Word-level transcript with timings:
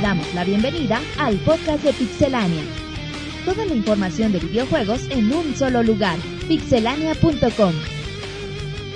damos 0.00 0.32
la 0.34 0.44
bienvenida 0.44 1.00
al 1.18 1.36
podcast 1.38 1.82
de 1.82 1.92
Pixelania. 1.92 2.62
Toda 3.44 3.64
la 3.64 3.74
información 3.74 4.32
de 4.32 4.38
videojuegos 4.38 5.02
en 5.10 5.32
un 5.32 5.56
solo 5.56 5.82
lugar, 5.82 6.18
pixelania.com. 6.46 7.72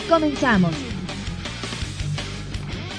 Comenzamos. 0.09 0.73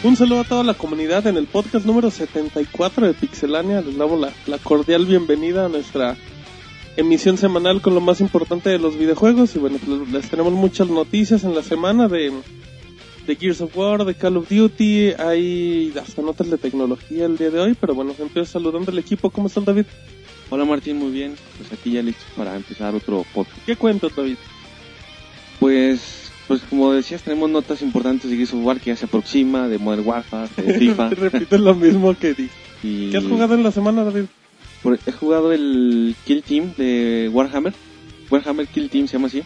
Un 0.04 0.16
saludo 0.18 0.42
a 0.42 0.44
toda 0.44 0.64
la 0.64 0.74
comunidad 0.74 1.28
en 1.28 1.38
el 1.38 1.48
podcast 1.48 1.86
número 1.86 2.12
74 2.12 3.08
de 3.08 3.14
Pixelania. 3.14 3.82
Les 3.82 3.98
damos 3.98 4.20
la, 4.20 4.34
la 4.48 4.58
cordial 4.58 5.06
bienvenida 5.06 5.66
a 5.66 5.70
nuestra 5.70 6.18
emisión 6.98 7.38
semanal 7.38 7.82
con 7.82 7.96
lo 7.96 8.02
más 8.02 8.20
importante 8.20 8.70
de 8.70 8.80
los 8.80 8.98
videojuegos. 8.98 9.56
Y 9.56 9.60
bueno, 9.60 9.78
pues 9.84 10.10
les 10.10 10.30
tenemos 10.30 10.52
muchas 10.52 10.90
noticias 10.90 11.44
en 11.46 11.56
la 11.56 11.64
semana 11.64 12.10
de, 12.10 12.34
de 13.28 13.36
Gears 13.36 13.62
of 13.62 13.76
War, 13.78 14.04
de 14.06 14.14
Call 14.16 14.38
of 14.38 14.50
Duty. 14.50 15.14
Hay 15.20 15.94
hasta 16.02 16.22
notas 16.22 16.50
de 16.50 16.58
tecnología 16.58 17.26
el 17.26 17.38
día 17.38 17.50
de 17.50 17.60
hoy. 17.60 17.76
Pero 17.80 17.96
bueno, 17.96 18.14
empiezo 18.20 18.52
saludando 18.54 18.92
al 18.92 18.98
equipo. 19.00 19.30
¿Cómo 19.30 19.48
están, 19.48 19.66
David? 19.66 19.86
Hola 20.50 20.66
Martín, 20.66 20.98
muy 20.98 21.12
bien. 21.12 21.36
Pues 21.58 21.72
aquí 21.74 21.92
ya 21.92 22.02
listos 22.04 22.26
para 22.36 22.56
empezar 22.56 22.94
otro 22.96 23.26
podcast. 23.34 23.58
¿Qué 23.66 23.76
cuentas, 23.76 24.12
David? 24.16 24.36
Pues 25.60 26.20
pues 26.48 26.62
como 26.70 26.92
decías, 26.92 27.24
tenemos 27.24 27.50
notas 27.50 27.82
importantes 27.82 28.30
de 28.30 28.36
Gears 28.36 28.54
of 28.54 28.66
War 28.66 28.80
que 28.80 28.88
ya 28.92 28.98
se 28.98 29.06
aproxima, 29.06 29.70
de 29.70 29.78
Modern 29.78 30.06
Warfare, 30.06 30.50
de 30.58 30.74
FIFA. 30.80 31.10
Repites 31.12 31.60
lo 31.60 31.74
mismo 31.74 32.14
que 32.18 32.34
di. 32.34 32.50
y 32.84 33.10
¿Qué 33.12 33.18
has 33.18 33.24
jugado 33.24 33.54
en 33.56 33.64
la 33.64 33.72
semana, 33.72 34.04
David? 34.04 34.26
por- 34.84 35.00
he 35.06 35.12
jugado 35.14 35.54
el 35.54 36.16
Kill 36.26 36.44
Team 36.44 36.74
de 36.78 37.30
Warhammer. 37.32 37.74
Warhammer 38.30 38.68
Kill 38.68 38.90
Team 38.90 39.08
se 39.08 39.14
llama 39.14 39.28
así. 39.28 39.42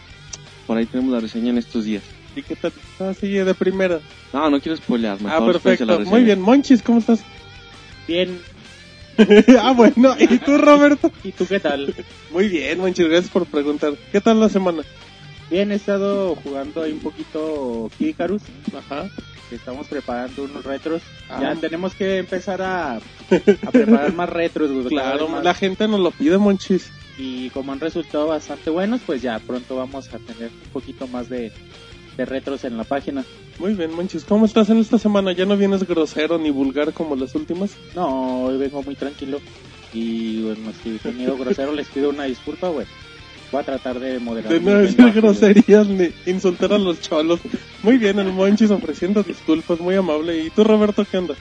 Por 0.66 0.76
ahí 0.76 0.86
tenemos 0.86 1.12
la 1.12 1.20
reseña 1.20 1.50
en 1.50 1.58
estos 1.58 1.84
días. 1.84 2.02
¿Y 2.38 2.42
qué 2.42 2.54
tal? 2.56 2.72
Ah, 3.00 3.12
sí, 3.18 3.28
de 3.32 3.54
primera. 3.54 3.98
No, 4.32 4.48
no 4.48 4.60
quiero 4.60 4.76
spoilear, 4.76 5.20
mejor 5.20 5.42
Ah, 5.42 5.52
perfecto. 5.52 6.00
Muy 6.00 6.22
bien. 6.22 6.40
Monchis, 6.40 6.82
¿cómo 6.82 6.98
estás? 7.00 7.20
Bien, 8.06 8.40
ah, 9.60 9.72
bueno. 9.72 10.14
¿Y 10.18 10.38
tú, 10.38 10.56
Roberto? 10.56 11.10
¿y 11.24 11.32
tú 11.32 11.44
qué 11.46 11.58
tal? 11.58 11.92
Muy 12.30 12.48
bien, 12.48 12.78
Monchis. 12.78 13.08
Gracias 13.08 13.30
por 13.32 13.46
preguntar. 13.46 13.94
¿Qué 14.12 14.20
tal 14.20 14.38
la 14.38 14.48
semana? 14.48 14.82
Bien, 15.50 15.72
he 15.72 15.74
estado 15.74 16.36
jugando 16.36 16.82
ahí 16.82 16.92
un 16.92 17.00
poquito 17.00 17.90
Kikarus, 17.98 18.42
Ajá. 18.76 19.08
estamos 19.50 19.88
preparando 19.88 20.44
unos 20.44 20.64
retros. 20.64 21.02
Ah. 21.28 21.38
Ya 21.40 21.54
tenemos 21.56 21.94
que 21.94 22.18
empezar 22.18 22.62
a, 22.62 22.96
a 22.96 23.00
preparar 23.72 24.12
más 24.14 24.28
retros, 24.28 24.70
Claro, 24.88 25.28
más. 25.28 25.42
la 25.42 25.54
gente 25.54 25.88
nos 25.88 26.00
lo 26.00 26.10
pide, 26.12 26.38
Monchis. 26.38 26.90
Y 27.18 27.50
como 27.50 27.72
han 27.72 27.80
resultado 27.80 28.28
bastante 28.28 28.70
buenos, 28.70 29.00
pues 29.04 29.22
ya 29.22 29.40
pronto 29.40 29.74
vamos 29.74 30.06
a 30.14 30.18
tener 30.18 30.50
un 30.52 30.70
poquito 30.72 31.08
más 31.08 31.28
de, 31.28 31.50
de 32.18 32.24
retros 32.26 32.64
en 32.64 32.76
la 32.76 32.84
página. 32.84 33.24
Muy 33.58 33.74
bien, 33.74 33.94
Monchis. 33.94 34.24
¿Cómo 34.24 34.44
estás 34.44 34.68
en 34.70 34.78
esta 34.78 34.98
semana? 34.98 35.32
¿Ya 35.32 35.46
no 35.46 35.56
vienes 35.56 35.86
grosero 35.86 36.36
ni 36.36 36.50
vulgar 36.50 36.92
como 36.92 37.16
las 37.16 37.34
últimas? 37.34 37.70
No, 37.94 38.42
hoy 38.42 38.58
vengo 38.58 38.82
muy 38.82 38.96
tranquilo. 38.96 39.40
Y 39.94 40.42
bueno, 40.42 40.72
si 40.82 40.96
he 40.96 40.98
tenido 40.98 41.38
grosero, 41.38 41.72
les 41.72 41.88
pido 41.88 42.10
una 42.10 42.24
disculpa, 42.24 42.68
güey. 42.68 42.86
Voy 43.52 43.60
a 43.60 43.64
tratar 43.64 44.00
de 44.00 44.18
moderar. 44.18 44.52
De 44.52 44.60
no 44.60 44.78
decir 44.78 45.12
groserías 45.12 45.86
ni 45.86 46.10
insultar 46.26 46.72
a 46.72 46.78
los 46.78 47.00
cholos. 47.00 47.40
Muy 47.82 47.96
bien, 47.96 48.18
el 48.18 48.32
Monchis 48.32 48.70
ofreciendo 48.70 49.22
disculpas, 49.22 49.80
muy 49.80 49.94
amable. 49.94 50.44
¿Y 50.44 50.50
tú, 50.50 50.64
Roberto, 50.64 51.06
qué 51.10 51.18
onda? 51.18 51.34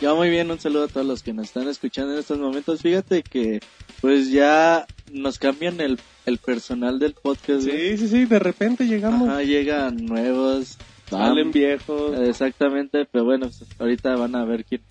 Ya 0.00 0.14
muy 0.14 0.30
bien, 0.30 0.50
un 0.50 0.60
saludo 0.60 0.84
a 0.84 0.88
todos 0.88 1.06
los 1.06 1.22
que 1.22 1.32
nos 1.32 1.46
están 1.46 1.68
escuchando 1.68 2.12
en 2.12 2.20
estos 2.20 2.38
momentos. 2.38 2.80
Fíjate 2.80 3.22
que 3.22 3.60
pues 4.00 4.30
ya 4.30 4.86
nos 5.16 5.38
cambian 5.38 5.80
el, 5.80 5.98
el 6.26 6.38
personal 6.38 6.98
del 6.98 7.14
podcast. 7.14 7.62
Sí, 7.62 7.96
sí, 7.98 8.08
sí, 8.08 8.24
de 8.24 8.38
repente 8.38 8.86
llegamos. 8.86 9.28
Ajá, 9.28 9.42
llegan 9.42 9.96
nuevos. 10.04 10.78
Salen 11.08 11.52
viejos. 11.52 12.18
Exactamente, 12.20 13.06
pero 13.10 13.24
bueno, 13.24 13.46
pues, 13.46 13.64
ahorita 13.78 14.16
van 14.16 14.34
a 14.34 14.44
ver 14.44 14.64
quién, 14.64 14.82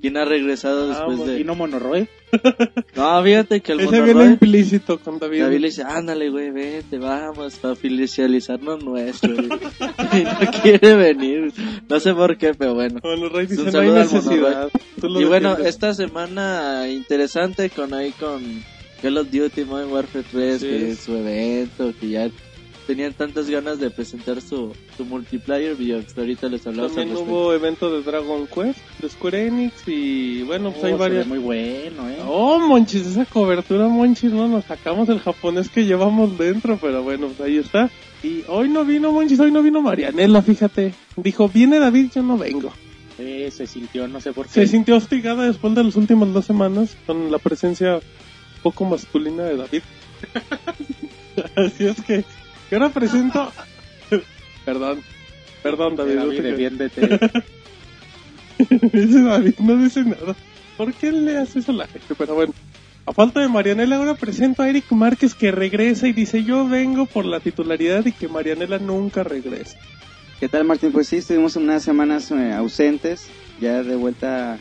quién 0.00 0.16
ha 0.16 0.24
regresado 0.24 0.88
después 0.88 1.18
Vamos, 1.18 1.28
de... 1.28 1.40
¿Y 1.40 1.44
no 1.44 1.54
Monoroy? 1.54 2.08
No, 2.96 3.22
fíjate 3.22 3.60
que 3.60 3.72
el 3.72 3.80
Ese 3.80 3.90
viene 3.90 4.14
Monoroy, 4.14 4.32
implícito 4.32 4.98
con 4.98 5.18
David. 5.18 5.42
David 5.42 5.58
le 5.60 5.66
dice, 5.68 5.82
ándale 5.84 6.28
güey, 6.30 6.50
vete, 6.50 6.98
vamos, 6.98 7.56
para 7.56 7.72
oficializarnos 7.72 8.82
nuestro. 8.84 9.34
güey". 9.34 9.48
y 10.12 10.24
no 10.24 10.62
quiere 10.62 10.94
venir, 10.96 11.52
no 11.88 12.00
sé 12.00 12.14
por 12.14 12.36
qué, 12.36 12.54
pero 12.54 12.74
bueno. 12.74 13.00
Monoroy 13.02 13.44
Un 13.44 13.48
dice, 13.48 13.62
no 13.62 13.66
hay 13.66 13.72
saludo 13.72 13.96
al 13.96 14.02
necesidad. 14.02 14.70
Y 15.02 15.24
bueno, 15.24 15.56
esta 15.58 15.94
semana 15.94 16.88
interesante 16.88 17.70
con 17.70 17.94
ahí 17.94 18.10
con 18.12 18.42
Call 19.02 19.16
of 19.18 19.30
Duty 19.30 19.64
Modern 19.64 19.90
Warfare 19.92 20.24
3, 20.30 20.54
Así 20.56 20.66
que 20.66 20.90
es. 20.90 20.98
su 21.00 21.16
evento, 21.16 21.92
que 21.98 22.08
ya 22.10 22.30
tenían 22.86 23.12
tantas 23.12 23.48
ganas 23.48 23.78
de 23.78 23.88
presentar 23.90 24.40
su, 24.40 24.72
su 24.96 25.04
multiplayer 25.04 25.76
video, 25.76 26.02
ahorita 26.16 26.48
les 26.48 26.66
hablamos 26.66 26.94
También 26.94 27.16
hubo 27.16 27.52
evento 27.54 27.88
de 27.94 28.02
Dragon 28.02 28.48
Quest, 28.48 28.80
de 29.00 29.08
Square 29.08 29.46
Enix 29.46 29.74
y 29.86 30.42
bueno, 30.42 30.72
pues 30.72 30.84
hay 30.84 30.92
Oh, 30.92 30.96
se 30.96 31.02
ve 31.02 31.08
varias. 31.08 31.26
muy 31.28 31.38
bueno, 31.38 32.08
¿eh? 32.10 32.18
Oh, 32.26 32.58
Monchis, 32.58 33.06
esa 33.06 33.26
cobertura, 33.26 33.86
Monchis, 33.86 34.32
no 34.32 34.48
nos 34.48 34.64
sacamos 34.64 35.08
el 35.08 35.20
japonés 35.20 35.68
que 35.68 35.84
llevamos 35.84 36.36
dentro, 36.36 36.78
pero 36.80 37.02
bueno, 37.04 37.28
pues 37.28 37.40
ahí 37.48 37.58
está. 37.58 37.90
Y 38.24 38.42
hoy 38.48 38.68
no 38.68 38.84
vino 38.84 39.12
Monchis, 39.12 39.38
hoy 39.38 39.52
no 39.52 39.62
vino 39.62 39.80
Marianela, 39.80 40.42
fíjate. 40.42 40.92
Dijo, 41.16 41.48
viene 41.48 41.78
David, 41.78 42.10
yo 42.14 42.22
no 42.24 42.36
vengo. 42.36 42.72
Sí, 43.16 43.50
se 43.52 43.66
sintió, 43.68 44.08
no 44.08 44.20
sé 44.20 44.32
por 44.32 44.46
qué. 44.46 44.52
Se 44.52 44.66
sintió 44.66 44.96
hostigada 44.96 45.46
después 45.46 45.74
de 45.76 45.84
las 45.84 45.94
últimas 45.94 46.32
dos 46.32 46.44
semanas 46.44 46.96
con 47.06 47.30
la 47.30 47.38
presencia 47.38 48.00
poco 48.62 48.84
masculina 48.84 49.44
de 49.44 49.56
David. 49.56 49.82
Así 51.56 51.86
es 51.86 52.00
que, 52.02 52.24
que 52.68 52.74
ahora 52.74 52.90
presento... 52.90 53.52
perdón, 54.64 55.02
perdón 55.62 55.96
David. 55.96 56.14
no 56.14 56.26
David, 56.26 56.42
defiéndete. 56.42 57.20
Dice 58.92 59.22
David, 59.22 59.54
no 59.58 59.76
dice 59.76 60.04
nada. 60.04 60.36
¿Por 60.76 60.92
qué 60.92 61.12
le 61.12 61.38
hace 61.38 61.60
eso 61.60 61.72
a 61.72 61.76
la 61.76 61.86
gente? 61.86 62.14
Pero 62.14 62.34
bueno, 62.34 62.52
a 63.06 63.12
falta 63.12 63.40
de 63.40 63.48
Marianela, 63.48 63.96
ahora 63.96 64.14
presento 64.14 64.62
a 64.62 64.68
Eric 64.68 64.90
Márquez 64.92 65.34
que 65.34 65.50
regresa 65.50 66.08
y 66.08 66.12
dice: 66.12 66.44
Yo 66.44 66.68
vengo 66.68 67.06
por 67.06 67.24
la 67.24 67.40
titularidad 67.40 68.04
y 68.04 68.12
que 68.12 68.28
Marianela 68.28 68.78
nunca 68.78 69.22
regresa. 69.22 69.78
¿Qué 70.38 70.48
tal, 70.48 70.64
Martín? 70.64 70.92
Pues 70.92 71.08
sí, 71.08 71.16
estuvimos 71.16 71.56
unas 71.56 71.82
semanas 71.82 72.30
eh, 72.30 72.52
ausentes, 72.52 73.26
ya 73.60 73.82
de 73.82 73.96
vuelta 73.96 74.58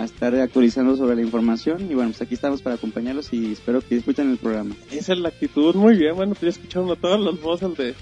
a 0.00 0.04
estar 0.04 0.34
actualizando 0.34 0.96
sobre 0.96 1.16
la 1.16 1.22
información. 1.22 1.90
Y 1.90 1.94
bueno, 1.94 2.10
pues 2.10 2.22
aquí 2.22 2.34
estamos 2.34 2.62
para 2.62 2.76
acompañarlos 2.76 3.32
y 3.32 3.52
espero 3.52 3.80
que 3.80 3.94
disfruten 3.96 4.30
el 4.30 4.38
programa. 4.38 4.74
Esa 4.90 5.12
es 5.12 5.18
la 5.18 5.28
actitud, 5.28 5.74
muy 5.74 5.96
bien. 5.96 6.14
Bueno, 6.16 6.34
pues 6.34 6.42
ya 6.54 6.60
escucharon 6.60 6.90
a 6.90 6.96
todas 6.96 7.20
las 7.20 7.40
voces 7.40 7.76
de, 7.76 7.94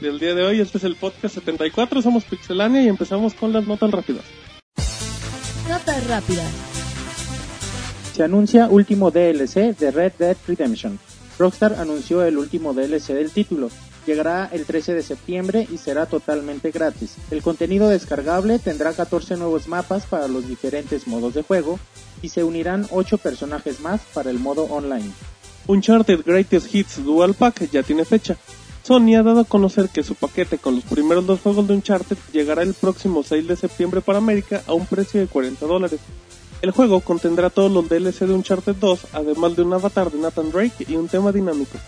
del 0.00 0.18
día 0.18 0.34
de 0.34 0.44
hoy. 0.44 0.60
Este 0.60 0.78
es 0.78 0.84
el 0.84 0.96
podcast 0.96 1.34
74, 1.34 2.02
somos 2.02 2.24
Pixelania 2.24 2.82
y 2.82 2.88
empezamos 2.88 3.34
con 3.34 3.52
las 3.52 3.66
notas 3.66 3.90
rápidas. 3.90 4.24
Notas 5.68 6.06
rápidas. 6.08 6.52
Se 8.12 8.24
anuncia 8.24 8.68
último 8.68 9.10
DLC 9.10 9.76
de 9.76 9.90
Red 9.90 10.12
Dead 10.18 10.36
Redemption. 10.46 10.98
Rockstar 11.38 11.74
anunció 11.74 12.22
el 12.24 12.36
último 12.36 12.74
DLC 12.74 13.14
del 13.14 13.30
título. 13.30 13.70
Llegará 14.06 14.48
el 14.52 14.64
13 14.64 14.94
de 14.94 15.02
septiembre 15.02 15.68
y 15.70 15.78
será 15.78 16.06
totalmente 16.06 16.70
gratis. 16.70 17.16
El 17.30 17.42
contenido 17.42 17.88
descargable 17.88 18.58
tendrá 18.58 18.92
14 18.92 19.36
nuevos 19.36 19.68
mapas 19.68 20.06
para 20.06 20.28
los 20.28 20.48
diferentes 20.48 21.06
modos 21.06 21.34
de 21.34 21.42
juego 21.42 21.78
y 22.22 22.30
se 22.30 22.44
unirán 22.44 22.86
8 22.90 23.18
personajes 23.18 23.80
más 23.80 24.00
para 24.14 24.30
el 24.30 24.38
modo 24.38 24.64
online. 24.64 25.10
Uncharted 25.66 26.24
Greatest 26.24 26.74
Hits 26.74 27.04
Dual 27.04 27.34
Pack 27.34 27.70
ya 27.70 27.82
tiene 27.82 28.04
fecha. 28.04 28.36
Sony 28.82 29.14
ha 29.16 29.22
dado 29.22 29.40
a 29.40 29.44
conocer 29.44 29.90
que 29.90 30.02
su 30.02 30.14
paquete 30.14 30.58
con 30.58 30.74
los 30.74 30.84
primeros 30.84 31.26
dos 31.26 31.40
juegos 31.40 31.68
de 31.68 31.74
Uncharted 31.74 32.16
llegará 32.32 32.62
el 32.62 32.74
próximo 32.74 33.22
6 33.22 33.46
de 33.46 33.56
septiembre 33.56 34.00
para 34.00 34.18
América 34.18 34.62
a 34.66 34.72
un 34.72 34.86
precio 34.86 35.20
de 35.20 35.26
40 35.26 35.66
dólares. 35.66 36.00
El 36.62 36.72
juego 36.72 37.00
contendrá 37.00 37.50
todos 37.50 37.70
los 37.70 37.88
DLC 37.88 38.26
de 38.26 38.34
Uncharted 38.34 38.74
2, 38.76 39.00
además 39.12 39.56
de 39.56 39.62
un 39.62 39.72
avatar 39.72 40.10
de 40.10 40.18
Nathan 40.18 40.50
Drake 40.50 40.86
y 40.88 40.96
un 40.96 41.08
tema 41.08 41.30
dinámico. 41.30 41.78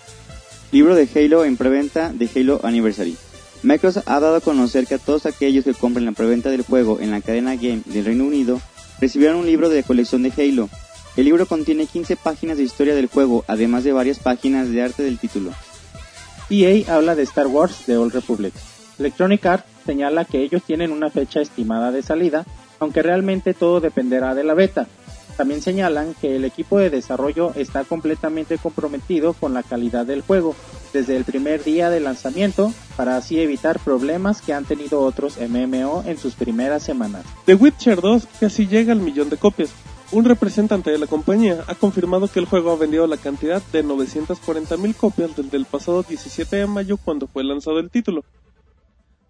Libro 0.73 0.95
de 0.95 1.07
Halo 1.15 1.45
en 1.45 1.59
preventa 1.59 2.15
de 2.15 2.31
Halo 2.35 2.59
Anniversary. 2.63 3.15
Microsoft 3.63 4.09
ha 4.09 4.21
dado 4.21 4.37
a 4.37 4.41
conocer 4.41 4.87
que 4.87 4.95
a 4.95 4.99
todos 4.99 5.27
aquellos 5.27 5.67
que 5.67 5.75
compren 5.75 6.07
la 6.07 6.13
preventa 6.13 6.49
del 6.49 6.63
juego 6.63 6.99
en 6.99 7.11
la 7.11 7.21
cadena 7.21 7.57
Game 7.57 7.83
del 7.85 8.07
Reino 8.07 8.25
Unido 8.25 8.59
recibirán 8.99 9.37
un 9.37 9.45
libro 9.45 9.69
de 9.69 9.83
colección 9.83 10.23
de 10.23 10.33
Halo. 10.35 10.71
El 11.15 11.27
libro 11.27 11.45
contiene 11.45 11.85
15 11.85 12.17
páginas 12.17 12.57
de 12.57 12.63
historia 12.63 12.95
del 12.95 13.09
juego, 13.09 13.45
además 13.49 13.85
de 13.85 13.93
varias 13.93 14.19
páginas 14.19 14.71
de 14.71 14.81
arte 14.81 15.03
del 15.03 15.19
título. 15.19 15.51
EA 16.49 16.97
habla 16.97 17.17
de 17.17 17.25
Star 17.25 17.49
Wars 17.49 17.83
The 17.85 17.99
Old 17.99 18.15
Republic. 18.15 18.55
Electronic 18.99 19.45
Arts 19.45 19.67
señala 19.85 20.25
que 20.25 20.43
ellos 20.43 20.63
tienen 20.63 20.91
una 20.91 21.11
fecha 21.11 21.43
estimada 21.43 21.93
de 21.93 22.03
salida, 22.03 22.47
aunque 22.81 23.03
realmente 23.03 23.53
todo 23.53 23.81
dependerá 23.81 24.35
de 24.35 24.45
la 24.45 24.55
beta. 24.55 24.89
También 25.37 25.63
señalan 25.63 26.15
que 26.15 26.37
el 26.37 26.45
equipo 26.45 26.79
de 26.79 26.91
desarrollo 26.91 27.53
está 27.55 27.85
completamente 27.85 28.59
comprometido 28.59 29.33
con 29.33 29.55
la 29.55 29.63
calidad 29.63 30.07
del 30.07 30.23
juego 30.23 30.55
desde 30.93 31.17
el 31.17 31.25
primer 31.25 31.65
día 31.65 31.91
de 31.91 32.01
lanzamiento 32.01 32.73
para 32.97 33.17
así 33.17 33.41
evitar 33.41 33.79
problemas 33.79 34.43
que 34.43 34.53
han 34.53 34.65
tenido 34.65 35.01
otros 35.01 35.39
MMO 35.41 36.05
en 36.07 36.19
sus 36.19 36.35
primeras 36.35 36.83
semanas. 36.83 37.25
The 37.47 37.55
Witcher 37.55 38.01
2 38.01 38.29
casi 38.41 38.67
llega 38.67 38.93
al 38.93 39.01
millón 39.01 39.31
de 39.31 39.39
copias. 39.39 39.73
Un 40.13 40.27
representante 40.27 40.91
de 40.91 40.99
la 40.99 41.07
compañía 41.07 41.65
ha 41.67 41.75
confirmado 41.75 42.29
que 42.29 42.39
el 42.39 42.45
juego 42.45 42.71
ha 42.71 42.77
vendido 42.77 43.07
la 43.07 43.17
cantidad 43.17 43.63
de 43.73 43.83
940.000 43.83 44.95
copias 44.95 45.35
desde 45.35 45.57
el 45.57 45.65
pasado 45.65 46.03
17 46.03 46.57
de 46.57 46.67
mayo 46.67 46.99
cuando 46.99 47.27
fue 47.27 47.43
lanzado 47.43 47.79
el 47.79 47.91
título. 47.91 48.23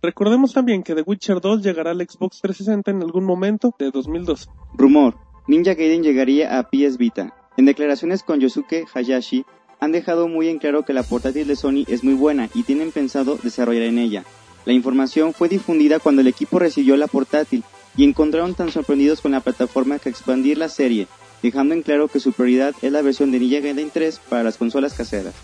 Recordemos 0.03 0.53
también 0.53 0.83
que 0.83 0.97
The 0.97 1.03
Witcher 1.03 1.41
2 1.41 1.63
llegará 1.63 1.93
al 1.93 2.01
Xbox 2.01 2.41
360 2.41 2.91
en 2.91 3.03
algún 3.03 3.25
momento 3.25 3.73
de 3.79 3.93
2002. 3.93 4.49
Rumor. 4.75 5.32
Ninja 5.49 5.75
Gaiden 5.75 6.05
llegaría 6.05 6.59
a 6.59 6.71
PS 6.71 6.99
Vita. 6.99 7.35
En 7.57 7.65
declaraciones 7.65 8.23
con 8.23 8.39
Yosuke 8.39 8.87
Hayashi, 8.95 9.45
han 9.81 9.91
dejado 9.91 10.29
muy 10.29 10.49
en 10.49 10.59
claro 10.59 10.85
que 10.85 10.93
la 10.93 11.03
portátil 11.03 11.49
de 11.49 11.57
Sony 11.57 11.85
es 11.89 12.05
muy 12.05 12.15
buena 12.15 12.49
y 12.55 12.63
tienen 12.63 12.93
pensado 12.93 13.37
desarrollar 13.43 13.83
en 13.83 13.99
ella. 13.99 14.25
La 14.65 14.73
información 14.73 15.35
fue 15.35 15.49
difundida 15.49 15.99
cuando 15.99 16.21
el 16.21 16.29
equipo 16.29 16.61
recibió 16.61 16.97
la 16.97 17.09
portátil 17.09 17.65
y 17.97 18.05
encontraron 18.05 18.55
tan 18.55 18.71
sorprendidos 18.71 19.21
con 19.21 19.33
la 19.33 19.41
plataforma 19.41 19.99
que 19.99 20.09
expandir 20.09 20.59
la 20.59 20.69
serie, 20.69 21.09
dejando 21.43 21.75
en 21.75 21.83
claro 21.83 22.07
que 22.07 22.21
su 22.21 22.33
prioridad 22.33 22.75
es 22.81 22.93
la 22.93 23.03
versión 23.03 23.33
de 23.33 23.41
Ninja 23.41 23.59
Gaiden 23.59 23.91
3 23.91 24.21
para 24.29 24.45
las 24.45 24.57
consolas 24.57 24.95
caseras. 24.95 25.35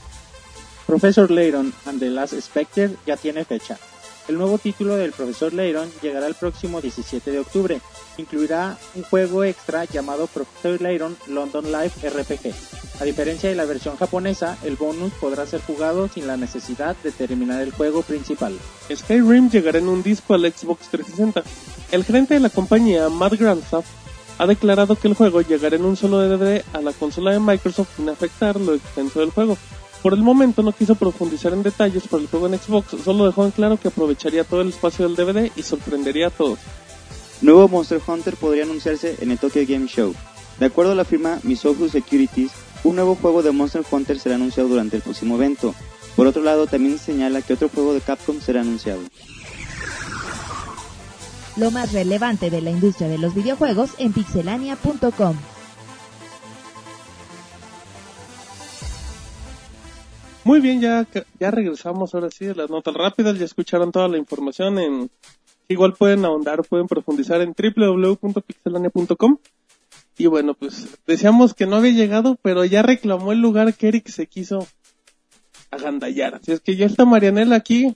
Professor 0.86 1.28
Layton 1.28 1.74
and 1.86 1.98
the 1.98 2.08
Last 2.08 2.34
Spectre 2.40 2.90
ya 3.04 3.16
tiene 3.16 3.44
fecha. 3.44 3.76
El 4.28 4.36
nuevo 4.36 4.58
título 4.58 4.96
del 4.96 5.12
Profesor 5.12 5.54
Layton 5.54 5.90
llegará 6.02 6.26
el 6.26 6.34
próximo 6.34 6.82
17 6.82 7.30
de 7.30 7.38
octubre. 7.38 7.80
Incluirá 8.18 8.76
un 8.94 9.02
juego 9.02 9.42
extra 9.42 9.86
llamado 9.86 10.26
Professor 10.26 10.82
Layton 10.82 11.16
London 11.28 11.72
Life 11.72 12.10
RPG. 12.10 12.52
A 13.00 13.04
diferencia 13.04 13.48
de 13.48 13.54
la 13.54 13.64
versión 13.64 13.96
japonesa, 13.96 14.58
el 14.64 14.76
bonus 14.76 15.14
podrá 15.14 15.46
ser 15.46 15.62
jugado 15.62 16.08
sin 16.08 16.26
la 16.26 16.36
necesidad 16.36 16.94
de 17.02 17.10
terminar 17.10 17.62
el 17.62 17.72
juego 17.72 18.02
principal. 18.02 18.58
Skyrim 18.94 19.48
llegará 19.48 19.78
en 19.78 19.88
un 19.88 20.02
disco 20.02 20.34
al 20.34 20.42
Xbox 20.42 20.88
360. 20.90 21.42
El 21.90 22.04
gerente 22.04 22.34
de 22.34 22.40
la 22.40 22.50
compañía, 22.50 23.08
Matt 23.08 23.32
Grandstaff, 23.32 23.86
ha 24.36 24.46
declarado 24.46 24.94
que 24.96 25.08
el 25.08 25.14
juego 25.14 25.40
llegará 25.40 25.76
en 25.76 25.86
un 25.86 25.96
solo 25.96 26.20
DVD 26.20 26.62
a 26.74 26.82
la 26.82 26.92
consola 26.92 27.32
de 27.32 27.40
Microsoft 27.40 27.96
sin 27.96 28.10
afectar 28.10 28.60
lo 28.60 28.74
extenso 28.74 29.20
del 29.20 29.30
juego. 29.30 29.56
Por 30.02 30.14
el 30.14 30.22
momento 30.22 30.62
no 30.62 30.72
quiso 30.72 30.94
profundizar 30.94 31.52
en 31.52 31.62
detalles 31.62 32.06
por 32.06 32.20
el 32.20 32.28
juego 32.28 32.46
en 32.46 32.58
Xbox, 32.58 32.96
solo 33.04 33.26
dejó 33.26 33.44
en 33.44 33.50
claro 33.50 33.76
que 33.78 33.88
aprovecharía 33.88 34.44
todo 34.44 34.60
el 34.60 34.68
espacio 34.68 35.08
del 35.08 35.16
DVD 35.16 35.50
y 35.56 35.62
sorprendería 35.62 36.28
a 36.28 36.30
todos. 36.30 36.58
Nuevo 37.40 37.68
Monster 37.68 38.00
Hunter 38.06 38.36
podría 38.36 38.64
anunciarse 38.64 39.16
en 39.20 39.30
el 39.30 39.38
Tokyo 39.38 39.62
Game 39.66 39.86
Show. 39.86 40.14
De 40.60 40.66
acuerdo 40.66 40.92
a 40.92 40.96
la 40.96 41.04
firma 41.04 41.40
Misohu 41.42 41.88
Securities, 41.88 42.52
un 42.84 42.96
nuevo 42.96 43.16
juego 43.16 43.42
de 43.42 43.50
Monster 43.50 43.82
Hunter 43.90 44.18
será 44.18 44.36
anunciado 44.36 44.68
durante 44.68 44.96
el 44.96 45.02
próximo 45.02 45.36
evento. 45.36 45.74
Por 46.16 46.26
otro 46.26 46.42
lado, 46.42 46.66
también 46.66 46.98
señala 46.98 47.42
que 47.42 47.54
otro 47.54 47.68
juego 47.68 47.94
de 47.94 48.00
Capcom 48.00 48.40
será 48.40 48.60
anunciado. 48.60 49.00
Lo 51.56 51.70
más 51.72 51.92
relevante 51.92 52.50
de 52.50 52.60
la 52.60 52.70
industria 52.70 53.08
de 53.08 53.18
los 53.18 53.34
videojuegos 53.34 53.90
en 53.98 54.12
pixelania.com. 54.12 55.36
Muy 60.48 60.60
bien, 60.60 60.80
ya, 60.80 61.06
ya 61.38 61.50
regresamos 61.50 62.14
ahora 62.14 62.30
sí 62.30 62.46
de 62.46 62.54
las 62.54 62.70
notas 62.70 62.94
rápidas, 62.94 63.38
ya 63.38 63.44
escucharon 63.44 63.92
toda 63.92 64.08
la 64.08 64.16
información 64.16 64.78
en... 64.78 65.10
Igual 65.68 65.92
pueden 65.92 66.24
ahondar, 66.24 66.62
pueden 66.62 66.86
profundizar 66.86 67.42
en 67.42 67.54
www.pixelania.com. 67.54 69.36
Y 70.16 70.26
bueno, 70.26 70.54
pues 70.54 70.98
decíamos 71.06 71.52
que 71.52 71.66
no 71.66 71.76
había 71.76 71.90
llegado, 71.90 72.38
pero 72.40 72.64
ya 72.64 72.80
reclamó 72.80 73.32
el 73.32 73.42
lugar 73.42 73.74
que 73.74 73.88
Eric 73.88 74.08
se 74.08 74.26
quiso 74.26 74.66
agandallar. 75.70 76.36
Así 76.36 76.52
es 76.52 76.60
que 76.60 76.76
ya 76.76 76.86
está 76.86 77.04
Marianela 77.04 77.54
aquí 77.54 77.94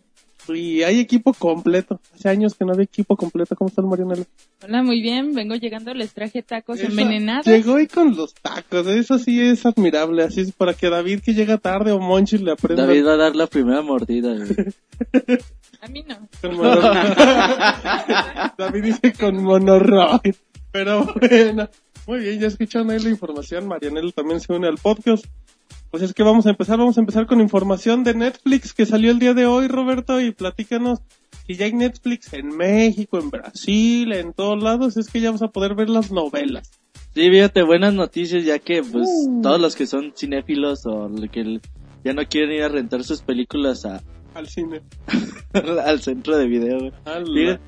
y 0.49 0.83
hay 0.83 1.01
equipo 1.01 1.33
completo. 1.33 2.01
Hace 2.15 2.29
años 2.29 2.55
que 2.55 2.65
no 2.65 2.73
había 2.73 2.85
equipo 2.85 3.17
completo. 3.17 3.57
¿Cómo 3.57 3.69
estás, 3.69 3.85
Marianela? 3.85 4.25
Hola, 4.63 4.83
muy 4.83 5.01
bien. 5.01 5.35
Vengo 5.35 5.55
llegando, 5.55 5.95
les 5.95 6.13
traje 6.13 6.43
tacos 6.43 6.79
Eso, 6.79 6.89
envenenados. 6.89 7.47
Llegó 7.47 7.79
y 7.79 7.87
con 7.87 8.17
los 8.17 8.35
tacos, 8.35 8.87
eso 8.87 9.19
sí 9.19 9.41
es 9.41 9.65
admirable. 9.67 10.25
Así 10.25 10.41
es 10.41 10.53
para 10.53 10.75
que 10.75 10.91
David 10.91 11.21
que 11.21 11.35
llega 11.35 11.59
tarde 11.59 11.93
o 11.93 11.99
Monchi 11.99 12.39
le 12.39 12.53
aprenda. 12.53 12.87
David 12.87 13.07
va 13.07 13.15
a 13.15 13.17
dar 13.17 13.37
la 13.37 13.47
primera 13.47 13.83
mordida. 13.83 14.33
A 15.83 15.89
mí 15.89 16.05
no. 16.07 16.29
David 18.59 18.85
dice 18.85 19.13
con 19.13 19.43
monoroid. 19.43 20.35
Pero 20.71 21.13
bueno, 21.21 21.69
muy 22.07 22.21
bien, 22.21 22.41
ya 22.41 22.47
escucharon 22.47 22.91
ahí 22.91 23.01
la 23.01 23.11
información. 23.11 23.67
Marianela 23.67 24.11
también 24.13 24.41
se 24.41 24.53
une 24.53 24.69
al 24.69 24.79
podcast. 24.79 25.27
Pues 25.93 26.03
es 26.03 26.15
que 26.15 26.23
vamos 26.23 26.47
a 26.47 26.51
empezar, 26.51 26.79
vamos 26.79 26.97
a 26.97 27.01
empezar 27.01 27.27
con 27.27 27.43
información 27.43 28.03
de 28.03 28.15
Netflix 28.15 28.73
que 28.73 28.87
salió 28.87 29.11
el 29.11 29.19
día 29.19 29.35
de 29.35 29.45
hoy, 29.45 29.69
Roberto, 29.69 30.23
y 30.23 30.31
platícanos 30.31 31.01
que 31.47 31.55
ya 31.55 31.67
hay 31.67 31.75
Netflix 31.75 32.33
en 32.33 32.49
México, 32.57 33.19
en 33.19 33.29
Brasil, 33.29 34.11
en 34.15 34.33
todos 34.33 34.63
lados, 34.63 34.97
es 34.97 35.09
que 35.09 35.21
ya 35.21 35.29
vamos 35.29 35.43
a 35.43 35.49
poder 35.49 35.75
ver 35.75 35.91
las 35.91 36.11
novelas. 36.11 36.71
Sí, 37.15 37.29
fíjate, 37.29 37.63
buenas 37.63 37.93
noticias 37.93 38.43
ya 38.43 38.59
que 38.59 38.83
pues 38.83 39.07
Uh. 39.07 39.43
todos 39.43 39.61
los 39.61 39.77
que 39.77 39.87
son 39.87 40.15
cinéfilos 40.17 40.87
o 40.87 41.11
que 41.31 41.61
ya 42.03 42.15
no 42.15 42.27
quieren 42.27 42.53
ir 42.53 42.63
a 42.63 42.69
rentar 42.69 43.05
sus 43.05 43.21
películas 43.21 43.85
a, 43.85 44.03
Al 44.33 44.49
cine. 44.49 44.81
al 45.85 46.01
centro 46.01 46.39
de 46.39 46.47
video. 46.47 46.91
Fíjate, 47.05 47.61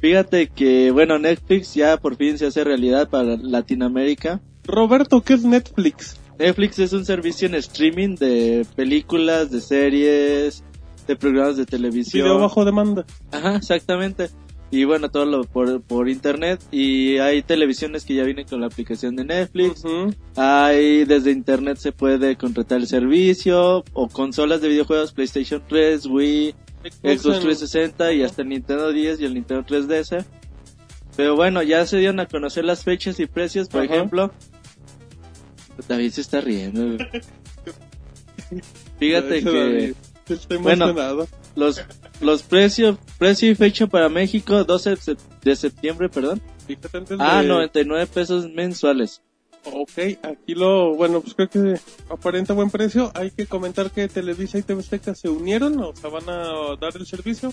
fíjate 0.00 0.48
que, 0.48 0.90
bueno, 0.90 1.18
Netflix 1.18 1.74
ya 1.74 1.98
por 1.98 2.16
fin 2.16 2.38
se 2.38 2.46
hace 2.46 2.64
realidad 2.64 3.10
para 3.10 3.36
Latinoamérica. 3.36 4.40
Roberto, 4.64 5.20
¿qué 5.20 5.34
es 5.34 5.44
Netflix? 5.44 6.17
Netflix 6.38 6.78
es 6.78 6.92
un 6.92 7.04
servicio 7.04 7.48
en 7.48 7.54
streaming 7.56 8.14
de 8.14 8.64
películas, 8.76 9.50
de 9.50 9.60
series, 9.60 10.62
de 11.06 11.16
programas 11.16 11.56
de 11.56 11.66
televisión. 11.66 12.24
Video 12.24 12.38
bajo 12.38 12.64
demanda. 12.64 13.04
Ajá, 13.32 13.56
exactamente. 13.56 14.30
Y 14.70 14.84
bueno, 14.84 15.10
todo 15.10 15.24
lo 15.24 15.44
por, 15.44 15.80
por 15.82 16.08
internet. 16.08 16.62
Y 16.70 17.18
hay 17.18 17.42
televisiones 17.42 18.04
que 18.04 18.14
ya 18.14 18.24
vienen 18.24 18.46
con 18.46 18.60
la 18.60 18.66
aplicación 18.66 19.16
de 19.16 19.24
Netflix. 19.24 19.84
Ujú. 19.84 20.14
Hay 20.36 21.04
desde 21.04 21.30
internet 21.30 21.78
se 21.78 21.92
puede 21.92 22.36
contratar 22.36 22.78
el 22.78 22.86
servicio. 22.86 23.82
O 23.94 24.08
consolas 24.08 24.60
de 24.60 24.68
videojuegos, 24.68 25.12
PlayStation 25.12 25.62
3, 25.66 26.06
Wii, 26.06 26.54
Xbox 27.02 27.40
360 27.40 28.12
y 28.12 28.22
hasta 28.22 28.42
el 28.42 28.50
Nintendo 28.50 28.92
10 28.92 29.20
y 29.20 29.24
el 29.24 29.34
Nintendo 29.34 29.64
3DS. 29.64 30.24
Pero 31.16 31.34
bueno, 31.34 31.62
ya 31.62 31.84
se 31.86 31.96
dieron 31.96 32.20
a 32.20 32.26
conocer 32.26 32.64
las 32.64 32.84
fechas 32.84 33.18
y 33.18 33.26
precios. 33.26 33.68
Por 33.68 33.82
ejemplo, 33.84 34.30
David 35.86 36.10
se 36.12 36.20
está 36.22 36.40
riendo. 36.40 36.96
Fíjate 38.98 39.42
que 39.42 39.94
Bueno. 40.60 40.94
los 41.54 41.82
los 42.20 42.42
precios, 42.42 42.98
precio 43.18 43.50
y 43.50 43.54
fecha 43.54 43.86
para 43.86 44.08
México 44.08 44.64
12 44.64 44.90
de 44.90 44.96
sep- 44.96 45.18
de 45.42 45.56
septiembre, 45.56 46.08
perdón. 46.08 46.40
Fíjate 46.66 46.98
antes 46.98 47.16
Ah, 47.20 47.42
de- 47.42 47.48
99 47.48 48.06
pesos 48.06 48.50
mensuales. 48.52 49.22
Ok, 49.64 49.90
aquí 50.22 50.54
lo, 50.54 50.94
bueno, 50.94 51.20
pues 51.20 51.34
creo 51.34 51.48
que 51.50 51.80
aparenta 52.10 52.54
buen 52.54 52.70
precio. 52.70 53.10
Hay 53.14 53.30
que 53.30 53.46
comentar 53.46 53.90
que 53.90 54.08
Televisa 54.08 54.58
y 54.58 54.62
TV 54.62 54.80
Azteca 54.80 55.14
se 55.14 55.28
unieron, 55.28 55.78
o 55.80 55.94
sea, 55.94 56.10
van 56.10 56.28
a 56.28 56.76
dar 56.80 56.96
el 56.96 57.06
servicio. 57.06 57.52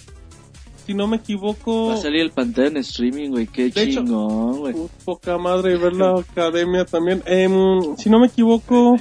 Si 0.85 0.93
no 0.93 1.07
me 1.07 1.17
equivoco, 1.17 1.87
Va 1.89 1.93
a 1.95 1.97
salir 1.97 2.21
el 2.21 2.31
pantalla 2.31 2.67
en 2.67 2.77
streaming, 2.77 3.29
güey, 3.31 3.47
qué 3.47 3.69
De 3.69 3.83
hecho- 3.83 4.01
chingón, 4.01 4.59
güey. 4.59 4.75
poca 5.03 5.37
madre 5.37 5.77
ver 5.77 5.93
la 5.93 6.19
academia 6.19 6.85
también. 6.85 7.23
Em, 7.25 7.95
si 7.97 8.09
no 8.09 8.19
me 8.19 8.27
equivoco, 8.27 8.97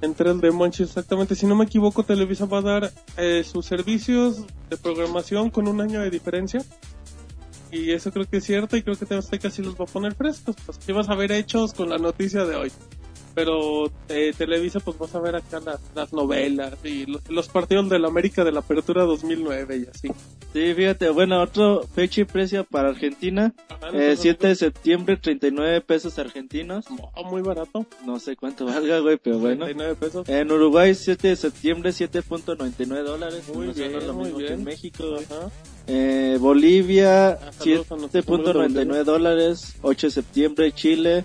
entre 0.00 0.30
el 0.30 0.40
de 0.40 0.50
Monchi 0.50 0.82
exactamente, 0.84 1.34
si 1.34 1.44
no 1.46 1.54
me 1.56 1.64
equivoco, 1.64 2.02
Televisa 2.04 2.46
va 2.46 2.58
a 2.58 2.62
dar 2.62 2.92
eh, 3.18 3.44
sus 3.44 3.66
servicios 3.66 4.44
de 4.70 4.76
programación 4.78 5.50
con 5.50 5.68
un 5.68 5.80
año 5.82 6.00
de 6.00 6.10
diferencia. 6.10 6.64
Y 7.72 7.92
eso 7.92 8.10
creo 8.10 8.24
que 8.26 8.38
es 8.38 8.44
cierto 8.44 8.76
y 8.76 8.82
creo 8.82 8.96
que 8.96 9.14
Azteca 9.14 9.50
sí 9.50 9.62
los 9.62 9.74
va 9.74 9.84
a 9.84 9.86
poner 9.86 10.14
frescos. 10.14 10.56
Pues 10.66 10.78
que 10.78 10.92
vas 10.92 11.08
a 11.08 11.14
ver 11.14 11.30
hechos 11.32 11.72
con 11.74 11.88
la 11.90 11.98
noticia 11.98 12.44
de 12.44 12.56
hoy. 12.56 12.72
Pero 13.44 13.90
eh, 14.08 14.32
Televisa 14.36 14.80
pues 14.80 14.98
vas 14.98 15.14
a 15.14 15.20
ver 15.20 15.36
acá 15.36 15.60
las, 15.60 15.80
las 15.94 16.12
novelas 16.12 16.74
y 16.84 17.06
los, 17.06 17.26
los 17.30 17.48
partidos 17.48 17.88
de 17.88 17.98
la 17.98 18.08
América 18.08 18.44
de 18.44 18.52
la 18.52 18.60
Apertura 18.60 19.04
2009 19.04 19.76
y 19.78 19.86
así. 19.88 20.08
Sí, 20.52 20.74
fíjate, 20.74 21.08
bueno, 21.10 21.40
otro 21.40 21.84
fecha 21.94 22.22
y 22.22 22.24
precio 22.24 22.64
para 22.64 22.88
Argentina, 22.88 23.54
Ajá, 23.68 23.86
eh, 23.86 23.90
entonces, 23.92 24.20
7 24.20 24.48
de 24.48 24.54
septiembre, 24.56 25.16
39 25.16 25.80
pesos 25.80 26.18
argentinos. 26.18 26.84
oh, 27.14 27.24
muy 27.24 27.40
barato. 27.40 27.86
No 28.04 28.18
sé 28.18 28.34
cuánto 28.36 28.66
valga, 28.66 28.98
güey, 28.98 29.16
pero 29.16 29.38
bueno. 29.38 29.64
39 29.66 29.94
pesos. 30.00 30.28
En 30.28 30.50
Uruguay, 30.50 30.94
7 30.94 31.28
de 31.28 31.36
septiembre, 31.36 31.90
7.99 31.92 33.02
dólares. 33.04 33.44
Muy 33.54 33.68
más 33.68 33.76
o 33.76 33.80
menos 33.80 33.92
bien, 33.94 34.06
lo 34.08 34.14
muy 34.14 34.24
mismo 34.24 34.38
que 34.38 34.44
bien. 34.44 34.54
en 34.58 34.64
México. 34.64 35.04
güey. 35.08 35.24
Ajá. 35.24 35.50
Eh, 35.86 36.36
Bolivia, 36.40 37.30
Ah, 37.30 37.52
saludos 37.52 37.92
a 37.92 37.96
nuestros 37.96 38.26
amigos 38.28 38.44
de 38.44 38.52
7.99 38.52 38.74
Bolivia. 38.86 39.04
dólares. 39.04 39.74
8 39.82 40.06
de 40.06 40.10
septiembre, 40.10 40.72
Chile. 40.72 41.24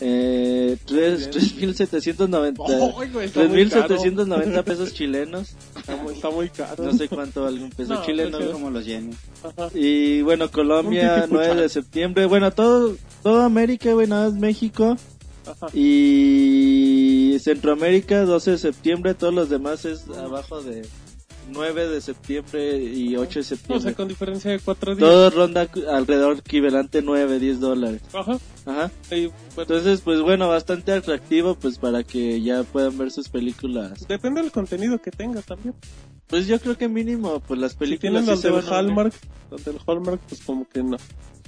Eh, 0.00 0.76
tres- 0.86 1.30
Bien. 1.30 1.72
3.790 1.74 2.94
Ay, 2.98 3.10
güey, 3.12 3.26
está 3.26 3.44
muy 3.44 3.68
caro. 3.68 3.96
3.790 3.96 4.62
pesos 4.64 4.92
chilenos. 4.92 5.54
Está 5.76 5.96
muy, 5.96 6.14
está 6.14 6.30
muy 6.30 6.48
caro. 6.50 6.84
No 6.84 6.92
sé 6.92 7.08
cuánto 7.08 7.42
vale 7.44 7.62
un 7.62 7.70
peso 7.70 7.94
No, 7.94 8.04
chileno. 8.04 8.30
pues, 8.38 8.50
güey. 8.50 8.52
Como 8.52 8.70
los. 8.70 8.84
Ajá. 9.44 9.68
Y 9.74 10.22
bueno, 10.22 10.50
Colombia, 10.50 11.14
Un 11.14 11.20
titipuchán. 11.22 11.46
9 11.48 11.62
de 11.62 11.68
septiembre. 11.68 12.26
Bueno, 12.26 12.50
todo, 12.50 12.96
toda 13.22 13.44
América, 13.44 13.92
güey, 13.92 14.06
nada 14.08 14.30
más 14.30 14.38
México. 14.38 14.96
Ajá. 15.46 15.66
Y 15.74 17.36
Centroamérica, 17.40 18.22
12 18.24 18.52
de 18.52 18.58
septiembre. 18.58 19.14
Todos 19.14 19.34
los 19.34 19.48
demás 19.50 19.84
es 19.84 20.06
abajo 20.08 20.60
de 20.62 20.82
9 21.50 21.88
de 21.88 22.00
septiembre 22.00 22.76
y 22.82 23.16
8 23.16 23.18
de 23.18 23.24
O 23.24 23.42
sea, 23.42 23.42
septiembre. 23.56 23.94
con 23.94 24.08
diferencia 24.08 24.50
de 24.50 24.58
cuatro 24.60 24.94
días. 24.94 25.08
Todo 25.08 25.30
ronda 25.30 25.68
alrededor 25.90 26.38
equivalente 26.38 27.02
9, 27.02 27.38
10 27.38 27.60
dólares. 27.60 28.02
Ajá. 28.12 28.38
Ajá. 28.66 28.90
Y, 29.10 29.30
Entonces, 29.56 30.00
pues 30.00 30.20
bueno, 30.20 30.48
bastante 30.48 30.92
atractivo, 30.92 31.54
pues 31.54 31.78
para 31.78 32.02
que 32.02 32.40
ya 32.42 32.62
puedan 32.64 32.96
ver 32.98 33.10
sus 33.10 33.28
películas. 33.28 34.06
depende 34.08 34.40
del 34.42 34.52
contenido 34.52 34.98
que 35.00 35.10
tenga 35.10 35.42
también. 35.42 35.74
Pues 36.26 36.46
yo 36.46 36.58
creo 36.58 36.76
que 36.78 36.88
mínimo, 36.88 37.40
pues 37.40 37.60
las 37.60 37.72
Si 37.72 37.78
películas 37.78 38.24
tienen 38.24 38.36
sí 38.36 38.42
se 38.42 38.50
del. 38.50 38.64
Hallmark, 38.72 39.12
los 39.50 39.64
del 39.64 39.76
Hallmark, 39.86 40.20
pues 40.28 40.40
como 40.40 40.66
que 40.68 40.82
no. 40.82 40.96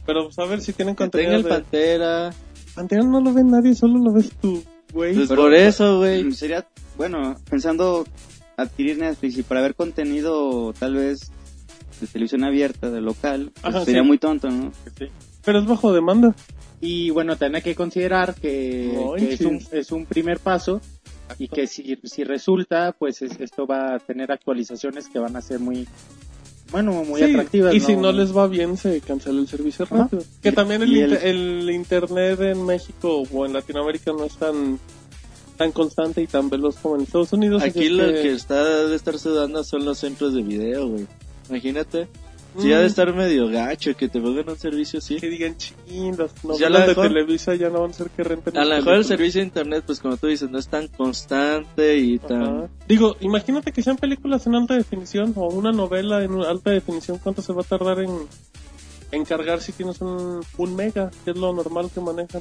Pero 0.04 0.24
pues, 0.24 0.38
a 0.38 0.44
ver 0.44 0.60
si 0.60 0.72
tienen 0.74 0.94
Que 0.94 1.04
contenido 1.04 1.30
tenga 1.32 1.36
el 1.38 1.42
de... 1.44 1.48
Pantera, 1.48 2.34
Pantera 2.74 3.02
no 3.02 3.20
lo 3.20 3.32
ve 3.32 3.42
nadie, 3.42 3.74
solo 3.74 3.98
lo 3.98 4.12
ves 4.12 4.30
tú, 4.40 4.62
güey. 4.92 5.14
Pues 5.14 5.28
Pero- 5.28 5.42
por 5.42 5.54
eso, 5.54 5.96
güey. 5.98 6.30
Sería, 6.34 6.68
bueno, 6.98 7.34
pensando 7.48 8.04
adquirir 8.56 8.98
Netflix 8.98 9.38
y 9.38 9.42
para 9.42 9.60
ver 9.60 9.74
contenido 9.74 10.72
tal 10.78 10.94
vez 10.94 11.30
de 12.00 12.06
televisión 12.06 12.44
abierta, 12.44 12.90
de 12.90 13.00
local, 13.00 13.52
pues 13.60 13.74
Ajá, 13.74 13.84
sería 13.84 14.02
sí. 14.02 14.06
muy 14.06 14.18
tonto, 14.18 14.50
¿no? 14.50 14.72
Pero 15.44 15.58
es 15.60 15.66
bajo 15.66 15.92
demanda. 15.92 16.34
Y 16.80 17.10
bueno, 17.10 17.36
tener 17.36 17.62
que 17.62 17.74
considerar 17.74 18.34
que, 18.34 18.94
que 19.18 19.32
es, 19.34 19.40
un, 19.40 19.60
es 19.72 19.92
un 19.92 20.04
primer 20.04 20.38
paso 20.40 20.80
y 21.38 21.48
que 21.48 21.66
si, 21.66 21.98
si 22.04 22.22
resulta, 22.24 22.92
pues 22.98 23.22
es- 23.22 23.40
esto 23.40 23.66
va 23.66 23.94
a 23.94 23.98
tener 23.98 24.30
actualizaciones 24.30 25.08
que 25.08 25.18
van 25.18 25.36
a 25.36 25.40
ser 25.40 25.58
muy, 25.58 25.88
bueno, 26.70 26.92
muy 27.04 27.20
Sí, 27.22 27.30
atractivas. 27.30 27.74
Y 27.74 27.80
si 27.80 27.96
no 27.96 28.12
les 28.12 28.36
va 28.36 28.46
bien, 28.46 28.76
se 28.76 29.00
cancela 29.00 29.40
el 29.40 29.48
servicio 29.48 29.86
Ajá. 29.86 29.96
rápido. 30.04 30.22
Que 30.42 30.52
también 30.52 30.82
el, 30.82 30.94
el- 30.94 31.02
inter- 31.12 31.26
el 31.26 31.70
internet 31.70 32.40
en 32.40 32.66
México 32.66 33.22
o 33.32 33.46
en 33.46 33.54
Latinoamérica 33.54 34.12
no 34.12 34.24
es 34.24 34.36
tan 34.36 34.78
tan 35.56 35.72
constante 35.72 36.22
y 36.22 36.26
tan 36.26 36.48
veloz 36.48 36.76
como 36.76 36.96
en 36.96 37.02
Estados 37.02 37.32
Unidos. 37.32 37.62
Aquí 37.62 37.88
lo 37.88 38.06
que 38.06 38.32
está 38.32 38.86
de 38.86 38.94
estar 38.94 39.18
sudando 39.18 39.64
son 39.64 39.84
los 39.84 39.98
centros 39.98 40.34
de 40.34 40.42
video, 40.42 40.88
güey. 40.88 41.06
Imagínate. 41.48 42.08
Si 42.58 42.68
Mm. 42.68 42.70
de 42.70 42.86
estar 42.86 43.14
medio 43.14 43.48
gacho 43.48 43.94
que 43.94 44.08
te 44.08 44.18
pongan 44.18 44.48
un 44.48 44.56
servicio 44.58 44.98
así. 45.00 45.16
que 45.16 45.28
digan 45.28 45.58
ching, 45.58 46.16
las 46.16 46.32
ya 46.58 46.70
novelas 46.70 46.86
de 46.86 46.94
Televisa 46.94 47.54
ya 47.54 47.68
no 47.68 47.82
van 47.82 47.90
a 47.90 47.92
ser 47.94 48.08
que 48.08 48.24
renten. 48.24 48.56
A 48.56 48.64
lo 48.64 48.76
mejor 48.76 48.94
el 48.94 49.04
servicio 49.04 49.42
de 49.42 49.46
internet, 49.48 49.84
pues 49.84 50.00
como 50.00 50.16
tú 50.16 50.26
dices, 50.28 50.48
no 50.50 50.58
es 50.58 50.66
tan 50.68 50.88
constante 50.88 51.98
y 51.98 52.18
tan... 52.18 52.70
Digo, 52.88 53.14
imagínate 53.20 53.72
que 53.72 53.82
sean 53.82 53.98
películas 53.98 54.46
en 54.46 54.54
alta 54.54 54.74
definición 54.74 55.34
o 55.36 55.48
una 55.48 55.70
novela 55.70 56.24
en 56.24 56.32
alta 56.40 56.70
definición, 56.70 57.18
¿cuánto 57.18 57.42
se 57.42 57.52
va 57.52 57.60
a 57.60 57.64
tardar 57.64 58.00
en, 58.00 58.10
en 59.12 59.24
cargar 59.26 59.60
si 59.60 59.72
tienes 59.72 60.00
un, 60.00 60.40
un 60.56 60.76
mega? 60.76 61.10
Que 61.26 61.32
es 61.32 61.36
lo 61.36 61.52
normal 61.52 61.90
que 61.92 62.00
manejan. 62.00 62.40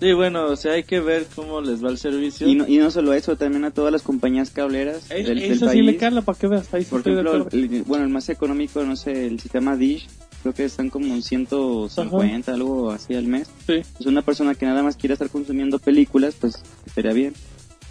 Sí, 0.00 0.12
bueno, 0.12 0.46
o 0.46 0.56
sea, 0.56 0.72
hay 0.72 0.82
que 0.84 1.00
ver 1.00 1.26
cómo 1.34 1.60
les 1.60 1.82
va 1.82 1.88
el 1.88 1.98
servicio. 1.98 2.46
Y 2.46 2.54
no, 2.56 2.66
y 2.68 2.78
no 2.78 2.90
solo 2.90 3.14
eso, 3.14 3.36
también 3.36 3.64
a 3.64 3.70
todas 3.70 3.92
las 3.92 4.02
compañías 4.02 4.50
cableras 4.50 5.10
Es- 5.10 5.26
del, 5.26 5.38
del 5.40 5.52
Eso 5.52 5.66
sí 5.66 5.76
país. 5.76 5.84
le 5.84 5.96
cala 5.96 6.20
para 6.22 6.38
que 6.38 6.46
veas. 6.46 6.72
Ahí 6.74 6.84
Por 6.84 7.00
ejemplo, 7.00 7.48
el- 7.50 7.82
bueno, 7.86 8.04
el 8.04 8.10
más 8.10 8.28
económico, 8.28 8.82
no 8.84 8.96
sé, 8.96 9.26
el 9.26 9.40
sistema 9.40 9.76
Dish, 9.76 10.08
creo 10.42 10.52
que 10.52 10.64
están 10.64 10.90
como 10.90 11.06
en 11.14 11.22
150, 11.22 12.52
algo 12.52 12.90
así 12.90 13.14
al 13.14 13.26
mes. 13.26 13.48
Sí. 13.66 13.82
Es 13.98 14.06
una 14.06 14.22
persona 14.22 14.54
que 14.54 14.66
nada 14.66 14.82
más 14.82 14.96
quiere 14.96 15.14
estar 15.14 15.30
consumiendo 15.30 15.78
películas, 15.78 16.34
pues 16.38 16.60
estaría 16.86 17.12
bien. 17.12 17.32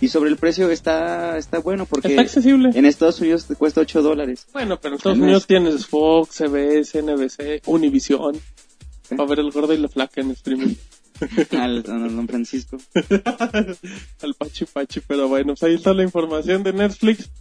Y 0.01 0.09
sobre 0.09 0.29
el 0.29 0.35
precio 0.37 0.69
está 0.69 1.37
está 1.37 1.59
bueno 1.59 1.85
porque 1.85 2.09
Está 2.09 2.21
accesible. 2.23 2.71
en 2.75 2.85
Estados 2.85 3.21
Unidos 3.21 3.45
te 3.45 3.55
cuesta 3.55 3.79
8 3.81 4.01
dólares. 4.01 4.45
Bueno, 4.51 4.77
pero 4.81 4.95
en 4.95 4.97
Estados 4.97 5.17
mes. 5.17 5.23
Unidos 5.23 5.47
tienes 5.47 5.85
Fox, 5.87 6.35
CBS, 6.35 7.01
NBC, 7.01 7.61
Univision. 7.65 8.35
¿Eh? 8.35 9.15
Para 9.15 9.29
ver 9.29 9.39
el 9.39 9.51
gordo 9.51 9.73
y 9.73 9.77
la 9.77 9.87
flaca 9.87 10.19
en 10.21 10.31
streaming. 10.31 10.75
al, 11.51 11.83
al 11.87 12.15
Don 12.15 12.27
Francisco. 12.27 12.77
Al 14.21 14.33
Pachi 14.35 14.65
Pachi, 14.65 15.01
pero 15.01 15.27
bueno, 15.27 15.53
pues 15.53 15.63
ahí 15.63 15.75
está 15.75 15.93
la 15.93 16.03
información 16.03 16.63
de 16.63 16.73
Netflix. 16.73 17.31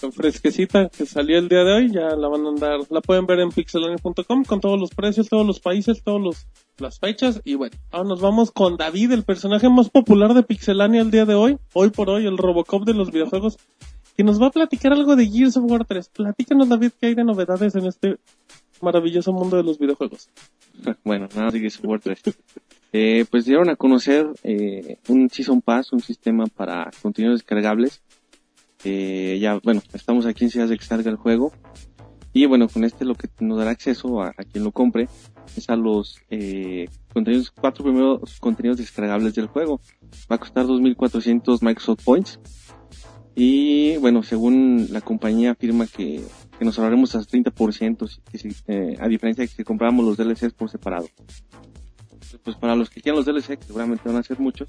Con 0.00 0.12
fresquecita 0.12 0.88
que 0.90 1.06
salió 1.06 1.38
el 1.38 1.48
día 1.48 1.64
de 1.64 1.72
hoy, 1.72 1.92
ya 1.92 2.14
la 2.14 2.28
van 2.28 2.46
a 2.46 2.48
andar, 2.50 2.78
la 2.88 3.00
pueden 3.00 3.26
ver 3.26 3.40
en 3.40 3.50
pixelania.com 3.50 4.44
con 4.44 4.60
todos 4.60 4.78
los 4.78 4.90
precios, 4.90 5.28
todos 5.28 5.44
los 5.44 5.58
países, 5.58 6.04
todos 6.04 6.20
los 6.20 6.46
las 6.80 6.98
fechas 6.98 7.40
y 7.44 7.54
bueno, 7.54 7.76
ahora 7.90 8.08
nos 8.08 8.20
vamos 8.20 8.50
con 8.50 8.76
David, 8.76 9.12
el 9.12 9.24
personaje 9.24 9.68
más 9.68 9.90
popular 9.90 10.34
de 10.34 10.42
Pixelania 10.42 11.00
el 11.00 11.10
día 11.10 11.24
de 11.24 11.34
hoy, 11.34 11.58
hoy 11.72 11.90
por 11.90 12.10
hoy, 12.10 12.26
el 12.26 12.38
Robocop 12.38 12.84
de 12.84 12.94
los 12.94 13.10
videojuegos, 13.10 13.58
que 14.16 14.24
nos 14.24 14.40
va 14.40 14.46
a 14.46 14.50
platicar 14.50 14.92
algo 14.92 15.16
de 15.16 15.26
Gears 15.26 15.56
of 15.56 15.70
War 15.70 15.84
3. 15.84 16.08
Platícanos 16.08 16.68
David, 16.68 16.92
¿qué 17.00 17.08
hay 17.08 17.14
de 17.14 17.24
novedades 17.24 17.74
en 17.74 17.86
este 17.86 18.18
maravilloso 18.80 19.32
mundo 19.32 19.56
de 19.56 19.62
los 19.62 19.78
videojuegos? 19.78 20.28
Bueno, 21.04 21.28
nada 21.34 21.50
de 21.50 21.58
Gears 21.58 21.78
of 21.78 21.86
War 21.86 22.00
3. 22.00 22.20
Eh, 22.92 23.26
pues 23.30 23.44
dieron 23.44 23.68
a 23.68 23.76
conocer 23.76 24.26
eh, 24.44 24.98
un 25.08 25.28
Season 25.28 25.60
Pass, 25.60 25.92
un 25.92 26.00
sistema 26.00 26.46
para 26.46 26.90
contenidos 27.02 27.40
descargables. 27.40 28.02
Eh, 28.84 29.38
ya, 29.40 29.58
bueno, 29.62 29.82
estamos 29.92 30.24
a 30.26 30.32
15 30.32 30.58
días 30.58 30.70
de 30.70 30.78
que 30.78 30.84
salga 30.84 31.10
el 31.10 31.16
juego. 31.16 31.52
Y 32.32 32.46
bueno, 32.46 32.68
con 32.68 32.84
este 32.84 33.04
lo 33.04 33.14
que 33.14 33.28
nos 33.40 33.58
dará 33.58 33.70
acceso 33.72 34.22
a, 34.22 34.32
quien 34.32 34.62
lo 34.64 34.70
compre 34.72 35.08
es 35.56 35.68
a 35.70 35.76
los 35.76 36.18
eh, 36.30 36.86
contenidos, 37.12 37.50
cuatro 37.50 37.84
primeros 37.84 38.38
contenidos 38.38 38.78
descargables 38.78 39.34
del 39.34 39.46
juego. 39.48 39.80
Va 40.30 40.36
a 40.36 40.38
costar 40.38 40.66
2.400 40.66 41.58
Microsoft 41.62 42.04
Points. 42.04 42.38
Y 43.34 43.96
bueno, 43.98 44.22
según 44.22 44.88
la 44.90 45.00
compañía 45.00 45.52
afirma 45.52 45.86
que, 45.86 46.22
que 46.58 46.64
nos 46.64 46.78
ahorraremos 46.78 47.14
hasta 47.14 47.36
30%, 47.36 48.08
si- 48.08 48.20
que 48.48 48.54
eh, 48.66 48.96
a 49.00 49.08
diferencia 49.08 49.42
de 49.42 49.48
que 49.48 49.54
si 49.54 49.64
compramos 49.64 50.04
los 50.04 50.16
DLCs 50.16 50.54
por 50.54 50.68
separado. 50.70 51.08
Pues 52.42 52.56
para 52.56 52.76
los 52.76 52.90
que 52.90 53.00
quieran 53.00 53.16
los 53.16 53.26
DLC, 53.26 53.58
que 53.58 53.64
seguramente 53.66 54.02
van 54.06 54.16
a 54.16 54.22
ser 54.22 54.38
muchos, 54.38 54.68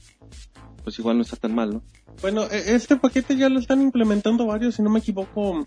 pues 0.84 0.98
igual 1.00 1.18
no 1.18 1.24
está 1.24 1.36
tan 1.36 1.54
mal, 1.54 1.72
¿no? 1.72 1.84
Bueno, 2.22 2.44
e- 2.44 2.76
este 2.76 2.96
paquete 2.96 3.36
ya 3.36 3.50
lo 3.50 3.60
están 3.60 3.82
implementando 3.82 4.46
varios, 4.46 4.76
si 4.76 4.82
no 4.82 4.90
me 4.90 5.00
equivoco, 5.00 5.66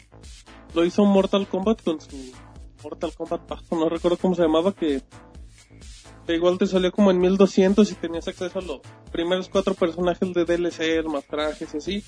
lo 0.75 0.85
hizo 0.85 1.05
Mortal 1.05 1.47
Kombat 1.47 1.83
con 1.83 2.01
su 2.01 2.17
Mortal 2.83 3.13
Kombat 3.17 3.49
bajo, 3.49 3.77
no 3.77 3.89
recuerdo 3.89 4.17
cómo 4.17 4.35
se 4.35 4.43
llamaba, 4.43 4.75
que, 4.75 5.03
igual 6.29 6.59
te 6.59 6.67
salió 6.67 6.91
como 6.93 7.11
en 7.11 7.19
1200 7.19 7.91
y 7.91 7.95
tenías 7.95 8.27
acceso 8.27 8.59
a 8.59 8.63
los 8.63 8.81
primeros 9.11 9.49
cuatro 9.49 9.75
personajes 9.75 10.33
de 10.33 10.45
DLC, 10.45 11.05
más 11.09 11.25
trajes 11.27 11.75
y 11.75 11.77
así. 11.77 12.05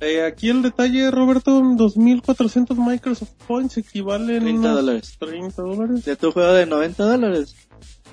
Eh, 0.00 0.22
aquí 0.22 0.50
el 0.50 0.62
detalle, 0.62 1.10
Roberto, 1.10 1.62
2400 1.76 2.76
Microsoft 2.76 3.32
Points 3.46 3.78
equivalen 3.78 4.42
30 4.42 4.60
unos 4.60 4.74
dólares. 4.74 5.16
30 5.18 5.62
dólares. 5.62 6.04
De 6.04 6.16
tu 6.16 6.32
juego 6.32 6.52
de 6.52 6.66
90 6.66 7.04
dólares. 7.04 7.54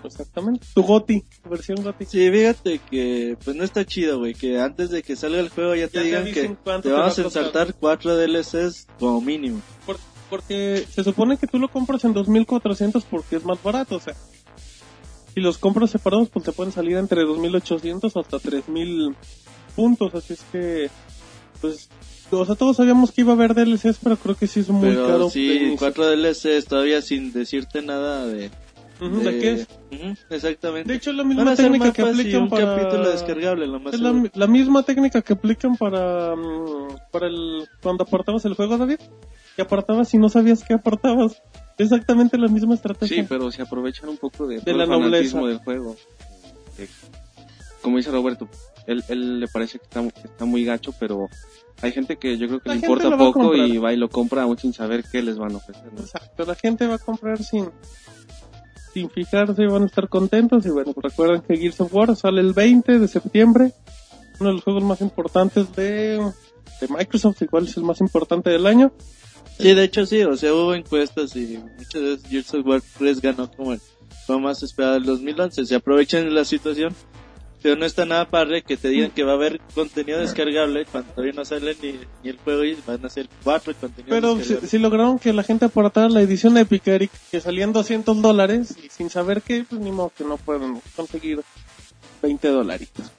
Exactamente. 0.04 0.66
Tu 0.74 0.82
GOTI, 0.84 1.24
versión 1.50 1.84
GOTI. 1.84 2.06
Sí, 2.06 2.30
fíjate 2.32 2.80
que 2.90 3.38
pues 3.44 3.56
no 3.56 3.64
está 3.64 3.86
chido, 3.86 4.20
güey, 4.20 4.34
que 4.34 4.60
antes 4.60 4.90
de 4.90 5.04
que 5.04 5.16
salga 5.16 5.40
el 5.40 5.50
juego 5.50 5.76
ya 5.76 5.88
te 5.88 5.96
Ya 5.96 6.02
te 6.02 6.06
digan 6.08 6.26
que 6.26 6.42
te 6.50 6.82
te 6.82 6.92
va 6.92 7.00
vamos 7.00 7.20
a 7.20 7.22
ensartar 7.22 7.74
cuatro 7.76 8.16
DLCs 8.16 8.88
como 9.00 9.22
mínimo. 9.22 9.62
Por- 9.86 10.00
porque 10.30 10.86
se 10.90 11.04
supone 11.04 11.38
que 11.38 11.46
tú 11.48 11.60
lo 11.60 11.68
compras 11.68 12.06
en 12.06 12.14
2400 12.14 13.04
porque 13.04 13.36
es 13.36 13.44
más 13.46 13.62
barato, 13.62 13.98
o 13.98 14.00
sea. 14.00 14.16
Si 15.34 15.40
los 15.40 15.58
compras 15.58 15.92
separados, 15.92 16.30
pues 16.30 16.46
te 16.46 16.52
pueden 16.52 16.72
salir 16.74 16.98
entre 16.98 17.24
2800 17.24 18.16
hasta 18.18 18.40
3000 18.40 19.16
puntos, 19.76 20.14
así 20.16 20.34
es 20.34 20.42
que, 20.52 20.90
pues, 21.62 21.90
o 22.32 22.46
sea, 22.46 22.56
todos 22.56 22.78
sabíamos 22.78 23.12
que 23.12 23.22
iba 23.22 23.32
a 23.32 23.36
haber 23.36 23.54
DLCs, 23.54 24.00
pero 24.04 24.18
creo 24.18 24.36
que 24.36 24.48
sí 24.48 24.62
es 24.62 24.70
muy 24.70 24.90
Pero 24.90 25.08
caro. 25.08 25.30
sí, 25.30 25.76
cuatro 25.80 26.06
DLCs 26.10 26.66
todavía 26.66 27.02
sin 27.02 27.32
decirte 27.34 27.82
nada 27.82 28.26
de... 28.26 28.52
Ujú, 29.02 29.20
¿De 29.22 29.40
qué 29.40 29.54
es? 29.54 29.68
Ujú, 29.92 30.14
exactamente. 30.30 30.92
De 30.92 30.98
hecho, 30.98 31.10
es 31.10 31.16
la 31.18 31.24
misma 31.24 31.56
técnica 31.56 31.92
que 31.92 32.02
aplican 32.04 32.44
un 32.44 32.50
para... 32.50 32.76
capítulo 32.76 33.10
descargable, 33.10 33.66
lo 33.66 33.80
más 33.80 33.96
Es 33.96 34.00
la, 34.00 34.30
la 34.36 34.48
misma 34.48 34.84
técnica 34.84 35.24
que 35.24 35.34
aplican 35.34 35.76
para, 35.76 36.36
mm, 36.36 36.98
para 37.12 37.28
el, 37.28 37.68
cuando 37.82 38.04
apartabas 38.04 38.46
el 38.46 38.54
juego, 38.54 38.78
David. 38.78 39.00
Que 39.56 39.64
apartabas 39.64 40.14
y 40.14 40.18
no 40.20 40.30
sabías 40.30 40.64
qué 40.64 40.76
apartabas. 40.76 41.42
Exactamente 41.80 42.38
la 42.38 42.48
misma 42.48 42.76
estrategia. 42.76 43.24
Sí, 43.24 43.26
pero 43.28 43.52
se 43.52 43.64
aprovechan 43.64 44.08
un 44.08 44.18
poco 44.18 44.46
de, 44.46 44.60
De 44.60 44.74
la 44.74 44.86
nobleza. 44.86 45.42
del 45.42 45.58
juego. 45.58 45.96
Como 47.82 47.98
dice 47.98 48.12
Roberto, 48.12 48.48
él, 48.86 49.04
él 49.08 49.40
le 49.40 49.48
parece 49.48 49.80
que 49.80 49.86
está, 49.86 50.02
que 50.08 50.28
está 50.28 50.46
muy 50.46 50.64
gacho, 50.64 50.94
pero 51.00 51.28
hay 51.82 51.92
gente 51.92 52.18
que 52.18 52.38
yo 52.38 52.48
creo 52.48 52.60
que 52.60 52.70
La 52.70 52.76
le 52.76 52.82
importa 52.82 53.18
poco 53.18 53.56
y 53.56 53.80
va 53.80 53.92
y 53.94 53.98
lo 53.98 54.10
compra 54.10 54.44
aún 54.44 54.60
sin 54.60 54.74
saber 54.74 55.04
qué 55.12 55.24
les 55.24 55.38
van 55.40 55.54
a 55.54 55.58
ofrecer. 55.58 55.92
¿no? 55.92 56.02
Exacto, 56.02 56.46
la 56.46 56.54
gente 56.54 56.86
va 56.86 56.96
a 56.96 57.00
comprar 57.00 57.42
sin 57.44 57.72
sin 58.94 59.10
fijarse, 59.10 59.66
van 59.68 59.84
a 59.84 59.86
estar 59.86 60.10
contentos 60.10 60.66
y 60.66 60.70
bueno, 60.70 60.94
pues 60.94 61.12
recuerden 61.12 61.42
que 61.42 61.58
Gears 61.58 61.82
of 61.82 61.94
War 61.94 62.16
sale 62.16 62.42
el 62.42 62.54
20 62.54 63.00
de 63.00 63.08
septiembre, 63.08 63.74
uno 64.40 64.50
de 64.50 64.56
los 64.56 64.64
juegos 64.64 64.84
más 64.84 65.02
importantes 65.02 65.74
de, 65.76 66.20
Microsoft, 66.90 67.42
igual 67.42 67.66
es 67.66 67.78
el 67.78 67.84
más 67.84 68.02
importante 68.02 68.50
del 68.50 68.66
año. 68.66 68.92
Sí, 69.60 69.74
de 69.74 69.84
hecho 69.84 70.06
sí, 70.06 70.24
o 70.24 70.36
sea, 70.36 70.54
hubo 70.54 70.74
encuestas 70.74 71.36
y 71.36 71.60
muchas 71.78 72.02
veces 72.02 72.24
Gears 72.28 72.54
of 72.56 72.66
War 72.66 72.82
3 72.98 73.22
ganó 73.22 73.52
como 73.52 73.74
el 73.74 73.82
juego 74.26 74.42
más 74.42 74.64
esperado 74.64 74.94
del 74.94 75.04
2011. 75.04 75.66
Se 75.66 75.76
aprovechan 75.76 76.34
la 76.34 76.44
situación, 76.44 76.96
pero 77.62 77.76
no 77.76 77.86
está 77.86 78.06
nada 78.06 78.28
padre 78.28 78.64
que 78.64 78.76
te 78.78 78.90
digan 78.90 79.12
que 79.12 79.24
va 79.24 79.34
a 79.34 79.36
haber 79.36 79.60
contenido 79.76 80.20
descargable 80.20 80.86
cuando 80.86 81.12
todavía 81.12 81.34
no 81.34 81.46
sale 81.46 81.76
ni, 81.82 81.94
ni 82.24 82.30
el 82.30 82.38
juego 82.38 82.64
y 82.64 82.78
van 82.86 83.06
a 83.06 83.10
ser 83.10 83.30
cuatro 83.44 83.74
contenidos 83.80 84.10
Pero 84.10 84.32
si, 84.34 84.38
descargables. 84.40 84.70
si 84.72 84.80
lograron 84.80 85.20
que 85.20 85.34
la 85.34 85.44
gente 85.44 85.66
apartara 85.66 86.10
la 86.10 86.22
edición 86.22 86.58
Epic 86.58 86.88
Eric, 86.88 87.12
que 87.30 87.40
salían 87.40 87.72
200 87.74 88.22
dólares 88.22 88.76
y 88.84 88.90
sin 88.90 89.10
saber 89.10 89.42
qué, 89.42 89.66
pues 89.70 89.80
ni 89.80 89.92
modo 89.92 90.12
que 90.18 90.24
no 90.24 90.38
pueden 90.38 90.82
conseguir 90.96 91.42
20 92.22 92.48
dolaritos. 92.48 93.12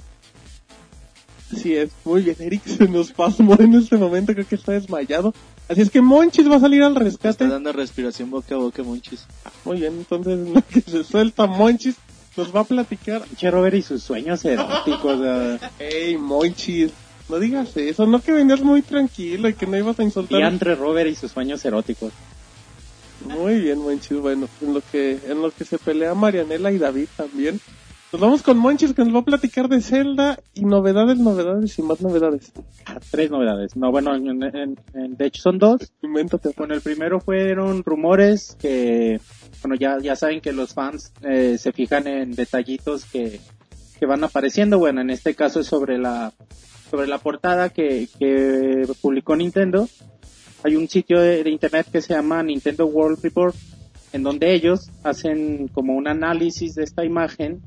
Así 1.52 1.76
es, 1.76 1.90
muy 2.04 2.22
bien, 2.22 2.36
Eric 2.40 2.62
se 2.66 2.88
nos 2.88 3.12
pasmó 3.12 3.56
en 3.60 3.74
este 3.74 3.96
momento, 3.96 4.32
creo 4.32 4.46
que 4.46 4.54
está 4.54 4.72
desmayado. 4.72 5.34
Así 5.68 5.82
es 5.82 5.90
que 5.90 6.00
Monchis 6.00 6.50
va 6.50 6.56
a 6.56 6.60
salir 6.60 6.82
al 6.82 6.96
rescate. 6.96 7.44
Está 7.44 7.48
dando 7.48 7.72
respiración 7.72 8.30
boca 8.30 8.54
a 8.56 8.58
boca, 8.58 8.82
monchis. 8.82 9.26
Muy 9.64 9.78
bien, 9.78 9.94
entonces 9.98 10.38
que 10.70 10.80
se 10.80 11.04
suelta 11.04 11.46
Monchis 11.46 11.94
nos 12.36 12.54
va 12.54 12.60
a 12.60 12.64
platicar. 12.64 13.22
Che 13.36 13.50
Robert 13.50 13.76
y 13.76 13.82
sus 13.82 14.02
sueños 14.02 14.44
eróticos. 14.44 15.18
Ey, 15.78 16.16
Monchis, 16.18 16.90
no 17.28 17.38
digas 17.38 17.76
eso, 17.76 18.06
no 18.06 18.20
que 18.20 18.32
venías 18.32 18.60
muy 18.62 18.82
tranquilo 18.82 19.48
y 19.48 19.54
que 19.54 19.66
no 19.66 19.76
ibas 19.76 19.98
a 19.98 20.02
insultar. 20.02 20.38
Diantre 20.38 20.74
Robert 20.74 21.10
y 21.10 21.14
sus 21.14 21.32
sueños 21.32 21.64
eróticos. 21.64 22.12
Muy 23.26 23.60
bien, 23.60 23.78
Monchis, 23.78 24.18
bueno, 24.18 24.48
en 24.60 24.74
lo 24.74 24.82
que 24.90 25.18
en 25.28 25.40
lo 25.42 25.50
que 25.52 25.64
se 25.64 25.78
pelea 25.78 26.14
Marianela 26.14 26.72
y 26.72 26.78
David 26.78 27.06
también. 27.16 27.60
Nos 28.12 28.20
vamos 28.20 28.42
con 28.42 28.58
Monchis 28.58 28.92
que 28.92 29.04
nos 29.06 29.14
va 29.14 29.20
a 29.20 29.24
platicar 29.24 29.68
de 29.70 29.80
Zelda 29.80 30.38
y 30.52 30.66
novedades, 30.66 31.18
novedades 31.18 31.78
y 31.78 31.82
más 31.82 32.02
novedades. 32.02 32.52
Ah, 32.84 32.98
Tres 33.10 33.30
novedades. 33.30 33.74
No, 33.74 33.90
bueno, 33.90 34.14
en- 34.14 34.42
en- 34.42 34.78
en- 34.92 35.16
de 35.16 35.26
hecho 35.26 35.40
son 35.40 35.58
dos. 35.58 35.90
Invéntate. 36.02 36.50
Bueno, 36.54 36.74
el 36.74 36.82
primero 36.82 37.20
fueron 37.20 37.82
rumores 37.84 38.54
que, 38.60 39.18
bueno, 39.60 39.76
ya, 39.76 39.98
ya 39.98 40.16
saben 40.16 40.40
que 40.40 40.52
los 40.52 40.74
fans 40.74 41.12
eh, 41.22 41.56
se 41.58 41.72
fijan 41.72 42.06
en 42.06 42.32
detallitos 42.32 43.04
que, 43.04 43.40
que 43.98 44.06
van 44.06 44.24
apareciendo. 44.24 44.78
Bueno, 44.78 45.00
en 45.00 45.10
este 45.10 45.34
caso 45.34 45.60
es 45.60 45.66
sobre 45.66 45.98
la, 45.98 46.32
sobre 46.90 47.06
la 47.06 47.18
portada 47.18 47.68
que, 47.68 48.08
que 48.18 48.86
publicó 49.00 49.36
Nintendo. 49.36 49.88
Hay 50.64 50.76
un 50.76 50.88
sitio 50.88 51.20
de, 51.20 51.48
internet 51.50 51.86
que 51.90 52.00
se 52.00 52.14
llama 52.14 52.42
Nintendo 52.42 52.86
World 52.86 53.22
Report, 53.22 53.54
en 54.12 54.22
donde 54.22 54.54
ellos 54.54 54.90
hacen 55.02 55.68
como 55.68 55.94
un 55.94 56.06
análisis 56.06 56.74
de 56.74 56.84
esta 56.84 57.04
imagen 57.04 57.62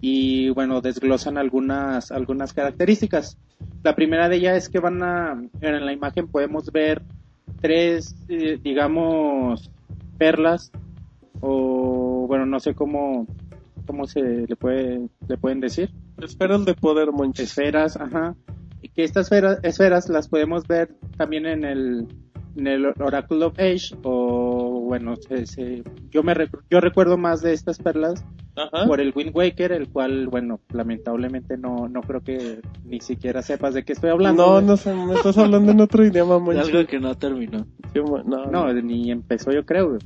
y 0.00 0.50
bueno, 0.50 0.80
desglosan 0.80 1.38
algunas, 1.38 2.10
algunas 2.10 2.52
características. 2.52 3.38
La 3.82 3.94
primera 3.94 4.28
de 4.28 4.36
ellas 4.36 4.56
es 4.56 4.68
que 4.68 4.80
van 4.80 5.02
a, 5.02 5.40
en 5.60 5.86
la 5.86 5.92
imagen 5.92 6.28
podemos 6.28 6.70
ver 6.72 7.02
tres, 7.60 8.14
eh, 8.28 8.58
digamos, 8.62 9.70
perlas 10.18 10.72
o 11.46 12.26
bueno, 12.26 12.46
no 12.46 12.58
sé 12.60 12.74
cómo, 12.74 13.26
cómo 13.86 14.06
se 14.06 14.20
le 14.48 14.56
puede, 14.56 15.08
le 15.28 15.36
pueden 15.36 15.60
decir. 15.60 15.90
Esferas 16.22 16.64
de 16.64 16.74
poder, 16.74 17.12
Monchis. 17.12 17.50
Esferas, 17.50 17.96
ajá. 17.96 18.34
Y 18.82 18.88
que 18.88 19.04
estas 19.04 19.26
esferas, 19.26 19.58
esferas 19.62 20.08
las 20.08 20.28
podemos 20.28 20.66
ver 20.66 20.94
también 21.16 21.46
en 21.46 21.64
el, 21.64 22.06
en 22.56 22.66
el 22.66 22.86
Oracle 22.86 23.44
of 23.44 23.58
Age 23.58 23.96
o 24.04 24.80
bueno, 24.86 25.16
se- 25.16 25.46
se- 25.46 25.82
yo 26.10 26.22
me 26.22 26.34
yo 26.70 26.80
recuerdo 26.80 27.16
más 27.16 27.40
de 27.40 27.52
estas 27.52 27.78
perlas 27.78 28.24
Ajá. 28.56 28.86
por 28.86 29.00
el 29.00 29.12
Wind 29.16 29.34
Waker, 29.34 29.72
el 29.72 29.88
cual, 29.88 30.28
bueno, 30.28 30.60
lamentablemente 30.72 31.56
no, 31.56 31.88
no 31.88 32.02
creo 32.02 32.20
que 32.20 32.60
ni 32.84 33.00
siquiera 33.00 33.42
sepas 33.42 33.74
de 33.74 33.84
qué 33.84 33.94
estoy 33.94 34.10
hablando. 34.10 34.46
No, 34.46 34.60
no 34.60 34.76
sé, 34.76 34.94
me 34.94 35.14
estás 35.14 35.36
hablando 35.38 35.72
en 35.72 35.80
otro 35.80 36.04
idioma. 36.04 36.36
Algo 36.60 36.86
que 36.86 37.00
no 37.00 37.14
terminó. 37.16 37.66
Sí, 37.92 38.00
mo- 38.00 38.22
no, 38.22 38.46
No, 38.46 38.72
ni 38.72 39.10
empezó 39.10 39.50
yo 39.50 39.64
creo. 39.64 39.98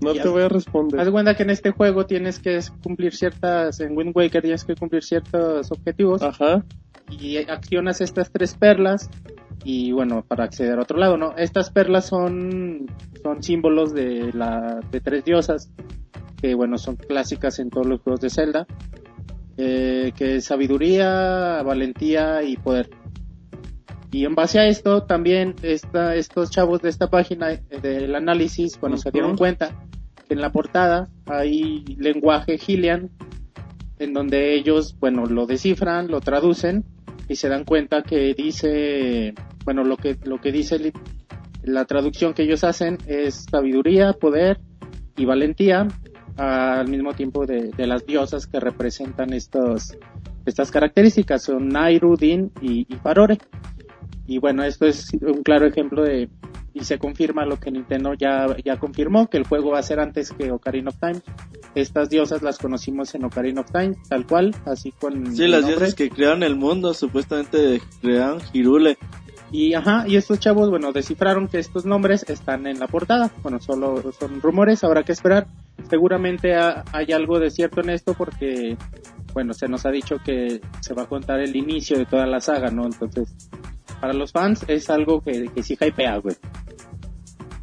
No 0.00 0.12
te 0.12 0.28
voy 0.28 0.42
a 0.42 0.46
Haz 0.46 0.52
de 0.52 0.58
responder. 0.58 1.10
cuenta 1.12 1.34
que 1.36 1.42
en 1.42 1.50
este 1.50 1.70
juego 1.70 2.06
tienes 2.06 2.38
que 2.38 2.58
cumplir 2.82 3.14
ciertas, 3.14 3.80
en 3.80 3.96
Wind 3.96 4.12
Waker 4.14 4.42
tienes 4.42 4.64
que 4.64 4.74
cumplir 4.74 5.02
ciertos 5.02 5.70
objetivos 5.70 6.22
Ajá. 6.22 6.64
y 7.10 7.36
accionas 7.36 8.00
estas 8.00 8.30
tres 8.30 8.54
perlas 8.54 9.10
y 9.64 9.92
bueno, 9.92 10.24
para 10.26 10.44
acceder 10.44 10.78
a 10.78 10.82
otro 10.82 10.98
lado, 10.98 11.16
¿no? 11.16 11.36
Estas 11.36 11.70
perlas 11.70 12.06
son, 12.06 12.86
son 13.22 13.42
símbolos 13.42 13.92
de 13.92 14.32
la, 14.32 14.80
de 14.90 15.00
tres 15.00 15.24
diosas 15.24 15.70
que 16.40 16.54
bueno, 16.54 16.78
son 16.78 16.96
clásicas 16.96 17.58
en 17.58 17.68
todos 17.68 17.86
los 17.86 18.00
juegos 18.00 18.20
de 18.20 18.30
Zelda, 18.30 18.66
eh, 19.58 20.12
que 20.16 20.36
es 20.36 20.46
sabiduría, 20.46 21.62
valentía 21.62 22.42
y 22.42 22.56
poder. 22.56 22.88
Y 24.12 24.24
en 24.24 24.34
base 24.34 24.58
a 24.58 24.66
esto, 24.66 25.02
también 25.04 25.54
esta, 25.62 26.16
estos 26.16 26.50
chavos 26.50 26.82
de 26.82 26.88
esta 26.88 27.10
página 27.10 27.52
eh, 27.52 27.60
del 27.82 28.14
análisis, 28.14 28.80
bueno, 28.80 28.96
se 28.96 29.10
dieron 29.10 29.36
cuenta 29.36 29.76
en 30.30 30.40
la 30.40 30.50
portada 30.52 31.08
hay 31.26 31.84
lenguaje 31.98 32.56
Hylian, 32.56 33.10
en 33.98 34.12
donde 34.14 34.54
ellos, 34.54 34.96
bueno, 34.98 35.26
lo 35.26 35.46
descifran, 35.46 36.08
lo 36.08 36.20
traducen 36.20 36.84
y 37.28 37.36
se 37.36 37.48
dan 37.48 37.64
cuenta 37.64 38.02
que 38.02 38.34
dice, 38.34 39.34
bueno, 39.64 39.84
lo 39.84 39.96
que, 39.96 40.16
lo 40.24 40.40
que 40.40 40.52
dice 40.52 40.92
la 41.62 41.84
traducción 41.84 42.32
que 42.32 42.44
ellos 42.44 42.64
hacen 42.64 42.98
es 43.06 43.46
sabiduría, 43.50 44.14
poder 44.14 44.58
y 45.16 45.26
valentía, 45.26 45.86
al 46.36 46.88
mismo 46.88 47.12
tiempo 47.12 47.44
de, 47.44 47.70
las 47.76 48.06
diosas 48.06 48.46
que 48.46 48.60
representan 48.60 49.32
estos, 49.32 49.96
estas 50.46 50.70
características, 50.70 51.42
son 51.42 51.68
Nairu, 51.68 52.16
Din 52.16 52.50
y, 52.62 52.86
Farore. 53.02 53.38
Y 54.26 54.38
bueno, 54.38 54.64
esto 54.64 54.86
es 54.86 55.12
un 55.20 55.42
claro 55.42 55.66
ejemplo 55.66 56.02
de, 56.02 56.30
y 56.72 56.84
se 56.84 56.98
confirma 56.98 57.44
lo 57.44 57.58
que 57.58 57.70
Nintendo 57.70 58.14
ya, 58.14 58.46
ya 58.64 58.78
confirmó, 58.78 59.28
que 59.28 59.38
el 59.38 59.46
juego 59.46 59.70
va 59.72 59.80
a 59.80 59.82
ser 59.82 59.98
antes 60.00 60.30
que 60.32 60.50
Ocarina 60.52 60.90
of 60.90 60.96
Time. 60.98 61.20
Estas 61.74 62.10
diosas 62.10 62.42
las 62.42 62.58
conocimos 62.58 63.14
en 63.14 63.24
Ocarina 63.24 63.60
of 63.62 63.70
Time, 63.72 63.96
tal 64.08 64.26
cual, 64.26 64.54
así 64.66 64.92
con 64.92 65.34
Sí, 65.34 65.46
las 65.48 65.62
nombre. 65.62 65.78
diosas 65.78 65.94
que 65.94 66.10
crearon 66.10 66.42
el 66.42 66.56
mundo, 66.56 66.94
supuestamente 66.94 67.80
crearon 68.00 68.38
Hirule. 68.52 68.98
Y 69.52 69.74
ajá, 69.74 70.04
y 70.06 70.14
estos 70.14 70.38
chavos, 70.38 70.70
bueno, 70.70 70.92
descifraron 70.92 71.48
que 71.48 71.58
estos 71.58 71.84
nombres 71.84 72.24
están 72.28 72.68
en 72.68 72.78
la 72.78 72.86
portada. 72.86 73.32
Bueno, 73.42 73.58
solo 73.58 74.12
son 74.12 74.40
rumores, 74.40 74.84
habrá 74.84 75.02
que 75.02 75.10
esperar. 75.10 75.48
Seguramente 75.88 76.54
ha- 76.54 76.84
hay 76.92 77.10
algo 77.12 77.40
de 77.40 77.50
cierto 77.50 77.80
en 77.80 77.90
esto 77.90 78.14
porque, 78.14 78.76
bueno, 79.34 79.52
se 79.52 79.66
nos 79.66 79.84
ha 79.86 79.90
dicho 79.90 80.18
que 80.24 80.60
se 80.80 80.94
va 80.94 81.02
a 81.02 81.06
contar 81.06 81.40
el 81.40 81.56
inicio 81.56 81.98
de 81.98 82.06
toda 82.06 82.26
la 82.26 82.40
saga, 82.40 82.70
¿no? 82.70 82.84
Entonces, 82.84 83.34
para 84.00 84.12
los 84.12 84.32
fans 84.32 84.64
es 84.68 84.90
algo 84.90 85.20
que, 85.20 85.50
que 85.54 85.62
sí 85.62 85.76
hypea, 85.80 86.18
güey. 86.18 86.36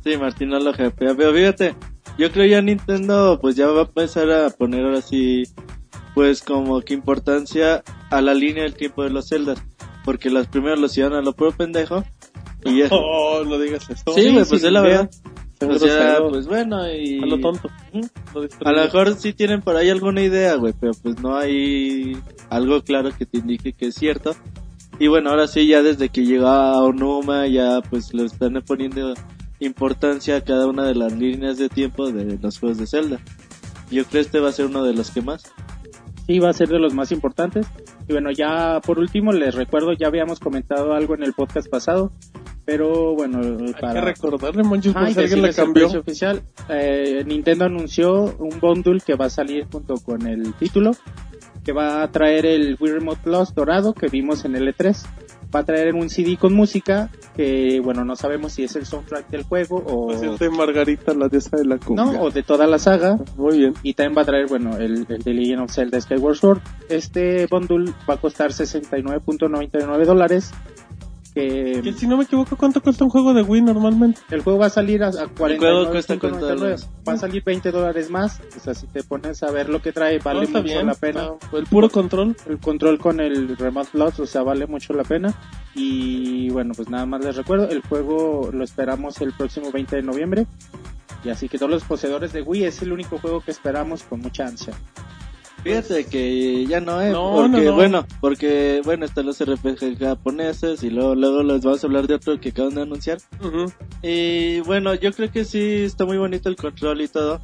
Sí, 0.04 0.18
Martín 0.18 0.50
no 0.50 0.60
lo 0.60 0.74
jefea, 0.74 1.16
pero 1.16 1.34
fíjate, 1.34 1.76
yo 2.18 2.32
creo 2.32 2.46
ya 2.46 2.62
Nintendo 2.62 3.40
pues 3.42 3.56
ya 3.56 3.68
va 3.68 3.82
a 3.82 3.86
empezar 3.86 4.32
a 4.32 4.50
poner 4.50 4.86
ahora 4.86 5.02
sí, 5.02 5.44
pues 6.16 6.42
como 6.42 6.82
que 6.82 6.94
importancia 6.94 7.84
a 8.10 8.22
la 8.22 8.34
línea 8.34 8.64
del 8.64 8.76
tiempo 8.76 9.04
de 9.04 9.10
los 9.10 9.30
Zeldas, 9.30 9.62
porque 10.06 10.30
los 10.30 10.48
primeros 10.48 10.80
los 10.80 10.98
iban 10.98 11.14
a 11.14 11.22
lo 11.22 11.34
puro 11.34 11.52
pendejo, 11.52 12.04
y 12.64 12.80
ya... 12.80 12.88
Oh, 12.92 13.44
no 13.44 13.58
digas 13.60 13.90
esto. 13.90 14.14
Sí, 14.14 14.32
güey, 14.32 14.46
pues 14.46 14.64
es 14.64 14.72
la 14.72 14.82
verdad. 14.82 15.10
O 15.60 15.80
sea, 15.80 16.20
pues 16.30 16.48
bueno, 16.48 16.88
y... 16.92 17.20
A 17.22 17.26
lo 17.26 17.40
tonto. 17.40 17.70
Lo 18.34 18.48
A 18.64 18.72
lo 18.72 18.82
mejor 18.84 19.16
sí 19.16 19.34
tienen 19.34 19.62
por 19.62 19.76
ahí 19.76 19.90
alguna 19.90 20.22
idea, 20.22 20.56
güey, 20.56 20.74
pero 20.80 20.94
pues 21.02 21.20
no 21.20 21.36
hay 21.36 22.16
algo 22.50 22.84
claro 22.84 23.10
que 23.18 23.26
te 23.26 23.40
indique 23.40 23.74
que 23.74 23.88
es 23.88 23.96
cierto. 23.96 24.36
Y 25.00 25.08
bueno, 25.08 25.30
ahora 25.30 25.48
sí, 25.48 25.68
ya 25.68 25.84
desde 25.84 26.10
que 26.10 26.26
llegó 26.26 26.48
a 26.48 26.82
Onuma, 26.84 27.48
ya 27.48 27.82
pues 27.88 28.14
le 28.14 28.26
están 28.26 28.62
poniendo 28.66 29.14
importancia 29.60 30.38
a 30.38 30.42
cada 30.42 30.68
una 30.68 30.86
de 30.86 30.96
las 30.96 31.14
líneas 31.14 31.58
de 31.58 31.70
tiempo 31.70 32.12
de 32.12 32.38
los 32.42 32.60
juegos 32.60 32.78
de 32.78 32.88
Zelda. 32.88 33.20
Yo 33.92 34.04
creo 34.04 34.12
que 34.12 34.20
este 34.20 34.40
va 34.40 34.50
a 34.50 34.54
ser 34.54 34.66
uno 34.66 34.84
de 34.84 34.94
los 34.94 35.12
que 35.12 35.22
más. 35.22 35.44
Sí, 36.26 36.40
va 36.40 36.50
a 36.50 36.54
ser 36.54 36.68
de 36.68 36.80
los 36.80 36.94
más 36.94 37.12
importantes. 37.12 37.68
Y 38.08 38.14
bueno, 38.14 38.32
ya 38.32 38.82
por 38.82 39.00
último 39.00 39.32
les 39.32 39.56
recuerdo, 39.56 39.94
ya 39.94 40.08
habíamos 40.08 40.40
comentado 40.40 40.94
algo 40.94 41.16
en 41.16 41.24
el 41.24 41.34
podcast 41.34 41.70
pasado, 41.70 42.12
pero 42.66 43.16
bueno, 43.16 43.40
Hay 43.40 43.74
para... 43.80 43.94
que 43.94 44.02
recordarle, 44.02 44.64
Monchis, 44.64 44.94
y 45.10 45.14
si 45.14 45.20
alguien 45.22 45.42
le 45.42 45.54
cambió. 45.54 45.88
oficial. 45.88 46.42
Eh, 46.70 47.24
Nintendo 47.26 47.66
anunció 47.66 48.36
un 48.40 48.60
bundle 48.60 49.00
que 49.06 49.16
va 49.16 49.28
a 49.28 49.30
salir 49.30 49.68
junto 49.72 49.96
con 49.96 50.28
el 50.28 50.54
título, 50.56 50.92
que 51.68 51.74
va 51.74 52.02
a 52.02 52.10
traer 52.10 52.46
el 52.46 52.78
Wii 52.80 52.94
Remote 52.94 53.20
Plus 53.22 53.54
dorado 53.54 53.94
que 53.94 54.08
vimos 54.08 54.46
en 54.46 54.56
el 54.56 54.74
E3. 54.74 55.06
Va 55.54 55.60
a 55.60 55.64
traer 55.66 55.96
un 55.96 56.10
CD 56.10 56.38
con 56.38 56.54
música 56.54 57.10
que, 57.36 57.82
bueno, 57.84 58.06
no 58.06 58.16
sabemos 58.16 58.54
si 58.54 58.64
es 58.64 58.78
el 58.78 58.86
soundtrack 58.86 59.28
del 59.30 59.44
juego 59.44 59.84
o, 59.86 60.08
Pues 60.08 60.22
es 60.22 60.40
de 60.40 60.50
Margarita, 60.50 61.14
la 61.14 61.28
diosa 61.28 61.58
de 61.58 61.66
la 61.66 61.78
cumbia. 61.78 62.06
no, 62.06 62.22
o 62.22 62.32
de 62.32 62.42
toda 62.42 62.68
la 62.68 62.80
saga. 62.80 63.18
Muy 63.36 63.58
bien. 63.58 63.74
Y 63.84 63.96
también 63.96 64.18
va 64.18 64.22
a 64.22 64.26
traer, 64.26 64.48
bueno, 64.48 64.78
el, 64.78 65.06
el 65.10 65.22
de 65.22 65.34
Legend 65.34 65.64
of 65.64 65.74
Zelda 65.74 66.00
Skyward 66.00 66.38
Sword. 66.38 66.62
Este 66.88 67.48
bundle 67.48 67.92
va 68.10 68.14
a 68.14 68.18
costar 68.18 68.52
69.99 68.52 70.06
dólares. 70.06 70.54
Que 71.38 71.82
Que 71.84 71.94
si 71.94 72.08
no 72.08 72.18
me 72.18 72.24
equivoco, 72.24 72.56
¿cuánto 72.56 72.82
cuesta 72.82 73.04
un 73.04 73.10
juego 73.12 73.34
de 73.34 73.42
Wii 73.44 73.62
normalmente? 73.62 74.20
el 74.32 74.42
juego 74.42 74.60
va 74.60 74.66
a 74.68 74.70
salir 74.70 75.04
a, 75.04 75.10
a 75.10 75.28
49, 75.28 75.58
juego 75.60 75.92
cuesta 75.92 76.18
40 76.20 76.46
dólares. 76.46 76.90
Va 77.08 77.14
a 77.14 77.18
salir 77.18 77.44
20 77.44 77.72
dólares 77.72 78.10
más. 78.10 78.42
O 78.56 78.60
sea, 78.60 78.74
si 78.74 78.88
te 78.88 79.04
pones 79.04 79.44
a 79.44 79.52
ver 79.52 79.70
lo 79.70 79.82
que 79.82 79.92
trae, 79.92 80.20
vale 80.20 80.40
No, 80.40 80.46
está 80.46 80.62
mucho 80.62 80.74
bien. 80.74 80.88
la 80.88 80.96
pena. 80.96 81.30
está- 81.42 81.58
El 81.58 81.66
puro 81.66 81.90
control. 81.90 82.36
El 82.48 82.58
control 82.60 82.98
con 82.98 83.20
el 83.20 83.56
Remote 83.58 83.90
Plus, 83.92 84.20
o 84.20 84.26
sea, 84.26 84.42
vale 84.44 84.66
mucho 84.68 84.94
la 84.94 85.04
pena. 85.04 85.34
Y 85.76 86.50
bueno, 86.50 86.74
pues 86.76 86.90
nada 86.90 87.06
más 87.06 87.24
les 87.24 87.36
recuerdo, 87.36 87.70
el 87.70 87.82
juego 87.82 88.50
lo 88.52 88.64
esperamos 88.64 89.22
el 89.22 89.34
próximo 89.34 89.72
20 89.72 89.96
de 89.98 90.02
noviembre. 90.02 90.48
Y 91.24 91.30
así 91.30 91.50
que 91.50 91.58
todos 91.58 91.72
los 91.72 91.84
poseedores 91.84 92.34
de 92.34 92.42
Wii 92.42 92.64
es 92.66 92.82
el 92.82 92.92
único 92.94 93.18
juego 93.20 93.42
que 93.42 93.52
esperamos 93.52 94.04
con 94.04 94.22
mucha 94.22 94.46
ansia. 94.48 94.74
Fíjate 95.68 96.06
que 96.06 96.66
ya 96.66 96.80
no 96.82 97.02
es, 97.02 97.12
No, 97.12 97.34
porque 97.36 97.58
no, 97.58 97.64
no. 97.64 97.74
bueno, 97.76 98.06
porque 98.22 98.82
bueno, 98.86 99.06
están 99.06 99.26
los 99.26 99.44
RPG 99.44 99.98
japoneses 100.00 100.84
y 100.84 100.90
luego, 100.90 101.16
luego 101.16 101.44
les 101.44 101.62
vamos 101.64 101.84
a 101.84 101.88
hablar 101.88 102.08
de 102.08 102.16
otro 102.16 102.40
que 102.40 102.50
acaban 102.50 102.76
de 102.76 102.82
anunciar. 102.84 103.18
Y 104.02 104.60
bueno, 104.62 104.94
yo 104.96 105.12
creo 105.12 105.32
que 105.32 105.44
sí 105.46 105.60
está 105.84 106.06
muy 106.06 106.18
bonito 106.18 106.50
el 106.50 106.56
control 106.56 107.02
y 107.02 107.08
todo. 107.08 107.36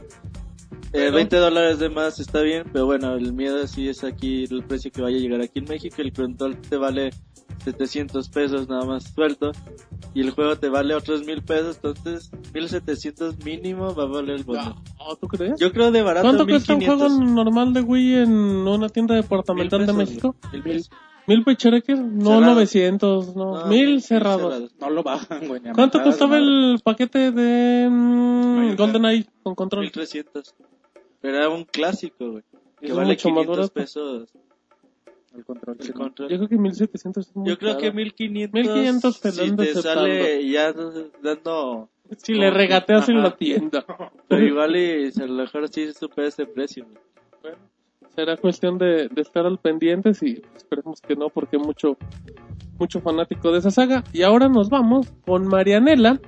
Eh, 0.71 1.09
Pero- 1.09 1.15
20 1.15 1.35
dólares 1.37 1.79
de 1.79 1.89
más 1.89 2.19
está 2.19 2.41
bien, 2.41 2.65
pero 2.71 2.85
bueno, 2.85 3.15
el 3.15 3.33
miedo 3.33 3.65
sí 3.67 3.89
es 3.89 4.03
aquí 4.03 4.45
el 4.49 4.63
precio 4.63 4.91
que 4.91 5.01
vaya 5.01 5.17
a 5.17 5.19
llegar 5.19 5.41
aquí 5.41 5.59
en 5.59 5.65
México. 5.65 5.95
El 5.99 6.13
control 6.13 6.55
te 6.57 6.77
vale 6.77 7.09
700 7.63 8.29
pesos 8.29 8.69
nada 8.69 8.85
más 8.85 9.03
suelto. 9.13 9.51
Y 10.15 10.21
el 10.21 10.29
juego 10.31 10.55
te 10.57 10.69
vale 10.69 10.93
otros 10.93 11.25
mil 11.25 11.41
pesos, 11.41 11.77
entonces 11.83 12.29
1700 12.53 13.43
mínimo 13.43 13.95
va 13.95 14.03
a 14.03 14.05
valer 14.05 14.35
el 14.35 14.43
bono. 14.43 14.81
No, 14.99 15.15
¿Tú 15.15 15.27
crees? 15.27 15.59
Yo 15.59 15.71
creo 15.73 15.91
de 15.91 16.01
barato 16.03 16.27
¿Cuánto 16.27 16.45
cuesta 16.45 16.73
un 16.73 16.79
1500. 16.79 17.11
juego 17.17 17.31
normal 17.31 17.73
de 17.73 17.81
Wii 17.81 18.15
en 18.17 18.31
una 18.31 18.89
tienda 18.89 19.15
departamental 19.15 19.79
Mil 19.79 19.87
de 19.87 19.93
pesos, 19.93 20.09
México? 20.09 20.35
Mil 20.51 20.61
pesos. 20.63 20.91
¿Mil 21.25 21.43
pechereques? 21.43 21.99
No, 21.99 22.25
Cerrado. 22.35 22.53
900, 22.53 23.35
no. 23.35 23.55
No, 23.61 23.65
mil 23.67 24.01
cerrados. 24.01 24.41
cerrados. 24.53 24.75
No 24.79 24.89
lo 24.89 25.03
bajan, 25.03 25.47
güey. 25.47 25.61
¿Cuánto 25.73 26.03
costaba 26.03 26.37
el 26.37 26.79
paquete 26.83 27.31
de 27.31 27.87
mm, 27.89 28.75
GoldenEye 28.75 29.25
con 29.41 29.55
control? 29.55 29.83
1300. 29.85 30.53
Pero 31.21 31.37
era 31.37 31.49
un 31.49 31.63
clásico, 31.63 32.29
güey. 32.31 32.43
que 32.79 32.87
Es 32.87 32.95
vale 32.95 33.07
mucho 33.13 33.29
más 33.29 33.45
500 33.45 33.57
barato. 33.57 33.73
pesos 33.73 34.29
El 35.35 35.45
control. 35.45 35.77
el 35.79 35.93
control. 35.93 36.29
Yo 36.29 36.37
creo 36.37 36.49
que 36.49 36.57
1700 36.57 37.27
es 37.27 37.35
muy 37.35 37.49
Yo 37.49 37.57
creo 37.57 37.71
caro. 37.71 37.81
que 37.81 37.91
1500, 37.91 38.53
1500 38.61 39.15
si 39.15 39.21
pelándose 39.21 39.73
te 39.73 39.81
sale 39.81 40.49
ya 40.49 40.73
dando, 41.23 41.89
Si 42.17 42.33
le 42.33 42.51
regateas 42.51 43.09
en 43.09 43.21
la 43.23 43.35
tienda. 43.35 43.85
pero 44.27 44.45
igual 44.45 44.75
y 44.75 45.07
a 45.19 45.25
lo 45.25 45.33
mejor 45.33 45.67
sí 45.69 45.91
supera 45.93 46.27
ese 46.27 46.45
precio. 46.45 46.85
Bueno, 47.41 47.57
será 48.15 48.37
cuestión 48.37 48.77
de, 48.77 49.07
de 49.09 49.21
estar 49.21 49.45
al 49.45 49.57
pendiente 49.57 50.11
y 50.21 50.41
esperemos 50.55 51.01
que 51.01 51.15
no 51.15 51.29
porque 51.29 51.57
hay 51.57 51.63
mucho 51.63 51.97
mucho 52.79 53.01
fanático 53.01 53.51
de 53.51 53.59
esa 53.59 53.71
saga 53.71 54.03
y 54.13 54.23
ahora 54.23 54.49
nos 54.49 54.69
vamos 54.69 55.11
con 55.25 55.47
Marianela 55.47 56.19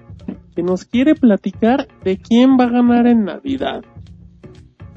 que 0.56 0.64
nos 0.64 0.86
quiere 0.86 1.14
platicar 1.16 1.88
de 2.04 2.18
quién 2.18 2.58
va 2.58 2.66
a 2.66 2.70
ganar 2.70 3.06
en 3.08 3.26
Navidad. 3.26 3.84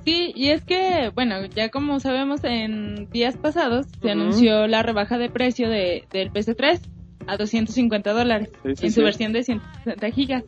Sí, 0.09 0.33
y 0.35 0.49
es 0.49 0.65
que, 0.65 1.11
bueno, 1.15 1.45
ya 1.55 1.69
como 1.69 2.01
sabemos, 2.01 2.43
en 2.45 3.11
días 3.11 3.37
pasados 3.37 3.87
se 4.01 4.11
anunció 4.11 4.67
la 4.67 4.83
rebaja 4.83 5.19
de 5.19 5.29
precio 5.29 5.69
de, 5.69 6.05
del 6.11 6.33
PC3 6.33 6.81
a 7.27 7.37
250 7.37 8.13
dólares 8.15 8.49
Sí, 8.63 8.75
sí, 8.77 8.87
en 8.87 8.91
sí. 8.93 9.01
su 9.01 9.03
versión 9.03 9.33
de 9.35 9.43
160 9.43 10.11
gigas. 10.11 10.45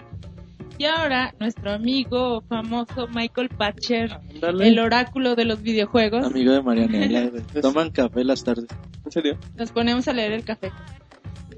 Y 0.78 0.86
ahora 0.86 1.34
nuestro 1.38 1.72
amigo 1.72 2.42
famoso 2.48 3.06
Michael 3.08 3.50
Patcher, 3.50 4.18
el 4.40 4.78
oráculo 4.78 5.36
de 5.36 5.44
los 5.44 5.60
videojuegos, 5.60 6.24
Amigo 6.24 6.52
de 6.52 6.62
Marianela, 6.62 7.30
toman 7.60 7.90
café 7.90 8.24
las 8.24 8.42
tardes. 8.42 8.64
En 9.04 9.10
serio. 9.12 9.38
nos 9.58 9.72
ponemos 9.72 10.08
a 10.08 10.14
leer 10.14 10.32
el 10.32 10.44
café. 10.44 10.72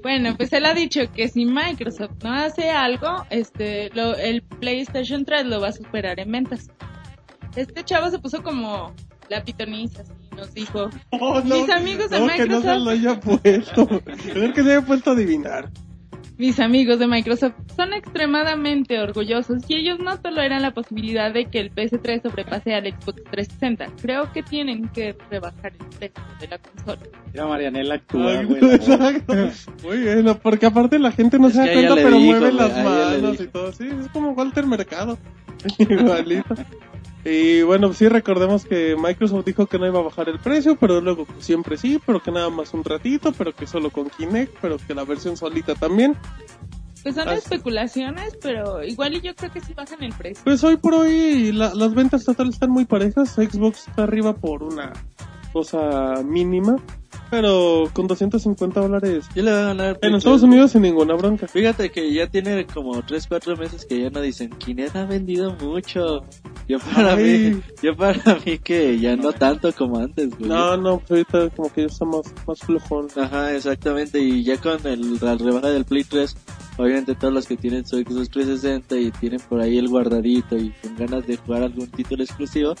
Bueno, 0.01 0.35
pues 0.35 0.51
él 0.51 0.65
ha 0.65 0.73
dicho 0.73 0.99
que 1.15 1.29
si 1.29 1.45
Microsoft 1.45 2.21
no 2.21 2.33
hace 2.33 2.69
algo, 2.69 3.25
este, 3.29 3.89
lo- 3.95 4.17
el 4.17 4.41
PlayStation 4.41 5.23
3 5.23 5.45
lo 5.45 5.61
va 5.61 5.69
a 5.69 5.71
superar 5.71 6.19
en 6.19 6.29
ventas. 6.33 6.69
Este 7.55 7.83
chavo 7.83 8.09
se 8.09 8.19
puso 8.19 8.41
como 8.43 8.93
la 9.29 9.43
pitoniza, 9.43 10.01
así, 10.01 10.11
nos 10.35 10.53
dijo, 10.53 10.89
Mis 11.43 11.69
amigos 11.69 12.09
de 12.09 12.19
no, 12.19 12.27
que 12.27 12.45
no 12.47 12.61
se 12.61 12.67
Microsoft. 12.67 12.83
lo 12.83 12.89
haya 12.89 13.19
puesto. 13.19 13.87
Mejor 14.33 14.53
que 14.53 14.63
se 14.63 14.71
haya 14.71 14.81
puesto 14.85 15.11
a 15.11 15.13
adivinar. 15.13 15.69
mis 16.37 16.59
amigos 16.59 16.99
de 16.99 17.07
Microsoft 17.07 17.53
son 17.75 17.93
extremadamente 17.93 18.99
orgullosos 18.99 19.63
y 19.69 19.75
ellos 19.75 19.99
no 19.99 20.19
toleran 20.19 20.61
la 20.63 20.71
posibilidad 20.71 21.31
de 21.31 21.45
que 21.45 21.59
el 21.59 21.73
PS3 21.73 22.23
sobrepase 22.23 22.73
al 22.73 22.85
Xbox 22.91 23.23
360. 23.31 23.85
Creo 24.01 24.31
que 24.33 24.41
tienen 24.43 24.89
que 24.89 25.15
rebajar 25.29 25.71
el 25.79 25.85
precio 25.97 26.23
de 26.39 26.47
la 26.47 26.57
consola. 26.57 27.01
Mira, 27.31 27.47
Marianela 27.47 27.95
actúa, 27.95 28.39
Ay, 28.39 28.45
güey. 28.45 28.75
Exacto. 28.75 29.33
Muy 29.83 29.97
bien, 29.99 30.25
no, 30.25 30.37
porque 30.39 30.65
aparte 30.65 30.97
la 30.99 31.11
gente 31.11 31.37
no 31.39 31.47
Es 31.47 31.53
se 31.53 31.59
da 31.65 31.71
cuenta, 31.71 31.95
pero 31.95 32.09
dijo, 32.09 32.19
mueve 32.25 32.51
güey, 32.51 32.55
las 32.55 32.83
manos 32.83 33.39
y 33.39 33.47
todo. 33.47 33.71
Sí, 33.71 33.87
es 33.87 34.07
como 34.09 34.31
Walter 34.31 34.65
Mercado. 34.65 35.17
Igualito. 35.77 36.55
Y 37.25 37.61
bueno, 37.61 37.93
sí 37.93 38.07
recordemos 38.09 38.65
que 38.65 38.95
Microsoft 39.01 39.45
dijo 39.45 39.65
que 39.67 39.79
no 39.79 39.87
iba 39.87 39.99
a 39.99 40.03
bajar 40.03 40.27
el 40.27 40.39
precio, 40.39 40.75
pero 40.75 40.99
luego 40.99 41.25
siempre 41.39 41.77
sí, 41.77 41.99
pero 42.05 42.21
que 42.21 42.31
nada 42.31 42.49
más 42.49 42.73
un 42.73 42.83
ratito, 42.83 43.31
pero 43.37 43.53
que 43.55 43.65
solo 43.65 43.91
con 43.91 44.09
Kinect, 44.09 44.57
pero 44.61 44.77
que 44.77 44.93
la 44.93 45.05
versión 45.05 45.37
solita 45.37 45.73
también. 45.75 46.17
Pues 47.01 47.15
son 47.15 47.29
especulaciones, 47.29 48.37
pero 48.41 48.83
igual 48.83 49.13
y 49.15 49.21
yo 49.21 49.35
creo 49.35 49.51
que 49.51 49.61
sí 49.61 49.73
bajan 49.73 50.01
el 50.03 50.13
precio. 50.13 50.41
Pues 50.43 50.63
hoy 50.63 50.77
por 50.77 50.93
hoy 50.93 51.51
la- 51.51 51.73
las 51.73 51.93
ventas 51.93 52.23
totales 52.25 52.55
están 52.55 52.71
muy 52.71 52.85
parejas. 52.85 53.31
Xbox 53.35 53.87
está 53.87 54.03
arriba 54.03 54.33
por 54.33 54.63
una 54.63 54.91
cosa 55.53 56.21
mínima, 56.25 56.75
pero 57.33 57.89
con 57.93 58.05
250 58.07 58.79
dólares 58.79 59.25
Yo 59.35 59.41
le 59.43 59.51
voy 59.51 59.59
a 59.59 59.65
ganar. 59.65 59.99
en 60.01 60.15
Estados 60.15 60.41
3, 60.41 60.51
Unidos 60.51 60.71
sin 60.71 60.83
ninguna 60.83 61.15
bronca. 61.15 61.47
Fíjate 61.47 61.91
que 61.91 62.13
ya 62.13 62.27
tiene 62.27 62.65
como 62.67 63.01
3, 63.01 63.25
4 63.27 63.57
meses 63.57 63.85
que 63.85 64.01
ya 64.01 64.09
no 64.11 64.21
dicen, 64.21 64.49
Kinect 64.51 64.95
ha 64.95 65.05
vendido 65.05 65.55
mucho. 65.59 66.23
Yo 66.67 66.77
para 66.79 67.13
Ay. 67.15 67.55
mí, 67.55 67.61
yo 67.81 67.95
para 67.95 68.39
mí 68.45 68.59
que 68.59 68.99
ya 68.99 69.15
no 69.15 69.33
tanto 69.33 69.71
como 69.73 69.97
antes, 69.97 70.29
güey. 70.37 70.47
No, 70.49 70.77
no, 70.77 70.99
pues 70.99 71.25
ahorita 71.33 71.55
como 71.55 71.73
que 71.73 71.81
ya 71.81 71.87
está 71.87 72.05
más, 72.05 72.21
más 72.47 72.59
flojón. 72.59 73.07
Ajá, 73.15 73.53
exactamente, 73.53 74.19
y 74.19 74.43
ya 74.43 74.57
con 74.57 74.85
el, 74.85 75.17
la 75.19 75.35
rebaja 75.35 75.69
del 75.69 75.85
Play 75.85 76.03
3, 76.03 76.37
obviamente 76.77 77.15
todos 77.15 77.33
los 77.33 77.47
que 77.47 77.57
tienen 77.57 77.85
su 77.85 77.97
Xbox 77.97 78.29
360 78.29 78.95
y 78.97 79.11
tienen 79.11 79.39
por 79.49 79.59
ahí 79.59 79.77
el 79.77 79.89
guardadito 79.89 80.55
y 80.55 80.69
con 80.81 80.95
ganas 80.95 81.25
de 81.27 81.37
jugar 81.37 81.63
algún 81.63 81.87
título 81.87 82.23
exclusivo, 82.23 82.75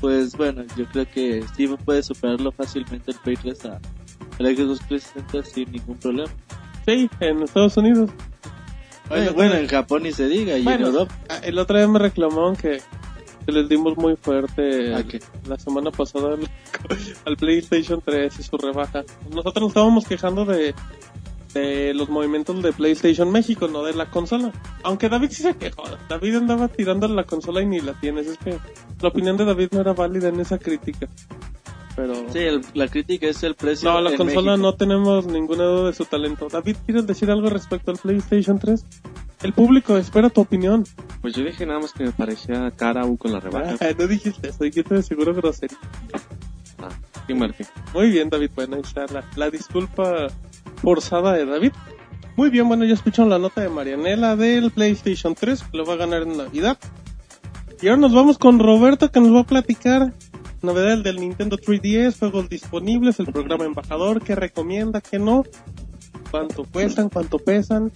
pues 0.00 0.36
bueno, 0.36 0.64
yo 0.76 0.86
creo 0.86 1.08
que 1.10 1.44
sí 1.56 1.66
puede 1.84 2.02
superarlo 2.02 2.52
fácilmente 2.52 3.10
el 3.12 3.18
Play 3.18 3.36
3 3.36 3.64
a 3.66 3.80
el 4.38 4.56
Xbox 4.56 4.80
360 4.88 5.42
sin 5.44 5.70
ningún 5.72 5.96
problema. 5.98 6.30
Sí, 6.86 7.10
en 7.20 7.42
Estados 7.42 7.76
Unidos. 7.76 8.10
Bueno, 9.08 9.32
bueno, 9.34 9.54
en 9.56 9.66
Japón 9.66 10.04
ni 10.04 10.12
se 10.12 10.28
diga, 10.28 10.56
y 10.56 10.62
Bueno, 10.62 10.86
en 10.88 10.94
Europa. 10.94 11.14
ah, 11.28 11.40
el 11.42 11.58
otro 11.58 11.76
día 11.76 11.88
me 11.88 11.98
reclamaron 11.98 12.56
que, 12.56 12.80
les 13.46 13.68
dimos 13.68 13.96
muy 13.96 14.14
fuerte 14.16 14.94
¿A 14.94 14.98
el- 14.98 15.06
qué? 15.08 15.20
la 15.48 15.58
semana 15.58 15.90
pasada 15.90 16.34
al, 16.34 16.48
al 17.26 17.36
PlayStation 17.36 18.00
3 18.04 18.38
y 18.38 18.42
su 18.44 18.56
rebaja. 18.56 19.02
Nosotros 19.34 19.62
nos 19.62 19.68
estábamos 19.70 20.06
quejando 20.06 20.44
de, 20.44 20.74
de 21.54 21.92
los 21.94 22.08
movimientos 22.08 22.62
de 22.62 22.72
PlayStation 22.72 23.30
México, 23.30 23.66
no 23.68 23.82
de 23.82 23.94
la 23.94 24.10
consola. 24.10 24.52
Aunque 24.84 25.08
David 25.08 25.30
sí 25.30 25.42
se 25.42 25.56
quejó. 25.56 25.84
David 26.08 26.36
andaba 26.36 26.68
tirando 26.68 27.08
la 27.08 27.24
consola 27.24 27.60
y 27.62 27.66
ni 27.66 27.80
la 27.80 27.92
tienes. 27.94 28.26
Es 28.26 28.38
que 28.38 28.58
la 29.00 29.08
opinión 29.08 29.36
de 29.36 29.44
David 29.44 29.68
no 29.72 29.80
era 29.80 29.92
válida 29.92 30.28
en 30.28 30.38
esa 30.40 30.58
crítica. 30.58 31.08
Pero... 31.96 32.14
Sí, 32.32 32.38
el- 32.38 32.64
la 32.74 32.86
crítica 32.88 33.26
es 33.26 33.42
el 33.42 33.56
precio. 33.56 33.90
No, 33.92 34.00
la 34.00 34.10
en 34.10 34.16
consola 34.16 34.52
México. 34.52 34.56
no 34.70 34.74
tenemos 34.74 35.26
ninguna 35.26 35.64
duda 35.64 35.86
de 35.88 35.92
su 35.94 36.04
talento. 36.04 36.48
David, 36.48 36.76
¿quieres 36.86 37.06
decir 37.06 37.30
algo 37.30 37.50
respecto 37.50 37.90
al 37.90 37.98
PlayStation 37.98 38.58
3? 38.58 38.84
El 39.42 39.52
público 39.52 39.96
espera 39.96 40.30
tu 40.30 40.40
opinión. 40.42 40.84
Pues 41.20 41.34
yo 41.34 41.42
dije 41.44 41.66
nada 41.66 41.80
más 41.80 41.92
que 41.92 42.04
me 42.04 42.12
parecía 42.12 42.70
cara 42.76 43.02
aún 43.02 43.16
con 43.16 43.32
la 43.32 43.40
rebaja. 43.40 43.74
Ah, 43.80 43.88
no 43.98 44.06
dijiste 44.06 44.48
eso, 44.48 44.62
dijiste 44.64 44.94
de 44.94 45.02
seguro 45.02 45.34
grosería. 45.34 45.76
Ah, 46.82 46.90
sí. 47.26 47.64
Muy 47.94 48.10
bien, 48.10 48.28
David. 48.30 48.50
Bueno, 48.54 48.76
ahí 48.76 48.82
está 48.82 49.06
la, 49.12 49.24
la 49.36 49.50
disculpa 49.50 50.28
forzada 50.80 51.32
de 51.34 51.46
David. 51.46 51.72
Muy 52.36 52.50
bien, 52.50 52.68
bueno, 52.68 52.84
ya 52.84 52.94
escucharon 52.94 53.30
la 53.30 53.38
nota 53.38 53.60
de 53.60 53.68
Marianela 53.68 54.36
del 54.36 54.70
PlayStation 54.70 55.34
3, 55.34 55.62
que 55.64 55.76
lo 55.76 55.84
va 55.84 55.94
a 55.94 55.96
ganar 55.96 56.22
en 56.22 56.36
Navidad. 56.36 56.78
Y 57.82 57.88
ahora 57.88 58.00
nos 58.00 58.14
vamos 58.14 58.38
con 58.38 58.58
Roberto, 58.58 59.10
que 59.10 59.20
nos 59.20 59.34
va 59.34 59.40
a 59.40 59.46
platicar 59.46 60.12
novedades 60.62 61.02
del 61.02 61.16
Nintendo 61.16 61.56
3DS, 61.56 62.18
juegos 62.18 62.48
disponibles, 62.48 63.18
el 63.20 63.26
programa 63.26 63.64
embajador, 63.64 64.22
qué 64.22 64.34
recomienda, 64.34 65.00
qué 65.00 65.18
no, 65.18 65.44
cuánto 66.30 66.64
cuestan, 66.64 67.08
cuánto 67.08 67.38
pesan, 67.38 67.90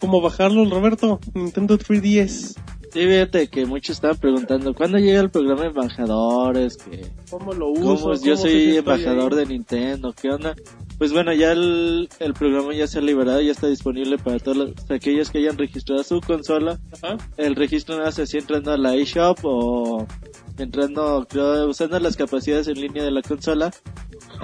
cómo 0.00 0.20
bajarlo, 0.20 0.64
Roberto, 0.68 1.20
Nintendo 1.34 1.78
3DS. 1.78 2.56
Sí, 2.92 3.00
fíjate 3.00 3.48
que 3.48 3.66
muchos 3.66 3.96
estaban 3.96 4.16
preguntando, 4.16 4.74
¿cuándo 4.74 4.98
llega 4.98 5.20
el 5.20 5.28
programa 5.30 5.66
Embajadores? 5.66 6.78
Que 6.78 7.06
¿Cómo 7.30 7.52
lo 7.52 7.72
¿Cómo? 7.74 7.92
uso? 7.92 8.14
Yo 8.14 8.34
¿Cómo 8.34 8.36
sé 8.36 8.36
soy 8.36 8.76
embajador 8.76 9.34
de 9.34 9.46
Nintendo, 9.46 10.14
¿qué 10.20 10.30
onda? 10.30 10.54
Pues 10.98 11.12
bueno, 11.12 11.32
ya 11.32 11.52
el, 11.52 12.08
el 12.18 12.34
programa 12.34 12.74
ya 12.74 12.88
se 12.88 12.98
ha 12.98 13.02
liberado, 13.02 13.40
ya 13.40 13.52
está 13.52 13.68
disponible 13.68 14.18
para 14.18 14.38
todos 14.40 14.56
los- 14.56 14.90
aquellos 14.90 15.30
que 15.30 15.38
hayan 15.38 15.56
registrado 15.56 16.02
su 16.02 16.20
consola. 16.20 16.78
Ajá. 17.00 17.16
El 17.36 17.54
registro 17.54 17.96
no 17.98 18.10
se 18.10 18.22
hacía 18.22 18.40
entrando 18.40 18.72
a 18.72 18.76
la 18.76 18.96
eShop 18.96 19.38
o 19.44 20.06
entrando, 20.58 21.24
creo, 21.30 21.68
usando 21.68 22.00
las 22.00 22.16
capacidades 22.16 22.66
en 22.66 22.80
línea 22.80 23.04
de 23.04 23.12
la 23.12 23.22
consola. 23.22 23.70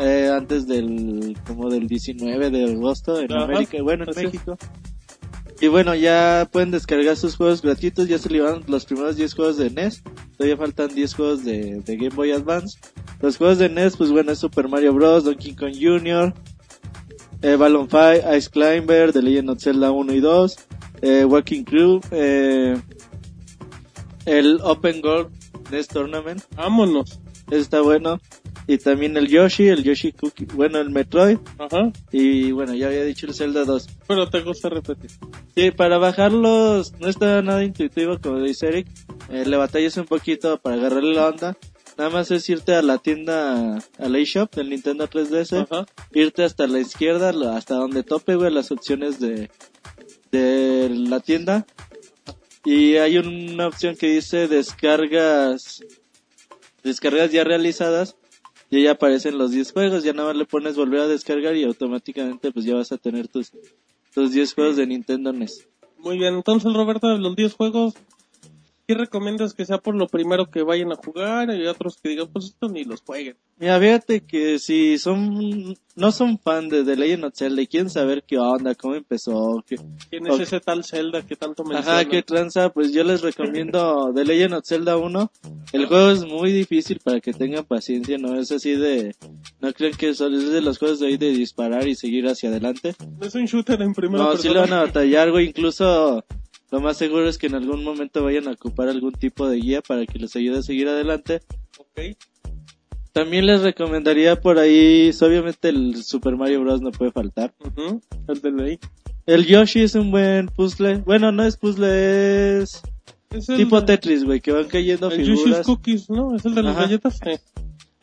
eh, 0.00 0.30
antes 0.32 0.66
del, 0.68 1.36
como 1.46 1.68
del 1.70 1.86
19 1.88 2.50
de 2.50 2.72
agosto 2.72 3.18
en 3.20 3.32
Ajá, 3.32 3.44
América, 3.44 3.76
bueno, 3.82 4.04
en 4.04 4.10
así 4.10 4.26
es. 4.26 4.32
Y 5.64 5.68
bueno, 5.68 5.94
ya 5.94 6.46
pueden 6.53 6.70
descargar 6.72 7.16
sus 7.16 7.37
juegos 7.37 7.62
gratuitos, 7.62 8.07
ya 8.07 8.18
se 8.18 8.29
liberaron 8.29 8.64
los 8.66 8.85
primeros 8.85 9.16
10 9.16 9.33
juegos 9.33 9.57
de 9.57 9.70
NES, 9.70 10.03
todavía 10.37 10.59
faltan 10.59 10.94
10 10.94 11.14
juegos 11.14 11.42
de, 11.42 11.81
de 11.81 11.96
Game 11.96 12.14
Boy 12.14 12.33
Advance. 12.33 12.79
Los 13.22 13.38
juegos 13.38 13.57
de 13.57 13.70
NES, 13.70 13.96
pues 13.96 14.11
bueno, 14.11 14.31
es 14.31 14.40
Super 14.40 14.68
Mario 14.68 14.92
Bros., 14.92 15.24
Donkey 15.24 15.55
Kong 15.57 15.72
Jr., 15.72 16.35
eh, 17.40 17.57
Balloon 17.57 17.88
Ice 18.37 18.50
Climber, 18.50 19.11
The 19.11 19.22
Legend 19.22 19.48
of 19.48 19.62
Zelda 19.62 19.90
1 19.90 20.12
y 20.12 20.20
2, 20.20 20.57
eh, 21.00 21.24
Walking 21.24 21.64
Crew, 21.64 22.03
eh, 22.11 22.77
el 24.27 24.61
Open 24.64 25.00
World 25.03 25.31
NES 25.70 25.88
Tournament, 25.88 26.42
Vámonos. 26.57 27.23
Está 27.50 27.80
bueno, 27.80 28.20
y 28.66 28.78
también 28.78 29.16
el 29.16 29.28
Yoshi, 29.28 29.68
el 29.68 29.83
Yoshi 29.85 30.12
Cookie, 30.12 30.46
bueno, 30.54 30.78
el 30.78 30.90
Metroid, 30.90 31.38
Ajá. 31.59 31.92
y 32.11 32.50
bueno, 32.52 32.74
ya 32.74 32.87
había 32.87 33.04
dicho 33.04 33.26
el 33.26 33.35
Zelda 33.35 33.64
2. 33.64 33.87
Pero 34.09 34.28
te 34.30 34.40
gusta 34.40 34.68
repetir. 34.70 35.11
Sí, 35.54 35.70
para 35.70 35.98
bajarlos 35.98 36.92
no 36.98 37.09
está 37.09 37.42
nada 37.42 37.62
intuitivo, 37.64 38.18
como 38.20 38.40
dice 38.40 38.68
Eric. 38.68 38.87
Eh, 39.30 39.44
le 39.46 39.57
batallas 39.57 39.96
un 39.96 40.07
poquito 40.07 40.59
para 40.59 40.76
agarrarle 40.76 41.14
la 41.14 41.28
onda. 41.28 41.57
Nada 41.96 42.11
más 42.11 42.30
es 42.33 42.48
irte 42.48 42.74
a 42.74 42.83
la 42.83 42.98
tienda, 42.98 43.76
a 43.98 44.09
la 44.09 44.18
eShop 44.18 44.52
del 44.57 44.70
Nintendo 44.70 45.09
3DS, 45.09 45.62
Ajá. 45.70 45.87
irte 46.12 46.42
hasta 46.42 46.66
la 46.66 46.80
izquierda, 46.80 47.33
hasta 47.57 47.74
donde 47.76 48.02
tope, 48.02 48.35
güey, 48.35 48.50
las 48.52 48.72
opciones 48.72 49.20
de, 49.20 49.48
de 50.33 50.88
la 50.90 51.20
tienda. 51.20 51.66
Y 52.64 52.96
hay 52.96 53.18
una 53.18 53.66
opción 53.68 53.94
que 53.94 54.09
dice 54.09 54.48
descargas, 54.48 55.83
descargas 56.85 57.33
ya 57.33 57.42
realizadas. 57.42 58.16
Y 58.70 58.77
ahí 58.77 58.87
aparecen 58.87 59.38
los 59.38 59.51
10 59.51 59.73
juegos, 59.73 60.05
ya 60.05 60.12
nada 60.12 60.29
más 60.29 60.37
le 60.37 60.47
pones 60.47 60.77
volver 60.77 61.01
a 61.01 61.09
descargar 61.09 61.55
y 61.55 61.64
automáticamente 61.64 62.51
pues 62.51 62.64
ya 62.64 62.75
vas 62.75 62.92
a 62.92 62.97
tener 62.97 63.29
tus, 63.29 63.53
tus 64.14 64.33
10 64.33 64.55
juegos 64.55 64.77
de 64.77 64.87
Nintendo 64.87 65.33
NES. 65.33 65.68
Muy 65.99 66.18
bien, 66.18 66.35
entonces 66.35 66.73
Roberto, 66.73 67.09
de 67.09 67.18
los 67.18 67.37
10 67.37 67.55
juegos, 67.55 67.94
¿qué 68.87 68.94
recomiendas 68.94 69.55
que 69.55 69.64
sea 69.64 69.79
por 69.79 69.94
lo 69.94 70.07
primero 70.09 70.51
que 70.51 70.62
vayan 70.62 70.92
a 70.92 70.97
jugar 70.97 71.55
y 71.55 71.66
otros 71.66 71.97
que 72.03 72.11
digan, 72.11 72.29
pues 72.33 72.47
esto 72.47 72.68
ni 72.68 72.85
los 72.85 73.03
jueguen? 73.03 73.37
Mira, 73.57 73.79
fíjate 73.79 74.20
que 74.23 74.59
si 74.59 74.99
son, 74.99 75.77
no 75.94 76.11
son 76.12 76.38
fan 76.38 76.68
de 76.68 76.83
The 76.85 76.97
Legend 76.97 77.25
of 77.27 77.35
Zelda 77.37 77.62
y 77.62 77.66
quieren 77.68 77.88
saber 77.88 78.25
qué 78.27 78.37
onda, 78.38 78.75
cómo 78.75 78.97
empezó, 78.97 79.62
qué, 79.66 79.77
¿Quién 80.11 80.27
es 80.27 80.40
ese 80.40 80.59
tal 80.61 80.85
Zelda 80.85 81.23
que 81.23 81.37
tanto 81.37 81.62
menciona? 81.64 82.01
Ajá, 82.01 82.09
qué 82.09 82.23
tranza, 82.23 82.70
pues 82.70 82.92
yo 82.92 83.05
les 83.05 83.23
recomiendo 83.23 84.12
The 84.14 84.25
Legend 84.25 84.55
of 84.55 84.66
Zelda 84.66 84.97
1. 84.97 85.31
El 85.73 85.87
juego 85.87 86.11
es 86.11 86.25
muy 86.27 86.53
difícil 86.53 86.99
para 87.03 87.20
que 87.20 87.33
tengan 87.33 87.64
paciencia, 87.64 88.18
no 88.18 88.38
es 88.38 88.51
así 88.51 88.73
de, 88.73 89.14
no 89.61 89.73
creen 89.73 89.94
que 89.97 90.14
solo 90.14 90.37
es 90.37 90.51
de 90.51 90.61
los 90.61 90.79
juegos 90.79 90.99
de 91.01 91.07
ahí 91.07 91.16
de 91.16 91.31
disparar 91.31 91.87
y 91.87 91.94
seguir 91.94 92.27
hacia 92.27 92.49
adelante. 92.49 92.94
No 93.20 93.27
es 93.27 93.35
un 93.37 93.44
shooter 93.47 93.81
en 93.83 93.94
primera 93.94 94.25
No, 94.25 94.31
sí 94.37 94.49
persona. 94.49 94.55
le 94.55 94.61
van 94.70 94.73
a 94.81 94.83
batallar, 94.87 95.31
güey, 95.31 95.47
incluso 95.49 96.25
lo 96.74 96.80
más 96.80 96.96
seguro 96.96 97.28
es 97.28 97.38
que 97.38 97.46
en 97.46 97.54
algún 97.54 97.84
momento 97.84 98.24
vayan 98.24 98.48
a 98.48 98.50
ocupar 98.50 98.88
algún 98.88 99.12
tipo 99.12 99.48
de 99.48 99.58
guía 99.58 99.80
para 99.80 100.04
que 100.06 100.18
les 100.18 100.34
ayude 100.34 100.58
a 100.58 100.62
seguir 100.62 100.88
adelante. 100.88 101.40
Ok. 101.78 102.16
También 103.12 103.46
les 103.46 103.62
recomendaría 103.62 104.40
por 104.40 104.58
ahí, 104.58 105.12
obviamente 105.20 105.68
el 105.68 106.02
Super 106.02 106.34
Mario 106.37 106.62
Bros. 106.62 106.80
no 106.80 106.90
puede 106.90 107.12
faltar. 107.12 107.54
De 108.42 108.50
ley. 108.50 108.78
El 109.24 109.46
Yoshi 109.46 109.82
es 109.82 109.94
un 109.94 110.10
buen 110.10 110.48
puzzle. 110.48 110.96
Bueno, 111.06 111.30
no 111.30 111.44
es 111.44 111.56
puzzle, 111.56 112.58
es 112.62 112.82
Es 113.30 113.48
el 113.48 113.56
tipo 113.56 113.80
de- 113.80 113.87
Tetris, 113.87 114.24
güey, 114.24 114.40
que 114.40 114.50
van 114.50 114.66
cayendo 114.66 115.12
El 115.12 115.18
Yoshi's 115.20 115.44
figuras. 115.44 115.66
Cookies, 115.66 116.10
¿no? 116.10 116.34
¿Es 116.34 116.44
el 116.44 116.56
de 116.56 116.62
las 116.64 116.72
Ajá. 116.76 116.87
galletas? 116.87 117.20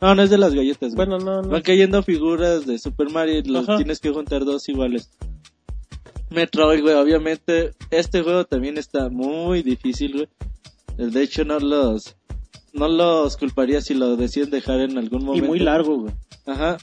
No, 0.00 0.14
no 0.14 0.22
es 0.22 0.30
de 0.30 0.38
las 0.38 0.54
galletas, 0.54 0.94
güey. 0.94 1.06
Bueno, 1.06 1.18
no, 1.22 1.42
no. 1.42 1.48
Van 1.50 1.60
cayendo 1.62 2.02
figuras 2.02 2.64
de 2.66 2.78
Super 2.78 3.10
Mario 3.10 3.38
y 3.38 3.42
los 3.42 3.68
Ajá. 3.68 3.76
tienes 3.76 4.00
que 4.00 4.08
juntar 4.10 4.46
dos 4.46 4.66
iguales. 4.70 5.10
Metroid, 6.32 6.82
güey, 6.82 6.94
obviamente. 6.94 7.72
Este 7.90 8.22
juego 8.22 8.44
también 8.44 8.78
está 8.78 9.08
muy 9.08 9.62
difícil, 9.62 10.12
güey. 10.96 11.10
De 11.10 11.22
hecho, 11.22 11.44
no 11.44 11.58
los, 11.58 12.16
no 12.72 12.88
los 12.88 13.36
culparía 13.36 13.80
si 13.80 13.94
lo 13.94 14.16
deciden 14.16 14.50
dejar 14.50 14.80
en 14.80 14.98
algún 14.98 15.22
Y 15.22 15.24
momento. 15.24 15.46
muy 15.48 15.58
largo, 15.58 15.98
güey. 16.00 16.14
Ajá. 16.46 16.78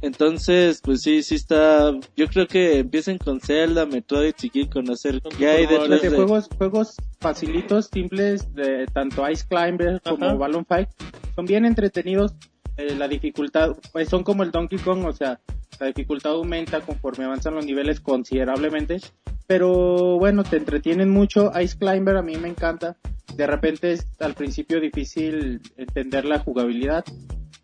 Entonces, 0.00 0.80
pues 0.82 1.02
sí, 1.02 1.22
sí 1.22 1.36
está. 1.36 1.92
Yo 2.16 2.26
creo 2.26 2.48
que 2.48 2.78
empiecen 2.80 3.18
con 3.18 3.40
Zelda, 3.40 3.86
Metroid, 3.86 4.34
si 4.36 4.50
quieren 4.50 4.70
conocer 4.70 5.22
Con 5.22 5.30
qué 5.32 5.46
hay 5.48 5.66
detrás 5.66 6.02
de 6.02 6.10
de. 6.10 6.16
juegos, 6.16 6.48
juegos 6.58 6.96
facilitos, 7.20 7.88
simples, 7.92 8.52
de 8.52 8.86
tanto 8.92 9.28
Ice 9.30 9.46
Climber 9.48 10.00
como 10.02 10.24
Ajá. 10.26 10.34
Balloon 10.34 10.66
Fight, 10.66 10.88
son 11.36 11.46
bien 11.46 11.64
entretenidos. 11.64 12.32
Eh, 12.76 12.94
la 12.96 13.08
dificultad, 13.08 13.76
pues 13.92 14.08
son 14.08 14.22
como 14.22 14.42
el 14.42 14.50
Donkey 14.50 14.78
Kong, 14.78 15.04
o 15.04 15.12
sea, 15.12 15.40
la 15.78 15.86
dificultad 15.86 16.32
aumenta 16.32 16.80
conforme 16.80 17.24
avanzan 17.24 17.54
los 17.54 17.66
niveles 17.66 18.00
considerablemente. 18.00 19.00
Pero 19.46 20.18
bueno, 20.18 20.44
te 20.44 20.56
entretienen 20.56 21.10
mucho. 21.10 21.50
Ice 21.60 21.76
Climber 21.76 22.16
a 22.16 22.22
mí 22.22 22.36
me 22.36 22.48
encanta. 22.48 22.96
De 23.34 23.46
repente 23.46 23.92
es 23.92 24.06
al 24.20 24.34
principio 24.34 24.80
difícil 24.80 25.60
entender 25.76 26.24
la 26.24 26.38
jugabilidad, 26.38 27.04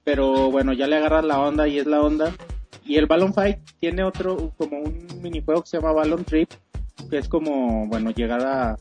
pero 0.04 0.50
bueno, 0.50 0.72
ya 0.72 0.86
le 0.86 0.96
agarras 0.96 1.24
la 1.24 1.40
onda 1.40 1.68
y 1.68 1.78
es 1.78 1.86
la 1.86 2.00
onda. 2.00 2.34
Y 2.84 2.96
el 2.96 3.06
Balloon 3.06 3.34
Fight 3.34 3.58
tiene 3.78 4.02
otro, 4.02 4.52
como 4.56 4.80
un 4.80 5.06
minijuego 5.20 5.62
que 5.62 5.68
se 5.68 5.76
llama 5.76 5.92
Balloon 5.92 6.24
Trip, 6.24 6.50
que 7.10 7.18
es 7.18 7.28
como, 7.28 7.86
bueno, 7.86 8.10
llegar 8.10 8.44
a, 8.44 8.76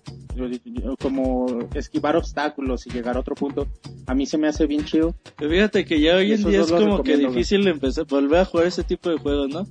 como 1.02 1.46
esquivar 1.74 2.16
obstáculos 2.16 2.88
y 2.88 2.92
llegar 2.92 3.18
a 3.18 3.20
otro 3.20 3.36
punto. 3.36 3.68
A 4.06 4.14
mí 4.14 4.26
se 4.26 4.38
me 4.38 4.48
hace 4.48 4.66
bien 4.66 4.86
chido. 4.86 5.16
Pero 5.38 5.52
Fíjate 5.52 5.86
que 5.86 6.00
ya 6.00 6.16
hoy 6.16 6.34
en 6.34 6.44
día 6.44 6.62
es 6.62 6.72
como 6.72 7.04
que 7.04 7.18
difícil 7.18 7.68
empezar, 7.68 8.06
volver 8.06 8.42
a 8.42 8.46
jugar 8.46 8.68
ese 8.68 8.84
tipo 8.84 9.10
de 9.10 9.18
juegos, 9.18 9.50
¿no? 9.50 9.68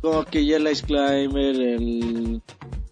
Como 0.00 0.24
que 0.24 0.44
ya 0.44 0.56
el 0.56 0.70
Ice 0.70 0.84
Climber, 0.84 1.56
el... 1.56 2.42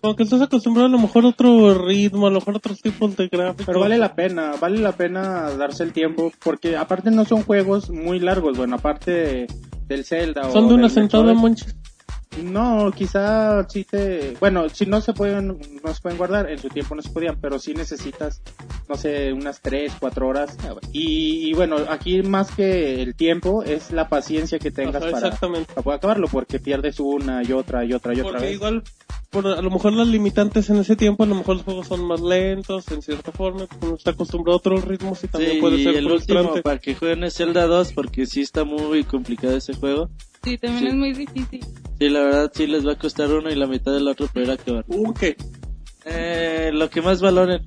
Como 0.01 0.17
que 0.17 0.25
estás 0.25 0.41
acostumbrado 0.41 0.89
a 0.89 0.91
lo 0.91 0.99
mejor 0.99 1.25
a 1.25 1.29
otro 1.29 1.75
ritmo, 1.87 2.27
a 2.27 2.31
lo 2.31 2.41
mejor 2.41 2.55
a 2.55 2.57
otros 2.57 2.81
tipos 2.81 3.17
de 3.17 3.29
gráficos. 3.29 3.67
Pero 3.67 3.81
vale 3.81 3.99
la 3.99 4.17
pena, 4.17 4.55
vale 4.61 4.79
la 4.79 4.93
pena 4.93 5.51
darse 5.51 5.85
el 5.85 5.93
tiempo, 5.93 6.33
porque 6.43 6.77
aparte 6.77 7.11
no 7.11 7.25
son 7.25 7.43
juegos 7.43 7.91
muy 7.91 8.19
largos, 8.19 8.57
bueno, 8.57 8.77
aparte 8.77 9.47
del 9.87 10.05
Zelda 10.05 10.49
o 10.49 10.53
Son 10.53 10.69
de 10.69 10.75
una 10.75 10.89
sentada. 10.89 11.35
Monchis. 11.35 11.77
No, 12.43 12.91
quizá 12.97 13.69
sí 13.69 13.85
te... 13.85 14.35
Bueno, 14.41 14.69
si 14.71 14.87
no 14.87 15.01
se 15.01 15.13
pueden, 15.13 15.59
no 15.85 15.95
se 15.95 16.01
pueden 16.01 16.17
guardar, 16.19 16.51
en 16.51 16.59
su 16.59 16.69
tiempo 16.69 16.95
no 16.95 17.03
se 17.03 17.11
podían, 17.11 17.39
pero 17.41 17.59
sí 17.59 17.75
necesitas, 17.75 18.41
no 18.89 18.97
sé, 18.97 19.33
unas 19.33 19.61
3, 19.61 19.93
4 20.01 20.27
horas. 20.27 20.57
Y, 20.93 21.49
y 21.51 21.53
bueno, 21.55 21.77
aquí 21.89 22.23
más 22.23 22.51
que 22.51 23.03
el 23.03 23.15
tiempo 23.15 23.63
es 23.63 23.91
la 23.93 24.09
paciencia 24.09 24.59
que 24.59 24.71
tengas 24.71 25.03
Ajá, 25.03 25.11
para, 25.13 25.27
exactamente. 25.27 25.73
para 25.75 25.83
poder 25.83 25.99
acabarlo, 25.99 26.29
porque 26.29 26.59
pierdes 26.59 27.01
una 27.01 27.43
y 27.43 27.53
otra 27.53 27.85
y 27.85 27.93
otra 27.93 28.15
y 28.15 28.21
otra 28.21 28.33
Porque 28.33 28.47
vez. 28.47 28.55
igual, 28.55 28.83
por, 29.31 29.47
a 29.47 29.61
lo 29.63 29.71
mejor 29.71 29.93
las 29.93 30.09
limitantes 30.09 30.71
en 30.71 30.77
ese 30.79 30.97
tiempo, 30.97 31.25
a 31.25 31.27
lo 31.27 31.35
mejor 31.35 31.57
los 31.57 31.65
juegos 31.65 31.87
son 31.87 32.05
más 32.07 32.21
lentos, 32.21 32.91
en 32.91 33.03
cierta 33.03 33.31
forma, 33.33 33.67
uno 33.83 33.95
está 33.97 34.13
acostumbrado 34.13 34.55
a 34.55 34.59
otros 34.59 34.85
ritmos 34.85 35.23
y 35.25 35.29
también 35.29 35.53
Sí, 35.55 35.61
puede 35.61 35.83
ser 35.83 35.97
el 35.97 36.07
último 36.07 36.19
frustrante. 36.39 36.63
para 36.63 36.79
que 36.79 36.95
jueguen 36.95 37.25
es 37.25 37.35
Zelda 37.35 37.67
2 37.67 37.93
porque 37.93 38.25
sí 38.27 38.41
está 38.41 38.65
muy 38.65 39.05
complicado 39.05 39.57
ese 39.57 39.75
juego. 39.75 40.09
Sí, 40.45 40.59
también 40.59 40.81
Sí. 40.83 40.89
es 40.89 40.95
muy 40.95 41.13
difícil. 41.13 41.65
Sí, 41.99 42.09
la 42.09 42.21
verdad 42.23 42.53
sí 42.55 42.67
les 42.67 42.87
va 42.87 42.93
a 42.93 42.99
costar 42.99 43.31
uno 43.33 43.51
y 43.51 43.55
la 43.55 43.67
mitad 43.67 43.93
del 43.93 44.09
otro 44.09 44.27
poder 44.27 44.51
acabar. 44.53 44.85
Uh, 44.89 45.13
¿qué? 45.15 45.37
Eh, 46.05 46.71
lo 46.73 46.91
que 46.91 47.01
más 47.01 47.21
valoren, 47.21 47.63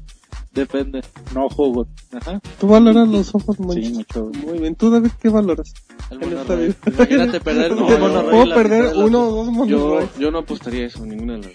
depende. 0.51 1.01
No 1.33 1.47
juego. 1.49 1.87
Ajá. 2.11 2.41
¿Tú 2.59 2.67
valoras 2.67 3.07
los 3.07 3.33
ojos, 3.33 3.57
Monchis? 3.59 3.87
Sí, 3.87 3.93
mucho. 3.93 4.29
Muy 4.45 4.59
bien. 4.59 4.75
¿Tú, 4.75 4.89
David, 4.89 5.11
qué 5.21 5.29
valoras? 5.29 5.73
El 6.11 6.21
En 6.23 6.33
esta 6.37 6.55
vida. 6.55 6.75
Imagínate 6.85 7.39
perder 7.39 7.71
No, 7.75 7.81
monorroy 7.87 8.11
no, 8.11 8.27
y 8.27 8.43
Puedo 8.43 8.55
perder 8.55 8.95
uno 8.97 9.21
o 9.27 9.31
dos 9.31 9.45
Yo, 9.47 9.51
monorroids. 9.53 10.17
yo 10.19 10.31
no 10.31 10.39
apostaría 10.39 10.85
eso, 10.87 11.05
ninguna 11.05 11.37
de 11.37 11.39
las 11.43 11.53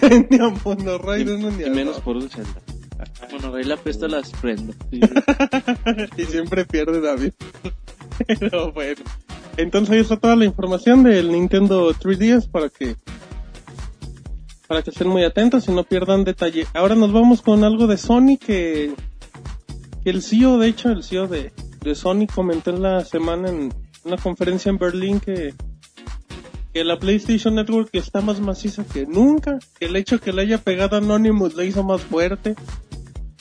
dos. 0.00 0.24
ni 0.30 0.36
a 0.38 0.48
monorroides, 0.64 1.38
no, 1.40 1.50
ni 1.50 1.64
Y 1.64 1.66
a 1.66 1.70
menos 1.70 1.94
dos. 1.96 2.04
por 2.04 2.16
un 2.16 2.28
Zelda. 2.30 2.60
Monorroy 3.32 3.64
la 3.64 3.76
presta 3.76 4.06
las 4.08 4.30
prendo. 4.32 4.72
Sí. 4.90 5.00
y 6.16 6.24
siempre 6.26 6.64
pierde 6.64 7.00
David. 7.00 7.32
Pero 8.38 8.72
bueno. 8.72 9.00
Entonces 9.56 9.94
ahí 9.94 10.00
está 10.00 10.16
toda 10.16 10.36
la 10.36 10.44
información 10.44 11.02
del 11.02 11.32
Nintendo 11.32 11.92
3DS 11.92 12.50
para 12.50 12.68
que 12.68 12.96
para 14.70 14.82
que 14.82 14.90
estén 14.90 15.08
muy 15.08 15.24
atentos 15.24 15.66
y 15.66 15.72
no 15.72 15.82
pierdan 15.82 16.22
detalle. 16.22 16.64
Ahora 16.74 16.94
nos 16.94 17.12
vamos 17.12 17.42
con 17.42 17.64
algo 17.64 17.88
de 17.88 17.96
Sony 17.96 18.38
que, 18.38 18.94
que 20.04 20.10
el 20.10 20.22
CEO, 20.22 20.58
de 20.58 20.68
hecho, 20.68 20.90
el 20.90 21.02
CEO 21.02 21.26
de, 21.26 21.52
de 21.80 21.94
Sony 21.96 22.28
comentó 22.32 22.70
en 22.70 22.82
la 22.82 23.04
semana 23.04 23.48
en 23.48 23.74
una 24.04 24.16
conferencia 24.16 24.70
en 24.70 24.78
Berlín 24.78 25.18
que, 25.18 25.54
que 26.72 26.84
la 26.84 27.00
PlayStation 27.00 27.56
Network 27.56 27.90
está 27.94 28.20
más 28.20 28.38
maciza 28.38 28.84
que 28.84 29.06
nunca, 29.06 29.58
que 29.78 29.86
el 29.86 29.96
hecho 29.96 30.20
que 30.20 30.32
le 30.32 30.42
haya 30.42 30.58
pegado 30.58 30.96
Anonymous 30.96 31.56
le 31.56 31.66
hizo 31.66 31.82
más 31.82 32.02
fuerte. 32.02 32.54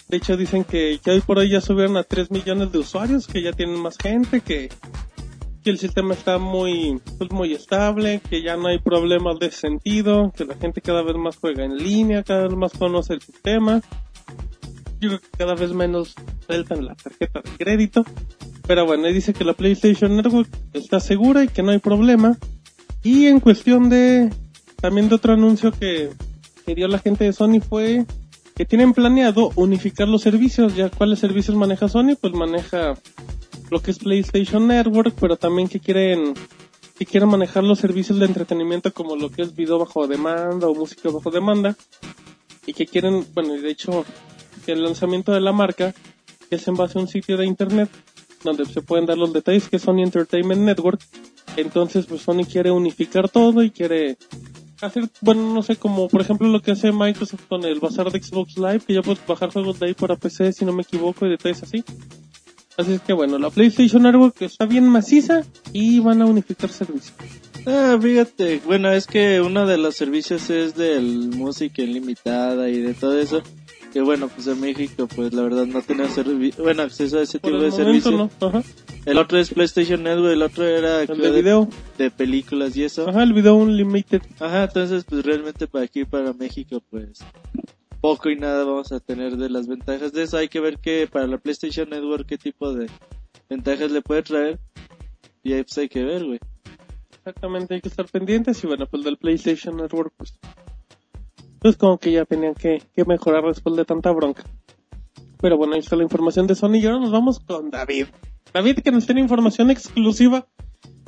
De 0.07 0.17
hecho 0.17 0.35
dicen 0.35 0.63
que, 0.63 0.99
que 1.03 1.11
hoy 1.11 1.21
por 1.21 1.37
hoy 1.37 1.51
ya 1.51 1.61
subieron 1.61 1.95
a 1.97 2.03
3 2.03 2.31
millones 2.31 2.71
de 2.71 2.79
usuarios, 2.79 3.27
que 3.27 3.43
ya 3.43 3.53
tienen 3.53 3.79
más 3.79 3.97
gente, 3.99 4.41
que, 4.41 4.69
que 5.63 5.69
el 5.69 5.77
sistema 5.77 6.13
está 6.13 6.37
muy, 6.37 7.01
pues 7.17 7.31
muy 7.31 7.53
estable, 7.53 8.21
que 8.29 8.41
ya 8.41 8.55
no 8.55 8.67
hay 8.67 8.79
problemas 8.79 9.39
de 9.39 9.51
sentido, 9.51 10.31
que 10.35 10.45
la 10.45 10.55
gente 10.55 10.81
cada 10.81 11.01
vez 11.01 11.15
más 11.15 11.37
juega 11.37 11.65
en 11.65 11.77
línea, 11.77 12.23
cada 12.23 12.43
vez 12.43 12.55
más 12.55 12.71
conoce 12.73 13.13
el 13.13 13.21
sistema. 13.21 13.81
Yo 14.99 15.09
creo 15.09 15.19
que 15.19 15.37
cada 15.37 15.55
vez 15.55 15.71
menos 15.73 16.15
sueltan 16.45 16.85
la 16.85 16.95
tarjeta 16.95 17.41
de 17.41 17.51
crédito. 17.57 18.05
Pero 18.67 18.85
bueno, 18.85 19.05
ahí 19.05 19.13
dice 19.13 19.33
que 19.33 19.43
la 19.43 19.53
PlayStation 19.53 20.15
Network 20.15 20.49
está 20.73 20.99
segura 20.99 21.43
y 21.43 21.47
que 21.47 21.63
no 21.63 21.71
hay 21.71 21.79
problema. 21.79 22.37
Y 23.03 23.27
en 23.27 23.39
cuestión 23.39 23.89
de, 23.89 24.29
también 24.79 25.09
de 25.09 25.15
otro 25.15 25.33
anuncio 25.33 25.71
que, 25.71 26.09
que 26.65 26.75
dio 26.75 26.87
la 26.87 26.99
gente 26.99 27.23
de 27.23 27.33
Sony 27.33 27.61
fue 27.67 28.05
que 28.55 28.65
tienen 28.65 28.93
planeado 28.93 29.51
unificar 29.55 30.07
los 30.07 30.21
servicios. 30.21 30.75
Ya 30.75 30.89
cuáles 30.89 31.19
servicios 31.19 31.55
maneja 31.55 31.87
Sony, 31.87 32.15
pues 32.19 32.33
maneja 32.33 32.93
lo 33.69 33.81
que 33.81 33.91
es 33.91 33.99
PlayStation 33.99 34.67
Network, 34.67 35.15
pero 35.19 35.37
también 35.37 35.67
que 35.67 35.79
quieren 35.79 36.33
que 36.97 37.05
quieren 37.05 37.29
manejar 37.29 37.63
los 37.63 37.79
servicios 37.79 38.19
de 38.19 38.25
entretenimiento 38.25 38.93
como 38.93 39.15
lo 39.15 39.31
que 39.31 39.41
es 39.41 39.55
video 39.55 39.79
bajo 39.79 40.05
demanda 40.05 40.67
o 40.67 40.75
música 40.75 41.09
bajo 41.09 41.31
demanda 41.31 41.77
y 42.65 42.73
que 42.73 42.85
quieren, 42.85 43.25
bueno, 43.33 43.55
y 43.55 43.61
de 43.61 43.71
hecho 43.71 44.05
el 44.67 44.83
lanzamiento 44.83 45.31
de 45.31 45.39
la 45.39 45.53
marca 45.53 45.93
es 46.49 46.67
en 46.67 46.75
base 46.75 46.97
a 46.97 47.01
un 47.01 47.07
sitio 47.07 47.37
de 47.37 47.45
internet 47.45 47.89
donde 48.43 48.65
se 48.65 48.81
pueden 48.81 49.05
dar 49.05 49.17
los 49.17 49.33
detalles 49.33 49.69
que 49.69 49.77
es 49.77 49.81
Sony 49.81 50.01
Entertainment 50.03 50.61
Network. 50.61 51.01
Entonces, 51.57 52.05
pues 52.05 52.21
Sony 52.21 52.45
quiere 52.49 52.71
unificar 52.71 53.29
todo 53.29 53.63
y 53.63 53.71
quiere 53.71 54.17
hacer, 54.81 55.09
bueno, 55.21 55.53
no 55.53 55.61
sé, 55.61 55.75
como 55.75 56.07
por 56.07 56.21
ejemplo 56.21 56.47
lo 56.47 56.61
que 56.61 56.71
hace 56.71 56.91
Microsoft 56.91 57.47
con 57.47 57.63
el 57.65 57.79
bazar 57.79 58.11
de 58.11 58.21
Xbox 58.21 58.57
Live, 58.57 58.81
que 58.87 58.93
ya 58.93 59.01
puedes 59.01 59.25
bajar 59.25 59.51
juegos 59.51 59.79
de 59.79 59.87
ahí 59.87 59.93
para 59.93 60.15
PC 60.15 60.53
si 60.53 60.65
no 60.65 60.73
me 60.73 60.83
equivoco 60.83 61.25
y 61.25 61.29
detalles 61.29 61.63
así. 61.63 61.83
Así 62.79 62.93
es 62.93 63.01
que 63.01 63.11
bueno, 63.11 63.37
la 63.37 63.49
PlayStation 63.49 64.03
Network 64.03 64.41
está 64.41 64.65
bien 64.65 64.87
maciza 64.87 65.43
y 65.73 65.99
van 65.99 66.21
a 66.21 66.25
unificar 66.25 66.69
servicios. 66.69 67.13
Ah, 67.67 67.97
fíjate, 68.01 68.61
bueno, 68.65 68.89
es 68.93 69.05
que 69.05 69.41
uno 69.41 69.67
de 69.67 69.77
los 69.77 69.95
servicios 69.97 70.49
es 70.49 70.75
del 70.75 71.27
música 71.35 71.81
ilimitada 71.81 72.69
y 72.69 72.79
de 72.79 72.93
todo 72.93 73.19
eso. 73.19 73.43
Que 73.91 74.01
bueno, 74.01 74.29
pues 74.29 74.47
en 74.47 74.61
México, 74.61 75.07
pues 75.13 75.33
la 75.33 75.41
verdad 75.41 75.65
no 75.65 75.81
tenía 75.81 76.05
bueno, 76.59 76.83
acceso 76.83 77.17
a 77.19 77.23
ese 77.23 77.39
Por 77.39 77.51
tipo 77.51 77.61
de 77.63 77.69
momento 77.71 78.09
servicio. 78.09 78.11
no, 78.39 78.47
ajá. 78.47 78.63
El 79.05 79.17
otro 79.17 79.39
es 79.39 79.49
PlayStation 79.49 80.03
Network, 80.03 80.31
el 80.33 80.41
otro 80.43 80.65
era 80.65 81.01
El 81.01 81.17
de 81.19 81.31
video, 81.31 81.67
de 81.97 82.11
películas 82.11 82.77
y 82.77 82.83
eso. 82.83 83.09
ajá, 83.09 83.23
el 83.23 83.33
video 83.33 83.55
unlimited. 83.55 84.21
Ajá, 84.39 84.63
entonces 84.65 85.03
pues 85.03 85.25
realmente 85.25 85.67
para 85.67 85.83
aquí, 85.83 86.05
para 86.05 86.31
México, 86.33 86.81
pues 86.89 87.19
poco 87.99 88.29
y 88.29 88.35
nada 88.35 88.63
vamos 88.63 88.91
a 88.91 88.99
tener 88.99 89.37
de 89.37 89.49
las 89.49 89.67
ventajas 89.67 90.11
de 90.13 90.23
eso. 90.23 90.37
Hay 90.37 90.47
que 90.47 90.59
ver 90.59 90.79
que 90.79 91.07
para 91.11 91.27
la 91.27 91.37
PlayStation 91.37 91.89
Network 91.89 92.25
qué 92.25 92.37
tipo 92.37 92.73
de 92.73 92.89
ventajas 93.49 93.91
le 93.91 94.01
puede 94.01 94.23
traer. 94.23 94.59
Y 95.43 95.53
ahí 95.53 95.63
pues 95.63 95.77
hay 95.77 95.89
que 95.89 96.03
ver, 96.03 96.25
güey. 96.25 96.39
Exactamente, 97.11 97.75
hay 97.75 97.81
que 97.81 97.89
estar 97.89 98.07
pendientes 98.07 98.63
y 98.63 98.67
bueno, 98.67 98.87
pues 98.87 99.03
del 99.03 99.17
PlayStation 99.17 99.77
Network, 99.77 100.13
pues, 100.17 100.39
pues 101.59 101.77
como 101.77 101.97
que 101.97 102.11
ya 102.11 102.25
tenían 102.25 102.55
que, 102.55 102.81
que 102.93 103.05
mejorar 103.05 103.43
después 103.45 103.75
de 103.75 103.85
tanta 103.85 104.11
bronca. 104.11 104.43
Pero 105.41 105.57
bueno, 105.57 105.73
ahí 105.73 105.79
está 105.79 105.95
la 105.95 106.03
información 106.03 106.47
de 106.47 106.55
Sony 106.55 106.75
y 106.75 106.85
ahora 106.85 106.99
nos 106.99 107.11
vamos 107.11 107.39
con 107.39 107.69
David. 107.69 108.07
David 108.53 108.79
que 108.79 108.91
nos 108.91 109.05
tiene 109.05 109.21
información 109.21 109.69
exclusiva 109.69 110.47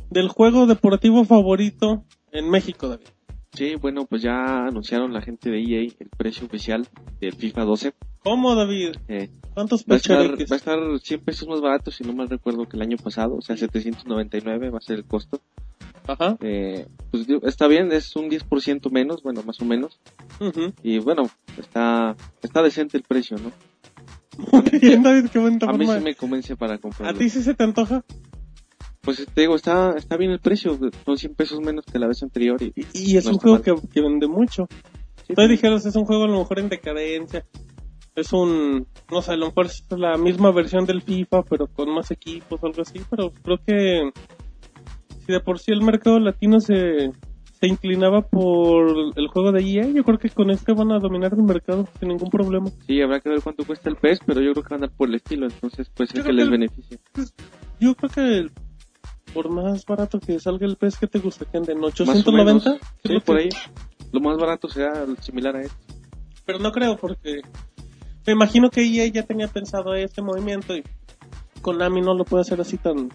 del 0.09 0.27
juego 0.27 0.67
deportivo 0.67 1.25
favorito 1.25 2.03
en 2.31 2.49
México, 2.49 2.87
David. 2.87 3.07
Sí, 3.53 3.75
bueno, 3.75 4.05
pues 4.05 4.21
ya 4.21 4.65
anunciaron 4.65 5.13
la 5.13 5.21
gente 5.21 5.49
de 5.49 5.59
EA 5.59 5.81
el 5.99 6.09
precio 6.17 6.45
oficial 6.45 6.87
del 7.19 7.33
FIFA 7.33 7.63
12. 7.63 7.93
¿Cómo, 8.23 8.55
David? 8.55 8.91
Eh, 9.07 9.29
¿Cuántos 9.53 9.83
va, 9.83 9.95
a 9.95 9.97
estar, 9.97 10.17
va 10.17 10.55
a 10.55 10.55
estar 10.55 10.79
100 11.01 11.19
pesos 11.21 11.47
más 11.47 11.59
barato, 11.59 11.91
si 11.91 12.03
no 12.03 12.13
mal 12.13 12.29
recuerdo, 12.29 12.67
que 12.69 12.77
el 12.77 12.83
año 12.83 12.97
pasado. 12.97 13.35
O 13.35 13.41
sea, 13.41 13.57
799 13.57 14.69
va 14.69 14.77
a 14.77 14.81
ser 14.81 14.97
el 14.97 15.05
costo. 15.05 15.41
Ajá. 16.07 16.37
Eh, 16.41 16.87
pues 17.11 17.27
está 17.43 17.67
bien, 17.67 17.91
es 17.91 18.15
un 18.15 18.29
10% 18.29 18.89
menos, 18.89 19.21
bueno, 19.21 19.43
más 19.43 19.59
o 19.59 19.65
menos. 19.65 19.99
Ujú. 20.39 20.73
Y 20.81 20.99
bueno, 20.99 21.29
está, 21.57 22.15
está 22.41 22.63
decente 22.63 22.97
el 22.97 23.03
precio, 23.03 23.37
¿no? 23.37 23.51
Muy 24.51 24.79
bien, 24.79 25.03
David, 25.03 25.29
qué 25.29 25.39
bonita 25.39 25.69
A 25.69 25.73
mí 25.73 25.85
sí 25.85 25.99
me 26.01 26.15
convence 26.15 26.55
para 26.55 26.75
¿A 26.75 26.77
comprarlo. 26.77 27.19
ti 27.19 27.29
sí 27.29 27.43
se 27.43 27.53
te 27.53 27.63
antoja? 27.63 28.03
Pues 29.01 29.25
te 29.33 29.41
digo, 29.41 29.55
está, 29.55 29.95
está 29.97 30.15
bien 30.17 30.31
el 30.31 30.39
precio, 30.39 30.77
son 31.05 31.17
100 31.17 31.35
pesos 31.35 31.59
menos 31.59 31.85
que 31.85 31.97
la 31.97 32.07
vez 32.07 32.21
anterior. 32.21 32.61
Y, 32.61 32.71
Y, 32.75 33.13
y 33.13 33.17
es 33.17 33.25
No 33.25 33.31
un 33.31 33.37
juego 33.39 33.61
que, 33.61 33.73
que 33.91 34.01
vende 34.01 34.27
mucho. 34.27 34.67
sí, 35.27 35.33
dijeras, 35.47 35.85
es 35.85 35.95
un 35.95 36.05
juego 36.05 36.25
a 36.25 36.27
lo 36.27 36.37
mejor 36.39 36.59
en 36.59 36.69
decadencia. 36.69 37.45
Es 38.15 38.31
un, 38.33 38.85
no 39.09 39.21
sé, 39.21 39.31
a 39.31 39.37
lo 39.37 39.47
mejor 39.47 39.65
es 39.67 39.85
la 39.89 40.17
misma 40.17 40.51
versión 40.51 40.85
del 40.85 41.01
FIFA, 41.01 41.43
pero 41.43 41.67
con 41.67 41.89
más 41.93 42.11
equipos 42.11 42.59
o 42.61 42.67
algo 42.67 42.81
así. 42.81 43.01
Pero 43.09 43.31
creo 43.41 43.57
que 43.65 44.11
si 45.25 45.31
de 45.31 45.39
por 45.39 45.59
sí 45.59 45.71
el 45.71 45.81
mercado 45.81 46.19
latino 46.19 46.59
se, 46.59 47.11
se 47.53 47.67
inclinaba 47.67 48.21
por 48.21 49.13
el 49.15 49.27
juego 49.29 49.51
de 49.51 49.61
EA, 49.63 49.87
yo 49.87 50.03
creo 50.03 50.19
que 50.19 50.29
con 50.29 50.51
este 50.51 50.73
van 50.73 50.91
a 50.91 50.99
dominar 50.99 51.33
el 51.33 51.43
mercado 51.43 51.87
sin 51.99 52.09
ningún 52.09 52.29
problema. 52.29 52.69
Sí, 52.85 53.01
habrá 53.01 53.19
que 53.21 53.29
ver 53.29 53.41
cuánto 53.41 53.63
cuesta 53.65 53.89
el 53.89 53.95
PES, 53.95 54.19
pero 54.25 54.41
yo 54.41 54.51
creo 54.51 54.63
que 54.63 54.69
van 54.75 54.81
a 54.83 54.85
andar 54.85 54.97
por 54.97 55.07
el 55.09 55.15
estilo, 55.15 55.47
entonces 55.47 55.89
pues 55.95 56.11
Yo 56.11 56.19
es 56.19 56.25
que 56.25 56.33
les 56.33 56.43
que 56.49 56.53
el- 56.53 56.59
beneficia. 56.59 56.97
Yo 57.79 57.95
creo 57.95 58.09
que 58.11 58.47
por 59.33 59.49
más 59.49 59.85
barato 59.85 60.19
que 60.19 60.39
salga 60.39 60.65
el 60.65 60.75
PES, 60.75 60.97
que 60.97 61.07
te 61.07 61.19
gusta? 61.19 61.45
¿Que 61.45 61.57
anden 61.57 61.79
Más 61.79 61.99
o 61.99 62.03
890? 62.03 62.43
menos. 62.43 62.63
Sí, 62.63 62.79
Creo 63.03 63.21
por 63.21 63.37
ahí. 63.37 63.49
Lo 64.11 64.19
más 64.19 64.37
barato 64.37 64.67
será 64.69 65.05
similar 65.21 65.55
a 65.55 65.61
este. 65.61 65.75
Pero 66.45 66.59
no 66.59 66.71
creo 66.71 66.97
porque 66.97 67.41
me 68.25 68.33
imagino 68.33 68.69
que 68.69 68.81
EA 68.83 69.07
ya 69.07 69.23
tenía 69.23 69.47
pensado 69.47 69.93
este 69.95 70.21
movimiento 70.21 70.75
y 70.75 70.83
Konami 71.61 72.01
no 72.01 72.13
lo 72.13 72.25
puede 72.25 72.41
hacer 72.41 72.59
así 72.59 72.77
tan 72.77 73.09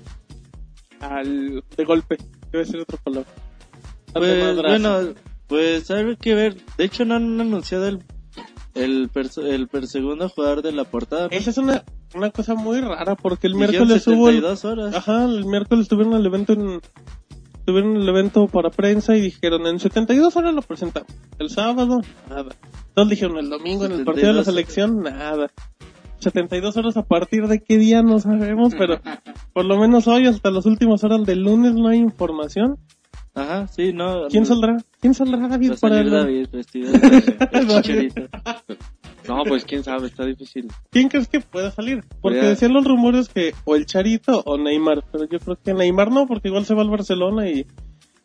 al 1.01 1.63
de 1.77 1.85
golpe. 1.85 2.17
Debe 2.51 2.65
ser 2.65 2.81
otra 2.81 2.99
palabra. 2.99 3.29
Tan 4.13 4.23
de 4.23 4.29
Pues 4.43 4.57
bueno, 4.57 5.15
pues 5.47 5.91
hay 5.91 6.17
que 6.17 6.35
ver. 6.35 6.57
De 6.79 6.85
hecho 6.85 7.05
no 7.05 7.17
han 7.17 7.41
anunciado 7.41 7.87
el 7.89 8.03
el, 8.75 9.11
perso- 9.11 9.43
el 9.47 9.69
per 9.69 9.87
segundo 9.87 10.29
jugador 10.29 10.61
de 10.63 10.73
la 10.73 10.85
portada. 10.85 11.25
¿no? 11.29 11.31
Esa 11.31 11.51
es 11.51 11.57
una, 11.59 11.83
una 12.14 12.31
cosa 12.31 12.55
muy 12.55 12.81
rara 12.81 13.14
porque 13.14 13.47
el 13.47 13.55
miércoles 13.55 14.07
hubo 14.07 14.29
el, 14.29 14.37
72 14.37 14.64
horas. 14.64 14.95
ajá, 14.95 15.25
el 15.25 15.45
miércoles 15.45 15.88
tuvieron 15.88 16.14
el 16.14 16.27
evento 16.27 16.53
en 16.53 16.81
tuvieron 17.64 17.97
el 17.97 18.09
evento 18.09 18.47
para 18.47 18.71
prensa 18.71 19.16
y 19.16 19.21
dijeron 19.21 19.66
en 19.66 19.81
72 19.81 20.37
horas 20.37 20.55
lo 20.55 20.62
presentamos. 20.62 21.09
El 21.38 21.51
sábado, 21.51 22.01
nada. 22.29 22.55
Entonces 22.88 23.11
dijeron 23.11 23.38
el 23.38 23.51
domingo 23.51 23.85
en 23.87 23.92
el 23.92 24.05
partido 24.05 24.29
de 24.29 24.35
la 24.35 24.45
72 24.45 24.47
selección, 24.47 25.03
nada. 25.03 25.51
72 26.21 26.77
horas 26.77 26.97
a 26.97 27.03
partir 27.03 27.47
de 27.47 27.61
qué 27.61 27.77
día 27.77 28.03
no 28.03 28.19
sabemos, 28.21 28.75
pero 28.79 29.01
por 29.53 29.64
lo 29.64 29.79
menos 29.79 30.07
hoy 30.07 30.27
hasta 30.27 30.51
las 30.51 30.64
últimas 30.64 31.03
horas 31.05 31.25
del 31.25 31.42
lunes 31.42 31.75
no 31.75 31.88
hay 31.88 31.99
información. 31.99 32.79
Ajá, 33.35 33.66
sí, 33.66 33.92
no. 33.92 34.29
¿Quién 34.29 34.45
no, 34.45 34.49
saldrá? 34.49 34.77
¿Quién 35.01 35.12
saldrá 35.12 35.47
David 35.47 35.73
para 35.79 36.01
el- 36.01 36.11
David 36.11 36.49
vestido 36.51 36.90
de. 36.92 38.29
No, 39.29 39.43
pues 39.45 39.65
quién 39.65 39.83
sabe, 39.85 40.07
está 40.07 40.25
difícil. 40.25 40.69
¿Quién 40.91 41.09
crees 41.09 41.29
que 41.29 41.41
pueda 41.41 41.71
salir? 41.71 42.01
Porque 42.21 42.39
Podría- 42.39 42.49
decían 42.51 42.73
los 42.73 42.85
rumores 42.85 43.29
que 43.29 43.53
o 43.65 43.75
el 43.77 43.87
Charito 43.87 44.43
o 44.47 44.57
Neymar, 44.59 45.05
pero 45.12 45.25
yo 45.29 45.39
creo 45.39 45.57
que 45.62 45.75
Neymar 45.75 46.11
no, 46.11 46.27
porque 46.27 46.49
igual 46.49 46.65
se 46.65 46.75
va 46.75 46.83
al 46.83 46.91
Barcelona 46.91 47.49
y 47.49 47.67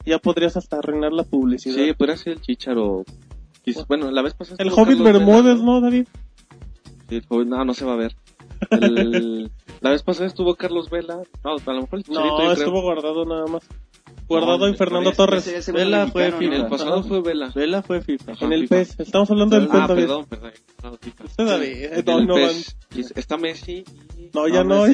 ya 0.06 0.18
podrías 0.20 0.58
hasta 0.58 0.78
arruinar 0.78 1.12
la 1.14 1.24
publicidad. 1.24 1.76
Sí, 1.76 1.94
podría 1.94 2.18
ser 2.18 2.34
el 2.34 2.42
Chicharo. 2.42 3.04
Quiz- 3.66 3.86
Bueno, 3.88 4.10
la 4.12 4.22
vez 4.22 4.34
pasada. 4.34 4.58
el 4.60 4.70
Hobbit 4.70 4.98
Carlos 4.98 5.04
Bermúdez, 5.04 5.44
Vela, 5.60 5.64
¿no, 5.64 5.82
David? 5.82 6.08
Sí, 7.10 7.16
el 7.16 7.26
Hobbit- 7.28 7.48
no, 7.48 7.64
no 7.66 7.74
se 7.74 7.86
va 7.86 7.94
a 7.94 7.98
ver. 7.98 8.16
El- 8.72 9.52
la 9.82 9.90
vez 9.92 10.04
pasada 10.04 10.28
estuvo 10.28 10.56
Carlos 10.56 10.90
Vela. 10.90 11.18
No, 11.44 11.52
a 11.52 11.74
lo 11.74 11.82
mejor 11.82 12.00
el 12.00 12.04
Chicharito, 12.04 12.38
No, 12.44 12.52
estuvo 12.52 12.72
creo. 12.72 12.82
guardado 12.84 13.26
nada 13.26 13.46
más. 13.48 13.64
Guardado 14.32 14.67
No, 14.67 14.70
y 14.70 14.76
Fernando 14.78 15.12
Torres. 15.12 15.46
ese- 15.48 15.58
ese 15.58 15.72
Vela 15.72 16.08
fue 16.08 16.32
FIFA. 16.32 16.56
El 16.56 16.62
¿no? 16.63 16.70
pasado 16.70 17.04
fue 17.04 17.22
Vela. 17.22 17.52
Vela 17.54 17.82
fue 17.84 18.02
FIFA. 18.02 18.32
Ajá, 18.32 18.46
En 18.46 18.54
el 18.54 18.62
FIFA. 18.62 18.76
PES. 18.76 18.96
Estamos 19.00 19.32
hablando 19.32 19.56
del 19.60 19.67
Ah, 19.70 19.72
PES, 19.72 19.88
David. 19.88 20.02
perdón, 20.04 20.26
perdón. 20.30 20.52
No, 20.84 20.98
FIFA. 20.98 21.24
Usted, 21.26 21.46
David. 21.46 21.84
En 21.84 21.94
el 22.10 22.28
PES, 22.28 22.76
y 22.96 23.20
está 23.20 23.38
Messi. 23.38 23.84
no, 24.34 24.48
ya 24.48 24.63
No, 24.63 24.86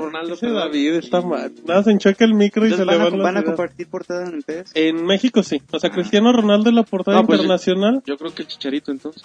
Ronaldo. 0.00 0.34
Ese. 0.34 0.48
David 0.50 0.94
está 0.94 1.20
Y- 1.20 1.24
mal. 1.26 1.52
Nada, 1.66 1.82
se 1.84 1.90
enchoca 1.92 2.24
el 2.24 2.34
micro 2.34 2.66
y 2.66 2.70
se 2.72 2.84
le 2.84 2.96
van, 2.96 3.00
a, 3.00 3.10
van 3.10 3.18
van 3.22 3.36
a 3.38 3.42
compartir 3.44 3.88
portada 3.88 4.26
en 4.26 4.34
el 4.34 4.42
PS. 4.42 4.72
En 4.74 5.04
México 5.06 5.42
sí. 5.42 5.62
O 5.72 5.78
sea, 5.78 5.90
Cristiano 5.90 6.32
Ronaldo 6.32 6.68
en 6.70 6.76
la 6.76 6.82
portada 6.82 7.22
pues, 7.22 7.38
internacional. 7.40 8.02
Yo 8.06 8.16
creo 8.16 8.34
que 8.34 8.42
el 8.42 8.48
Chicharito 8.48 8.90
entonces. 8.90 9.22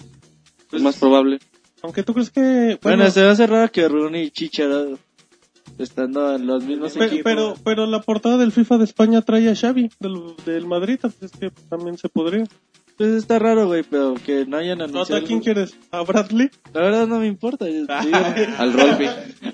Es 0.72 0.82
más 0.82 0.96
probable. 0.98 1.38
Aunque 1.82 2.02
tú 2.02 2.12
crees 2.12 2.30
que... 2.30 2.78
Bueno, 2.82 3.10
se 3.10 3.22
va 3.22 3.30
a 3.30 3.32
hacer 3.32 3.48
raro 3.50 3.72
que 3.72 3.88
Rooney 3.88 4.24
y 4.24 4.30
Chicharo 4.30 4.98
estando 5.82 6.34
en 6.34 6.46
los 6.46 6.64
mismos 6.64 6.92
Pe- 6.94 7.06
equipos. 7.06 7.22
pero, 7.24 7.54
pero 7.64 7.86
la 7.86 8.00
portada 8.00 8.36
del 8.36 8.52
FIFA 8.52 8.78
de 8.78 8.84
España 8.84 9.22
trae 9.22 9.48
a 9.48 9.54
Xavi 9.56 9.90
del, 9.98 10.14
del 10.44 10.66
Madrid, 10.66 10.98
así 11.02 11.16
es 11.24 11.32
que 11.32 11.50
también 11.68 11.96
se 11.98 12.08
podría. 12.08 12.44
Pues 13.00 13.12
está 13.12 13.38
raro, 13.38 13.66
güey, 13.66 13.82
pero 13.82 14.12
que 14.12 14.44
no 14.44 14.58
hayan 14.58 14.76
No, 14.76 14.84
¿tú 14.84 14.90
anunciado. 14.90 15.24
¿A 15.24 15.26
quién 15.26 15.40
quieres? 15.40 15.74
¿A 15.90 16.02
Bradley? 16.02 16.50
La 16.74 16.82
verdad 16.82 17.06
no 17.06 17.18
me 17.18 17.28
importa. 17.28 17.64
yo 17.64 17.72
digo, 17.72 17.88
Al 18.58 18.74
Rolfi. 18.74 19.06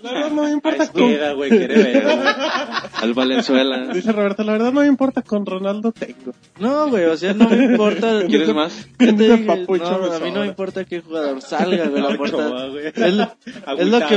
La 0.02 0.12
verdad 0.12 0.30
no 0.32 0.42
me 0.42 0.50
importa 0.50 0.88
con... 0.88 1.08
Queda, 1.08 1.32
güey, 1.32 1.50
quiere 1.50 1.76
ver. 1.76 2.06
Al 2.94 3.14
Valenzuela. 3.14 3.94
Dice 3.94 4.10
Roberto, 4.10 4.42
la 4.42 4.50
verdad 4.50 4.72
no 4.72 4.80
me 4.80 4.88
importa 4.88 5.22
con 5.22 5.46
Ronaldo 5.46 5.92
tengo. 5.92 6.34
No, 6.58 6.88
güey, 6.90 7.04
o 7.04 7.16
sea, 7.16 7.34
no 7.34 7.48
me 7.48 7.66
importa. 7.66 8.22
¿Quieres 8.26 8.52
más? 8.52 8.88
¿Qué 8.98 9.12
te 9.12 9.36
dije? 9.36 9.44
papucho 9.44 9.96
No, 9.96 10.12
a 10.12 10.18
mí 10.18 10.32
no 10.32 10.40
me 10.40 10.48
importa 10.48 10.84
qué 10.84 11.00
jugador 11.00 11.40
salga, 11.40 11.86
güey, 11.86 12.02
la 12.02 12.16
portada. 12.16 12.66
güey. 12.66 12.86
Es 12.86 13.14
lo, 13.14 13.32
es 13.78 13.86
lo 13.86 14.06
que, 14.08 14.14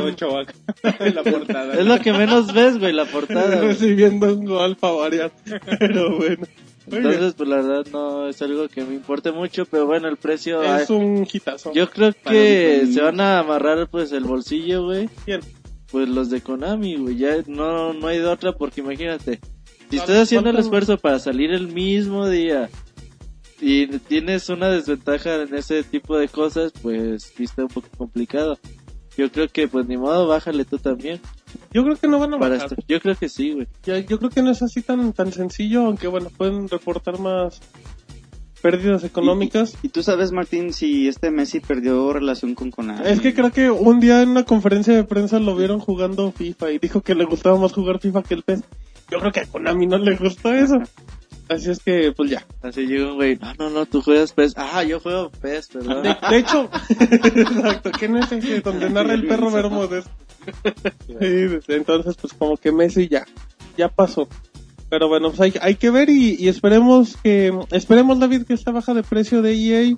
en 1.05 1.13
la 1.13 1.23
portada. 1.23 1.73
es 1.75 1.85
lo 1.85 1.99
que 1.99 2.13
menos 2.13 2.51
ves, 2.51 2.79
güey, 2.79 2.93
la 2.93 3.05
portada. 3.05 3.57
güey. 3.57 3.67
Recibiendo 3.67 4.25
un 4.25 4.45
gol 4.45 4.75
para 4.75 4.93
variar. 4.93 5.31
Pero 5.77 6.17
bueno. 6.17 6.47
Entonces, 6.97 7.33
pues 7.35 7.49
la 7.49 7.57
verdad 7.57 7.85
no 7.91 8.27
es 8.27 8.41
algo 8.41 8.67
que 8.67 8.83
me 8.83 8.95
importe 8.95 9.31
mucho, 9.31 9.65
pero 9.65 9.85
bueno, 9.85 10.07
el 10.07 10.17
precio... 10.17 10.61
ay, 10.61 10.83
Es 10.83 10.89
un 10.89 11.27
hitazo. 11.31 11.71
Yo 11.73 11.89
creo 11.89 12.13
que 12.27 12.87
se 12.91 13.01
van 13.01 13.19
a 13.21 13.39
amarrar 13.39 13.87
pues 13.89 14.11
el 14.11 14.23
bolsillo, 14.23 14.85
güey. 14.85 15.09
¿Quién? 15.25 15.41
Pues 15.91 16.07
los 16.09 16.29
de 16.29 16.41
Konami, 16.41 16.95
güey. 16.97 17.17
Ya 17.17 17.37
no, 17.47 17.93
no 17.93 18.07
hay 18.07 18.19
de 18.19 18.25
otra 18.27 18.53
porque 18.53 18.81
imagínate. 18.81 19.39
Si 19.89 19.97
¿Cuál- 19.97 19.99
estás 20.01 20.17
haciendo 20.23 20.49
el 20.51 20.57
esfuerzo 20.57 20.97
para 20.97 21.17
salir 21.19 21.51
el 21.51 21.67
mismo 21.69 22.27
día 22.29 22.69
y 23.61 23.87
tienes 23.87 24.47
una 24.49 24.69
desventaja 24.69 25.41
en 25.41 25.53
ese 25.55 25.83
tipo 25.83 26.17
de 26.17 26.27
cosas, 26.29 26.71
pues 26.81 27.33
sí 27.35 27.43
está 27.43 27.63
un 27.63 27.69
poco 27.69 27.87
complicado. 27.97 28.57
Yo 29.17 29.29
creo 29.31 29.49
que 29.49 29.67
pues 29.67 29.85
ni 29.87 29.97
modo, 29.97 30.27
bájale 30.27 30.63
tú 30.63 30.77
también. 30.77 31.19
Yo 31.71 31.83
creo 31.83 31.95
que 31.95 32.07
no 32.07 32.19
van 32.19 32.33
a 32.33 32.37
bajar. 32.37 32.55
esto. 32.57 32.75
Yo 32.87 32.99
creo 32.99 33.15
que 33.15 33.29
sí, 33.29 33.51
güey. 33.53 33.67
Ya- 33.83 33.99
yo 33.99 34.17
creo 34.17 34.29
que 34.29 34.41
no 34.41 34.51
es 34.51 34.61
así 34.61 34.81
tan, 34.81 35.13
tan 35.13 35.31
sencillo, 35.31 35.85
aunque 35.85 36.07
bueno, 36.07 36.29
pueden 36.35 36.67
reportar 36.67 37.19
más 37.19 37.59
pérdidas 38.61 39.03
económicas. 39.03 39.75
¿Y 39.83 39.89
tú 39.89 40.03
sabes, 40.03 40.31
Martín, 40.31 40.73
si 40.73 41.07
este 41.07 41.31
Messi 41.31 41.59
perdió 41.61 42.11
relación 42.11 42.55
con 42.55 42.71
Konami? 42.71 43.07
Es 43.07 43.21
que 43.21 43.33
creo 43.33 43.51
que 43.51 43.69
un 43.71 43.99
día 43.99 44.21
en 44.21 44.29
una 44.29 44.43
conferencia 44.43 44.93
de 44.93 45.03
prensa 45.05 45.39
lo 45.39 45.55
vieron 45.55 45.79
jugando 45.79 46.31
FIFA 46.31 46.71
y 46.71 46.79
dijo 46.79 47.01
que 47.01 47.15
le 47.15 47.23
gustaba 47.25 47.57
más 47.57 47.71
jugar 47.71 47.99
FIFA 47.99 48.23
que 48.23 48.33
el 48.33 48.43
PES. 48.43 48.61
Yo 49.11 49.19
creo 49.19 49.31
que 49.31 49.39
a 49.41 49.45
Konami 49.45 49.87
no 49.87 49.97
le 49.97 50.15
gustó 50.17 50.53
eso. 50.53 50.77
Así 51.47 51.71
es 51.71 51.79
que, 51.79 52.11
pues 52.15 52.29
ya. 52.29 52.45
Así 52.61 52.85
llega 52.85 53.07
un 53.09 53.15
güey, 53.15 53.37
no, 53.37 53.53
no, 53.57 53.69
no, 53.71 53.85
tú 53.85 54.01
juegas 54.01 54.33
PES. 54.33 54.53
Ah, 54.57 54.83
yo 54.83 54.99
juego 54.99 55.31
PES, 55.41 55.67
perdón. 55.69 56.03
De, 56.03 56.15
de 56.29 56.37
hecho, 56.37 56.69
exacto, 56.89 57.91
¿quién 57.97 58.17
es 58.17 58.31
ese 58.31 58.59
donde 58.61 58.89
narra 58.89 59.13
el 59.13 59.25
perro 59.25 59.49
Bermúdez? 59.51 60.05
Entonces, 61.67 62.15
pues 62.19 62.33
como 62.33 62.57
que 62.57 62.71
Messi 62.71 63.07
ya, 63.07 63.25
ya 63.77 63.89
pasó. 63.89 64.27
Pero 64.89 65.07
bueno, 65.07 65.29
pues 65.29 65.41
hay, 65.41 65.53
hay 65.61 65.75
que 65.75 65.91
ver 65.91 66.09
y, 66.09 66.35
y 66.39 66.47
esperemos 66.47 67.17
que, 67.17 67.53
esperemos 67.71 68.19
David 68.19 68.43
que 68.43 68.53
esta 68.53 68.71
baja 68.71 68.93
de 68.93 69.03
precio 69.03 69.41
de 69.41 69.53
EA 69.53 69.95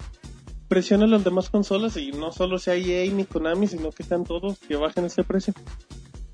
presione 0.68 1.06
a 1.06 1.08
las 1.08 1.24
demás 1.24 1.50
consolas 1.50 1.98
y 1.98 2.12
no 2.12 2.32
solo 2.32 2.58
sea 2.58 2.76
EA 2.76 3.12
ni 3.12 3.26
Konami, 3.26 3.68
sino 3.68 3.92
que 3.92 4.04
sean 4.04 4.24
todos 4.24 4.58
que 4.60 4.76
bajen 4.76 5.06
ese 5.06 5.24
precio. 5.24 5.54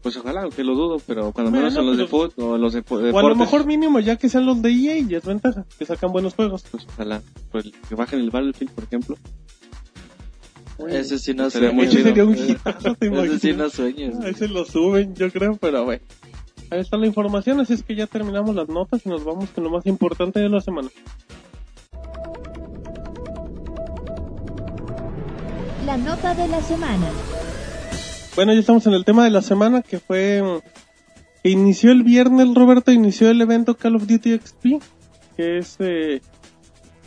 Pues 0.01 0.15
ojalá, 0.17 0.43
aunque 0.43 0.63
lo 0.63 0.75
dudo, 0.75 1.01
pero 1.05 1.31
cuando 1.31 1.51
Bueno, 1.51 1.65
menos 1.65 1.73
son 1.73 1.85
los 1.85 1.97
de 1.97 2.07
fútbol 2.07 2.53
o 2.53 2.57
los 2.57 2.73
de 2.73 2.83
O 2.87 3.19
a 3.19 3.23
lo 3.23 3.35
mejor 3.35 3.65
mínimo 3.65 3.99
ya 3.99 4.15
que 4.15 4.29
sean 4.29 4.45
los 4.45 4.61
de 4.61 4.69
EA 4.69 4.99
y 4.99 5.15
es 5.15 5.25
ventaja, 5.25 5.65
que 5.77 5.85
sacan 5.85 6.11
buenos 6.11 6.33
juegos. 6.35 6.63
pues 6.69 6.85
ojalá. 6.87 7.21
Pues 7.51 7.71
que 7.89 7.95
bajen 7.95 8.19
el 8.19 8.29
Battlefield, 8.29 8.71
por 8.71 8.83
ejemplo. 8.83 9.17
Ese 10.89 11.17
sí 11.17 11.33
no 11.33 11.43
muy 11.73 11.85
Ese 11.85 11.97
chido. 11.97 12.03
sería 12.03 12.25
un 12.25 12.37
hitazo, 12.37 12.95
te 12.95 13.07
Ese 13.07 13.39
sí 13.39 13.49
imaginas. 13.49 13.57
no 13.57 13.69
sueños. 13.69 14.19
A 14.23 14.29
ese 14.29 14.47
lo 14.47 14.63
suben, 14.65 15.15
yo 15.15 15.31
creo, 15.31 15.55
pero 15.57 15.85
bueno. 15.85 16.01
Ahí 16.69 16.79
está 16.81 16.97
la 16.97 17.07
información, 17.07 17.59
así 17.59 17.73
es 17.73 17.83
que 17.83 17.95
ya 17.95 18.07
terminamos 18.07 18.55
las 18.55 18.67
notas 18.67 19.01
y 19.05 19.09
nos 19.09 19.23
vamos 19.23 19.49
con 19.51 19.63
lo 19.63 19.69
más 19.69 19.85
importante 19.85 20.39
de 20.39 20.49
la 20.49 20.61
semana. 20.61 20.89
La 25.85 25.97
nota 25.97 26.35
de 26.35 26.47
la 26.47 26.61
semana. 26.61 27.07
Bueno, 28.35 28.53
ya 28.53 28.59
estamos 28.59 28.85
en 28.87 28.93
el 28.93 29.05
tema 29.05 29.23
de 29.23 29.31
la 29.31 29.41
semana 29.41 29.81
que 29.81 29.99
fue 29.99 30.43
mm, 30.43 30.59
que 31.43 31.49
inició 31.49 31.91
el 31.91 32.03
viernes, 32.03 32.53
Roberto, 32.53 32.91
inició 32.91 33.29
el 33.29 33.41
evento 33.41 33.75
Call 33.77 33.95
of 33.95 34.05
Duty 34.05 34.37
XP, 34.37 34.65
que 35.37 35.57
es 35.59 35.77
eh, 35.79 36.21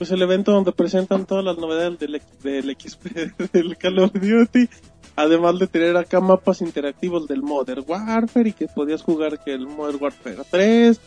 pues 0.00 0.10
el 0.12 0.22
evento 0.22 0.52
donde 0.52 0.72
presentan 0.72 1.26
todas 1.26 1.44
las 1.44 1.58
novedades 1.58 1.98
del, 1.98 2.22
del 2.42 2.74
XP, 2.74 3.52
del 3.52 3.76
Call 3.76 3.98
of 3.98 4.12
Duty, 4.14 4.66
además 5.14 5.58
de 5.58 5.66
tener 5.66 5.94
acá 5.98 6.20
mapas 6.20 6.62
interactivos 6.62 7.28
del 7.28 7.42
Modern 7.42 7.84
Warfare 7.86 8.48
y 8.48 8.52
que 8.54 8.66
podías 8.66 9.02
jugar 9.02 9.44
que 9.44 9.52
el 9.52 9.66
Modern 9.66 10.02
Warfare 10.02 10.38
3 10.50 10.98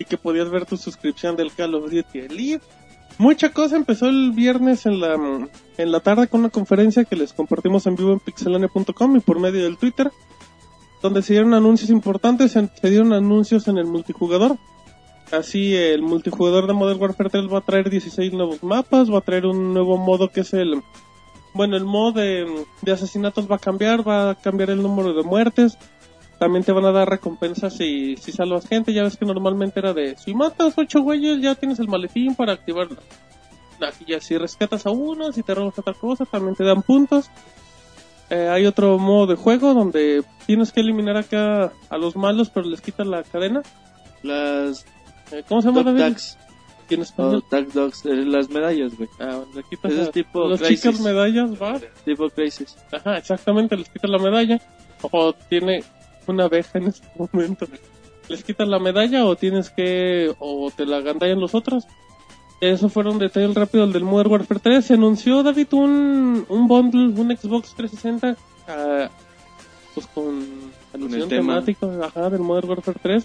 y 0.00 0.04
que 0.04 0.18
podías 0.18 0.50
ver 0.50 0.66
tu 0.66 0.76
suscripción 0.76 1.36
del 1.36 1.52
Call 1.52 1.76
of 1.76 1.92
Duty 1.92 2.18
Elite. 2.18 2.64
Mucha 3.18 3.50
cosa 3.50 3.76
empezó 3.76 4.08
el 4.08 4.32
viernes 4.32 4.84
en 4.86 4.98
la, 4.98 5.14
en 5.78 5.92
la 5.92 6.00
tarde 6.00 6.26
con 6.26 6.40
una 6.40 6.50
conferencia 6.50 7.04
que 7.04 7.14
les 7.14 7.32
compartimos 7.32 7.86
en 7.86 7.94
vivo 7.94 8.14
en 8.14 8.18
pixelania.com 8.18 9.14
y 9.14 9.20
por 9.20 9.38
medio 9.38 9.62
del 9.62 9.76
Twitter, 9.76 10.10
donde 11.02 11.22
se 11.22 11.34
dieron 11.34 11.54
anuncios 11.54 11.88
importantes, 11.88 12.50
se 12.50 12.90
dieron 12.90 13.12
anuncios 13.12 13.68
en 13.68 13.78
el 13.78 13.86
multijugador. 13.86 14.58
Así, 15.30 15.74
el 15.74 16.02
multijugador 16.02 16.66
de 16.66 16.74
Modern 16.74 17.00
Warfare 17.00 17.30
3 17.30 17.52
va 17.52 17.58
a 17.58 17.64
traer 17.64 17.90
16 17.90 18.32
nuevos 18.32 18.62
mapas, 18.62 19.10
va 19.10 19.18
a 19.18 19.22
traer 19.22 19.46
un 19.46 19.72
nuevo 19.72 19.96
modo 19.96 20.28
que 20.28 20.40
es 20.40 20.52
el... 20.52 20.82
Bueno, 21.54 21.76
el 21.76 21.84
modo 21.84 22.20
de, 22.20 22.66
asesinatos 22.92 23.50
va 23.50 23.56
a 23.56 23.60
cambiar, 23.60 24.06
va 24.06 24.30
a 24.30 24.34
cambiar 24.34 24.70
el 24.70 24.82
número 24.82 25.14
de 25.14 25.22
muertes. 25.22 25.78
También 26.38 26.64
te 26.64 26.72
van 26.72 26.84
a 26.84 26.92
dar 26.92 27.08
recompensas 27.08 27.76
si, 27.76 28.16
si 28.16 28.32
salvas 28.32 28.66
gente. 28.66 28.92
Ya 28.92 29.04
ves 29.04 29.16
que 29.16 29.24
normalmente 29.24 29.78
era 29.78 29.92
de 29.92 30.16
si 30.16 30.34
matas 30.34 30.74
8 30.76 31.00
güeyes 31.00 31.40
ya 31.40 31.54
tienes 31.54 31.78
el 31.78 31.88
maletín 31.88 32.34
para 32.34 32.52
activarlo. 32.52 32.96
Aquí 33.80 34.04
ya 34.08 34.20
si 34.20 34.36
rescatas 34.36 34.84
a 34.86 34.90
uno, 34.90 35.32
si 35.32 35.42
te 35.42 35.54
robas 35.54 35.78
otra 35.78 35.94
cosa, 35.94 36.24
también 36.24 36.56
te 36.56 36.64
dan 36.64 36.82
puntos. 36.82 37.30
Eh, 38.30 38.48
hay 38.48 38.66
otro 38.66 38.98
modo 38.98 39.28
de 39.28 39.36
juego 39.36 39.74
donde 39.74 40.24
tienes 40.46 40.72
que 40.72 40.80
eliminar 40.80 41.16
acá 41.16 41.72
a 41.88 41.98
los 41.98 42.16
malos, 42.16 42.50
pero 42.50 42.66
les 42.66 42.80
quitas 42.80 43.06
la 43.06 43.22
cadena. 43.22 43.62
Las 44.22 44.86
¿Cómo 45.48 45.60
se 45.62 45.68
llama 45.68 45.82
Dog 45.82 45.94
David? 45.96 46.00
Tags. 46.12 46.38
¿Y 46.90 46.94
en 46.94 47.00
O 47.00 47.02
español? 47.02 47.44
Tag 47.48 47.72
Dogs. 47.72 48.04
eh, 48.06 48.14
Las 48.26 48.50
medallas, 48.50 48.96
güey. 48.96 49.08
Ah, 49.18 49.40
le 49.54 49.62
quitas 49.64 49.90
Ese 49.92 50.02
es 50.02 50.10
tipo 50.12 50.46
los 50.46 50.60
Crisis. 50.60 50.82
chicas 50.82 51.00
medallas, 51.00 51.50
va. 51.60 51.80
Tipo 52.04 52.28
Crisis. 52.30 52.76
Ajá, 52.92 53.16
exactamente, 53.18 53.76
les 53.76 53.88
quitas 53.88 54.10
la 54.10 54.18
medalla. 54.18 54.60
O 55.00 55.32
tiene 55.32 55.82
una 56.26 56.44
abeja 56.44 56.78
en 56.78 56.88
este 56.88 57.06
momento. 57.16 57.66
Les 58.28 58.44
quitas 58.44 58.68
la 58.68 58.78
medalla 58.78 59.24
o 59.24 59.34
tienes 59.36 59.70
que. 59.70 60.34
o 60.38 60.70
te 60.76 60.84
la 60.86 61.00
gandallan 61.00 61.40
los 61.40 61.54
otros. 61.54 61.84
Eso 62.60 62.88
fueron 62.88 63.18
detalles 63.18 63.54
rápidos 63.54 63.92
del 63.92 64.04
Modern 64.04 64.30
Warfare 64.32 64.60
3. 64.60 64.84
Se 64.84 64.94
anunció, 64.94 65.42
David, 65.42 65.68
un, 65.72 66.46
un 66.48 66.68
bundle, 66.68 67.20
un 67.20 67.36
Xbox 67.36 67.74
360. 67.74 68.36
ah, 68.68 69.10
pues 69.94 70.06
con 70.08 70.44
alusión 70.94 71.22
el 71.22 71.28
tema. 71.28 71.54
temático 71.54 71.90
ajá, 72.02 72.30
del 72.30 72.40
Modern 72.40 72.68
Warfare 72.70 72.98
3. 73.02 73.24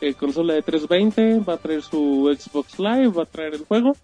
Eh, 0.00 0.14
consola 0.14 0.54
de 0.54 0.62
320, 0.62 1.40
va 1.40 1.54
a 1.54 1.56
traer 1.56 1.82
su 1.82 2.34
Xbox 2.38 2.78
Live, 2.78 3.08
va 3.08 3.24
a 3.24 3.26
traer 3.26 3.54
el 3.54 3.64
juego. 3.64 3.96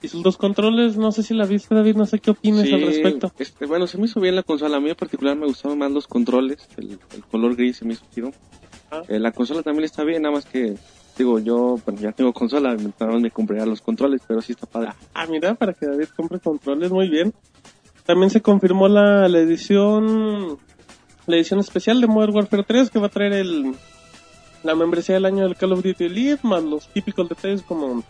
Y 0.00 0.08
sus 0.08 0.22
dos 0.22 0.36
controles, 0.36 0.96
no 0.96 1.12
sé 1.12 1.22
si 1.22 1.32
la 1.32 1.46
viste, 1.46 1.74
David, 1.74 1.96
no 1.96 2.04
sé 2.04 2.18
qué 2.18 2.30
opinas 2.30 2.70
al 2.72 2.82
respecto. 2.82 3.32
este, 3.38 3.64
bueno, 3.66 3.86
se 3.86 3.96
me 3.96 4.04
hizo 4.04 4.20
bien 4.20 4.36
la 4.36 4.42
consola. 4.42 4.76
A 4.76 4.80
mí 4.80 4.90
en 4.90 4.96
particular 4.96 5.36
me 5.36 5.46
gustaron 5.46 5.78
más 5.78 5.90
los 5.92 6.06
controles. 6.06 6.68
El, 6.76 6.98
el 7.14 7.24
color 7.24 7.56
gris 7.56 7.78
se 7.78 7.84
me 7.86 7.94
hizo 7.94 8.04
chido. 8.14 8.30
Ah. 8.90 9.02
Eh, 9.08 9.18
la 9.18 9.32
consola 9.32 9.62
también 9.62 9.84
está 9.84 10.04
bien, 10.04 10.22
nada 10.22 10.34
más 10.34 10.44
que, 10.44 10.76
digo, 11.16 11.38
yo 11.38 11.78
bueno, 11.84 12.00
ya 12.00 12.12
tengo 12.12 12.32
consola, 12.32 12.76
me, 12.76 13.30
compré 13.30 13.64
los 13.64 13.80
controles, 13.80 14.20
pero 14.26 14.42
sí 14.42 14.52
está 14.52 14.66
padre. 14.66 14.90
Ah, 15.14 15.26
mira, 15.26 15.54
para 15.54 15.72
que 15.72 15.86
David 15.86 16.08
compre 16.16 16.38
controles, 16.38 16.90
muy 16.90 17.08
bien. 17.08 17.32
También 18.04 18.30
se 18.30 18.42
confirmó 18.42 18.88
la, 18.88 19.28
la 19.28 19.38
edición 19.38 20.58
la 21.26 21.36
edición 21.36 21.60
especial 21.60 22.00
de 22.00 22.06
Modern 22.06 22.34
Warfare 22.34 22.64
3 22.64 22.90
que 22.90 22.98
va 22.98 23.06
a 23.06 23.10
traer 23.10 23.32
el 23.32 23.74
la 24.64 24.74
membresía 24.74 25.14
del 25.14 25.26
año 25.26 25.44
del 25.44 25.56
Call 25.56 25.72
of 25.72 25.84
Duty 25.84 26.04
Elite 26.04 26.40
más 26.42 26.62
los 26.64 26.88
típicos 26.88 27.28
detalles 27.28 27.62
como 27.62 28.02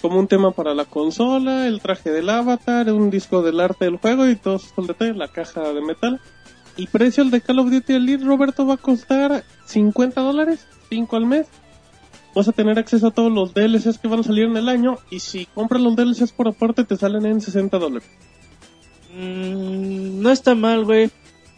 como 0.00 0.18
un 0.18 0.26
tema 0.26 0.50
para 0.50 0.74
la 0.74 0.86
consola, 0.86 1.66
el 1.66 1.82
traje 1.82 2.10
del 2.10 2.30
avatar, 2.30 2.90
un 2.90 3.10
disco 3.10 3.42
del 3.42 3.60
arte 3.60 3.84
del 3.84 3.98
juego 3.98 4.26
y 4.26 4.34
todos 4.34 4.64
estos 4.64 4.86
detalles, 4.86 5.16
la 5.16 5.28
caja 5.28 5.60
de 5.74 5.82
metal. 5.82 6.20
Y 6.78 6.86
precio 6.86 7.22
el 7.22 7.30
de 7.30 7.42
Call 7.42 7.58
of 7.58 7.70
Duty 7.70 7.92
Elite, 7.92 8.24
Roberto, 8.24 8.66
va 8.66 8.74
a 8.74 8.78
costar 8.78 9.44
50 9.66 10.22
dólares, 10.22 10.66
5 10.88 11.16
al 11.16 11.26
mes 11.26 11.46
vas 12.34 12.48
a 12.48 12.52
tener 12.52 12.78
acceso 12.78 13.08
a 13.08 13.10
todos 13.10 13.32
los 13.32 13.54
DLCs 13.54 13.98
que 13.98 14.08
van 14.08 14.20
a 14.20 14.22
salir 14.22 14.44
en 14.44 14.56
el 14.56 14.68
año 14.68 14.98
y 15.10 15.20
si 15.20 15.46
compras 15.46 15.82
los 15.82 15.96
DLCs 15.96 16.32
por 16.32 16.48
aparte 16.48 16.84
te 16.84 16.96
salen 16.96 17.26
en 17.26 17.40
60 17.40 17.78
dólares. 17.78 18.08
Mm, 19.14 20.20
no 20.22 20.30
está 20.30 20.54
mal, 20.54 20.84
güey. 20.84 21.10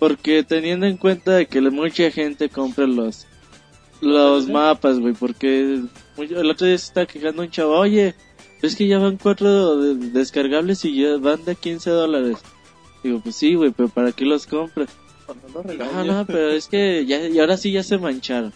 Porque 0.02 0.42
teniendo 0.42 0.84
en 0.86 0.96
cuenta 0.96 1.30
de 1.36 1.46
que 1.46 1.60
mucha 1.60 2.10
gente 2.10 2.48
compra 2.48 2.88
los 2.88 3.24
los 4.00 4.48
mapas, 4.48 4.98
güey. 4.98 5.14
Porque 5.14 5.78
el 6.18 6.50
otro 6.50 6.66
día 6.66 6.76
se 6.76 6.86
está 6.86 7.06
quejando 7.06 7.42
un 7.42 7.50
chavo, 7.52 7.76
oye, 7.78 8.16
es 8.62 8.74
que 8.74 8.88
ya 8.88 8.98
van 8.98 9.16
cuatro 9.16 9.76
de- 9.80 10.08
descargables 10.10 10.84
y 10.84 11.00
ya 11.00 11.18
van 11.18 11.44
de 11.44 11.54
15 11.54 11.90
dólares. 11.90 12.38
Digo, 13.04 13.20
pues 13.22 13.36
sí, 13.36 13.54
güey, 13.54 13.70
pero 13.70 13.88
¿para 13.90 14.10
qué 14.10 14.24
los 14.24 14.44
compras? 14.48 14.88
Ah, 15.94 16.02
no, 16.04 16.26
pero 16.26 16.50
es 16.50 16.66
que 16.66 17.06
ya, 17.06 17.28
y 17.28 17.38
ahora 17.38 17.56
sí 17.56 17.70
ya 17.70 17.84
se 17.84 17.96
mancharon. 17.96 18.52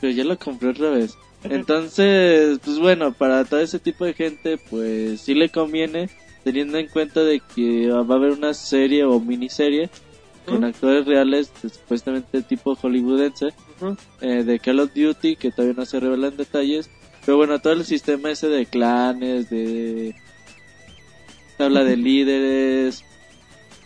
Pero 0.00 0.14
ya 0.14 0.24
lo 0.24 0.38
compré 0.38 0.70
otra 0.70 0.88
vez. 0.88 1.14
Entonces, 1.44 2.58
pues 2.64 2.78
bueno, 2.78 3.12
para 3.12 3.44
todo 3.44 3.60
ese 3.60 3.78
tipo 3.78 4.06
de 4.06 4.14
gente, 4.14 4.56
pues 4.56 5.20
sí 5.20 5.34
le 5.34 5.50
conviene, 5.50 6.08
teniendo 6.42 6.78
en 6.78 6.88
cuenta 6.88 7.22
de 7.22 7.42
que 7.54 7.90
va 7.90 7.98
a 8.14 8.16
haber 8.16 8.30
una 8.32 8.54
serie 8.54 9.04
o 9.04 9.20
miniserie 9.20 9.90
con 10.48 10.64
actores 10.64 11.06
reales, 11.06 11.52
de- 11.62 11.68
supuestamente 11.68 12.42
tipo 12.42 12.74
hollywoodense, 12.74 13.48
eh, 14.20 14.44
de 14.44 14.58
Call 14.58 14.80
of 14.80 14.90
Duty, 14.94 15.36
que 15.36 15.50
todavía 15.50 15.74
no 15.76 15.84
se 15.86 16.00
revelan 16.00 16.36
detalles. 16.36 16.90
Pero 17.24 17.36
bueno, 17.36 17.58
todo 17.60 17.72
el 17.74 17.84
sistema 17.84 18.30
ese 18.30 18.48
de 18.48 18.66
clanes, 18.66 19.50
de 19.50 20.14
tabla 21.56 21.84
de 21.84 21.96
líderes, 22.08 23.04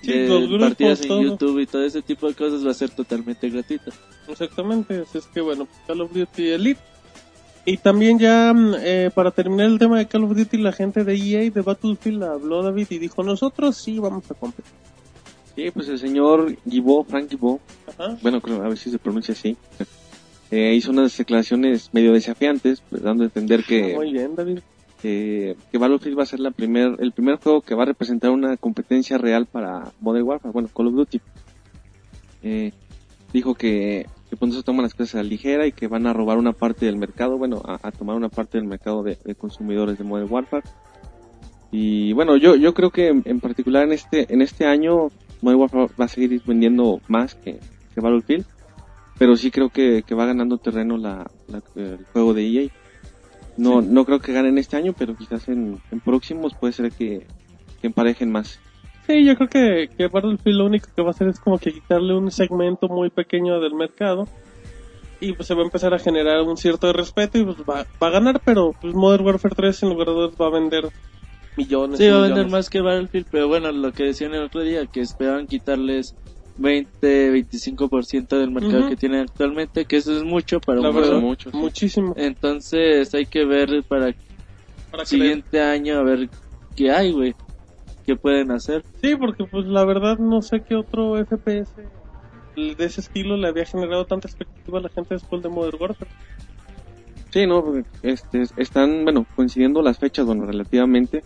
Sí, 0.03 0.11
de 0.13 0.29
los 0.29 0.49
grupos, 0.49 0.69
partidas 0.71 1.01
en 1.03 1.09
todo. 1.09 1.23
YouTube 1.23 1.59
y 1.61 1.67
todo 1.67 1.85
ese 1.85 2.03
tipo 2.03 2.27
de 2.27 2.35
cosas 2.35 2.67
va 2.67 2.73
a 2.73 2.75
ser 2.75 2.91
totalmente 2.91 3.49
gratuito. 3.49 3.93
Exactamente, 4.27 4.99
así 5.01 5.19
es 5.19 5.27
que 5.27 5.41
bueno, 5.41 5.69
Call 5.87 6.01
of 6.01 6.13
Duty 6.13 6.49
Elite. 6.51 6.81
Y 7.65 7.77
también 7.77 8.19
ya 8.19 8.53
mm, 8.53 8.75
eh, 8.81 9.11
para 9.15 9.31
terminar 9.31 9.67
el 9.69 9.79
tema 9.79 9.99
de 9.99 10.09
Call 10.09 10.25
of 10.25 10.35
Duty, 10.37 10.57
la 10.59 10.73
gente 10.73 11.05
de 11.05 11.15
EA 11.15 11.49
de 11.53 11.61
Battlefield 11.61 12.25
habló 12.25 12.65
David 12.65 12.89
y 12.91 12.99
dijo, 12.99 13.23
nosotros 13.23 13.77
sí 13.77 14.01
vamos 14.01 14.29
a 14.29 14.35
competir. 14.35 14.73
Sí, 15.55 15.71
pues 15.71 15.89
el 15.89 15.99
señor 15.99 16.57
Guibó, 16.65 17.05
Frank 17.05 17.31
Ajá. 17.89 18.17
bueno, 18.23 18.41
creo, 18.41 18.63
a 18.63 18.69
ver 18.69 18.79
si 18.79 18.91
se 18.91 18.99
pronuncia 18.99 19.33
así, 19.35 19.57
eh, 20.51 20.75
hizo 20.75 20.91
unas 20.91 21.17
declaraciones 21.17 21.91
medio 21.93 22.13
desafiantes, 22.13 22.83
pues, 22.89 23.03
dando 23.03 23.25
a 23.25 23.27
entender 23.27 23.65
que, 23.65 23.93
Ah, 23.93 23.97
Muy 23.97 24.13
bien, 24.13 24.35
David. 24.35 24.61
que, 25.01 25.57
que 25.71 25.79
Battlefield 25.79 26.19
va 26.19 26.23
a 26.23 26.27
ser 26.27 26.41
la 26.41 26.51
primer, 26.53 26.97
el 27.01 27.13
primer 27.13 27.37
juego 27.37 27.61
que 27.61 27.75
va 27.75 27.83
a 27.83 27.87
representar 27.87 28.31
una 28.31 28.57
competencia 28.57 29.19
real 29.19 29.47
para 29.47 29.93
Modern 30.01 30.27
Warfare, 30.27 30.53
bueno, 30.53 30.69
Call 30.75 30.87
of 30.89 30.95
Duty. 30.95 31.21
Eh, 32.45 32.73
dijo 33.33 33.55
que, 33.55 34.07
que 34.31 34.47
no 34.47 34.53
se 34.53 34.63
toman 34.63 34.83
las 34.85 34.95
cosas 34.95 35.17
a 35.17 35.19
la 35.19 35.25
ligera 35.25 35.67
y 35.67 35.73
que 35.73 35.87
van 35.87 36.07
a 36.07 36.13
robar 36.13 36.39
una 36.39 36.53
parte 36.53 36.87
del 36.87 36.97
mercado, 36.97 37.37
bueno, 37.39 37.63
a, 37.65 37.79
a 37.87 37.93
tomar 37.93 38.17
una 38.17 38.29
parte 38.29 38.59
del 38.59 38.67
mercado 38.67 39.03
de, 39.03 39.19
de 39.25 39.35
consumidores 39.35 39.99
de 39.99 40.05
Modern 40.05 40.33
Warfare. 40.33 40.65
Y 41.71 42.13
bueno, 42.13 42.37
yo, 42.37 42.55
yo 42.57 42.75
creo 42.75 42.91
que 42.91 43.09
en, 43.09 43.23
en 43.25 43.41
particular 43.41 43.85
en 43.85 43.93
este, 43.93 44.33
en 44.33 44.43
este 44.43 44.67
año 44.67 45.09
Modern 45.43 45.61
Warfare 45.61 45.89
va 46.01 46.05
a 46.07 46.09
seguir 46.09 46.41
vendiendo 46.47 47.01
más 47.09 47.35
que, 47.35 47.59
que 47.95 48.01
Battlefield, 48.01 48.47
pero 49.19 49.37
sí 49.37 49.51
creo 49.51 49.69
que, 49.69 50.03
que 50.07 50.15
va 50.15 50.25
ganando 50.27 50.57
terreno 50.57 50.97
la, 50.97 51.31
la- 51.49 51.63
el 51.77 51.99
juego 52.13 52.33
de 52.33 52.47
EA. 52.47 52.69
No, 53.59 53.83
no 53.83 54.05
creo 54.07 54.19
que 54.21 54.33
ganen 54.33 54.57
este 54.57 54.77
año, 54.79 54.95
pero 54.97 55.15
quizás 55.15 55.47
en, 55.49 55.79
en 55.91 56.01
próximos 56.01 56.55
puede 56.55 56.73
ser 56.73 56.91
que, 56.91 57.27
que 57.81 57.87
emparejen 57.87 58.31
más. 58.33 58.59
Sí, 59.07 59.25
yo 59.25 59.37
creo 59.37 59.49
que, 59.49 59.91
que 59.97 60.07
Battlefield 60.07 60.59
lo 60.59 60.67
único 60.67 60.89
que 60.95 61.03
va 61.03 61.09
a 61.09 61.11
hacer 61.11 61.29
es 61.29 61.39
como 61.41 61.59
que 61.59 61.73
quitarle 61.73 62.15
un 62.15 62.31
segmento 62.31 62.89
muy 62.89 63.11
pequeño 63.11 63.61
del 63.61 63.75
mercado 63.75 64.27
y 65.21 65.33
pues 65.35 65.47
se 65.49 65.55
va 65.55 65.61
a 65.63 65.65
empezar 65.65 65.93
a 65.93 65.99
generar 65.99 66.41
un 66.43 66.57
cierto 66.57 66.93
respeto 66.93 67.39
y 67.39 67.45
pues 67.45 67.59
va, 67.69 67.87
va 68.03 68.07
a 68.07 68.11
ganar, 68.11 68.41
pero 68.45 68.75
pues 68.81 68.95
Modern 68.95 69.25
Warfare 69.27 69.55
3 69.57 69.83
en 69.83 69.91
lugar 69.91 70.07
de 70.09 70.15
dos 70.15 70.35
va 70.41 70.47
a 70.47 70.51
vender 70.51 70.89
millones. 71.57 71.99
Sí, 71.99 72.07
va 72.09 72.17
a 72.19 72.21
vender 72.23 72.31
millones. 72.47 72.53
más 72.53 72.71
que 72.71 72.81
Battlefield, 72.81 73.27
pero 73.31 73.49
bueno, 73.49 73.71
lo 73.73 73.93
que 73.93 74.05
decían 74.05 74.35
el 74.35 74.43
otro 74.43 74.63
día, 74.63 74.87
que 74.87 75.01
esperaban 75.01 75.47
quitarles 75.47 76.15
20, 76.59 77.33
25% 77.33 78.39
del 78.39 78.51
mercado 78.51 78.89
que 78.89 78.97
tienen 78.97 79.21
actualmente, 79.23 79.85
que 79.85 79.97
eso 79.97 80.17
es 80.17 80.23
mucho 80.25 80.61
para 80.61 80.81
La 80.81 80.91
un 80.91 80.97
verdad, 80.97 81.11
juego. 81.13 81.27
mucho, 81.27 81.51
sí. 81.51 81.57
muchísimo. 81.57 82.15
Entonces 82.17 83.13
hay 83.15 83.27
que 83.27 83.45
ver 83.45 83.83
para 83.85 84.09
el 84.09 84.17
Para 84.91 85.05
siguiente 85.05 85.61
año 85.61 85.99
a 85.99 86.03
ver 86.03 86.29
qué 86.77 86.91
hay, 86.91 87.13
güey. 87.13 87.35
qué 88.07 88.17
pueden 88.17 88.51
hacer. 88.51 88.85
Sí, 89.03 89.15
porque 89.17 89.45
pues 89.45 89.67
la 89.67 89.85
verdad 89.85 90.19
no 90.19 90.43
sé 90.43 90.63
qué 90.63 90.75
otro 90.75 91.17
FPS 91.25 91.71
de 92.55 92.85
ese 92.85 93.01
estilo 93.01 93.37
le 93.39 93.49
había 93.49 93.65
generado 93.65 94.05
tanta 94.05 94.29
expectativa 94.29 94.79
a 94.79 94.83
la 94.83 94.89
gente 94.91 95.15
después 95.15 95.43
de 95.43 95.49
Modern 95.49 95.79
Warfare. 95.81 96.11
Sí, 97.31 97.47
no, 97.47 97.65
porque, 97.65 97.85
este, 98.03 98.43
están, 98.59 99.05
bueno, 99.05 99.25
coincidiendo 99.35 99.81
las 99.81 99.99
fechas, 99.99 100.27
bueno, 100.27 100.45
relativamente, 100.45 101.25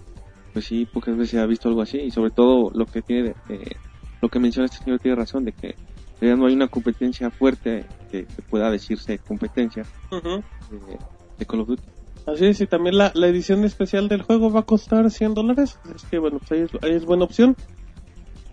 pues 0.56 0.64
sí, 0.64 0.86
pocas 0.86 1.14
veces 1.14 1.32
se 1.32 1.38
ha 1.38 1.44
visto 1.44 1.68
algo 1.68 1.82
así, 1.82 1.98
y 1.98 2.10
sobre 2.10 2.30
todo 2.30 2.70
lo 2.72 2.86
que 2.86 3.02
tiene, 3.02 3.34
eh, 3.50 3.76
lo 4.22 4.30
que 4.30 4.38
menciona 4.38 4.64
este 4.64 4.82
señor 4.82 4.98
tiene 5.00 5.14
razón, 5.14 5.44
de 5.44 5.52
que 5.52 5.74
ya 6.18 6.34
no 6.34 6.46
hay 6.46 6.54
una 6.54 6.68
competencia 6.68 7.28
fuerte 7.30 7.84
que, 8.10 8.24
que 8.24 8.40
pueda 8.40 8.70
decirse 8.70 9.18
competencia 9.18 9.82
Ujú. 10.10 10.36
de, 10.70 10.96
de 11.38 11.44
Call 11.44 11.60
of 11.60 11.68
Duty. 11.68 11.82
Así 12.24 12.46
es, 12.46 12.58
y 12.62 12.66
también 12.66 12.96
la, 12.96 13.12
la 13.14 13.26
edición 13.26 13.66
especial 13.66 14.08
del 14.08 14.22
juego 14.22 14.50
va 14.50 14.60
a 14.60 14.62
costar 14.62 15.10
100 15.10 15.34
dólares. 15.34 15.78
Es 15.94 16.04
que 16.04 16.18
bueno, 16.18 16.38
pues 16.38 16.52
ahí 16.52 16.60
es, 16.60 16.70
ahí 16.82 16.92
es 16.92 17.04
buena 17.04 17.24
opción. 17.24 17.54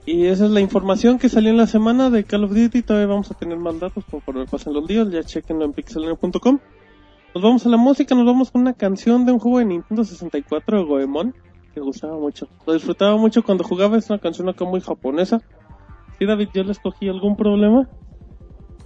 Y 0.05 0.25
esa 0.25 0.43
es 0.43 0.51
la 0.51 0.59
información 0.59 1.19
que 1.19 1.29
salió 1.29 1.51
en 1.51 1.57
la 1.57 1.67
semana 1.67 2.09
de 2.09 2.25
Call 2.25 2.43
of 2.43 2.53
Duty. 2.53 2.81
Todavía 2.81 3.07
vamos 3.07 3.31
a 3.31 3.35
tener 3.35 3.57
más 3.59 3.79
datos 3.79 4.03
conforme 4.11 4.45
pasen 4.45 4.73
los 4.73 4.85
días. 4.85 5.09
Ya 5.09 5.23
chequenlo 5.23 5.63
en 5.63 5.71
pixelania.com. 5.71 6.59
Nos 7.33 7.41
vamos 7.41 7.65
a 7.65 7.69
la 7.69 7.77
música, 7.77 8.13
nos 8.13 8.25
vamos 8.25 8.51
con 8.51 8.59
una 8.59 8.73
canción 8.73 9.25
de 9.25 9.31
un 9.31 9.39
juego 9.39 9.59
de 9.59 9.65
Nintendo 9.65 10.03
64 10.03 10.79
de 10.79 10.83
Goemon. 10.83 11.33
Que 11.73 11.79
gustaba 11.79 12.17
mucho. 12.17 12.47
Lo 12.65 12.73
disfrutaba 12.73 13.17
mucho 13.17 13.43
cuando 13.43 13.63
jugaba. 13.63 13.97
Es 13.97 14.09
una 14.09 14.19
canción 14.19 14.49
acá 14.49 14.65
muy 14.65 14.81
japonesa. 14.81 15.41
Sí, 16.19 16.25
David, 16.25 16.49
yo 16.53 16.63
le 16.63 16.71
escogí 16.71 17.09
algún 17.09 17.35
problema. 17.35 17.89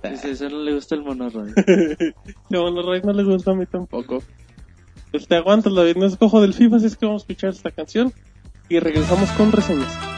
Dice, 0.04 0.32
eso 0.32 0.50
no 0.50 0.60
le 0.60 0.74
gusta 0.74 0.96
el 0.96 1.04
monorroid. 1.04 1.54
Que 1.54 2.14
bueno, 2.50 2.82
Ray 2.82 3.02
no 3.04 3.14
le 3.14 3.24
gusta 3.24 3.52
a 3.52 3.56
mí 3.56 3.66
tampoco. 3.66 4.24
Pues 5.12 5.28
te 5.28 5.36
aguantas, 5.36 5.74
David, 5.74 5.98
no 5.98 6.06
escojo 6.06 6.42
del 6.42 6.54
FIFA, 6.54 6.78
así 6.78 6.86
es 6.88 6.98
que 6.98 7.06
vamos 7.06 7.24
a 7.24 7.24
escuchar 7.24 7.50
esta 7.50 7.72
canción 7.72 8.14
y 8.70 8.80
regresamos 8.80 9.30
con 9.32 9.52
reseñas. 9.52 10.17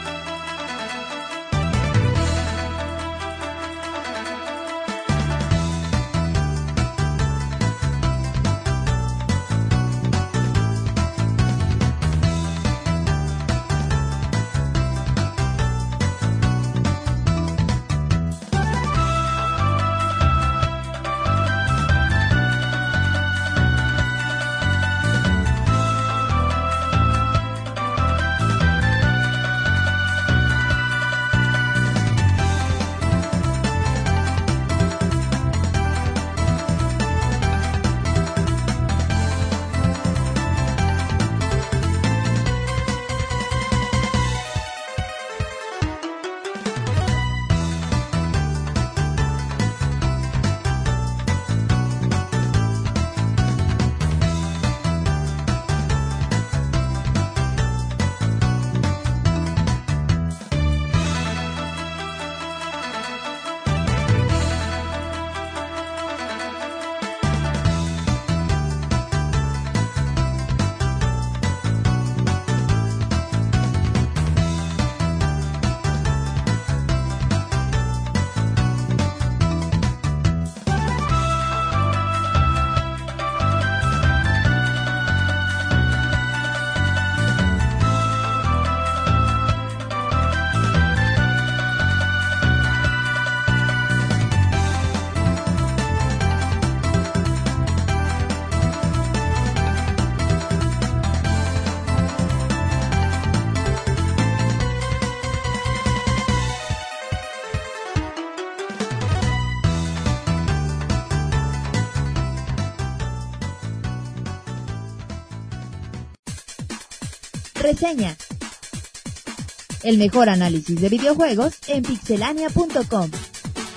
El 119.82 119.96
mejor 119.96 120.28
análisis 120.28 120.78
de 120.78 120.90
videojuegos 120.90 121.54
en 121.66 121.82
pixelania.com. 121.82 123.10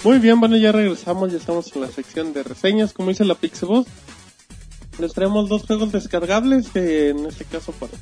Muy 0.03 0.19
bien, 0.19 0.41
bueno, 0.41 0.57
ya 0.57 0.73
regresamos, 0.73 1.31
ya 1.31 1.37
estamos 1.37 1.73
en 1.73 1.81
la 1.83 1.87
sección 1.87 2.33
de 2.33 2.43
reseñas, 2.43 2.91
como 2.91 3.09
dice 3.09 3.23
la 3.23 3.35
Pixeboss. 3.35 3.87
Les 4.99 5.13
traemos 5.13 5.47
dos 5.47 5.65
juegos 5.65 5.93
descargables, 5.93 6.67
que 6.69 7.11
en 7.11 7.25
este 7.27 7.45
caso 7.45 7.71
para, 7.71 7.93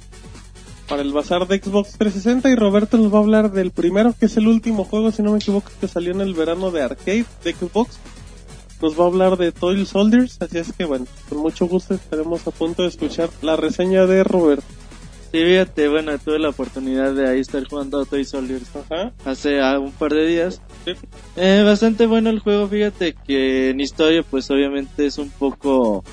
para 0.89 1.03
el 1.03 1.13
bazar 1.13 1.47
de 1.47 1.59
Xbox 1.59 1.91
360 1.99 2.49
y 2.49 2.55
Roberto 2.55 2.97
nos 2.97 3.13
va 3.13 3.19
a 3.19 3.21
hablar 3.21 3.51
del 3.51 3.69
primero, 3.69 4.15
que 4.19 4.25
es 4.25 4.35
el 4.37 4.47
último 4.47 4.85
juego, 4.85 5.11
si 5.11 5.21
no 5.21 5.33
me 5.33 5.37
equivoco, 5.37 5.71
que 5.79 5.87
salió 5.87 6.13
en 6.13 6.21
el 6.21 6.33
verano 6.33 6.71
de 6.71 6.81
arcade 6.81 7.25
de 7.43 7.53
Xbox. 7.53 7.99
Nos 8.81 8.99
va 8.99 9.03
a 9.03 9.07
hablar 9.07 9.37
de 9.37 9.51
Toy 9.51 9.85
Soldiers, 9.85 10.41
así 10.41 10.57
es 10.57 10.73
que 10.73 10.85
bueno, 10.85 11.05
con 11.29 11.37
mucho 11.37 11.67
gusto 11.67 11.93
estaremos 11.93 12.47
a 12.47 12.51
punto 12.51 12.81
de 12.81 12.87
escuchar 12.87 13.29
la 13.43 13.55
reseña 13.55 14.07
de 14.07 14.23
Roberto. 14.23 14.80
Sí, 15.31 15.37
fíjate, 15.37 15.87
bueno, 15.87 16.17
tuve 16.19 16.39
la 16.39 16.49
oportunidad 16.49 17.13
de 17.13 17.29
ahí 17.29 17.39
estar 17.39 17.65
jugando 17.65 18.01
a 18.01 18.05
Toy 18.05 18.25
Soldiers 18.25 18.69
Ajá. 18.75 19.13
hace 19.23 19.61
ah, 19.61 19.79
un 19.79 19.93
par 19.93 20.13
de 20.13 20.27
días. 20.27 20.61
Sí. 20.83 20.91
Eh, 21.37 21.63
bastante 21.65 22.05
bueno 22.05 22.29
el 22.29 22.39
juego, 22.39 22.67
fíjate 22.67 23.15
que 23.25 23.69
en 23.69 23.79
historia 23.79 24.23
pues 24.23 24.51
obviamente 24.51 25.05
es 25.05 25.17
un 25.17 25.29
poco 25.29 26.03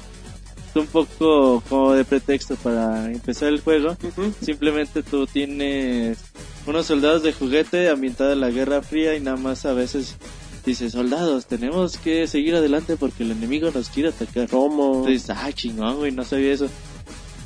es 0.71 0.77
un 0.77 0.87
poco 0.87 1.63
como 1.69 1.95
de 1.95 2.05
pretexto 2.05 2.55
para 2.57 3.11
empezar 3.11 3.49
el 3.49 3.61
juego. 3.61 3.97
Simplemente 4.41 5.03
tú 5.03 5.27
tienes 5.27 6.19
unos 6.67 6.87
soldados 6.87 7.25
de 7.25 7.33
juguete 7.33 7.89
ambientada 7.89 8.35
en 8.35 8.41
la 8.41 8.51
Guerra 8.51 8.83
Fría 8.83 9.17
y 9.17 9.21
nada 9.21 9.37
más 9.37 9.67
a 9.67 9.73
veces 9.73 10.17
dices, 10.65 10.93
soldados, 10.93 11.47
tenemos 11.47 11.97
que 11.99 12.27
seguir 12.27 12.55
adelante 12.55 12.97
porque 12.97 13.23
el 13.23 13.33
enemigo 13.33 13.71
nos 13.75 13.89
quiere 13.89 14.11
atacar. 14.11 14.49
¿Cómo? 14.49 14.99
Entonces, 14.99 15.31
ah, 15.31 15.51
chingón, 15.53 15.97
güey, 15.97 16.13
no 16.13 16.25
sabía 16.25 16.53
eso. 16.53 16.69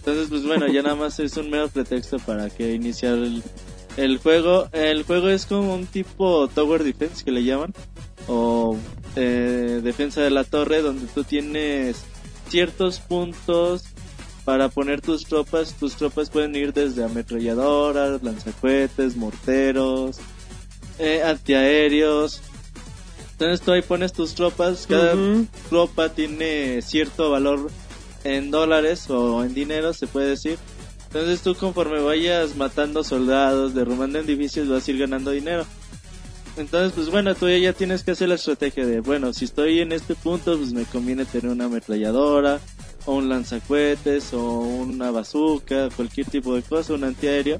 Entonces, 0.04 0.26
pues 0.28 0.44
bueno, 0.44 0.66
ya 0.66 0.82
nada 0.82 0.96
más 0.96 1.20
es 1.20 1.36
un 1.36 1.48
mero 1.48 1.68
pretexto 1.68 2.18
para 2.18 2.50
que 2.50 2.74
iniciar 2.74 3.14
el, 3.14 3.40
el 3.96 4.18
juego. 4.18 4.68
El 4.72 5.04
juego 5.04 5.28
es 5.28 5.46
como 5.46 5.76
un 5.76 5.86
tipo 5.86 6.48
Tower 6.48 6.82
Defense 6.82 7.24
que 7.24 7.30
le 7.30 7.44
llaman, 7.44 7.72
o 8.26 8.76
eh, 9.14 9.80
defensa 9.80 10.20
de 10.20 10.30
la 10.30 10.42
torre, 10.42 10.82
donde 10.82 11.06
tú 11.06 11.22
tienes 11.22 12.02
ciertos 12.48 12.98
puntos 12.98 13.84
para 14.44 14.70
poner 14.70 15.00
tus 15.00 15.24
tropas. 15.24 15.74
Tus 15.74 15.94
tropas 15.94 16.30
pueden 16.30 16.56
ir 16.56 16.72
desde 16.72 17.04
ametralladoras, 17.04 18.24
lanzacohetes, 18.24 19.16
morteros, 19.16 20.18
eh, 20.98 21.22
antiaéreos. 21.22 22.40
Entonces 23.30 23.60
tú 23.60 23.70
ahí 23.70 23.82
pones 23.82 24.12
tus 24.12 24.34
tropas, 24.34 24.86
cada 24.88 25.14
tropa 25.68 26.08
tiene 26.08 26.82
cierto 26.82 27.30
valor 27.30 27.70
en 28.24 28.50
dólares 28.50 29.08
o 29.10 29.44
en 29.44 29.54
dinero, 29.54 29.92
se 29.92 30.06
puede 30.06 30.30
decir. 30.30 30.58
Entonces 31.06 31.42
tú 31.42 31.54
conforme 31.54 32.00
vayas 32.00 32.56
matando 32.56 33.04
soldados, 33.04 33.74
derrumbando 33.74 34.18
edificios, 34.18 34.68
vas 34.68 34.86
a 34.86 34.90
ir 34.90 34.98
ganando 34.98 35.30
dinero. 35.30 35.66
Entonces, 36.56 36.92
pues 36.94 37.10
bueno, 37.10 37.34
tú 37.34 37.48
ya 37.48 37.72
tienes 37.72 38.02
que 38.02 38.10
hacer 38.10 38.28
la 38.28 38.34
estrategia 38.34 38.84
de, 38.84 39.00
bueno, 39.00 39.32
si 39.32 39.46
estoy 39.46 39.80
en 39.80 39.90
este 39.92 40.14
punto, 40.14 40.56
pues 40.58 40.74
me 40.74 40.84
conviene 40.84 41.24
tener 41.24 41.50
una 41.50 41.64
ametralladora, 41.64 42.60
o 43.06 43.14
un 43.14 43.30
lanzacohetes, 43.30 44.34
o 44.34 44.42
una 44.60 45.10
bazooka, 45.10 45.88
cualquier 45.96 46.26
tipo 46.26 46.54
de 46.54 46.62
cosa, 46.62 46.92
un 46.92 47.04
antiaéreo. 47.04 47.58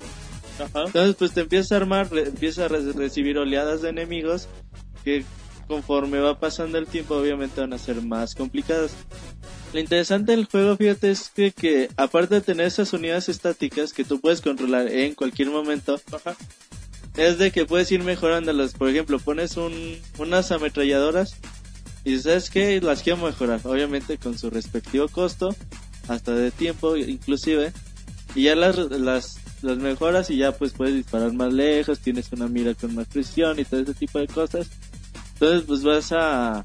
Ajá. 0.59 0.85
Entonces, 0.87 1.17
pues 1.17 1.33
te 1.33 1.41
empiezas 1.41 1.73
a 1.73 1.77
armar, 1.77 2.09
empiezas 2.13 2.67
a 2.67 2.69
re- 2.69 2.93
recibir 2.93 3.39
oleadas 3.39 3.81
de 3.81 3.89
enemigos 3.89 4.49
que 5.05 5.25
conforme 5.67 6.21
va 6.21 6.39
pasando 6.39 6.77
el 6.77 6.87
tiempo, 6.87 7.17
obviamente 7.17 7.63
van 7.63 7.73
a 7.73 7.79
ser 7.79 8.03
más 8.03 8.35
complicadas. 8.35 8.93
Lo 9.73 9.81
interesante 9.81 10.33
del 10.33 10.45
juego, 10.45 10.77
fíjate, 10.77 11.11
es 11.11 11.31
que, 11.35 11.51
que 11.51 11.89
aparte 11.97 12.35
de 12.35 12.41
tener 12.43 12.67
esas 12.67 12.93
unidades 12.93 13.31
estáticas 13.31 13.95
que 13.95 14.05
tú 14.05 14.21
puedes 14.21 14.43
controlar 14.43 14.89
en 14.89 15.15
cualquier 15.15 15.49
momento, 15.49 15.99
Ajá. 16.13 16.37
es 17.17 17.39
de 17.39 17.51
que 17.53 17.65
puedes 17.65 17.91
ir 17.91 18.03
mejorándolas. 18.03 18.75
Por 18.75 18.91
ejemplo, 18.91 19.19
pones 19.19 19.57
un, 19.57 19.97
unas 20.19 20.53
ametralladoras 20.53 21.37
y 22.05 22.19
sabes 22.19 22.51
que 22.51 22.83
las 22.83 23.03
quiero 23.03 23.25
mejorar, 23.25 23.61
obviamente 23.65 24.19
con 24.19 24.39
su 24.39 24.51
respectivo 24.51 25.09
costo, 25.09 25.57
hasta 26.07 26.35
de 26.35 26.51
tiempo 26.51 26.97
inclusive, 26.97 27.73
y 28.35 28.45
ya 28.45 28.57
las, 28.57 28.77
las, 28.77 29.39
las 29.63 29.79
mejoras 29.79 30.29
y 30.29 30.37
ya 30.37 30.53
pues 30.53 30.73
puedes 30.73 30.95
disparar 30.95 31.33
más 31.33 31.51
lejos, 31.51 32.01
tienes 32.01 32.31
una 32.33 32.47
mira 32.47 32.75
con 32.75 32.95
más 32.95 33.07
presión 33.07 33.59
y 33.59 33.65
todo 33.65 33.81
ese 33.81 33.95
tipo 33.95 34.19
de 34.19 34.27
cosas. 34.27 34.69
Entonces 35.35 35.63
pues 35.67 35.83
vas 35.83 36.13
a, 36.13 36.63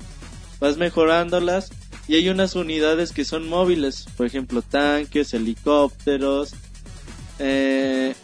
vas 0.60 0.76
mejorándolas 0.76 1.70
y 2.08 2.16
hay 2.16 2.30
unas 2.30 2.56
unidades 2.56 3.12
que 3.12 3.26
son 3.26 3.48
móviles, 3.48 4.06
por 4.16 4.26
ejemplo 4.26 4.62
tanques, 4.62 5.34
helicópteros, 5.34 6.54
eh, 7.40 8.16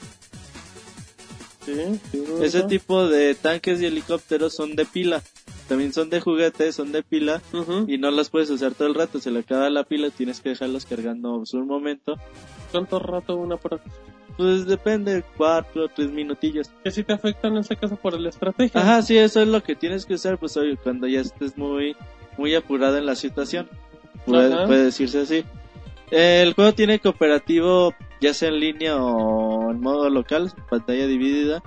Sí, 1.66 1.74
sí, 2.12 2.24
ese 2.42 2.64
tipo 2.64 3.08
de 3.08 3.36
tanques 3.36 3.82
y 3.82 3.86
helicópteros 3.86 4.54
son 4.54 4.76
de 4.76 4.86
pila. 4.86 5.22
También 5.70 5.94
son 5.94 6.10
de 6.10 6.20
juguete, 6.20 6.74
son 6.74 6.92
de 6.92 7.04
pila 7.04 7.42
Ujú. 7.54 7.86
y 7.88 7.98
no 7.98 8.12
las 8.12 8.30
puedes 8.30 8.50
usar 8.50 8.74
todo 8.74 8.90
el 8.90 8.96
rato. 8.96 9.20
Se 9.20 9.32
le 9.32 9.40
acaba 9.40 9.70
la 9.70 9.86
pila, 9.86 10.10
tienes 10.10 10.42
que 10.42 10.50
dejarlos 10.50 10.86
cargando 10.86 11.42
un 11.54 11.68
momento. 11.68 12.18
¿Cuánto 12.72 13.00
rato 13.00 13.38
una 13.38 13.56
por 13.56 13.80
Pues 14.36 14.66
depende, 14.66 15.24
cuatro 15.38 15.86
o 15.86 15.88
tres 15.88 16.12
minutillos. 16.12 16.70
Que 16.84 16.92
si 16.92 17.04
te 17.04 17.14
afectan 17.14 17.54
en 17.54 17.60
este 17.60 17.78
caso 17.78 17.96
por 17.96 18.20
la 18.20 18.28
estrategia. 18.30 18.82
Ajá, 18.82 19.02
sí, 19.02 19.16
eso 19.16 19.42
es 19.42 19.48
lo 19.48 19.64
que 19.64 19.76
tienes 19.76 20.06
que 20.06 20.16
usar, 20.16 20.38
pues 20.38 20.58
oye, 20.58 20.76
cuando 20.76 21.08
ya 21.08 21.22
estés 21.22 21.58
muy, 21.58 21.96
muy 22.38 22.56
apurada 22.56 22.98
en 22.98 23.06
la 23.06 23.16
situación. 23.16 23.70
Puede, 24.26 24.84
decirse 24.84 25.22
así. 25.22 25.46
El 26.12 26.54
juego 26.54 26.74
tiene 26.74 27.00
cooperativo, 27.00 27.94
ya 28.22 28.34
sea 28.34 28.50
en 28.50 28.60
línea 28.60 28.98
o 28.98 29.72
en 29.72 29.82
modo 29.82 30.10
local, 30.10 30.52
pantalla 30.70 31.08
dividida. 31.08 31.62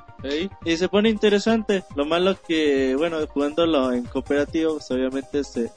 Y 0.65 0.77
se 0.77 0.89
pone 0.89 1.09
interesante. 1.09 1.85
Lo 1.95 2.05
malo 2.05 2.37
que, 2.47 2.95
bueno, 2.97 3.19
jugándolo 3.29 3.93
en 3.93 4.05
cooperativo, 4.05 4.75
pues 4.75 4.91
obviamente 4.91 5.45
se, 5.45 5.71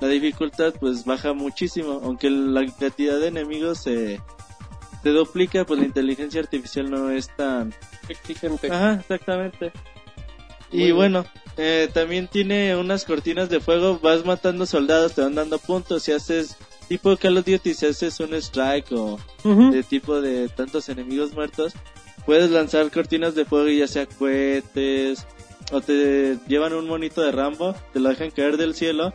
la 0.00 0.08
dificultad 0.08 0.74
pues 0.78 1.04
baja 1.04 1.32
muchísimo. 1.32 2.00
Aunque 2.02 2.30
la 2.30 2.66
cantidad 2.66 3.18
de 3.18 3.28
enemigos 3.28 3.78
se, 3.78 4.20
se 5.02 5.10
duplica, 5.10 5.64
pues 5.64 5.80
la 5.80 5.86
inteligencia 5.86 6.40
artificial 6.40 6.90
no 6.90 7.10
es 7.10 7.34
tan... 7.36 7.72
exigente. 8.08 8.70
Ajá, 8.70 8.94
exactamente. 9.00 9.72
Muy 10.72 10.80
Y 10.80 10.84
bien. 10.84 10.96
bueno, 10.96 11.24
eh, 11.56 11.88
también 11.92 12.28
tiene 12.28 12.76
unas 12.76 13.04
cortinas 13.04 13.48
de 13.48 13.60
fuego, 13.60 13.98
vas 14.00 14.24
matando 14.24 14.66
soldados, 14.66 15.14
te 15.14 15.22
van 15.22 15.34
dando 15.34 15.58
puntos, 15.58 16.02
si 16.02 16.12
haces 16.12 16.56
tipo 16.88 17.16
Call 17.16 17.38
of 17.38 17.46
Duty, 17.46 17.74
si 17.74 17.86
haces 17.86 18.20
un 18.20 18.34
strike 18.34 18.92
o 18.92 19.18
de 19.44 19.82
tipo 19.82 20.20
de 20.20 20.48
tantos 20.48 20.88
enemigos 20.88 21.32
muertos, 21.32 21.72
puedes 22.24 22.50
lanzar 22.50 22.90
cortinas 22.90 23.34
de 23.34 23.44
fuego 23.44 23.68
y 23.68 23.78
ya 23.78 23.88
sea 23.88 24.06
cohetes 24.06 25.26
o 25.72 25.80
te 25.80 26.38
llevan 26.46 26.74
un 26.74 26.86
monito 26.86 27.22
de 27.22 27.32
Rambo, 27.32 27.74
te 27.92 28.00
lo 28.00 28.10
dejan 28.10 28.30
caer 28.30 28.56
del 28.56 28.74
cielo 28.74 29.12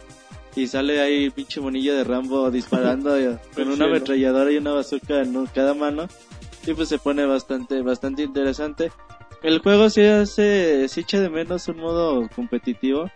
y 0.55 0.67
sale 0.67 0.99
ahí 0.99 1.29
pinche 1.29 1.61
monilla 1.61 1.93
de 1.93 2.03
Rambo 2.03 2.51
disparando 2.51 3.15
con 3.55 3.69
una 3.69 3.85
ametralladora 3.85 4.51
y 4.51 4.57
una 4.57 4.73
bazooka 4.73 5.21
en 5.21 5.45
cada 5.47 5.73
mano 5.73 6.07
y 6.65 6.73
pues 6.73 6.89
se 6.89 6.97
pone 6.99 7.25
bastante 7.25 7.81
bastante 7.81 8.23
interesante. 8.23 8.91
El 9.43 9.59
juego 9.59 9.89
se 9.89 10.09
hace 10.09 10.87
se 10.87 11.01
echa 11.01 11.19
de 11.19 11.29
menos 11.29 11.67
un 11.67 11.77
modo 11.77 12.29
competitivo 12.35 13.09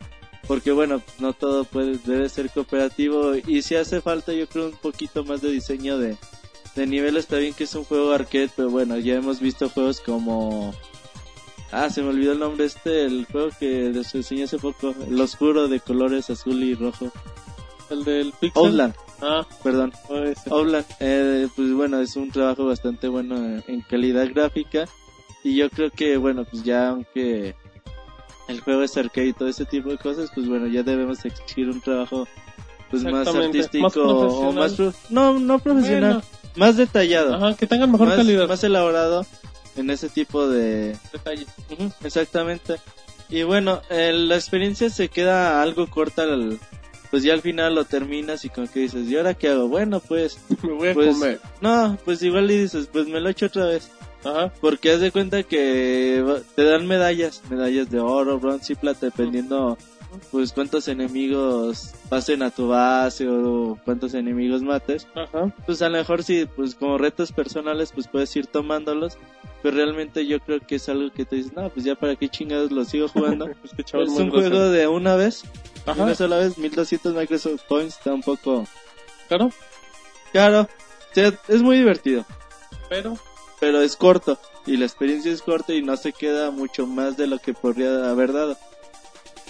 porque 0.48 0.72
bueno, 0.72 1.02
no 1.20 1.34
todo 1.34 1.64
puede 1.66 1.98
debe 2.06 2.30
ser 2.30 2.50
cooperativo 2.50 3.34
y 3.36 3.62
si 3.62 3.76
hace 3.76 4.02
falta 4.02 4.32
yo 4.34 4.48
creo 4.48 4.68
un 4.68 4.72
poquito 4.78 5.24
más 5.24 5.42
de 5.42 5.52
diseño 5.52 5.98
de 5.98 6.18
de 6.76 6.88
nivel 6.88 7.16
está 7.18 7.38
bien 7.38 7.54
que 7.54 7.64
es 7.64 7.74
un 7.76 7.86
juego 7.86 8.12
arcade, 8.12 8.50
pero 8.56 8.70
bueno, 8.70 8.98
ya 8.98 9.16
hemos 9.16 9.40
visto 9.40 9.70
juegos 9.70 10.02
como... 10.02 10.74
Ah, 11.72 11.90
se 11.90 12.02
me 12.02 12.10
olvidó 12.10 12.34
el 12.34 12.40
nombre 12.40 12.66
este, 12.66 13.06
el 13.06 13.26
juego 13.32 13.48
que 13.58 13.90
les 13.94 14.14
enseñé 14.14 14.44
hace 14.44 14.58
poco, 14.58 14.94
el 15.10 15.20
oscuro 15.22 15.70
de 15.70 15.80
colores 15.80 16.30
azul 16.30 16.62
y 16.62 16.76
rojo. 16.76 17.12
El 17.90 18.04
del 18.04 18.34
Pixel. 18.42 18.62
Outland, 18.66 18.94
Ah, 19.22 19.48
perdón. 19.64 19.94
oh. 20.10 20.54
Outland, 20.58 20.86
eh, 21.00 21.48
pues 21.56 21.72
bueno, 21.72 22.02
es 22.02 22.14
un 22.18 22.30
trabajo 22.30 22.66
bastante 22.66 23.08
bueno 23.08 23.38
en- 23.38 23.64
en 23.68 23.80
calidad 23.82 24.28
gráfica. 24.34 24.86
Y 25.46 25.56
yo 25.56 25.70
creo 25.70 25.92
que, 25.92 26.18
bueno, 26.18 26.44
pues 26.44 26.64
ya 26.64 26.90
aunque 26.90 27.54
el 28.48 28.60
juego 28.62 28.82
es 28.82 28.98
arcade 28.98 29.28
y 29.28 29.34
todo 29.34 29.48
ese 29.48 29.64
tipo 29.66 29.90
de 29.90 29.98
cosas, 29.98 30.30
pues 30.34 30.48
bueno, 30.48 30.66
ya 30.68 30.82
debemos 30.84 31.24
exigir 31.24 31.70
un 31.70 31.80
trabajo 31.82 32.28
pues 32.90 33.04
más 33.04 33.28
artístico 33.28 33.88
más 33.88 33.96
o 33.98 34.52
más... 34.52 34.74
pro- 34.74 34.94
No, 35.10 35.40
no 35.40 35.60
profesional, 35.60 36.14
Bueno. 36.16 36.26
más 36.56 36.78
detallado. 36.78 37.36
Ajá, 37.36 37.56
que 37.56 37.68
tengan 37.68 37.92
mejor 37.92 38.08
más, 38.08 38.18
calidad. 38.18 38.48
más 38.48 38.64
elaborado 38.64 39.26
en 39.76 39.90
ese 39.92 40.10
tipo 40.10 40.48
de 40.48 40.98
Detalle. 41.14 41.46
Ujú, 41.72 41.92
exactamente 42.04 42.78
y 43.28 43.42
bueno 43.44 43.82
eh, 43.90 44.14
la 44.14 44.36
experiencia 44.36 44.90
se 44.92 45.10
queda 45.10 45.62
algo 45.64 45.88
corta 45.88 46.22
al- 46.24 46.60
pues 47.12 47.24
ya 47.24 47.34
al 47.34 47.42
final 47.42 47.74
lo 47.76 47.84
terminas 47.86 48.46
y 48.46 48.50
como 48.50 48.72
que 48.72 48.82
dices 48.82 49.10
y 49.10 49.18
ahora 49.18 49.34
qué 49.34 49.50
hago 49.50 49.68
bueno 49.68 50.00
pues 50.00 50.38
Me 50.64 50.72
voy 50.74 50.88
a 50.90 50.94
pues 50.94 51.08
comer. 51.16 51.42
no 51.60 51.98
pues 52.06 52.22
igual 52.22 52.50
y 52.52 52.58
dices 52.58 52.88
pues 52.94 53.08
me 53.08 53.20
lo 53.20 53.28
echo 53.30 53.48
otra 53.48 53.66
vez 53.66 53.90
Ajá. 54.26 54.52
porque 54.62 54.92
haz 54.92 55.00
de 55.00 55.12
cuenta 55.12 55.44
que 55.44 56.24
te 56.56 56.64
dan 56.64 56.88
medallas 56.88 57.42
medallas 57.50 57.90
de 57.90 58.00
oro 58.00 58.40
bronce 58.40 58.74
y 58.74 58.76
plata 58.76 59.06
dependiendo 59.06 59.78
pues 60.32 60.54
cuántos 60.54 60.88
enemigos 60.88 61.92
pasen 62.10 62.42
a 62.42 62.50
tu 62.50 62.70
base 62.70 63.28
o 63.28 63.78
cuántos 63.84 64.14
enemigos 64.14 64.62
mates 64.62 65.08
Ajá. 65.16 65.54
pues 65.66 65.82
a 65.82 65.90
lo 65.90 65.98
mejor 65.98 66.24
sí, 66.24 66.48
pues 66.56 66.74
como 66.76 66.98
retos 66.98 67.32
personales, 67.34 67.92
pues 67.94 68.08
puedes 68.08 68.34
ir 68.38 68.48
tomándolos, 68.48 69.18
pero 69.62 69.76
realmente 69.76 70.26
yo 70.26 70.40
creo 70.40 70.60
que 70.62 70.76
es 70.76 70.88
algo 70.88 71.12
que 71.12 71.26
te 71.26 71.36
dices, 71.36 71.52
no, 71.54 71.68
pues 71.70 71.86
ya 71.86 71.96
para 71.96 72.16
qué 72.16 72.30
chingados 72.30 72.72
lo 72.72 72.86
sigo 72.86 73.08
jugando. 73.10 73.50
Que 73.76 73.82
es 73.82 74.10
muy 74.10 74.24
un 74.24 74.30
juego 74.32 74.70
de 74.70 74.88
una 74.88 75.16
vez, 75.18 75.44
Ajá. 75.86 76.04
una 76.04 76.16
sola 76.16 76.38
vez, 76.38 76.58
1200 76.58 77.14
Microsoft 77.14 77.64
Points, 77.68 77.98
está 77.98 78.14
un 78.14 78.22
poco 78.22 78.66
Claro, 79.28 79.50
caro, 80.32 80.62
o 80.62 81.14
sea, 81.14 81.34
es 81.50 81.62
muy 81.62 81.78
divertido, 81.78 82.24
pero 82.88 83.18
pero 83.66 83.82
es 83.82 83.96
corto, 83.96 84.38
y 84.68 84.78
la 84.78 84.86
experiencia 84.86 85.32
es 85.32 85.42
corta 85.42 85.74
y 85.74 85.82
no 85.82 85.98
se 85.98 86.14
queda 86.14 86.52
mucho 86.52 86.86
más 86.86 87.18
de 87.18 87.26
lo 87.28 87.40
que 87.40 87.54
podría 87.54 88.10
haber 88.10 88.32
dado. 88.34 88.58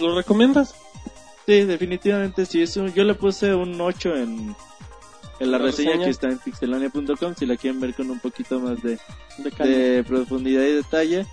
¿lo 0.00 0.14
recomiendas? 0.14 0.74
Sí, 1.46 1.62
definitivamente 1.64 2.44
sí, 2.46 2.62
es 2.62 2.76
un- 2.76 2.92
yo 2.94 3.04
le 3.04 3.14
puse 3.14 3.54
un 3.54 3.80
8 3.80 4.14
en, 4.16 4.54
en 5.38 5.50
la 5.50 5.58
La 5.58 5.64
reseña, 5.64 5.90
reseña. 5.90 6.04
que 6.06 6.10
está 6.10 6.28
en 6.28 6.38
pixelania.com, 6.38 7.34
si 7.38 7.46
la 7.46 7.56
quieren 7.56 7.80
ver 7.80 7.94
con 7.94 8.10
un 8.10 8.20
poquito 8.20 8.58
más 8.60 8.82
de, 8.82 8.98
De 9.38 9.68
de 9.68 10.04
profundidad 10.04 10.62
y 10.62 10.72
detalle. 10.72 11.26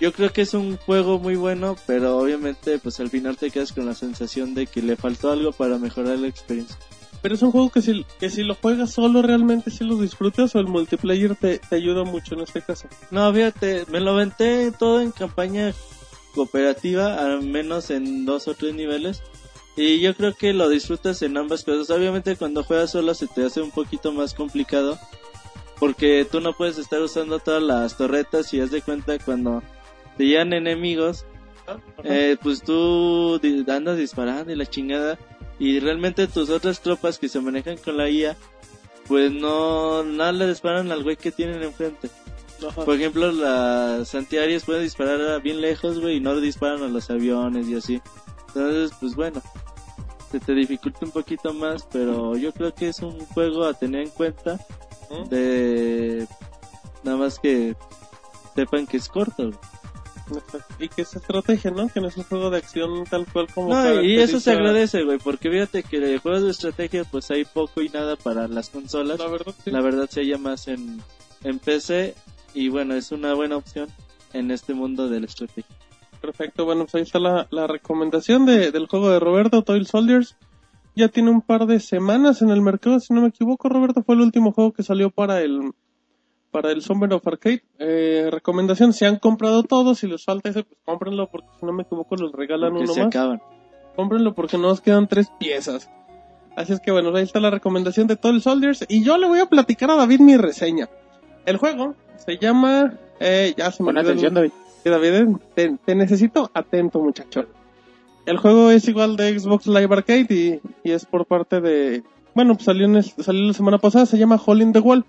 Yo 0.00 0.12
creo 0.12 0.32
que 0.32 0.42
es 0.42 0.54
un 0.54 0.76
juego 0.76 1.18
muy 1.20 1.36
bueno, 1.36 1.76
pero 1.86 2.18
obviamente 2.18 2.78
pues 2.80 2.98
al 3.00 3.10
final 3.10 3.36
te 3.36 3.50
quedas 3.52 3.72
con 3.72 3.86
la 3.86 3.94
sensación 3.94 4.52
de 4.54 4.66
que 4.66 4.82
le 4.82 4.96
faltó 4.96 5.30
algo 5.30 5.52
para 5.52 5.78
mejorar 5.78 6.18
la 6.18 6.26
experiencia. 6.26 6.76
Pero 7.24 7.36
es 7.36 7.42
un 7.42 7.52
juego 7.52 7.70
que 7.70 7.80
si, 7.80 8.04
que 8.20 8.28
si 8.28 8.42
lo 8.42 8.54
juegas 8.54 8.92
solo 8.92 9.22
realmente 9.22 9.70
si 9.70 9.82
lo 9.82 9.96
disfrutas 9.96 10.54
o 10.54 10.58
el 10.58 10.66
multiplayer 10.66 11.34
te, 11.34 11.58
te 11.58 11.76
ayuda 11.76 12.04
mucho 12.04 12.34
en 12.34 12.42
este 12.42 12.60
caso. 12.60 12.86
No, 13.10 13.32
fíjate, 13.32 13.86
me 13.90 14.00
lo 14.00 14.10
aventé 14.10 14.70
todo 14.72 15.00
en 15.00 15.10
campaña 15.10 15.72
cooperativa, 16.34 17.24
al 17.24 17.40
menos 17.40 17.88
en 17.88 18.26
dos 18.26 18.46
o 18.46 18.52
tres 18.52 18.74
niveles. 18.74 19.22
Y 19.74 20.00
yo 20.00 20.14
creo 20.14 20.34
que 20.34 20.52
lo 20.52 20.68
disfrutas 20.68 21.22
en 21.22 21.38
ambas 21.38 21.64
cosas. 21.64 21.88
Obviamente 21.88 22.36
cuando 22.36 22.62
juegas 22.62 22.90
solo 22.90 23.14
se 23.14 23.26
te 23.26 23.42
hace 23.46 23.62
un 23.62 23.70
poquito 23.70 24.12
más 24.12 24.34
complicado. 24.34 24.98
Porque 25.80 26.26
tú 26.30 26.42
no 26.42 26.52
puedes 26.52 26.76
estar 26.76 27.00
usando 27.00 27.38
todas 27.38 27.62
las 27.62 27.96
torretas 27.96 28.52
y 28.52 28.60
haz 28.60 28.70
de 28.70 28.82
cuenta 28.82 29.18
cuando 29.18 29.62
te 30.18 30.26
llegan 30.26 30.52
enemigos. 30.52 31.24
eh, 32.02 32.36
pues 32.42 32.60
tú 32.60 33.40
andas 33.66 33.96
disparando 33.96 34.52
y 34.52 34.56
la 34.56 34.66
chingada. 34.66 35.18
Y 35.58 35.80
realmente 35.80 36.26
tus 36.26 36.50
otras 36.50 36.80
tropas 36.80 37.18
que 37.18 37.28
se 37.28 37.40
manejan 37.40 37.76
con 37.78 37.96
la 37.96 38.10
IA. 38.10 38.36
Pues 39.06 39.30
no, 39.30 40.02
no 40.02 40.32
le 40.32 40.48
disparan 40.48 40.90
al 40.90 41.02
güey 41.02 41.16
que 41.16 41.30
tienen 41.30 41.62
enfrente. 41.62 42.08
Ajá. 42.66 42.84
Por 42.84 42.94
ejemplo, 42.94 43.30
las 43.30 44.14
antiaéreas 44.14 44.64
pueden 44.64 44.82
disparar 44.82 45.20
a 45.20 45.38
bien 45.38 45.60
lejos, 45.60 46.00
güey, 46.00 46.16
y 46.16 46.20
no 46.20 46.34
le 46.34 46.40
disparan 46.40 46.82
a 46.82 46.88
los 46.88 47.10
aviones 47.10 47.68
y 47.68 47.74
así. 47.74 48.00
Entonces, 48.48 48.96
pues 48.98 49.14
bueno, 49.14 49.42
se 50.30 50.40
te 50.40 50.54
dificulta 50.54 51.00
un 51.02 51.10
poquito 51.10 51.52
más, 51.52 51.86
pero 51.92 52.36
yo 52.36 52.52
creo 52.52 52.74
que 52.74 52.88
es 52.88 53.00
un 53.00 53.18
juego 53.26 53.64
a 53.64 53.74
tener 53.74 54.02
en 54.02 54.10
cuenta. 54.10 54.58
De 55.30 56.26
nada 57.04 57.16
más 57.18 57.38
que 57.38 57.76
sepan 58.54 58.86
que 58.86 58.96
es 58.96 59.08
corto. 59.08 59.48
güey. 59.48 59.58
Y 60.78 60.88
que 60.88 61.02
es 61.02 61.14
estrategia, 61.14 61.70
¿no? 61.70 61.88
Que 61.88 62.00
no 62.00 62.08
es 62.08 62.16
un 62.16 62.24
juego 62.24 62.50
de 62.50 62.58
acción 62.58 63.04
tal 63.04 63.26
cual 63.26 63.46
como 63.54 63.70
No, 63.70 64.02
y 64.02 64.16
eso 64.16 64.40
se 64.40 64.52
agradece, 64.52 65.04
güey, 65.04 65.18
porque 65.18 65.50
fíjate 65.50 65.82
que 65.82 66.00
de 66.00 66.18
juegos 66.18 66.42
de 66.42 66.50
estrategia, 66.50 67.04
pues 67.04 67.30
hay 67.30 67.44
poco 67.44 67.82
y 67.82 67.88
nada 67.88 68.16
para 68.16 68.48
las 68.48 68.70
consolas. 68.70 69.18
La 69.18 69.28
verdad, 69.28 69.54
sí. 69.62 69.70
La 69.70 69.80
verdad 69.80 70.08
se 70.10 70.20
halla 70.20 70.38
más 70.38 70.68
en, 70.68 71.00
en 71.42 71.58
PC 71.58 72.14
y 72.54 72.68
bueno, 72.68 72.94
es 72.94 73.12
una 73.12 73.34
buena 73.34 73.56
opción 73.56 73.88
en 74.32 74.50
este 74.50 74.74
mundo 74.74 75.08
de 75.08 75.20
la 75.20 75.26
estrategia. 75.26 75.76
Perfecto, 76.20 76.64
bueno, 76.64 76.84
pues 76.84 76.94
ahí 76.94 77.02
está 77.02 77.18
la, 77.18 77.46
la 77.50 77.66
recomendación 77.66 78.46
de, 78.46 78.70
del 78.70 78.86
juego 78.86 79.10
de 79.10 79.20
Roberto, 79.20 79.62
Toil 79.62 79.86
Soldiers. 79.86 80.36
ya 80.96 81.08
tiene 81.08 81.30
un 81.30 81.42
par 81.42 81.66
de 81.66 81.80
semanas 81.80 82.40
en 82.40 82.48
el 82.48 82.62
mercado, 82.62 82.98
si 82.98 83.12
no 83.12 83.20
me 83.20 83.28
equivoco, 83.28 83.68
Roberto, 83.68 84.02
fue 84.02 84.14
el 84.14 84.22
último 84.22 84.52
juego 84.52 84.72
que 84.72 84.82
salió 84.82 85.10
para 85.10 85.42
el 85.42 85.72
para 86.54 86.70
el 86.70 86.82
Summer 86.82 87.12
of 87.12 87.26
Arcade. 87.26 87.62
Eh, 87.80 88.28
recomendación, 88.30 88.92
si 88.92 89.04
han 89.04 89.16
comprado 89.18 89.64
todos, 89.64 89.98
si 89.98 90.06
les 90.06 90.24
falta 90.24 90.48
ese, 90.50 90.62
pues 90.62 90.78
cómprenlo 90.84 91.28
porque 91.28 91.48
si 91.58 91.66
no 91.66 91.72
me 91.72 91.82
equivoco 91.82 92.14
los 92.14 92.30
regalan 92.32 92.70
Porque 92.70 92.84
uno 92.84 92.94
se 92.94 93.00
más. 93.00 93.08
acaban. 93.08 93.42
Cómprenlo 93.96 94.34
porque 94.34 94.56
nos 94.56 94.80
quedan 94.80 95.08
tres 95.08 95.28
piezas. 95.40 95.90
Así 96.56 96.72
es 96.72 96.78
que 96.80 96.92
bueno, 96.92 97.14
ahí 97.16 97.24
está 97.24 97.40
la 97.40 97.50
recomendación 97.50 98.06
de 98.06 98.14
Total 98.14 98.40
Soldiers 98.40 98.84
y 98.88 99.02
yo 99.02 99.18
le 99.18 99.26
voy 99.26 99.40
a 99.40 99.46
platicar 99.46 99.90
a 99.90 99.96
David 99.96 100.20
mi 100.20 100.36
reseña. 100.36 100.88
El 101.44 101.56
juego 101.56 101.94
se 102.16 102.38
llama... 102.38 102.94
Eh, 103.18 103.52
ya 103.56 103.72
se 103.72 103.82
me 103.82 103.88
Pon 103.88 103.98
el- 103.98 104.04
atención, 104.06 104.34
David. 104.34 104.52
David, 104.84 105.14
eh, 105.14 105.26
te, 105.54 105.76
te 105.84 105.94
necesito 105.96 106.50
atento, 106.54 107.00
muchacho. 107.00 107.46
El 108.26 108.38
juego 108.38 108.70
es 108.70 108.86
igual 108.86 109.16
de 109.16 109.36
Xbox 109.38 109.66
Live 109.66 109.88
Arcade 109.94 110.26
y, 110.30 110.60
y 110.88 110.92
es 110.92 111.04
por 111.04 111.26
parte 111.26 111.60
de... 111.60 112.02
Bueno, 112.34 112.54
pues 112.54 112.64
salió, 112.66 112.86
en 112.86 112.96
el- 112.96 113.02
salió 113.04 113.42
la 113.48 113.52
semana 113.52 113.78
pasada, 113.78 114.06
se 114.06 114.18
llama 114.18 114.40
Hole 114.44 114.62
in 114.62 114.72
the 114.72 114.78
Wall. 114.80 115.04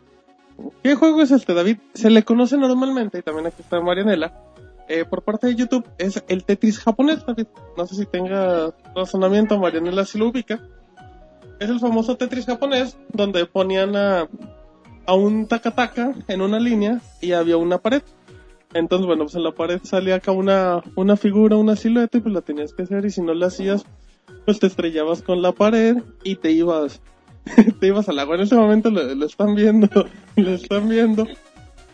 ¿Qué 0.84 0.96
juego 0.96 1.22
es 1.22 1.32
este, 1.32 1.54
David? 1.54 1.78
Se 1.94 2.10
le 2.10 2.24
conoce 2.24 2.58
normalmente, 2.58 3.20
y 3.20 3.22
también 3.22 3.48
aquí 3.48 3.62
está 3.62 3.82
Marianela, 3.82 4.34
eh, 4.88 5.04
por 5.04 5.24
parte 5.24 5.48
de 5.48 5.56
YouTube, 5.56 5.86
es 5.98 6.24
el 6.28 6.44
Tetris 6.44 6.80
japonés, 6.80 7.26
David. 7.26 7.48
No 7.76 7.88
sé 7.88 7.96
si 7.96 8.06
tenga 8.06 8.74
razonamiento, 8.96 9.60
Marianela 9.60 10.06
si 10.06 10.20
lo 10.20 10.28
ubica. 10.28 10.62
Es 11.60 11.70
el 11.70 11.80
famoso 11.80 12.18
Tetris 12.18 12.46
japonés, 12.46 12.98
donde 13.12 13.46
ponían 13.46 13.96
a, 13.96 14.28
un 15.08 15.48
takataka 15.48 16.14
en 16.28 16.42
una 16.42 16.60
línea 16.60 17.02
y 17.22 17.32
había 17.32 17.58
una 17.58 17.80
pared. 17.80 18.04
Entonces, 18.74 19.08
bueno, 19.08 19.24
pues 19.24 19.36
en 19.36 19.44
la 19.44 19.54
pared 19.54 19.80
salía 19.84 20.16
acá 20.16 20.32
una, 20.32 20.84
una 20.96 21.16
figura, 21.16 21.56
una 21.56 21.76
silueta 21.76 22.18
y 22.18 22.22
pues 22.22 22.34
la 22.34 22.42
tenías 22.42 22.74
que 22.74 22.84
hacer 22.84 23.06
y 23.06 23.10
si 23.10 23.22
no 23.22 23.34
la 23.34 23.48
hacías, 23.48 23.86
pues 24.46 24.60
te 24.60 24.68
estrellabas 24.68 25.22
con 25.22 25.42
la 25.42 25.54
pared 25.54 25.98
y 26.24 26.36
te 26.36 26.52
ibas, 26.52 27.02
te 27.80 27.88
ibas 27.88 28.10
al 28.10 28.20
agua. 28.20 28.36
En 28.36 28.42
este 28.42 28.56
momento 28.56 28.90
lo, 28.90 29.16
lo 29.16 29.26
están 29.26 29.56
viendo, 29.56 29.88
lo 30.36 30.52
están 30.52 30.90
viendo. 30.90 31.28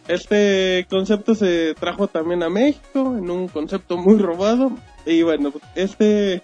Este 0.07 0.85
concepto 0.89 1.35
se 1.35 1.73
trajo 1.75 2.07
también 2.07 2.43
a 2.43 2.49
México 2.49 3.15
en 3.17 3.29
un 3.29 3.47
concepto 3.47 3.97
muy 3.97 4.17
robado 4.17 4.71
y 5.05 5.21
bueno, 5.21 5.51
pues, 5.51 5.63
este, 5.75 6.41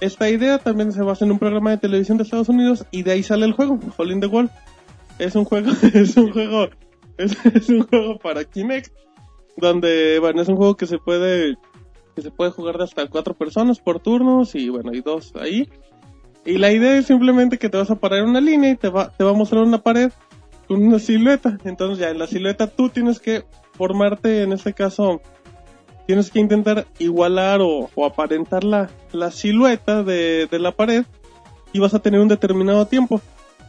esta 0.00 0.28
idea 0.28 0.58
también 0.58 0.92
se 0.92 1.02
basa 1.02 1.24
en 1.24 1.32
un 1.32 1.38
programa 1.38 1.70
de 1.70 1.78
televisión 1.78 2.18
de 2.18 2.24
Estados 2.24 2.48
Unidos 2.48 2.86
y 2.90 3.02
de 3.02 3.12
ahí 3.12 3.22
sale 3.22 3.46
el 3.46 3.52
juego, 3.52 3.78
in 3.98 4.20
the 4.20 4.26
Wall. 4.26 4.50
Es 5.18 5.34
un 5.34 5.44
juego, 5.44 5.70
es 5.94 6.16
un 6.16 6.32
juego, 6.32 6.68
es, 7.16 7.36
es 7.46 7.68
un 7.68 7.86
juego 7.86 8.18
para 8.18 8.44
Kinect 8.44 8.92
donde 9.56 10.18
bueno 10.18 10.42
es 10.42 10.48
un 10.48 10.56
juego 10.56 10.76
que 10.76 10.86
se 10.86 10.98
puede 10.98 11.56
que 12.14 12.22
se 12.22 12.30
puede 12.30 12.50
jugar 12.50 12.78
de 12.78 12.84
hasta 12.84 13.06
cuatro 13.08 13.34
personas 13.34 13.78
por 13.78 14.00
turnos 14.00 14.54
y 14.54 14.68
bueno 14.68 14.90
hay 14.92 15.00
dos 15.00 15.32
ahí 15.36 15.68
y 16.44 16.58
la 16.58 16.70
idea 16.72 16.96
es 16.96 17.06
simplemente 17.06 17.58
que 17.58 17.68
te 17.68 17.78
vas 17.78 17.90
a 17.90 17.96
parar 17.96 18.20
en 18.20 18.28
una 18.28 18.40
línea 18.40 18.70
y 18.70 18.76
te 18.76 18.88
va 18.88 19.10
te 19.10 19.24
va 19.24 19.30
a 19.30 19.34
mostrar 19.34 19.62
una 19.62 19.82
pared 19.82 20.12
con 20.68 20.82
una 20.82 20.98
silueta. 20.98 21.58
Entonces 21.64 21.98
ya 21.98 22.10
en 22.10 22.18
la 22.18 22.26
silueta 22.26 22.66
tú 22.66 22.88
tienes 22.88 23.18
que 23.20 23.44
formarte 23.72 24.42
en 24.42 24.52
este 24.52 24.72
caso 24.72 25.20
tienes 26.06 26.30
que 26.30 26.38
intentar 26.38 26.86
igualar 26.98 27.60
o, 27.62 27.90
o 27.94 28.04
aparentar 28.04 28.62
la, 28.64 28.90
la 29.12 29.30
silueta 29.30 30.02
de, 30.02 30.46
de 30.50 30.58
la 30.58 30.72
pared 30.72 31.04
y 31.72 31.78
vas 31.78 31.94
a 31.94 31.98
tener 31.98 32.20
un 32.20 32.28
determinado 32.28 32.86
tiempo. 32.86 33.20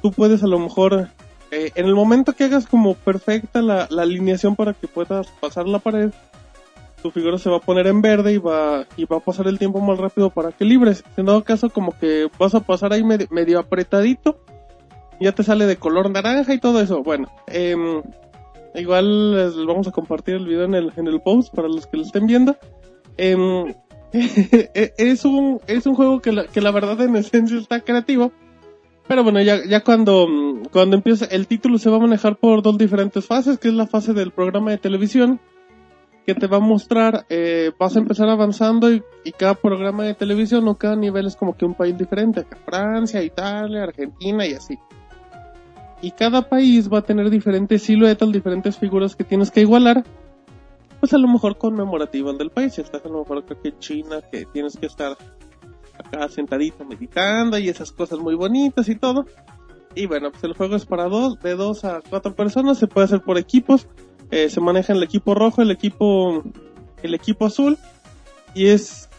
Tú 0.01 0.11
puedes 0.11 0.43
a 0.43 0.47
lo 0.47 0.59
mejor 0.59 1.09
eh, 1.51 1.71
en 1.75 1.85
el 1.85 1.95
momento 1.95 2.33
que 2.33 2.43
hagas 2.43 2.67
como 2.67 2.95
perfecta 2.95 3.61
la, 3.61 3.87
la 3.89 4.01
alineación 4.01 4.55
para 4.55 4.73
que 4.73 4.87
puedas 4.87 5.27
pasar 5.39 5.67
la 5.67 5.79
pared, 5.79 6.11
tu 7.05 7.11
figura 7.11 7.37
se 7.37 7.51
va 7.51 7.57
a 7.57 7.59
poner 7.59 7.85
en 7.85 8.01
verde 8.01 8.33
y 8.33 8.39
va, 8.39 8.87
y 8.97 9.05
va 9.05 9.17
a 9.17 9.19
pasar 9.19 9.47
el 9.47 9.59
tiempo 9.59 9.79
más 9.79 9.99
rápido 9.99 10.31
para 10.31 10.51
que 10.51 10.65
libres. 10.65 11.03
En 11.17 11.27
dado 11.27 11.43
caso, 11.43 11.69
como 11.69 11.95
que 11.99 12.27
vas 12.39 12.55
a 12.55 12.61
pasar 12.61 12.93
ahí 12.93 13.03
medio, 13.03 13.27
medio 13.29 13.59
apretadito, 13.59 14.39
ya 15.21 15.31
te 15.31 15.43
sale 15.43 15.67
de 15.67 15.77
color 15.77 16.09
naranja 16.09 16.55
y 16.55 16.59
todo 16.59 16.81
eso. 16.81 17.03
Bueno, 17.03 17.27
em, 17.45 18.01
igual 18.73 19.35
les 19.35 19.55
vamos 19.67 19.87
a 19.87 19.91
compartir 19.91 20.33
el 20.33 20.47
video 20.47 20.63
en 20.63 20.73
el, 20.73 20.93
en 20.95 21.05
el 21.05 21.21
post 21.21 21.53
para 21.53 21.67
los 21.67 21.85
que 21.85 21.97
lo 21.97 22.03
estén 22.03 22.25
viendo. 22.25 22.57
Em, 23.17 23.75
es 24.11 25.25
un, 25.25 25.61
es 25.67 25.85
un 25.85 25.93
juego 25.93 26.23
que 26.23 26.31
la, 26.31 26.47
que 26.47 26.59
la 26.59 26.71
verdad 26.71 26.99
en 27.01 27.17
esencia 27.17 27.59
está 27.59 27.81
creativo. 27.81 28.31
Pero 29.07 29.23
bueno, 29.23 29.39
ya, 29.43 29.63
ya 29.63 29.81
cuando, 29.81 30.27
cuando 30.71 30.95
empieza, 30.95 31.25
el 31.25 31.45
título 31.45 31.77
se 31.77 31.91
va 31.91 31.97
a 31.97 31.99
manejar 31.99 32.37
por 32.37 32.63
dos 32.63 32.79
diferentes 32.79 33.23
fases, 33.27 33.59
que 33.59 33.67
es 33.67 33.75
la 33.75 33.85
fase 33.85 34.13
del 34.13 34.31
programa 34.31 34.71
de 34.71 34.79
televisión, 34.79 35.39
que 36.25 36.35
te 36.35 36.47
va 36.47 36.57
a 36.57 36.61
mostrar, 36.61 37.25
eh, 37.29 37.71
vas 37.77 37.95
a 37.95 37.99
empezar 37.99 38.29
avanzando 38.29 38.91
y, 38.91 39.03
y 39.23 39.31
cada 39.31 39.53
programa 39.53 40.03
de 40.03 40.15
televisión 40.15 40.67
o 40.67 40.75
cada 40.75 40.95
nivel 40.95 41.27
es 41.27 41.35
como 41.35 41.55
que 41.55 41.65
un 41.65 41.75
país 41.75 41.97
diferente, 41.97 42.41
acá 42.41 42.57
Francia, 42.65 43.21
Italia, 43.21 43.83
Argentina 43.83 44.45
y 44.45 44.53
así. 44.53 44.77
Y 46.01 46.11
cada 46.11 46.49
país 46.49 46.91
va 46.91 46.99
a 46.99 47.01
tener 47.03 47.29
diferentes 47.29 47.83
siluetas, 47.83 48.31
diferentes 48.31 48.77
figuras 48.77 49.15
que 49.15 49.23
tienes 49.23 49.51
que 49.51 49.61
igualar, 49.61 50.03
pues 50.99 51.13
a 51.13 51.17
lo 51.17 51.27
mejor 51.27 51.57
conmemorativas 51.57 52.37
del 52.37 52.49
país. 52.49 52.73
Si 52.73 52.81
estás 52.81 53.05
a 53.05 53.09
lo 53.09 53.19
mejor 53.19 53.45
creo 53.45 53.61
que 53.61 53.77
China, 53.77 54.21
que 54.31 54.45
tienes 54.45 54.77
que 54.77 54.87
estar 54.87 55.17
acá 55.97 56.27
sentadito 56.29 56.83
meditando 56.83 57.57
y 57.57 57.69
esas 57.69 57.91
cosas 57.91 58.19
muy 58.19 58.35
bonitas 58.35 58.89
y 58.89 58.95
todo. 58.95 59.25
Y 59.93 60.07
bueno, 60.07 60.31
pues 60.31 60.43
el 60.43 60.53
juego 60.53 60.75
es 60.75 60.85
para 60.85 61.05
dos, 61.05 61.39
de 61.39 61.55
dos 61.55 61.85
a 61.85 62.01
cuatro 62.09 62.35
personas, 62.35 62.77
se 62.77 62.87
puede 62.87 63.05
hacer 63.05 63.21
por 63.21 63.37
equipos, 63.37 63.87
eh, 64.31 64.49
se 64.49 64.61
maneja 64.61 64.93
el 64.93 65.03
equipo 65.03 65.35
rojo, 65.35 65.61
el 65.61 65.71
equipo, 65.71 66.43
el 67.03 67.13
equipo 67.13 67.45
azul, 67.45 67.77
y 68.53 68.67
es, 68.67 69.09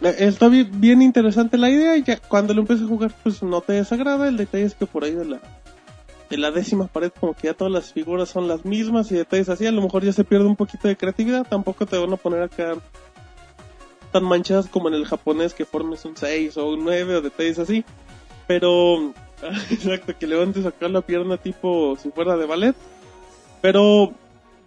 está 0.00 0.48
bien, 0.48 1.02
interesante 1.02 1.58
la 1.58 1.70
idea, 1.70 1.96
y 1.96 2.02
ya 2.02 2.18
cuando 2.18 2.54
lo 2.54 2.60
empieces 2.60 2.86
a 2.86 2.88
jugar, 2.88 3.12
pues 3.22 3.42
no 3.42 3.60
te 3.60 3.74
desagrada, 3.74 4.28
el 4.28 4.36
detalle 4.36 4.64
es 4.64 4.74
que 4.74 4.86
por 4.86 5.04
ahí 5.04 5.12
de 5.12 5.24
la, 5.24 5.40
de 6.30 6.36
la 6.36 6.50
décima 6.50 6.86
pared 6.86 7.12
como 7.18 7.34
que 7.34 7.48
ya 7.48 7.54
todas 7.54 7.72
las 7.72 7.92
figuras 7.92 8.28
son 8.28 8.48
las 8.48 8.64
mismas 8.64 9.10
y 9.12 9.14
detalles 9.14 9.48
así, 9.48 9.66
a 9.66 9.72
lo 9.72 9.82
mejor 9.82 10.04
ya 10.04 10.12
se 10.12 10.24
pierde 10.24 10.46
un 10.46 10.56
poquito 10.56 10.88
de 10.88 10.96
creatividad, 10.96 11.46
tampoco 11.46 11.86
te 11.86 11.96
van 11.96 12.12
a 12.12 12.16
poner 12.16 12.42
acá 12.42 12.74
tan 14.12 14.24
manchadas 14.24 14.66
como 14.68 14.88
en 14.88 14.94
el 14.94 15.04
japonés 15.04 15.52
que 15.52 15.64
formes 15.64 16.04
un 16.04 16.16
6 16.16 16.56
o 16.56 16.70
un 16.70 16.84
9 16.84 17.16
o 17.16 17.20
detalles 17.20 17.58
así. 17.58 17.84
Pero, 18.46 19.12
exacto, 19.70 20.16
que 20.18 20.26
levantes 20.26 20.64
acá 20.66 20.88
la 20.88 21.02
pierna 21.02 21.36
tipo 21.36 21.96
si 22.00 22.10
fuera 22.10 22.36
de 22.36 22.46
ballet. 22.46 22.76
Pero, 23.60 24.12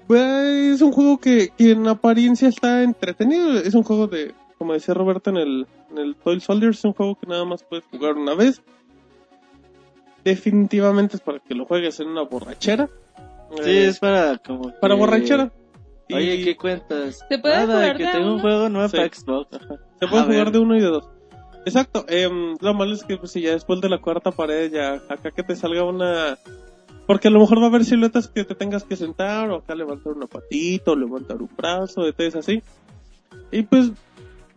pues, 0.10 0.74
es 0.76 0.82
un 0.82 0.92
juego 0.92 1.20
que, 1.20 1.50
que 1.56 1.72
en 1.72 1.88
apariencia 1.88 2.48
está 2.50 2.82
entretenido. 2.84 3.60
Es 3.60 3.76
un 3.76 3.84
juego 3.84 4.08
de, 4.08 4.34
como 4.58 4.74
decía 4.74 4.96
Roberto 4.96 5.30
en 5.30 5.38
el, 5.38 5.68
en 5.92 5.98
el 6.00 6.16
Toy 6.16 6.40
Soldiers, 6.42 6.80
es 6.80 6.86
un 6.86 6.94
juego 6.94 7.16
que 7.16 7.28
nada 7.28 7.46
más 7.46 7.62
puedes 7.64 7.86
jugar 7.92 8.16
una 8.16 8.34
vez. 8.34 8.60
Definitivamente 10.24 11.16
es 11.18 11.22
para 11.22 11.40
que 11.40 11.54
lo 11.56 11.66
juegues 11.66 12.00
en 12.00 12.08
una 12.08 12.24
borrachera. 12.24 12.90
Sí, 13.64 13.70
Eh, 13.70 13.88
es 13.88 14.00
para 14.00 14.38
como 14.40 14.72
para 14.80 14.96
que- 14.96 15.00
borrachera. 15.00 15.52
Y- 16.08 16.14
Oye, 16.16 16.44
¿qué 16.44 16.58
cuentas? 16.58 17.24
¿Se 17.30 17.38
puede 17.38 17.56
Nada, 17.56 17.74
jugar 17.76 17.98
que 17.98 18.06
de 18.06 18.12
tengo 18.12 18.34
un 18.34 18.40
juego 18.40 18.68
nuevo 18.70 18.90
Sí. 18.90 18.98
para 18.98 19.10
Xbox. 19.14 19.48
Se 20.00 20.08
puede 20.08 20.22
A 20.24 20.26
jugar 20.26 20.46
ver. 20.46 20.52
de 20.52 20.60
uno 20.60 20.76
y 20.76 20.82
de 20.82 20.88
dos. 20.88 21.08
Exacto. 21.66 22.04
em, 22.08 22.56
lo 22.60 22.74
malo 22.74 22.94
es 22.94 23.04
que 23.04 23.18
pues, 23.18 23.32
si 23.32 23.42
ya 23.42 23.52
después 23.52 23.80
de 23.80 23.90
la 23.90 24.00
cuarta 24.00 24.32
pared, 24.32 24.72
ya 24.72 24.94
acá 25.08 25.30
que 25.32 25.44
te 25.44 25.56
salga 25.56 25.84
una... 25.84 26.38
Porque 27.10 27.30
a 27.30 27.32
lo 27.32 27.40
mejor 27.40 27.58
va 27.58 27.64
a 27.64 27.70
haber 27.70 27.86
siluetas 27.86 28.28
que 28.28 28.44
te 28.44 28.54
tengas 28.54 28.84
que 28.84 28.96
sentar, 28.96 29.50
o 29.50 29.56
acá 29.56 29.74
levantar 29.74 30.14
una 30.14 30.28
patita, 30.28 30.92
o 30.92 30.96
levantar 30.96 31.42
un 31.42 31.50
brazo, 31.58 32.04
detalles 32.04 32.36
así. 32.36 32.62
Y 33.52 33.64
pues 33.64 33.90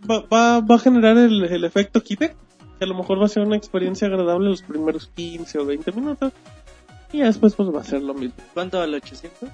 va, 0.06 0.20
va, 0.30 0.60
va 0.60 0.74
a 0.74 0.78
generar 0.78 1.16
el, 1.16 1.42
el 1.44 1.64
efecto 1.64 2.02
Kinect, 2.02 2.36
que 2.78 2.84
a 2.84 2.86
lo 2.86 2.94
mejor 2.94 3.18
va 3.18 3.24
a 3.24 3.30
ser 3.30 3.44
una 3.44 3.56
experiencia 3.56 4.06
agradable 4.06 4.50
los 4.50 4.60
primeros 4.60 5.10
15 5.14 5.60
o 5.60 5.64
20 5.64 5.92
minutos. 5.92 6.34
Y 7.10 7.20
después 7.20 7.54
pues 7.54 7.74
va 7.74 7.80
a 7.80 7.84
ser 7.84 8.02
lo 8.02 8.12
mismo. 8.12 8.36
¿Cuánto 8.52 8.80
vale 8.80 8.98
800? 8.98 9.48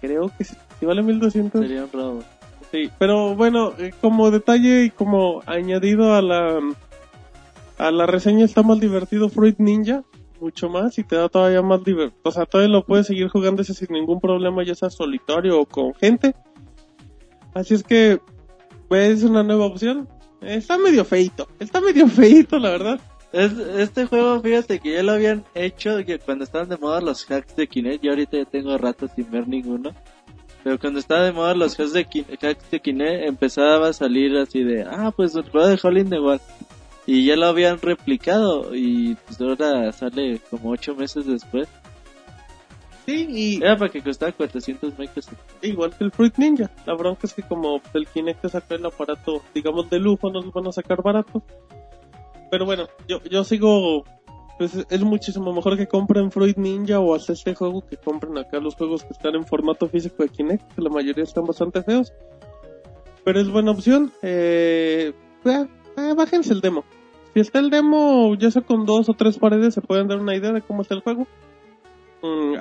Creo 0.00 0.32
que 0.38 0.44
sí. 0.44 0.56
Si 0.80 0.86
vale 0.86 1.02
1200. 1.02 1.60
Sería 1.60 1.84
un. 1.84 2.24
Sí, 2.72 2.90
pero 2.98 3.34
bueno, 3.34 3.74
eh, 3.76 3.92
como 4.00 4.30
detalle 4.30 4.84
y 4.84 4.90
como 4.90 5.42
añadido 5.44 6.14
a 6.14 6.22
la 6.22 6.60
a 7.76 7.90
la 7.90 8.06
reseña 8.06 8.46
está 8.46 8.62
más 8.62 8.80
divertido 8.80 9.28
Fruit 9.28 9.58
Ninja, 9.58 10.02
mucho 10.40 10.68
más 10.68 10.98
y 10.98 11.04
te 11.04 11.16
da 11.16 11.28
todavía 11.28 11.62
más 11.62 11.82
divertido. 11.84 12.20
O 12.22 12.30
sea, 12.30 12.46
todavía 12.46 12.72
lo 12.72 12.84
puedes 12.84 13.06
seguir 13.06 13.28
jugando 13.28 13.62
ese 13.62 13.74
sin 13.74 13.88
ningún 13.92 14.20
problema, 14.20 14.64
ya 14.64 14.74
sea 14.74 14.90
solitario 14.90 15.60
o 15.60 15.66
con 15.66 15.94
gente. 15.94 16.34
Así 17.54 17.74
es 17.74 17.82
que 17.82 18.20
pues, 18.88 19.18
es 19.18 19.24
una 19.24 19.42
nueva 19.42 19.66
opción. 19.66 20.08
Está 20.40 20.78
medio 20.78 21.04
feito, 21.04 21.48
está 21.58 21.80
medio 21.80 22.06
feito, 22.08 22.58
la 22.58 22.70
verdad. 22.70 23.00
Es, 23.32 23.52
este 23.52 24.06
juego, 24.06 24.40
fíjate 24.40 24.80
que 24.80 24.94
ya 24.94 25.02
lo 25.02 25.12
habían 25.12 25.44
hecho 25.54 25.98
que 26.06 26.18
cuando 26.18 26.44
estaban 26.44 26.68
de 26.68 26.78
moda 26.78 27.00
los 27.00 27.30
hacks 27.30 27.56
de 27.56 27.66
Kinect. 27.66 28.02
Yo 28.02 28.10
ahorita 28.10 28.38
ya 28.38 28.44
tengo 28.46 28.76
rato 28.78 29.06
sin 29.08 29.30
ver 29.30 29.46
ninguno. 29.46 29.92
Pero 30.64 30.78
cuando 30.78 30.98
estaba 30.98 31.24
de 31.24 31.32
moda 31.32 31.54
los 31.54 31.78
hacks 31.78 31.92
de, 31.92 32.06
hacks 32.40 32.70
de 32.70 32.80
Kinect, 32.80 33.28
empezaba 33.28 33.88
a 33.88 33.92
salir 33.92 34.36
así 34.36 34.62
de, 34.62 34.82
ah, 34.82 35.12
pues 35.14 35.34
el 35.34 35.48
juego 35.50 35.68
de 35.68 36.20
Wall. 36.20 36.40
Y 37.10 37.24
ya 37.24 37.36
lo 37.36 37.46
habían 37.46 37.80
replicado. 37.80 38.74
Y 38.74 39.16
pues 39.24 39.40
ahora 39.40 39.90
sale 39.92 40.42
como 40.50 40.68
8 40.68 40.94
meses 40.94 41.24
después. 41.24 41.66
Sí, 43.06 43.26
y 43.30 43.62
Era 43.64 43.78
para 43.78 43.90
que 43.90 44.02
costara 44.02 44.30
400 44.32 44.98
Microsoft. 44.98 45.38
igual 45.62 45.96
que 45.96 46.04
el 46.04 46.10
Fruit 46.10 46.36
Ninja. 46.36 46.70
La 46.84 46.92
bronca 46.92 47.20
es 47.22 47.32
que 47.32 47.42
como 47.42 47.80
el 47.94 48.06
Kinect 48.06 48.42
te 48.42 48.50
saca 48.50 48.74
el 48.74 48.84
aparato, 48.84 49.40
digamos, 49.54 49.88
de 49.88 49.98
lujo, 49.98 50.30
no 50.30 50.42
lo 50.42 50.52
van 50.52 50.66
a 50.66 50.72
sacar 50.72 51.02
barato. 51.02 51.42
pero 52.50 52.66
bueno, 52.66 52.88
yo, 53.08 53.22
yo 53.24 53.42
sigo, 53.42 54.04
pues 54.58 54.72
es 54.90 55.00
muchísimo 55.00 55.50
mejor 55.54 55.78
que 55.78 55.86
compren 55.86 56.30
Fruit 56.30 56.58
Ninja 56.58 57.00
o 57.00 57.14
hasta 57.14 57.32
este 57.32 57.54
juego 57.54 57.86
que 57.86 57.96
compren 57.96 58.36
acá 58.36 58.60
los 58.60 58.74
juegos 58.74 59.02
que 59.04 59.14
están 59.14 59.34
en 59.34 59.46
formato 59.46 59.88
físico 59.88 60.24
de 60.24 60.28
Kinect, 60.28 60.74
que 60.74 60.82
la 60.82 60.90
mayoría 60.90 61.24
están 61.24 61.46
bastante 61.46 61.82
feos. 61.82 62.12
Pero 63.24 63.40
es 63.40 63.48
buena 63.48 63.70
opción. 63.70 64.12
Eh, 64.20 65.14
eh, 65.46 65.66
eh, 65.96 66.14
bájense 66.14 66.52
el 66.52 66.60
demo. 66.60 66.84
Si 67.38 67.42
está 67.42 67.60
el 67.60 67.70
demo, 67.70 68.34
ya 68.34 68.50
sea 68.50 68.62
con 68.62 68.84
dos 68.84 69.08
o 69.08 69.14
tres 69.14 69.38
paredes, 69.38 69.72
se 69.72 69.80
pueden 69.80 70.08
dar 70.08 70.18
una 70.18 70.34
idea 70.34 70.50
de 70.50 70.60
cómo 70.60 70.82
está 70.82 70.96
el 70.96 71.02
juego. 71.02 71.28
Mm, 72.20 72.54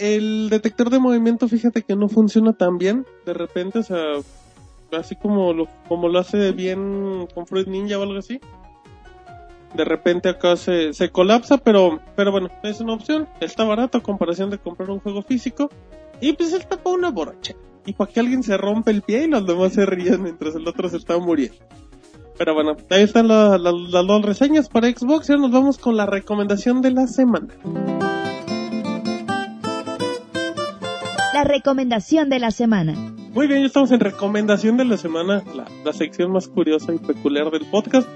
el 0.00 0.50
detector 0.50 0.90
de 0.90 0.98
movimiento, 0.98 1.46
fíjate 1.46 1.82
que 1.82 1.94
no 1.94 2.08
funciona 2.08 2.52
tan 2.52 2.76
bien. 2.76 3.06
De 3.24 3.34
repente, 3.34 3.78
o 3.78 3.82
sea, 3.84 4.14
así 4.98 5.14
como 5.14 5.52
lo, 5.52 5.68
como 5.86 6.08
lo 6.08 6.18
hace 6.18 6.50
bien 6.50 7.28
con 7.32 7.46
Fruit 7.46 7.68
Ninja 7.68 8.00
o 8.00 8.02
algo 8.02 8.18
así. 8.18 8.40
De 9.74 9.84
repente 9.84 10.28
acá 10.28 10.56
se, 10.56 10.92
se 10.92 11.10
colapsa, 11.10 11.58
pero, 11.58 12.00
pero 12.16 12.32
bueno, 12.32 12.48
es 12.64 12.80
una 12.80 12.94
opción. 12.94 13.28
Está 13.38 13.62
barato 13.62 13.98
a 13.98 14.02
comparación 14.02 14.50
de 14.50 14.58
comprar 14.58 14.90
un 14.90 14.98
juego 14.98 15.22
físico. 15.22 15.70
Y 16.20 16.32
pues 16.32 16.52
está 16.52 16.82
para 16.82 16.96
una 16.96 17.12
borracha. 17.12 17.54
Y 17.86 17.92
para 17.92 18.10
que 18.10 18.18
alguien 18.18 18.42
se 18.42 18.56
rompe 18.56 18.90
el 18.90 19.02
pie 19.02 19.26
y 19.26 19.28
los 19.28 19.46
demás 19.46 19.72
se 19.74 19.86
rían 19.86 20.20
mientras 20.20 20.56
el 20.56 20.66
otro 20.66 20.88
se 20.88 20.96
está 20.96 21.16
muriendo. 21.16 21.64
Pero 22.40 22.54
bueno, 22.54 22.74
ahí 22.88 23.02
están 23.02 23.28
la- 23.28 23.58
la- 23.58 23.70
las 23.70 24.06
dos 24.06 24.22
reseñas 24.22 24.70
para 24.70 24.88
Xbox. 24.90 25.28
Y 25.28 25.32
ahora 25.32 25.42
nos 25.42 25.50
vamos 25.52 25.76
con 25.76 25.94
la 25.98 26.06
recomendación 26.06 26.80
de 26.80 26.90
la 26.90 27.06
semana. 27.06 27.48
La 31.34 31.44
recomendación 31.44 32.30
de 32.30 32.38
la 32.38 32.50
semana. 32.50 32.94
Muy 33.34 33.46
bien, 33.46 33.60
ya 33.60 33.66
estamos 33.66 33.92
en 33.92 34.00
recomendación 34.00 34.78
de 34.78 34.86
la 34.86 34.96
semana, 34.96 35.42
la, 35.54 35.66
la 35.84 35.92
sección 35.92 36.32
más 36.32 36.48
curiosa 36.48 36.94
y 36.94 36.98
peculiar 36.98 37.50
del 37.50 37.66
podcast. 37.66 38.08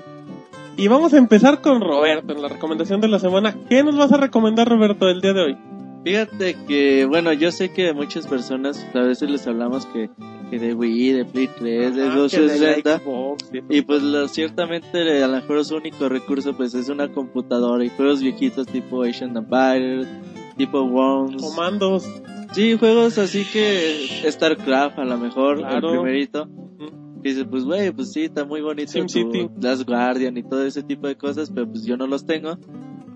Y 0.79 0.89
vamos 0.89 1.13
a 1.13 1.19
empezar 1.19 1.61
con 1.61 1.83
Roberto 1.83 2.33
en 2.33 2.41
la 2.41 2.49
recomendación 2.49 3.03
de 3.03 3.09
la 3.09 3.19
semana. 3.19 3.55
¿Qué 3.69 3.85
nos 3.85 3.95
vas 3.99 4.11
a 4.11 4.17
recomendar, 4.17 4.67
Roberto, 4.67 5.07
el 5.07 5.21
día 5.21 5.35
de 5.35 5.41
hoy? 5.43 5.59
Fíjate 6.05 6.55
que, 6.69 7.07
bueno, 7.07 7.33
yo 7.33 7.51
sé 7.51 7.71
que 7.73 7.93
muchas 7.95 8.27
personas 8.27 8.85
a 8.95 9.01
veces 9.01 9.31
les 9.31 9.47
hablamos 9.47 9.87
que, 9.87 10.11
que 10.51 10.59
de 10.59 10.75
Wii, 10.75 11.13
de 11.13 11.25
Play 11.25 11.49
3, 11.59 11.97
de 11.97 12.03
Ah, 12.03 12.05
que 12.05 12.09
de 12.09 12.09
la 12.09 12.15
260. 12.17 12.99
Xbox, 12.99 13.49
sí. 13.51 13.61
Y 13.71 13.83
pues 13.83 14.03
lo- 14.03 14.29
ciertamente 14.29 15.23
a 15.23 15.27
lo 15.27 15.35
mejor 15.37 15.65
su 15.65 15.77
único 15.77 16.09
recurso 16.11 16.55
pues 16.57 16.75
es 16.75 16.89
una 16.91 17.09
computadora 17.11 17.85
y 17.85 17.89
juegos 17.89 18.21
viejitos 18.21 18.67
tipo 18.67 19.03
Asian 19.03 19.35
Empire, 19.37 20.05
tipo 20.59 20.83
Worms. 20.83 21.43
Comandos. 21.43 22.07
Sí, 22.53 22.77
juegos 22.79 23.17
así 23.19 23.45
que 23.51 24.31
StarCraft 24.31 24.99
a 24.99 25.05
lo 25.05 25.17
mejor, 25.19 25.59
Claro. 25.59 25.89
el 25.89 25.95
primerito. 26.01 26.49
Dice, 27.23 27.47
pues 27.47 27.65
güey, 27.65 27.91
pues 27.91 28.13
sí, 28.13 28.25
está 28.25 28.45
muy 28.45 28.61
bonito 28.61 28.93
tu. 29.07 29.51
Last 29.59 29.89
Guardian 29.89 30.37
y 30.37 30.43
todo 30.43 30.63
ese 30.67 30.83
tipo 30.83 31.07
de 31.09 31.17
cosas, 31.17 31.51
pero 31.51 31.67
pues 31.67 31.83
yo 31.87 31.97
no 31.97 32.07
los 32.07 32.27
tengo. 32.27 32.59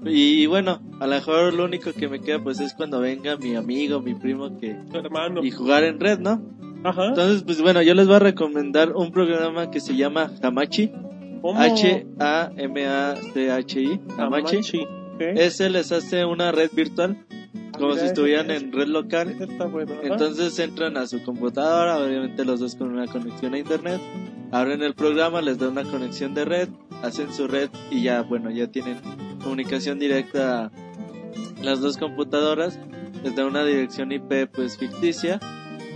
Y 0.05 0.47
bueno, 0.47 0.81
a 1.01 1.07
lo 1.07 1.15
mejor 1.15 1.53
lo 1.55 1.65
único 1.65 1.93
que 1.93 2.09
me 2.09 2.21
queda 2.21 2.43
pues 2.43 2.61
es 2.61 2.75
cuando 2.75 3.01
venga 3.01 3.37
mi 3.37 3.55
amigo, 3.57 4.01
mi 4.01 4.15
primo 4.15 4.57
que 4.59 4.77
hermano. 4.93 5.45
y 5.45 5.51
jugar 5.51 5.85
en 5.85 5.99
red, 6.01 6.19
¿no? 6.19 6.41
Ajá. 6.85 7.09
Entonces, 7.09 7.43
pues 7.43 7.61
bueno, 7.61 7.83
yo 7.83 7.95
les 7.95 8.07
voy 8.07 8.17
a 8.17 8.21
recomendar 8.21 8.93
un 8.93 9.11
programa 9.11 9.71
que 9.71 9.81
se 9.81 9.97
llama 9.97 10.31
Hamachi. 10.43 10.93
¿Cómo? 11.43 11.61
H-A-M-A-C-H-I. 11.61 12.21
Hamachi. 14.17 14.57
Hamachi. 14.57 14.87
Ese 15.19 15.71
les 15.71 15.91
hace 15.93 16.25
una 16.25 16.53
red 16.53 16.71
virtual, 16.73 17.27
como 17.77 17.95
si 17.95 18.07
estuvieran 18.07 18.51
en 18.51 18.73
red 18.73 18.87
local. 18.87 19.37
Entonces 20.03 20.59
entran 20.59 20.97
a 20.97 21.07
su 21.07 21.23
computadora, 21.25 21.99
obviamente 21.99 22.45
los 22.45 22.61
dos 22.61 22.77
con 22.77 22.93
una 22.93 23.07
conexión 23.07 23.55
a 23.55 23.59
internet, 23.59 24.01
abren 24.53 24.83
el 24.83 24.95
programa, 24.95 25.43
les 25.43 25.59
da 25.59 25.69
una 25.69 25.83
conexión 25.85 26.35
de 26.35 26.45
red, 26.45 26.69
hacen 27.03 27.33
su 27.33 27.49
red 27.49 27.71
y 27.91 28.03
ya, 28.03 28.23
bueno, 28.23 28.51
ya 28.51 28.69
tienen 28.69 28.99
comunicación 29.39 29.99
directa 29.99 30.67
a 30.67 30.71
las 31.63 31.81
dos 31.81 31.97
computadoras, 31.97 32.79
les 33.25 33.35
da 33.35 33.47
una 33.47 33.65
dirección 33.65 34.13
IP 34.13 34.47
pues 34.53 34.77
ficticia 34.79 35.41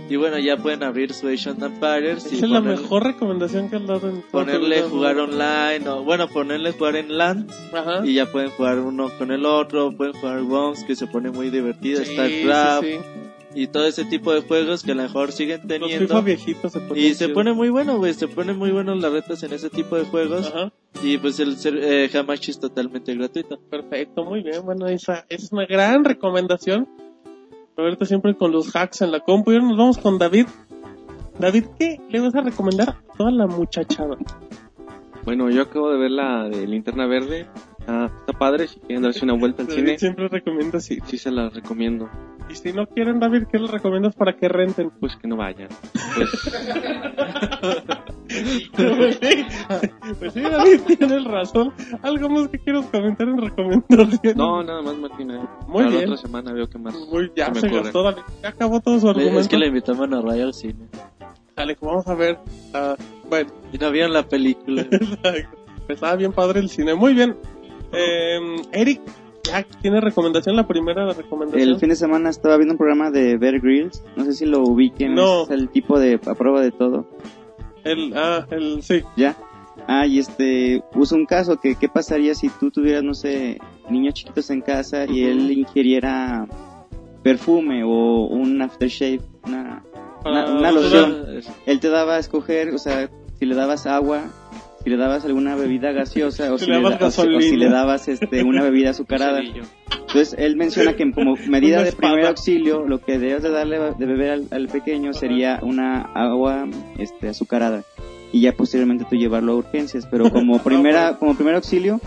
y 0.09 0.17
bueno, 0.17 0.37
ya 0.37 0.57
pueden 0.57 0.83
abrir 0.83 1.13
su 1.13 1.27
Asian 1.29 1.63
Empires 1.63 2.27
y 2.31 2.35
Esa 2.35 2.45
es 2.45 2.51
la 2.51 2.59
poner- 2.59 2.77
mejor 2.81 3.03
recomendación 3.03 3.69
que 3.69 3.77
has 3.77 3.87
dado 3.87 4.09
en 4.09 4.21
ponerle 4.31 4.81
jugar 4.83 5.17
online 5.17 5.87
o 5.87 6.03
bueno, 6.03 6.27
ponerle 6.27 6.73
jugar 6.73 6.97
en 6.97 7.17
LAN 7.17 7.47
Ajá. 7.73 8.05
y 8.05 8.13
ya 8.15 8.29
pueden 8.29 8.49
jugar 8.51 8.79
uno 8.79 9.09
con 9.17 9.31
el 9.31 9.45
otro, 9.45 9.95
pueden 9.95 10.13
jugar 10.13 10.41
Worms 10.43 10.83
que 10.83 10.95
se 10.97 11.07
pone 11.07 11.31
muy 11.31 11.49
divertido, 11.49 12.03
Sí, 12.03 12.13
StarCraft 12.13 12.83
sí, 12.83 12.91
sí. 12.97 12.99
Y 13.55 13.67
todo 13.67 13.85
ese 13.85 14.05
tipo 14.05 14.33
de 14.33 14.41
juegos 14.41 14.83
que 14.83 14.93
a 14.93 14.95
lo 14.95 15.03
mejor 15.03 15.31
siguen 15.31 15.59
Los 15.59 15.67
teniendo. 15.67 16.07
FIFA 16.07 16.21
viejitos 16.21 16.71
se 16.71 16.79
ponen 16.79 17.03
Y 17.03 17.13
se 17.13 17.29
pone 17.29 17.53
muy 17.53 17.69
bueno, 17.69 17.97
güey. 17.97 18.13
Se 18.13 18.27
pone 18.27 18.53
muy 18.53 18.71
bueno 18.71 18.95
las 18.95 19.11
retas 19.11 19.43
en 19.43 19.53
ese 19.53 19.69
tipo 19.69 19.95
de 19.95 20.05
juegos. 20.05 20.47
Ajá. 20.47 20.71
Y 21.03 21.17
pues 21.17 21.39
el 21.39 21.57
ser, 21.57 21.77
eh, 21.77 22.09
Hamachi 22.13 22.51
es 22.51 22.59
totalmente 22.59 23.13
gratuito. 23.15 23.59
Perfecto, 23.69 24.23
muy 24.23 24.41
bien. 24.41 24.63
Bueno, 24.63 24.87
esa 24.87 25.25
es 25.29 25.51
una 25.51 25.65
gran 25.65 26.03
recomendación. 26.03 26.87
Roberto 27.75 28.05
siempre 28.05 28.35
con 28.35 28.51
los 28.51 28.75
hacks 28.75 29.01
en 29.01 29.11
la 29.11 29.19
compu. 29.19 29.51
Y 29.51 29.55
ahora 29.55 29.67
nos 29.67 29.77
vamos 29.77 29.97
con 29.97 30.17
David. 30.17 30.47
David, 31.39 31.65
¿qué 31.79 31.99
le 32.09 32.19
vas 32.19 32.35
a 32.35 32.41
recomendar 32.41 32.89
a 32.89 33.01
toda 33.17 33.31
la 33.31 33.47
muchachada? 33.47 34.17
Bueno, 35.25 35.49
yo 35.49 35.63
acabo 35.63 35.91
de 35.91 35.97
ver 35.97 36.11
la 36.11 36.49
de 36.49 36.67
Linterna 36.67 37.07
Verde. 37.07 37.47
Ah, 37.87 38.09
está 38.19 38.37
padre, 38.37 38.67
si 38.67 38.79
quieren 38.79 39.03
darse 39.03 39.25
una 39.25 39.33
vuelta 39.33 39.63
al 39.63 39.67
David 39.67 39.81
cine, 39.81 39.99
siempre 39.99 40.27
recomienda 40.29 40.77
así. 40.77 40.99
sí 41.05 41.17
se 41.17 41.31
la 41.31 41.49
recomiendo. 41.49 42.09
Y 42.49 42.55
si 42.55 42.73
no 42.73 42.85
quieren, 42.87 43.19
David, 43.19 43.43
¿qué 43.51 43.57
les 43.57 43.71
recomiendas 43.71 44.15
para 44.15 44.35
que 44.35 44.47
renten? 44.47 44.91
Pues 44.99 45.15
que 45.15 45.27
no 45.27 45.37
vayan. 45.37 45.69
Pues, 46.15 46.29
pues, 48.75 49.19
sí, 49.21 49.45
pues 50.19 50.33
sí, 50.33 50.41
David, 50.41 50.81
tienes 50.97 51.23
razón. 51.25 51.73
Algo 52.01 52.29
más 52.29 52.47
que 52.49 52.59
quieras 52.59 52.85
comentar 52.91 53.27
en 53.27 53.37
recomendación. 53.41 54.37
no, 54.37 54.63
nada 54.63 54.81
más 54.81 54.95
Martina. 54.97 55.47
Muy 55.67 55.83
Para 55.83 55.89
bien. 55.89 56.09
la 56.09 56.15
otra 56.15 56.17
semana 56.17 56.53
veo 56.53 56.69
qué 56.69 56.77
más. 56.77 56.95
Muy, 57.11 57.31
ya 57.35 57.45
se 57.47 57.51
me 57.53 57.59
se 57.61 57.69
gastó, 57.69 58.03
David. 58.03 58.21
Ya 58.41 58.49
acabó 58.49 58.79
todo 58.81 58.99
su 58.99 59.09
argumento. 59.09 59.39
Es 59.39 59.47
que 59.47 59.57
le 59.57 59.67
invitamos 59.67 60.11
a 60.11 60.21
Raya 60.21 60.43
al 60.43 60.53
cine. 60.53 60.87
Dale, 61.55 61.77
vamos 61.81 62.07
a 62.07 62.15
ver. 62.15 62.39
ah, 62.73 62.95
bueno, 63.29 63.51
Y 63.71 63.77
no 63.77 63.91
vieron 63.91 64.13
la 64.13 64.23
película. 64.23 64.81
Exacto. 64.91 65.57
Estaba 65.87 66.15
bien 66.15 66.31
padre 66.33 66.59
el 66.59 66.69
cine. 66.69 66.95
Muy 66.95 67.13
bien. 67.13 67.35
Eh, 67.91 68.39
Eric, 68.71 69.01
ya 69.43 69.63
tiene 69.81 69.99
recomendación, 70.01 70.55
la 70.55 70.67
primera 70.67 71.11
recomendación. 71.13 71.61
El 71.69 71.77
fin 71.79 71.89
de 71.89 71.95
semana 71.95 72.29
estaba 72.29 72.57
viendo 72.57 72.73
un 72.73 72.77
programa 72.77 73.11
de 73.11 73.37
Bear 73.37 73.59
Grylls. 73.59 74.03
No 74.15 74.23
sé 74.25 74.33
si 74.33 74.45
lo 74.45 74.61
ubiquen. 74.61 75.13
No. 75.15 75.43
Es 75.43 75.49
el 75.51 75.69
tipo 75.69 75.99
de 75.99 76.19
a 76.25 76.33
prueba 76.35 76.61
de 76.61 76.71
todo. 76.71 77.07
El, 77.83 78.13
ah, 78.15 78.45
el, 78.51 78.81
sí. 78.81 79.01
¿Ya? 79.17 79.35
Ah, 79.87 80.07
y 80.07 80.19
este, 80.19 80.81
puso 80.93 81.15
un 81.15 81.25
caso 81.25 81.57
que 81.59 81.75
qué 81.75 81.89
pasaría 81.89 82.33
si 82.35 82.47
tú 82.49 82.71
tuvieras, 82.71 83.03
no 83.03 83.13
sé, 83.13 83.59
niños 83.89 84.13
chiquitos 84.13 84.49
en 84.49 84.61
casa 84.61 85.05
y 85.05 85.23
él 85.25 85.51
ingiriera 85.51 86.47
perfume 87.21 87.83
o 87.83 88.25
un 88.27 88.61
aftershave, 88.61 89.21
una, 89.45 89.83
una, 90.25 90.41
Ah, 90.43 90.51
una 90.51 90.59
una- 90.59 90.71
loción. 90.71 91.25
Él 91.65 91.79
te 91.79 91.89
daba 91.89 92.15
a 92.15 92.19
escoger, 92.19 92.73
o 92.73 92.77
sea, 92.77 93.09
si 93.39 93.45
le 93.45 93.55
dabas 93.55 93.85
agua, 93.85 94.21
si 94.83 94.89
le 94.89 94.97
dabas 94.97 95.23
alguna 95.25 95.55
bebida 95.55 95.91
gaseosa 95.91 96.53
o 96.53 96.57
Si 96.57 96.65
si, 96.65 96.71
le 96.71 96.81
da- 96.81 96.87
o 96.87 96.91
si- 96.91 96.95
o 97.05 97.09
si 97.11 97.27
gasolina. 97.33 97.57
le 97.65 97.69
dabas 97.69 98.07
este, 98.07 98.43
una 98.43 98.63
bebida 98.63 98.89
azucarada. 98.91 99.39
Entonces 99.41 100.35
él 100.37 100.55
menciona 100.57 100.93
que 100.95 101.11
como 101.11 101.35
medida 101.47 101.81
de 101.83 101.91
primer 101.91 102.25
auxilio, 102.25 102.85
lo 102.85 102.99
que 102.99 103.17
debes 103.17 103.41
de 103.43 103.49
darle 103.49 103.79
de 103.97 104.05
beber 104.05 104.31
al, 104.31 104.47
al 104.51 104.67
pequeño 104.67 105.13
sería 105.13 105.59
una 105.63 106.01
agua 106.01 106.67
este, 106.99 107.29
azucarada. 107.29 107.83
Y 108.31 108.41
ya 108.41 108.51
posteriormente 108.53 109.05
tú 109.09 109.15
llevarlo 109.15 109.53
a 109.53 109.55
urgencias, 109.55 110.07
pero 110.09 110.29
como 110.31 110.59
primera 110.59 111.17
como 111.17 111.35
primer 111.35 111.55
auxilio 111.55 111.99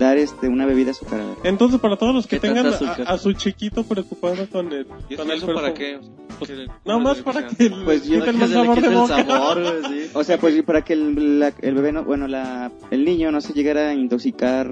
dar 0.00 0.16
este 0.16 0.48
una 0.48 0.66
bebida 0.66 0.90
azucarada. 0.90 1.34
Entonces, 1.44 1.78
para 1.78 1.96
todos 1.96 2.12
los 2.14 2.26
que 2.26 2.40
¿Qué 2.40 2.48
tengan 2.48 2.66
a, 2.66 2.70
a 3.12 3.18
su 3.18 3.32
chiquito 3.34 3.84
preocupado 3.84 4.48
con 4.50 4.72
el, 4.72 4.86
¿Y 5.08 5.14
con 5.14 5.30
el 5.30 5.36
eso 5.36 5.54
para 5.54 5.72
qué? 5.74 6.00
Pues, 6.38 6.50
Que- 6.50 6.66
Nada 6.86 6.98
más 6.98 7.18
para 7.18 7.46
que 7.46 7.66
el, 7.66 7.84
Pues 7.84 8.06
yo- 8.08 8.24
el 8.24 8.48
sabor 8.48 8.80
de 8.80 8.88
el 8.88 9.06
sabor, 9.06 9.82
sí. 9.90 10.06
O 10.14 10.24
sea, 10.24 10.38
pues 10.38 10.60
para 10.62 10.82
que 10.82 10.94
el, 10.94 11.38
la- 11.38 11.52
el 11.60 11.74
bebé 11.74 11.92
no, 11.92 12.02
bueno, 12.02 12.26
la, 12.26 12.72
el 12.90 13.04
niño 13.04 13.30
no 13.30 13.40
se 13.42 13.52
llegara 13.52 13.90
a 13.90 13.94
intoxicar 13.94 14.66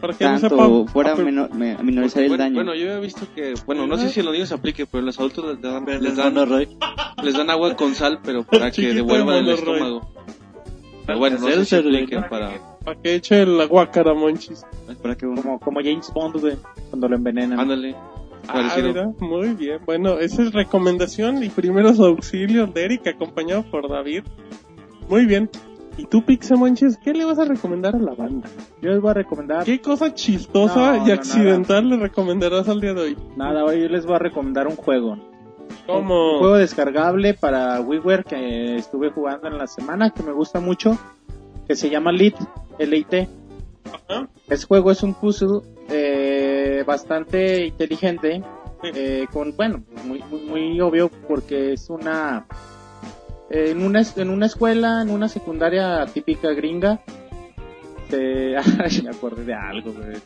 Para 0.00 0.14
que 0.14 0.24
no 0.24 0.30
tanto 0.30 0.48
sepa. 0.48 0.66
o 0.66 0.86
fuera 0.86 1.12
a, 1.12 1.16
menor- 1.16 1.50
me- 1.50 1.72
a 1.74 1.82
minorizar 1.82 2.22
Porque, 2.22 2.24
el 2.24 2.28
bueno, 2.30 2.42
daño. 2.44 2.54
bueno, 2.54 2.74
yo 2.74 2.90
he 2.92 3.00
visto 3.00 3.26
que, 3.34 3.52
bueno, 3.66 3.86
no 3.86 3.98
sé 3.98 4.08
si 4.08 4.20
en 4.20 4.26
los 4.26 4.32
niños 4.32 4.48
se 4.48 4.54
aplique, 4.54 4.86
pero 4.86 5.02
los 5.04 5.18
adultos 5.18 5.44
les 5.44 5.60
dan, 5.60 5.84
les 5.84 6.16
dan, 6.16 6.32
Monorroy. 6.32 6.68
les 7.22 7.34
dan 7.34 7.50
agua 7.50 7.76
con 7.76 7.94
sal, 7.94 8.20
pero 8.24 8.42
para 8.44 8.70
que 8.72 8.94
devuelvan 8.94 9.36
el 9.44 9.50
estómago. 9.50 10.10
Pero 11.06 11.18
bueno, 11.18 11.38
no 11.38 11.48
sé 11.48 11.64
si 11.66 11.76
aplique 11.76 12.18
para... 12.30 12.52
Para 12.84 13.00
que 13.00 13.14
eche 13.14 13.42
el 13.42 13.60
aguacara, 13.60 14.12
monchis. 14.14 14.64
para 15.02 15.14
que 15.16 15.26
Como, 15.26 15.58
como 15.58 15.80
James 15.80 16.10
Bond, 16.12 16.40
güey, 16.40 16.56
cuando 16.90 17.08
lo 17.08 17.16
envenenan. 17.16 17.58
Ándale. 17.60 17.94
Ah, 18.46 18.52
Parecido. 18.52 18.88
mira, 18.88 19.10
muy 19.20 19.48
bien. 19.54 19.78
Bueno, 19.86 20.18
esa 20.18 20.42
es 20.42 20.52
recomendación 20.52 21.42
y 21.42 21.48
primeros 21.48 21.98
auxilios 21.98 22.72
de 22.74 22.84
Eric, 22.84 23.06
acompañado 23.06 23.62
por 23.70 23.88
David. 23.88 24.24
Muy 25.08 25.24
bien. 25.24 25.48
¿Y 25.96 26.06
tú, 26.06 26.22
Pixe 26.24 26.54
Monchis, 26.56 26.98
qué 27.02 27.14
le 27.14 27.24
vas 27.24 27.38
a 27.38 27.44
recomendar 27.44 27.94
a 27.94 27.98
la 27.98 28.14
banda? 28.14 28.48
Yo 28.82 28.90
les 28.90 29.00
voy 29.00 29.12
a 29.12 29.14
recomendar 29.14 29.64
¿Qué 29.64 29.80
cosa 29.80 30.12
chistosa 30.12 30.96
No, 30.98 31.04
y 31.04 31.08
no, 31.08 31.14
accidental 31.14 31.88
le 31.88 31.96
recomendarás 31.96 32.68
al 32.68 32.80
día 32.80 32.92
de 32.94 33.00
hoy? 33.00 33.16
nada, 33.36 33.64
hoy 33.64 33.88
les 33.88 34.04
voy 34.04 34.16
a 34.16 34.18
recomendar 34.18 34.66
un 34.66 34.74
juego. 34.76 35.12
Un 35.12 35.20
Como 35.86 36.38
juego 36.40 36.56
descargable 36.56 37.34
para 37.34 37.80
WiiWare 37.80 38.24
que 38.24 38.74
estuve 38.76 39.10
jugando 39.10 39.46
en 39.48 39.56
la 39.56 39.66
semana, 39.68 40.10
que 40.10 40.22
me 40.24 40.32
gusta 40.32 40.58
mucho, 40.58 40.98
que 41.68 41.76
se 41.76 41.88
llama 41.88 42.10
Lit, 42.10 42.34
L-I-T. 42.78 43.28
Ajá. 43.92 44.28
Ese 44.48 44.66
juego 44.66 44.90
es 44.90 45.02
un 45.02 45.14
puzzle 45.14 45.60
eh, 45.88 46.82
bastante 46.86 47.66
inteligente, 47.66 48.42
Sí. 48.82 48.90
eh, 48.94 49.26
con, 49.32 49.56
bueno, 49.56 49.82
muy, 50.04 50.22
muy, 50.30 50.40
muy 50.42 50.80
obvio 50.82 51.10
porque 51.26 51.72
es 51.72 51.88
una, 51.88 52.46
eh, 53.50 53.70
en 53.70 53.82
una, 53.82 54.02
en 54.16 54.28
una 54.30 54.44
escuela, 54.46 55.00
en 55.00 55.10
una 55.10 55.28
secundaria 55.28 56.04
típica 56.12 56.50
gringa, 56.50 57.00
se, 58.10 58.56
ay, 58.84 59.02
me 59.02 59.10
acordé 59.10 59.44
de 59.44 59.54
algo, 59.54 59.92
güey. 59.92 60.16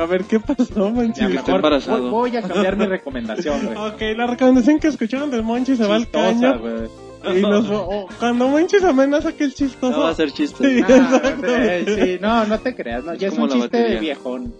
A 0.00 0.06
ver, 0.06 0.24
¿qué 0.24 0.40
pasó, 0.40 0.88
Ya, 0.88 0.94
Monchis? 0.94 1.28
mejor 1.28 1.56
embarazado. 1.56 2.10
voy, 2.10 2.30
voy 2.30 2.36
a 2.38 2.42
cambiar 2.42 2.76
mi 2.78 2.86
recomendación, 2.96 3.66
güey. 3.66 3.76
Ok, 3.76 4.00
la 4.16 4.26
recomendación 4.26 4.78
que 4.78 4.88
escucharon 4.88 5.30
de 5.30 5.42
Monchis 5.42 5.76
se 5.76 5.86
va 5.86 5.96
al 5.96 6.08
caño. 6.10 6.58
güey. 6.60 6.88
Y 7.34 7.40
nos, 7.40 7.66
o- 7.70 8.08
cuando 8.18 8.48
Monchis 8.48 8.82
amenaza 8.84 9.32
que 9.32 9.44
el 9.44 9.54
chistoso. 9.54 9.96
No 9.96 10.04
va 10.04 10.10
a 10.10 10.14
ser 10.14 10.30
chiste. 10.32 10.64
Sí, 10.68 10.82
Ah, 10.88 11.20
eh, 11.46 11.84
sí, 11.86 12.18
no, 12.20 12.44
no 12.46 12.58
te 12.58 12.74
creas, 12.74 13.04
no, 13.04 13.14
ya 13.14 13.28
es 13.28 13.38
un 13.38 13.48
chiste 13.48 13.76
de 13.76 13.82
batería. 13.82 14.00
viejón. 14.00 14.54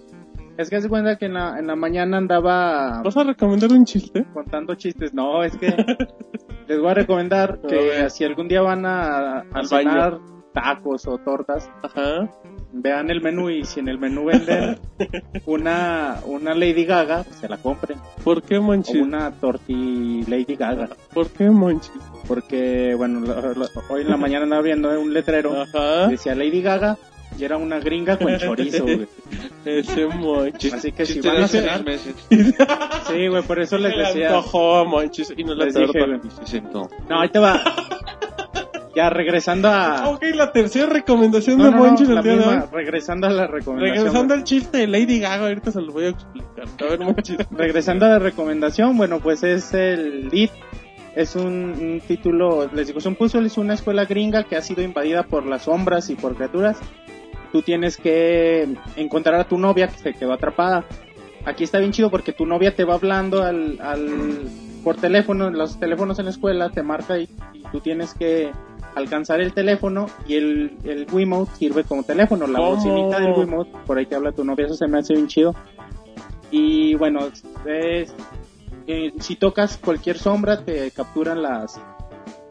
Es 0.58 0.68
que 0.68 0.80
se 0.82 0.88
cuenta 0.88 1.16
que 1.16 1.24
en 1.26 1.34
la, 1.34 1.58
en 1.58 1.66
la 1.66 1.74
mañana 1.76 2.18
andaba 2.18 3.00
¿Vas 3.02 3.16
a 3.16 3.24
recomendar 3.24 3.72
un 3.72 3.84
chiste? 3.86 4.24
contando 4.34 4.74
chistes. 4.74 5.14
No, 5.14 5.42
es 5.42 5.56
que 5.56 5.68
les 6.68 6.78
voy 6.78 6.90
a 6.90 6.94
recomendar 6.94 7.58
que 7.66 8.08
si 8.10 8.24
algún 8.24 8.48
día 8.48 8.60
van 8.60 8.84
a, 8.84 9.38
a 9.38 9.44
Al 9.52 9.66
cenar 9.66 10.18
tacos 10.52 11.06
o 11.06 11.18
tortas, 11.18 11.68
Ajá. 11.82 12.28
vean 12.72 13.10
el 13.10 13.20
menú 13.20 13.50
y 13.50 13.64
si 13.64 13.80
en 13.80 13.88
el 13.88 13.98
menú 13.98 14.26
venden 14.26 14.78
una, 15.46 16.18
una 16.26 16.54
Lady 16.54 16.84
Gaga, 16.84 17.24
pues 17.24 17.36
se 17.36 17.48
la 17.48 17.56
compren. 17.58 17.98
¿Por 18.22 18.42
qué, 18.42 18.58
O 18.58 18.62
Monchis? 18.62 19.00
una 19.00 19.30
torti 19.32 20.22
Lady 20.28 20.56
Gaga. 20.56 20.88
¿Por 21.14 21.28
qué, 21.30 21.50
Monchis? 21.50 21.92
Porque, 22.28 22.94
bueno, 22.96 23.20
lo- 23.20 23.54
lo- 23.54 23.68
hoy 23.88 24.02
en 24.02 24.10
la 24.10 24.16
mañana 24.16 24.44
andaba 24.44 24.62
viendo 24.62 24.88
un 25.00 25.12
letrero. 25.12 25.60
Ajá. 25.62 26.06
Decía 26.08 26.34
Lady 26.34 26.62
Gaga 26.62 26.96
y 27.38 27.44
era 27.44 27.56
una 27.56 27.78
gringa 27.80 28.18
con 28.18 28.36
chorizo, 28.38 28.84
güey. 28.84 29.08
Ese 29.64 30.06
Monchis. 30.06 30.74
Así 30.74 30.92
que 30.92 31.06
si 31.06 31.20
van 31.20 31.42
a 31.42 31.48
cenar, 31.48 31.82
sí, 32.28 33.28
güey, 33.28 33.42
por 33.42 33.58
eso 33.60 33.78
les 33.78 33.96
Le 33.96 34.04
decía. 34.04 34.28
antojó 34.28 34.76
a 34.78 34.84
Monchis 34.84 35.32
y 35.36 35.44
no 35.44 35.54
la 35.54 35.64
Les 35.64 35.74
dije. 35.74 36.62
No, 37.08 37.20
ahí 37.20 37.28
te 37.30 37.38
va. 37.38 37.62
Ya 38.94 39.08
regresando 39.10 39.68
a. 39.68 40.10
Ok, 40.10 40.22
la 40.34 40.52
tercera 40.52 40.86
recomendación 40.86 41.56
No, 41.58 41.64
de 41.64 41.70
no, 41.70 41.76
no, 41.78 41.84
Monchis 41.84 42.08
la 42.08 42.20
el 42.20 42.24
día 42.24 42.36
de 42.36 42.44
hoy. 42.46 42.58
regresando 42.72 43.26
a 43.26 43.30
la 43.30 43.46
recomendación. 43.46 43.96
Regresando 43.96 44.34
al 44.34 44.44
chiste 44.44 44.78
de 44.78 44.86
Lady 44.86 45.18
Gaga, 45.18 45.46
ahorita 45.48 45.70
se 45.70 45.80
lo 45.80 45.92
voy 45.92 46.04
a 46.04 46.08
explicar. 46.10 46.64
A 46.80 46.84
ver, 46.84 47.00
Monchis. 47.00 47.36
Regresando 47.50 48.06
a 48.06 48.10
la 48.10 48.18
recomendación, 48.18 48.96
bueno, 48.96 49.18
pues 49.20 49.42
es 49.42 49.72
el 49.72 50.28
lead. 50.28 50.50
Es 51.14 51.36
un, 51.36 51.44
un 51.78 52.00
título, 52.06 52.70
les 52.72 52.86
digo, 52.86 52.98
es 52.98 53.06
un 53.06 53.16
puzzle, 53.16 53.46
es 53.46 53.58
una 53.58 53.74
escuela 53.74 54.04
gringa 54.06 54.44
que 54.44 54.56
ha 54.56 54.62
sido 54.62 54.82
invadida 54.82 55.22
por 55.24 55.44
las 55.46 55.62
sombras 55.64 56.08
y 56.10 56.14
por 56.14 56.34
criaturas. 56.36 56.78
Tú 57.50 57.60
tienes 57.60 57.98
que 57.98 58.76
encontrar 58.96 59.38
a 59.40 59.44
tu 59.44 59.58
novia 59.58 59.88
que 59.88 59.98
se 59.98 60.14
quedó 60.14 60.32
atrapada. 60.32 60.84
Aquí 61.44 61.64
está 61.64 61.78
bien 61.80 61.92
chido 61.92 62.10
porque 62.10 62.32
tu 62.32 62.46
novia 62.46 62.74
te 62.74 62.84
va 62.84 62.94
hablando 62.94 63.42
al, 63.42 63.78
al 63.82 64.40
por 64.84 64.96
teléfono, 64.96 65.50
los 65.50 65.78
teléfonos 65.78 66.18
en 66.18 66.24
la 66.26 66.30
escuela 66.30 66.70
te 66.70 66.82
marca 66.82 67.18
y, 67.18 67.28
y 67.52 67.62
tú 67.70 67.80
tienes 67.80 68.14
que 68.14 68.50
alcanzar 68.94 69.40
el 69.40 69.52
teléfono 69.52 70.06
y 70.26 70.34
el, 70.34 70.78
el 70.84 71.06
Wiimote 71.12 71.54
sirve 71.56 71.84
como 71.84 72.02
teléfono, 72.02 72.46
la 72.46 72.58
¿Cómo? 72.58 72.76
bocinita 72.76 73.20
del 73.20 73.32
Wiimote, 73.32 73.70
por 73.86 73.98
ahí 73.98 74.06
te 74.06 74.14
habla 74.14 74.32
tu 74.32 74.44
novia, 74.44 74.66
eso 74.66 74.74
se 74.74 74.86
me 74.86 74.98
hace 74.98 75.14
bien 75.14 75.26
chido. 75.28 75.54
Y 76.50 76.94
bueno, 76.96 77.20
es- 77.66 78.14
eh, 78.86 79.12
si 79.20 79.36
tocas 79.36 79.78
cualquier 79.78 80.18
sombra 80.18 80.64
te 80.64 80.90
capturan 80.90 81.40
las 81.42 81.80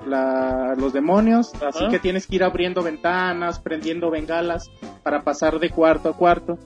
la- 0.08 0.74
los 0.78 0.94
demonios, 0.94 1.52
así 1.64 1.88
que 1.89 2.00
tienes 2.00 2.26
que 2.26 2.38
ir 2.38 2.44
abriendo 2.44 2.82
ventanas, 2.82 3.60
prendiendo 3.60 4.10
bengalas 4.10 4.72
para 5.04 5.24
pasar 5.24 5.60
de 5.60 5.70
cuarto 5.70 6.10
a 6.10 6.14
cuarto. 6.18 6.58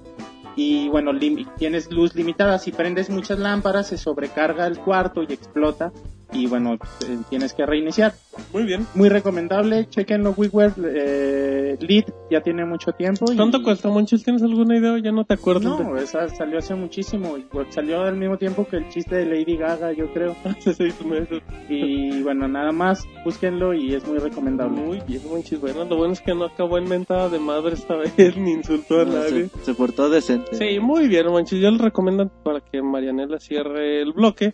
Y 0.56 0.88
bueno, 0.88 1.12
tienes 1.58 1.92
luz 1.92 2.16
limitada, 2.16 2.58
si 2.60 2.72
prendes 2.72 3.10
muchas 3.10 3.38
lámparas 3.40 3.88
se 3.88 3.98
sobrecarga 3.98 4.66
el 4.68 4.80
cuarto 4.80 5.22
y 5.22 5.34
explota 5.34 5.92
y 6.34 6.48
bueno, 6.48 6.74
eh, 6.74 7.18
tienes 7.30 7.54
que 7.54 7.66
reiniciar. 7.66 8.16
Muy 8.52 8.64
bien. 8.64 8.86
Muy 8.96 9.10
recomendable, 9.10 9.88
chequenlo 9.90 10.34
WiiWare 10.36 10.74
eh, 10.84 11.78
Lead, 11.80 12.06
ya 12.30 12.42
tiene 12.42 12.66
mucho 12.66 12.92
tiempo. 12.92 13.26
y- 13.32 13.36
¿Cuánto 13.36 13.62
cuesta, 13.64 13.90
Monchis? 13.90 14.24
¿Tienes 14.24 14.44
alguna 14.44 14.78
idea? 14.78 14.98
Ya 15.00 15.12
no 15.12 15.24
te 15.26 15.34
acuerdas. 15.36 15.64
No, 15.80 15.98
esa 15.98 16.28
salió 16.30 16.60
hace 16.60 16.76
muchísimo. 16.76 17.38
y, 17.38 17.42
pues, 17.42 17.74
Salió 17.74 18.02
al 18.02 18.16
mismo 18.18 18.38
tiempo 18.38 18.66
que 18.68 18.78
el 18.78 18.90
chiste 18.90 19.16
de 19.16 19.26
Lady 19.26 19.58
Gaga, 19.58 19.94
yo 19.94 20.12
creo. 20.14 20.36
Hace 20.46 20.74
seis 20.74 20.96
meses. 21.06 21.42
Y 21.70 22.22
bueno, 22.24 22.48
nada 22.48 22.72
más, 22.72 23.06
búsquenlo 23.24 23.74
y 23.74 23.94
es 23.94 24.06
muy 24.08 24.18
recomendable. 24.20 24.80
Muy 24.82 25.02
bien, 25.08 25.22
Monchis. 25.30 25.60
Bueno, 25.60 25.86
lo 25.86 25.96
bueno 25.98 26.14
es 26.14 26.22
que 26.22 26.34
no 26.36 26.46
acabó 26.46 26.78
en 26.78 26.90
mentada 26.90 27.30
de 27.30 27.40
madre 27.40 27.74
esta 27.76 27.96
vez, 27.96 28.14
ni 28.38 28.52
insultó 28.52 29.02
a 29.02 29.06
No, 29.06 29.14
nadie. 29.14 29.50
se, 29.50 29.66
se 29.66 29.74
portó 29.74 30.10
decente. 30.10 30.56
Sí, 30.56 30.80
muy 30.80 31.08
bien, 31.08 31.28
Monchis. 31.28 31.62
Yo 31.62 31.72
les 31.72 31.82
recomiendo 31.82 32.30
para 32.44 32.60
que 32.62 32.82
Marianela 32.82 33.40
cierre 33.40 34.02
el 34.02 34.14
bloque. 34.14 34.54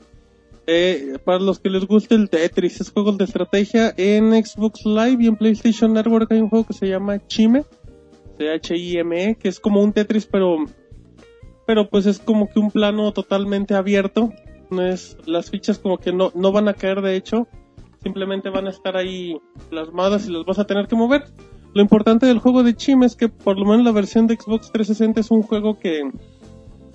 Eh, 0.67 1.17
para 1.25 1.39
los 1.39 1.59
que 1.59 1.69
les 1.69 1.85
guste 1.85 2.15
el 2.15 2.29
Tetris, 2.29 2.81
es 2.81 2.91
juegos 2.91 3.17
de 3.17 3.25
estrategia 3.25 3.93
en 3.97 4.31
Xbox 4.31 4.85
Live 4.85 5.17
y 5.19 5.27
en 5.27 5.35
PlayStation 5.35 5.93
Network 5.93 6.31
hay 6.31 6.41
un 6.41 6.49
juego 6.49 6.67
que 6.67 6.73
se 6.73 6.87
llama 6.87 7.25
Chime, 7.27 7.65
C-H-I-M-E, 8.37 9.35
que 9.35 9.49
es 9.49 9.59
como 9.59 9.81
un 9.81 9.91
Tetris, 9.91 10.27
pero, 10.27 10.57
pero 11.65 11.89
pues 11.89 12.05
es 12.05 12.19
como 12.19 12.47
que 12.47 12.59
un 12.59 12.69
plano 12.69 13.11
totalmente 13.11 13.73
abierto. 13.73 14.31
No 14.69 14.85
es, 14.85 15.17
las 15.25 15.49
fichas 15.49 15.79
como 15.79 15.97
que 15.97 16.13
no, 16.13 16.31
no 16.35 16.51
van 16.51 16.67
a 16.67 16.73
caer 16.73 17.01
de 17.01 17.15
hecho, 17.15 17.47
simplemente 18.03 18.49
van 18.49 18.67
a 18.67 18.69
estar 18.69 18.95
ahí 18.95 19.37
plasmadas 19.69 20.27
y 20.27 20.31
las 20.31 20.45
vas 20.45 20.59
a 20.59 20.65
tener 20.65 20.87
que 20.87 20.95
mover. 20.95 21.25
Lo 21.73 21.81
importante 21.81 22.25
del 22.25 22.39
juego 22.39 22.63
de 22.63 22.75
Chime 22.75 23.05
es 23.05 23.15
que 23.15 23.29
por 23.29 23.57
lo 23.57 23.65
menos 23.65 23.83
la 23.83 23.91
versión 23.91 24.27
de 24.27 24.35
Xbox 24.35 24.71
360 24.71 25.19
es 25.21 25.31
un 25.31 25.41
juego 25.41 25.79
que, 25.79 26.01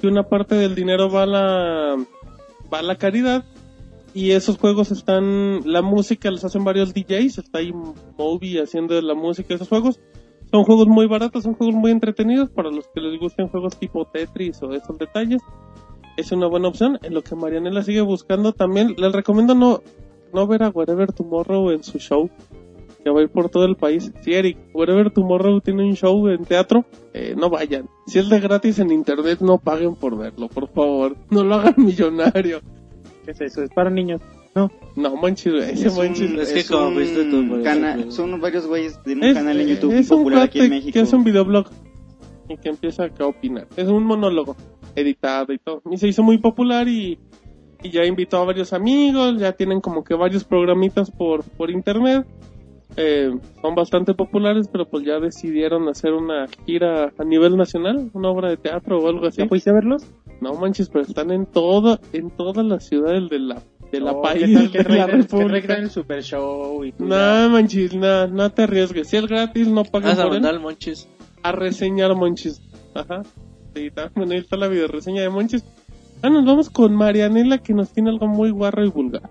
que 0.00 0.06
una 0.06 0.22
parte 0.22 0.54
del 0.54 0.74
dinero 0.74 1.10
va 1.10 1.26
la, 1.26 1.96
va 2.72 2.78
a 2.78 2.82
la 2.82 2.96
caridad 2.96 3.44
y 4.16 4.30
esos 4.30 4.56
juegos 4.56 4.92
están, 4.92 5.60
la 5.70 5.82
música 5.82 6.30
los 6.30 6.42
hacen 6.42 6.64
varios 6.64 6.94
DJs, 6.94 7.36
está 7.36 7.58
ahí 7.58 7.70
Moby 8.16 8.56
haciendo 8.56 8.98
la 9.02 9.14
música 9.14 9.48
de 9.48 9.56
esos 9.56 9.68
juegos. 9.68 10.00
Son 10.50 10.64
juegos 10.64 10.86
muy 10.86 11.06
baratos, 11.06 11.42
son 11.42 11.52
juegos 11.52 11.76
muy 11.76 11.90
entretenidos 11.90 12.48
para 12.48 12.70
los 12.70 12.88
que 12.94 13.02
les 13.02 13.20
gusten 13.20 13.48
juegos 13.48 13.78
tipo 13.78 14.06
Tetris 14.06 14.62
o 14.62 14.72
esos 14.72 14.96
detalles. 14.96 15.42
Es 16.16 16.32
una 16.32 16.46
buena 16.46 16.68
opción. 16.68 16.98
En 17.02 17.12
lo 17.12 17.20
que 17.20 17.36
Marianela 17.36 17.82
sigue 17.82 18.00
buscando 18.00 18.54
también, 18.54 18.94
les 18.96 19.12
recomiendo 19.12 19.54
no, 19.54 19.82
no 20.32 20.46
ver 20.46 20.62
a 20.62 20.70
Wherever 20.70 21.12
Tomorrow 21.12 21.72
en 21.72 21.82
su 21.82 21.98
show, 21.98 22.30
que 23.04 23.10
va 23.10 23.20
a 23.20 23.22
ir 23.24 23.28
por 23.28 23.50
todo 23.50 23.66
el 23.66 23.76
país. 23.76 24.14
Si 24.22 24.32
Eric, 24.32 24.56
Wherever 24.72 25.10
Tomorrow 25.10 25.60
tiene 25.60 25.84
un 25.84 25.94
show 25.94 26.26
en 26.28 26.46
teatro, 26.46 26.86
eh, 27.12 27.34
no 27.36 27.50
vayan. 27.50 27.90
Si 28.06 28.18
es 28.18 28.30
de 28.30 28.40
gratis 28.40 28.78
en 28.78 28.92
internet, 28.92 29.40
no 29.42 29.58
paguen 29.58 29.94
por 29.94 30.16
verlo, 30.16 30.48
por 30.48 30.68
favor. 30.68 31.18
No 31.28 31.44
lo 31.44 31.56
hagan 31.56 31.74
millonario. 31.84 32.62
¿Qué 33.26 33.32
es 33.32 33.40
eso? 33.42 33.62
Es 33.62 33.70
para 33.70 33.90
niños. 33.90 34.22
No. 34.54 34.70
No, 34.94 35.14
manches, 35.16 35.52
güey, 35.52 35.70
ese 35.72 35.88
Es 35.88 35.98
manches. 35.98 36.30
un- 36.30 36.38
Es 36.40 36.52
que 36.52 36.60
es 36.60 36.70
como 36.70 36.88
un 36.88 36.96
viste 36.96 37.24
tú, 37.26 37.62
cana- 37.62 38.10
son 38.10 38.40
varios 38.40 38.66
güeyes 38.66 38.98
de 39.04 39.12
un 39.12 39.22
Es, 39.24 39.34
canal 39.34 39.60
en 39.60 39.68
YouTube 39.68 39.92
es 39.92 40.10
un 40.10 40.18
popular 40.20 40.42
aquí 40.44 40.60
en 40.60 40.70
México. 40.70 40.92
que 40.94 41.00
es 41.00 41.12
un 41.12 41.24
videoblog 41.24 41.66
y 42.48 42.56
que 42.56 42.68
empieza 42.70 43.04
acá 43.04 43.24
a 43.24 43.26
opinar. 43.26 43.66
Es 43.76 43.88
un 43.88 44.04
monólogo 44.04 44.56
editado 44.94 45.52
y 45.52 45.58
todo. 45.58 45.82
Y 45.90 45.98
se 45.98 46.08
hizo 46.08 46.22
muy 46.22 46.38
popular 46.38 46.88
y, 46.88 47.18
y 47.82 47.90
ya 47.90 48.06
invitó 48.06 48.38
a 48.38 48.44
varios 48.46 48.72
amigos, 48.72 49.38
ya 49.38 49.52
tienen 49.52 49.82
como 49.82 50.02
que 50.04 50.14
varios 50.14 50.44
programitas 50.44 51.10
por, 51.10 51.42
por 51.44 51.70
internet. 51.70 52.24
Eh, 52.96 53.30
son 53.60 53.74
bastante 53.74 54.14
populares, 54.14 54.68
pero 54.72 54.88
pues 54.88 55.04
ya 55.04 55.18
decidieron 55.20 55.86
hacer 55.90 56.14
una 56.14 56.46
gira 56.64 57.12
a 57.18 57.24
nivel 57.24 57.56
nacional, 57.58 58.10
una 58.14 58.30
obra 58.30 58.48
de 58.48 58.56
teatro 58.56 58.98
o 59.02 59.08
algo 59.08 59.26
así. 59.26 59.42
¿Ya 59.42 59.48
fuiste 59.48 59.68
a 59.68 59.74
verlos? 59.74 60.06
No 60.40 60.54
manches, 60.54 60.88
pero 60.88 61.04
están 61.04 61.30
en 61.30 61.46
toda, 61.46 61.98
en 62.12 62.30
todas 62.30 62.64
las 62.64 62.84
ciudades 62.86 63.28
de 63.30 63.38
la, 63.38 63.62
de 63.90 64.00
la 64.00 64.12
Oh, 64.12 64.22
país, 64.22 64.44
¿qué 64.46 64.52
tal 64.54 64.70
que 64.70 64.78
de 64.82 64.98
la 65.48 65.60
que 65.62 65.72
el 65.72 65.90
Super 65.90 66.22
Show 66.22 66.84
y 66.84 66.92
No 66.98 67.48
manches, 67.50 67.94
no, 67.94 68.26
no 68.26 68.50
te 68.50 68.62
arriesgues. 68.64 69.08
Si 69.08 69.16
es 69.16 69.26
gratis, 69.26 69.66
no 69.68 69.80
a 69.80 69.84
por 69.84 70.04
él. 70.04 70.60
monchis. 70.60 71.08
A 71.42 71.52
reseñar 71.52 72.14
Monchis. 72.14 72.60
Ajá. 72.94 73.22
Sí, 73.74 73.86
está, 73.86 74.10
bueno, 74.14 74.32
ahí 74.32 74.38
está 74.38 74.56
la 74.56 74.68
video 74.68 74.88
reseña 74.88 75.22
de 75.22 75.28
Monchis. 75.28 75.64
Ah, 76.22 76.28
nos 76.30 76.44
vamos 76.44 76.70
con 76.70 76.94
Marianela 76.96 77.58
que 77.58 77.72
nos 77.74 77.90
tiene 77.92 78.10
algo 78.10 78.26
muy 78.26 78.50
guarro 78.50 78.84
y 78.84 78.88
vulgar. 78.90 79.30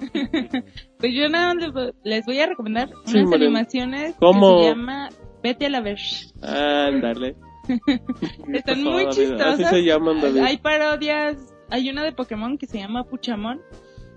Pues 0.98 1.14
yo 1.14 1.28
nada 1.30 1.54
más 1.54 1.64
les- 2.04 2.26
voy 2.26 2.40
a 2.40 2.46
recomendar 2.46 2.88
Sí, 3.06 3.16
unas 3.18 3.30
Mariana. 3.30 3.44
animaciones 3.46 4.14
¿Cómo? 4.18 4.58
que 4.58 4.62
se 4.64 4.68
llama 4.70 5.08
Vete 5.42 5.66
a 5.66 5.70
la 5.70 5.80
ver. 5.80 5.98
Ándale. 6.42 7.36
Están 8.52 8.82
muy 8.84 9.04
Así 9.04 9.20
chistosas. 9.22 9.70
se 9.70 9.84
llaman, 9.84 10.20
David. 10.20 10.40
Hay 10.40 10.58
parodias, 10.58 11.36
hay 11.70 11.88
una 11.90 12.02
de 12.04 12.12
Pokémon 12.12 12.58
que 12.58 12.66
se 12.66 12.78
llama 12.78 13.04
Puchamón, 13.04 13.60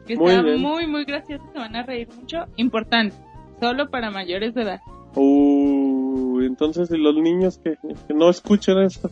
que 0.06 0.16
Muy 0.16 0.32
está 0.32 0.42
bien. 0.42 0.62
muy, 0.62 0.88
muy 0.88 1.06
graciosa, 1.06 1.44
se 1.52 1.60
van 1.60 1.76
a 1.76 1.84
reír 1.84 2.08
mucho. 2.20 2.46
Importante, 2.56 3.16
solo 3.60 3.90
para 3.90 4.12
mayores 4.12 4.54
de 4.54 4.64
edad. 4.64 4.82
Uh, 5.16 6.42
entonces, 6.42 6.90
y 6.92 6.98
los 6.98 7.16
niños 7.16 7.60
que, 7.64 7.76
que 8.08 8.14
no 8.14 8.30
escuchen 8.30 8.80
esto. 8.80 9.10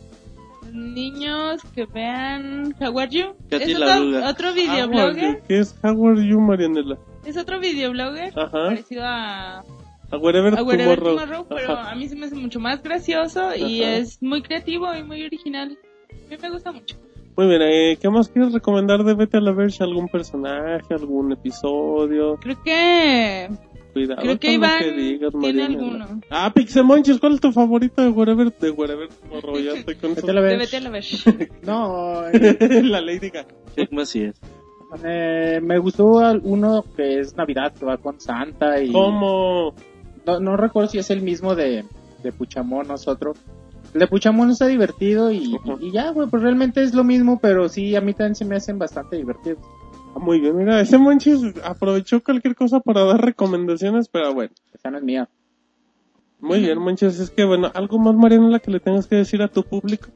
Niños 0.72 1.60
que 1.74 1.84
vean 1.86 2.74
How 2.80 2.98
Are 2.98 3.10
You. 3.10 3.34
Es 3.50 3.74
otro, 4.26 4.54
videoblogger, 4.54 5.42
¿Qué 5.46 5.58
es 5.58 5.76
How 5.82 6.08
are 6.08 6.26
you, 6.26 6.40
Marianela? 6.40 6.98
es 7.26 7.36
otro 7.36 7.60
videoblogger 7.60 8.32
Ajá. 8.36 8.50
parecido 8.68 9.02
a, 9.04 9.62
A 10.12 10.18
Wherever, 10.18 10.58
a 10.58 10.62
Wherever 10.62 10.98
Tomorrow. 10.98 11.18
Tomorrow, 11.26 11.46
pero 11.48 11.76
a 11.76 11.94
mí 11.94 12.06
se 12.08 12.14
me 12.16 12.26
hace 12.26 12.34
mucho 12.36 12.60
más 12.60 12.82
gracioso 12.82 13.54
y 13.56 13.82
Ajá. 13.82 13.96
es 13.96 14.22
muy 14.22 14.42
creativo 14.42 14.94
y 14.94 15.02
muy 15.02 15.24
original. 15.24 15.76
A 16.10 16.30
mí 16.30 16.36
me 16.40 16.50
gusta 16.50 16.70
mucho. 16.70 16.96
Muy 17.34 17.46
bien, 17.46 17.62
eh, 17.62 17.96
¿qué 18.00 18.10
más 18.10 18.28
quieres 18.28 18.52
recomendar 18.52 19.02
de 19.04 19.14
Vete 19.14 19.38
a 19.38 19.40
la 19.40 19.52
Verge? 19.52 19.82
¿Algún 19.82 20.08
personaje, 20.08 20.92
algún 20.92 21.32
episodio? 21.32 22.36
Creo 22.36 22.62
que 22.62 23.48
Cuidado 23.94 24.20
creo 24.22 24.38
que 24.38 24.52
Iván 24.52 24.78
que 24.80 24.92
digas, 24.92 25.32
tiene 25.40 25.62
Mariana. 25.62 25.84
alguno. 26.04 26.20
Ah, 26.30 26.52
Pixemonchis, 26.54 27.18
¿cuál 27.18 27.34
es 27.34 27.40
tu 27.40 27.50
favorito 27.52 28.02
de 28.02 28.08
Wherever? 28.10 28.52
De 28.54 28.70
Wherever 28.70 29.08
Tomorrow, 29.08 29.58
ya 29.60 29.72
estoy 29.72 29.94
con. 29.96 30.14
Vete 30.14 30.30
a 30.30 30.34
la 30.34 30.40
De 30.42 30.46
ver. 30.48 30.58
Vete 30.58 30.76
a 30.76 30.80
la 30.80 30.90
ver. 30.90 31.04
No, 31.62 32.26
eh, 32.32 32.82
la 32.82 33.00
Lady 33.00 33.30
Gaga. 33.30 33.48
Check 33.76 33.90
Macías. 33.92 34.38
eh, 35.02 35.58
me 35.62 35.78
gustó 35.78 36.04
uno 36.42 36.84
que 36.94 37.20
es 37.20 37.34
Navidad, 37.34 37.72
que 37.74 37.86
va 37.86 37.96
con 37.96 38.20
Santa 38.20 38.82
y... 38.82 38.92
¿Cómo? 38.92 39.74
No, 40.26 40.40
no 40.40 40.56
recuerdo 40.56 40.90
si 40.90 40.98
es 40.98 41.10
el 41.10 41.22
mismo 41.22 41.54
de, 41.54 41.84
de 42.22 42.32
Puchamón, 42.32 42.88
nosotros. 42.88 43.36
El 43.94 44.00
de 44.00 44.06
Puchamón 44.06 44.50
está 44.50 44.66
divertido 44.66 45.30
y, 45.30 45.58
ya, 45.92 46.10
güey, 46.10 46.28
pues 46.28 46.42
realmente 46.42 46.82
es 46.82 46.94
lo 46.94 47.04
mismo, 47.04 47.38
pero 47.40 47.68
sí, 47.68 47.94
a 47.94 48.00
mí 48.00 48.14
también 48.14 48.34
se 48.34 48.44
me 48.44 48.56
hacen 48.56 48.78
bastante 48.78 49.16
divertidos. 49.16 49.58
Ah, 50.14 50.18
muy 50.18 50.40
bien, 50.40 50.56
mira, 50.56 50.80
ese 50.80 50.96
Monchis 50.96 51.40
aprovechó 51.64 52.22
cualquier 52.22 52.54
cosa 52.54 52.80
para 52.80 53.04
dar 53.04 53.20
recomendaciones, 53.20 54.08
pero 54.08 54.32
bueno. 54.32 54.52
Esa 54.72 54.90
no 54.90 54.98
es 54.98 55.04
mía. 55.04 55.28
Muy 56.40 56.60
bien, 56.60 56.78
Monchis, 56.78 57.20
es 57.20 57.30
que 57.30 57.44
bueno, 57.44 57.70
algo 57.74 57.98
más, 57.98 58.14
Mariana, 58.14 58.58
que 58.58 58.70
le 58.70 58.80
tengas 58.80 59.06
que 59.06 59.16
decir 59.16 59.42
a 59.42 59.48
tu 59.48 59.62
público. 59.62 60.08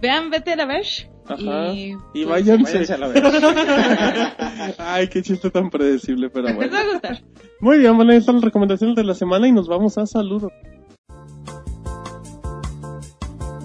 Vean 0.00 0.30
Vete 0.30 0.52
a 0.52 0.56
la 0.56 0.66
ver. 0.66 0.84
Ajá. 1.26 1.72
Y, 1.72 1.90
Y 2.14 2.24
pues, 2.24 2.28
váyanse. 2.28 2.72
váyanse 2.72 2.94
a 2.94 2.98
la 2.98 3.08
verga. 3.12 4.34
Ay, 4.78 5.08
qué 5.08 5.22
chiste 5.22 5.50
tan 5.50 5.70
predecible, 5.70 6.30
pero 6.30 6.46
Les 6.48 6.56
bueno. 6.56 6.72
va 6.72 6.80
a 6.80 6.84
gustar. 6.92 7.18
Muy 7.60 7.78
bien, 7.78 7.94
bueno, 7.96 8.12
ahí 8.12 8.18
están 8.18 8.36
las 8.36 8.44
recomendaciones 8.44 8.96
de 8.96 9.04
la 9.04 9.14
semana 9.14 9.46
y 9.46 9.52
nos 9.52 9.68
vamos 9.68 9.98
a 9.98 10.06
saludos. 10.06 10.50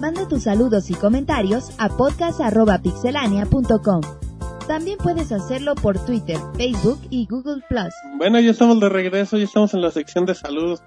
Manda 0.00 0.28
tus 0.28 0.42
saludos 0.44 0.90
y 0.90 0.94
comentarios 0.94 1.70
a 1.78 1.88
podcast.pixelania.com. 1.88 4.00
También 4.68 4.98
puedes 4.98 5.32
hacerlo 5.32 5.74
por 5.76 5.98
Twitter, 6.04 6.38
Facebook 6.56 7.00
y 7.08 7.26
Google 7.26 7.62
Plus. 7.68 7.94
Bueno, 8.18 8.38
ya 8.40 8.50
estamos 8.50 8.78
de 8.80 8.88
regreso, 8.88 9.38
ya 9.38 9.44
estamos 9.44 9.72
en 9.74 9.80
la 9.80 9.90
sección 9.90 10.26
de 10.26 10.34
saludos. 10.34 10.82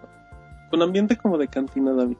Con 0.69 0.81
ambiente 0.83 1.17
como 1.17 1.37
de 1.37 1.47
cantina, 1.47 1.93
David. 1.93 2.17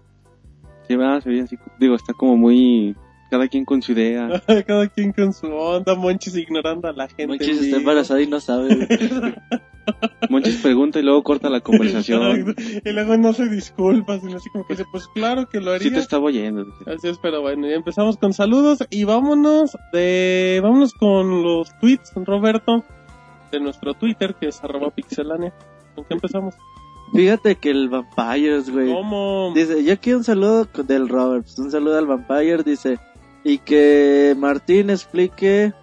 Sí, 0.88 0.96
va, 0.96 1.22
se 1.22 1.30
ve 1.30 1.42
así. 1.42 1.58
Digo, 1.80 1.96
está 1.96 2.14
como 2.14 2.36
muy. 2.36 2.96
Cada 3.30 3.48
quien 3.48 3.66
con 3.66 3.82
su 3.82 3.92
idea. 3.92 4.42
Cada 4.68 4.88
quien 4.88 5.14
con 5.14 5.34
su 5.34 5.48
onda, 5.48 5.96
Monchis 5.96 6.36
ignorando 6.36 6.88
a 6.88 6.94
la 6.94 7.08
gente. 7.08 7.28
Monchis 7.28 7.62
está 7.62 7.78
embarazada 7.78 8.22
y 8.22 8.28
no 8.28 8.40
sabe. 8.40 8.88
Monchis 10.30 10.58
pregunta 10.58 11.00
y 11.00 11.04
luego 11.04 11.24
corta 11.24 11.50
la 11.50 11.62
conversación. 11.62 12.56
y 12.86 12.92
luego 12.92 13.18
no 13.18 13.34
se 13.34 13.48
disculpa, 13.48 14.20
sino 14.20 14.38
así 14.38 14.50
como 14.50 14.66
que 14.66 14.74
dice, 14.74 14.86
pues 14.92 15.08
claro 15.08 15.48
que 15.48 15.60
lo 15.60 15.72
haría. 15.72 15.88
Sí 15.90 15.94
te 15.94 16.00
estaba 16.00 16.26
oyendo. 16.26 16.66
Así 16.86 17.08
es, 17.08 17.18
pero 17.20 17.42
bueno, 17.42 17.68
ya 17.68 17.76
empezamos 17.76 18.18
con 18.18 18.34
saludos 18.34 18.80
y 18.90 19.04
vámonos 19.04 19.78
de, 19.94 20.60
vámonos 20.64 20.94
con 20.94 21.44
los 21.44 21.70
tweets, 21.80 22.14
Roberto, 22.16 22.84
de 23.52 23.60
nuestro 23.60 23.94
Twitter, 23.94 24.36
que 24.36 24.48
es 24.48 24.64
arroba 24.64 24.92
pixelania. 24.92 25.54
¿Con 25.96 26.06
qué 26.06 26.14
empezamos? 26.14 26.56
Fíjate 27.14 27.56
que 27.56 27.72
el 27.72 27.90
Vampires, 27.90 28.70
güey. 28.70 28.94
¿Cómo? 28.94 29.52
Dice, 29.56 29.84
yo 29.84 30.00
quiero 30.00 30.20
un 30.20 30.24
saludo 30.24 30.68
del 30.88 31.10
Robert. 31.10 31.44
pues, 31.44 31.58
Un 31.58 31.72
saludo 31.72 31.98
al 31.98 32.06
Vampire, 32.06 32.64
dice. 32.64 33.00
Y 33.50 33.58
que 33.60 34.36
Martín 34.38 34.90
explique 34.90 35.74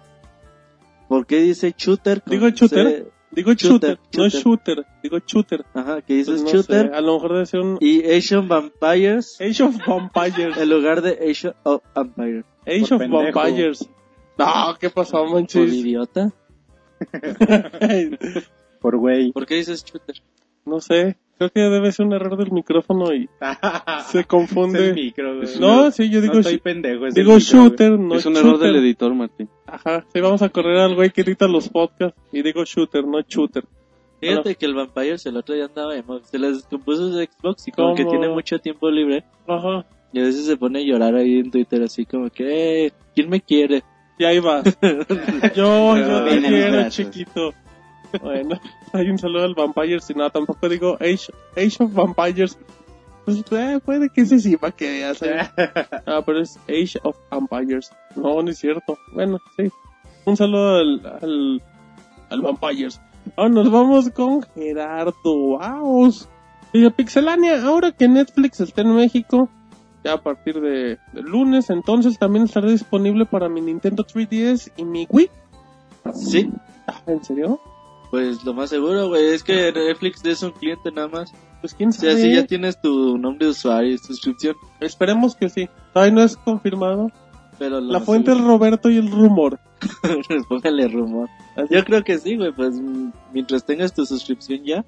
por 1.09 1.25
qué 1.25 1.37
dice 1.41 1.73
shooter. 1.77 2.21
¿Digo 2.25 2.47
shooter? 2.49 2.87
C- 2.87 3.11
Digo 3.29 3.51
shooter, 3.53 3.99
Shooter, 3.99 3.99
no 4.17 4.29
shooter. 4.29 4.41
shooter, 4.41 4.85
digo 5.03 5.19
shooter. 5.25 5.65
Ajá, 5.73 6.01
que 6.01 6.13
dices 6.15 6.41
Pues 6.41 6.43
no 6.43 6.49
shooter. 6.61 6.89
sé, 6.89 6.95
a 6.95 7.01
lo 7.01 7.13
mejor 7.15 7.33
debe 7.33 7.45
ser 7.45 7.59
un 7.59 7.77
Y 7.81 8.03
Asian 8.09 8.47
Vampires 8.47 9.37
Age 9.41 9.63
of 9.63 9.75
Vampires. 9.85 10.57
en 10.61 10.69
lugar 10.69 11.01
de 11.01 11.19
Asian 11.29 11.53
of 11.63 11.81
Vampire. 11.93 12.43
Age 12.65 12.79
Por 12.87 12.93
of 12.93 12.99
pendejo. 13.01 13.39
Vampires. 13.39 13.89
No, 14.37 14.77
¿qué 14.79 14.89
pasó, 14.89 15.17
Por 15.25 15.33
manches? 15.33 15.73
idiota. 15.73 16.31
Por 18.81 18.97
güey. 18.97 19.31
¿Por 19.33 19.45
qué 19.45 19.55
dices 19.55 19.83
shooter? 19.83 20.15
no 20.65 20.79
sé, 20.81 21.17
creo 21.37 21.49
que 21.51 21.59
debe 21.61 21.91
ser 21.91 22.05
un 22.05 22.13
error 22.13 22.37
del 22.37 22.51
micrófono 22.51 23.13
y 23.13 23.29
se 24.05 24.09
Es 24.09 24.15
el 24.15 24.27
confunde. 24.27 24.93
micro, 24.93 25.37
güey. 25.37 25.47
No, 25.59 25.91
sí, 25.91 26.09
yo 26.09 26.21
digo, 26.21 26.33
no 26.35 26.39
estoy 26.41 26.57
pendejo. 26.59 27.05
es 27.07 27.15
el 27.15 27.23
digo 27.23 27.35
micro, 27.37 27.57
güey. 27.59 27.69
shooter, 27.69 27.99
no 27.99 28.15
es 28.15 28.25
un 28.25 28.35
error 28.37 28.51
shooter. 28.53 28.67
del 28.73 28.75
editor, 28.83 29.13
Martín. 29.13 29.49
Ajá, 29.65 30.05
sí, 30.13 30.19
vamos 30.21 30.41
a 30.41 30.49
correr 30.49 30.77
al 30.77 30.95
güey 30.95 31.09
que 31.11 31.21
edita 31.21 31.47
los 31.47 31.69
podcasts 31.69 32.19
y 32.31 32.41
digo 32.41 32.63
shooter, 32.65 33.05
no 33.05 33.21
shooter. 33.21 33.63
Fíjate 34.19 34.55
que 34.55 34.65
el 34.65 34.73
Vampires 34.73 35.25
el 35.27 35.37
otro 35.37 35.53
día 35.53 35.65
andaba 35.65 35.95
emo. 35.95 36.19
Se 36.21 36.39
les 36.39 36.55
descompuso 36.57 37.09
su 37.11 37.19
Xbox 37.19 37.67
y 37.67 37.71
como 37.71 37.93
que 37.93 38.03
¿Cómo? 38.03 38.17
tiene 38.17 38.33
mucho 38.33 38.57
tiempo 38.57 38.89
libre. 38.89 39.23
Ajá, 39.47 39.85
Y 40.11 40.19
a 40.19 40.23
veces 40.23 40.45
se 40.47 40.57
pone 40.57 40.79
a 40.79 40.81
llorar 40.83 41.13
ahí 41.15 41.37
en 41.39 41.51
Twitter 41.51 41.83
así 41.83 42.03
como 42.05 42.29
que, 42.31 42.87
"Eh, 42.87 42.91
¿quién 43.13 43.29
me 43.29 43.41
quiere? 43.41 43.83
y 44.19 44.23
ahí 44.25 44.39
va. 44.39 44.63
Yo, 45.55 45.95
yo 45.97 46.23
te 46.25 46.39
quiero, 46.41 46.89
chiquito. 46.89 47.53
Bueno, 48.21 48.59
hay 48.93 49.09
un 49.09 49.17
saludo 49.17 49.43
al 49.45 49.55
Vampires 49.55 50.09
y 50.09 50.13
nada, 50.13 50.29
tampoco 50.29 50.69
digo 50.69 50.95
Age, 50.99 51.31
Age 51.55 51.83
of 51.83 51.93
Vampires. 51.93 52.57
Pues 53.25 53.43
eh, 53.51 53.79
puede 53.83 54.09
que 54.09 54.25
sí, 54.25 54.55
para 54.57 54.71
que 54.71 54.89
veas. 54.89 55.19
Ah, 56.05 56.21
pero 56.25 56.41
es 56.41 56.57
Age 56.69 56.99
of 57.03 57.17
Vampires. 57.29 57.91
No, 58.15 58.41
no 58.41 58.49
es 58.49 58.57
cierto. 58.57 58.97
Bueno, 59.13 59.39
sí. 59.57 59.69
Un 60.25 60.37
saludo 60.37 60.75
al, 60.77 61.05
al, 61.21 61.61
al 62.29 62.41
Vampires. 62.41 63.01
Ahora 63.35 63.49
nos 63.49 63.69
vamos 63.69 64.09
con 64.11 64.41
Gerardo 64.55 65.57
Vaos. 65.57 66.29
Dice 66.73 66.91
Pixelania, 66.91 67.65
ahora 67.65 67.91
que 67.91 68.07
Netflix 68.07 68.59
está 68.61 68.81
en 68.81 68.95
México, 68.95 69.49
ya 70.03 70.13
a 70.13 70.21
partir 70.21 70.61
de, 70.61 70.97
de 71.13 71.21
lunes, 71.21 71.69
entonces 71.69 72.17
también 72.19 72.45
estará 72.45 72.69
disponible 72.69 73.25
para 73.25 73.49
mi 73.49 73.59
Nintendo 73.61 74.05
3DS 74.05 74.71
y 74.77 74.85
mi 74.85 75.07
Wii. 75.09 75.29
Sí, 76.13 76.49
Ah, 76.87 77.01
¿En 77.07 77.21
serio? 77.21 77.59
Pues 78.11 78.43
lo 78.45 78.53
más 78.53 78.69
seguro, 78.69 79.07
güey, 79.07 79.25
es 79.33 79.43
que 79.43 79.71
Netflix 79.71 80.23
es 80.25 80.41
un 80.43 80.51
cliente 80.51 80.91
nada 80.91 81.07
más. 81.07 81.31
Pues 81.61 81.73
quién 81.73 81.89
O 81.89 81.91
sabe. 81.91 82.13
sea, 82.15 82.21
si 82.21 82.33
ya 82.35 82.45
tienes 82.45 82.79
tu 82.79 83.17
nombre 83.17 83.45
de 83.45 83.51
usuario 83.51 83.91
y 83.93 83.97
suscripción. 83.97 84.55
Esperemos 84.79 85.35
que 85.35 85.49
sí. 85.49 85.67
Todavía 85.93 86.13
no 86.13 86.21
es 86.23 86.37
confirmado. 86.37 87.11
Pero 87.57 87.81
lo 87.81 87.91
La 87.93 87.99
fuente 87.99 88.29
es 88.31 88.37
seguro- 88.37 88.53
Roberto 88.57 88.89
y 88.91 88.97
el 88.97 89.09
rumor. 89.09 89.59
Póngale 90.49 90.87
rumor. 90.87 91.27
Así 91.55 91.73
Yo 91.73 91.83
creo 91.83 92.03
que 92.03 92.19
sí, 92.19 92.35
güey, 92.35 92.51
pues 92.51 92.79
mm, 92.79 93.09
mientras 93.33 93.65
tengas 93.65 93.93
tu 93.93 94.05
suscripción 94.05 94.63
ya, 94.63 94.85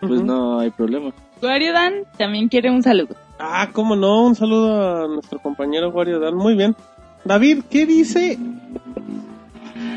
pues 0.00 0.20
no 0.22 0.58
hay 0.58 0.70
problema. 0.70 1.12
Wario 1.42 1.72
Dan 1.72 1.94
también 2.18 2.48
quiere 2.48 2.70
un 2.70 2.82
saludo. 2.82 3.16
Ah, 3.38 3.70
cómo 3.72 3.96
no, 3.96 4.26
un 4.26 4.34
saludo 4.34 5.04
a 5.04 5.08
nuestro 5.08 5.38
compañero 5.38 5.88
Wario 5.88 6.20
Dan. 6.20 6.34
Muy 6.36 6.54
bien. 6.54 6.76
David, 7.24 7.62
¿qué 7.70 7.86
dice 7.86 8.38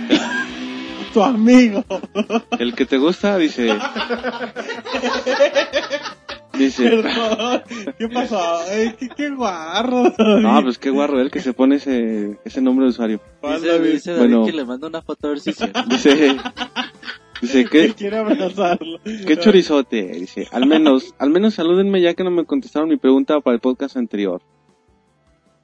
tu 1.16 1.24
amigo? 1.24 1.84
El 2.60 2.76
que 2.76 2.86
te 2.86 2.98
gusta 2.98 3.38
dice. 3.38 3.74
Dice. 6.58 6.90
Perdón, 6.90 7.62
¿qué 7.98 8.08
pasó? 8.10 8.40
Ay, 8.70 8.94
qué, 9.00 9.10
qué 9.16 9.30
guarro. 9.30 10.04
No, 10.18 10.62
pues 10.64 10.78
qué 10.78 10.90
guarro, 10.90 11.20
él 11.20 11.30
que 11.32 11.42
se 11.42 11.54
pone 11.54 11.76
ese, 11.76 12.38
ese 12.46 12.62
nombre 12.62 12.86
de 12.86 12.90
usuario. 12.92 13.22
¿Cuál, 13.42 13.62
Dice, 13.62 13.68
David? 13.74 13.92
dice 13.92 14.12
David 14.14 14.30
Bueno. 14.30 14.46
que 14.46 14.52
le 14.54 14.66
manda 14.66 14.88
una 14.88 15.02
foto 15.02 15.28
a 15.28 15.30
ver 15.32 15.40
si 15.40 15.52
cierto. 15.54 15.84
Dice. 15.90 16.38
Dice, 17.42 17.66
Que 17.66 17.70
¿qué, 17.88 17.94
quiere 17.94 18.18
abrazarlo. 18.18 19.00
qué 19.04 19.38
chorizote? 19.38 20.04
Dice, 20.14 20.48
al 20.52 20.66
menos, 20.66 21.14
al 21.20 21.30
menos 21.30 21.54
salúdenme 21.56 22.02
ya 22.02 22.14
que 22.14 22.24
no 22.24 22.32
me 22.32 22.46
contestaron 22.46 22.88
mi 22.90 22.96
pregunta 22.98 23.40
para 23.42 23.56
el 23.56 23.60
podcast 23.62 23.98
anterior. 23.98 24.42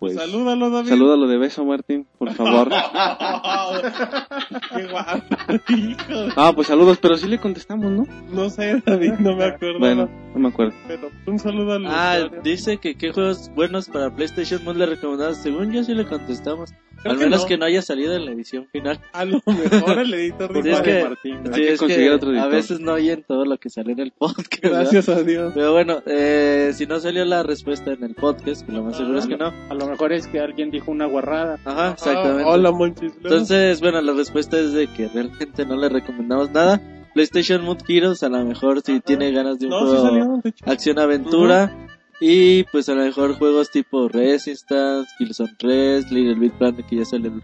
Pues, 0.01 0.15
Salúdalo, 0.15 0.71
David. 0.71 0.89
salúdalo 0.89 1.27
de 1.27 1.37
beso, 1.37 1.63
Martín, 1.63 2.07
por 2.17 2.33
favor. 2.33 2.69
qué 4.75 4.87
guarro, 4.87 5.21
hijo. 5.69 6.33
Ah, 6.35 6.51
pues 6.55 6.69
saludos, 6.69 6.97
pero 6.99 7.17
sí 7.17 7.27
le 7.27 7.37
contestamos, 7.37 7.91
¿no? 7.91 8.07
No 8.31 8.49
sé, 8.49 8.81
David, 8.83 9.19
no 9.19 9.35
me 9.35 9.45
acuerdo. 9.45 9.77
Bueno, 9.77 10.09
no 10.33 10.39
me 10.39 10.49
acuerdo. 10.49 10.73
Pero 10.87 11.09
un 11.27 11.39
saludo 11.39 11.73
al 11.73 11.85
Ah, 11.87 12.15
usuario. 12.17 12.41
dice 12.43 12.77
que 12.77 12.95
qué 12.95 13.11
juegos 13.11 13.51
buenos 13.55 13.89
para 13.89 14.13
PlayStation 14.15 14.63
no 14.65 14.73
le 14.73 14.85
recomendamos. 14.85 15.37
Según 15.37 15.71
yo 15.71 15.83
sí 15.83 15.93
le 15.93 16.05
contestamos. 16.05 16.71
Creo 17.01 17.13
Al 17.13 17.17
que 17.17 17.25
menos 17.25 17.41
no. 17.41 17.47
que 17.47 17.57
no 17.57 17.65
haya 17.65 17.81
salido 17.81 18.15
en 18.15 18.25
la 18.25 18.31
edición 18.31 18.67
final. 18.71 18.99
A 19.13 19.25
lo 19.25 19.41
mejor 19.47 19.97
el 19.97 20.13
editor 20.13 20.53
de 20.63 20.71
es 20.71 20.81
que- 20.81 21.03
Martín. 21.03 21.37
Hay 21.47 21.53
Sí, 21.53 21.61
que 21.61 21.73
es 21.73 21.79
conseguir 21.79 22.09
que 22.09 22.11
otro 22.15 22.29
a 22.29 22.33
editor. 22.33 22.51
veces 22.51 22.79
no 22.79 22.93
oyen 22.93 23.23
todo 23.27 23.43
lo 23.45 23.57
que 23.57 23.69
sale 23.71 23.93
en 23.93 23.99
el 24.01 24.11
podcast. 24.11 24.61
¿verdad? 24.61 24.79
Gracias 24.81 25.09
a 25.09 25.23
Dios. 25.23 25.51
Pero 25.55 25.73
bueno, 25.73 26.03
eh, 26.05 26.71
si 26.75 26.85
no 26.85 26.99
salió 26.99 27.25
la 27.25 27.41
respuesta 27.41 27.91
en 27.91 28.03
el 28.03 28.13
podcast, 28.13 28.63
que 28.67 28.71
lo 28.71 28.83
más 28.83 28.97
seguro 28.97 29.17
es 29.17 29.25
que 29.25 29.35
no. 29.35 29.47
A 29.47 29.73
lo 29.73 29.87
mejor 29.87 30.13
es 30.13 30.27
que 30.27 30.39
alguien 30.41 30.69
dijo 30.69 30.91
una 30.91 31.07
guarrada. 31.07 31.57
Ajá, 31.65 31.91
exactamente. 31.93 32.43
Ah, 32.43 32.49
hola, 32.51 32.71
Monchis. 32.71 33.13
Entonces, 33.23 33.81
bueno, 33.81 33.99
la 34.01 34.13
respuesta 34.13 34.59
es 34.59 34.71
de 34.73 34.85
que 34.87 35.07
realmente 35.07 35.65
no 35.65 35.77
le 35.77 35.89
recomendamos 35.89 36.51
nada. 36.51 36.79
PlayStation 37.13 37.63
Mood 37.63 37.79
Heroes, 37.87 38.23
a 38.23 38.29
lo 38.29 38.43
mejor 38.45 38.81
si 38.81 38.93
Ajá. 38.93 39.01
tiene 39.01 39.31
ganas 39.31 39.59
de 39.59 39.65
un 39.65 39.71
no, 39.71 39.79
sí 39.91 39.97
juego 39.97 40.41
hecho. 40.43 40.65
acción-aventura. 40.65 41.87
Y 42.23 42.63
pues 42.65 42.87
a 42.87 42.93
lo 42.93 43.03
mejor 43.03 43.33
juegos 43.37 43.71
tipo 43.71 44.07
Resistance, 44.07 45.09
Killzone 45.17 45.53
3, 45.57 46.11
Little 46.11 46.35
Big 46.35 46.51
Planet, 46.53 46.85
que 46.85 46.97
ya 46.97 47.05
sale 47.05 47.29
el, 47.29 47.41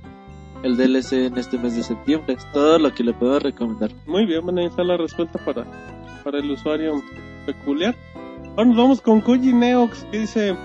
el 0.63 0.77
DLC 0.77 1.13
en 1.13 1.37
este 1.37 1.57
mes 1.57 1.75
de 1.75 1.81
septiembre. 1.83 2.35
Es 2.35 2.51
todo 2.51 2.77
lo 2.77 2.93
que 2.93 3.03
le 3.03 3.13
puedo 3.13 3.39
recomendar. 3.39 3.91
Muy 4.05 4.25
bien, 4.27 4.43
bueno, 4.43 4.61
ahí 4.61 4.67
está 4.67 4.83
la 4.83 4.95
respuesta 4.97 5.39
para, 5.43 5.65
para 6.23 6.37
el 6.37 6.51
usuario 6.51 7.01
peculiar. 7.47 7.95
Ahora 8.55 8.65
nos 8.65 8.77
vamos 8.77 9.01
con 9.01 9.21
Koji 9.21 9.51
Neox 9.53 10.05
que 10.11 10.19
dice, 10.19 10.55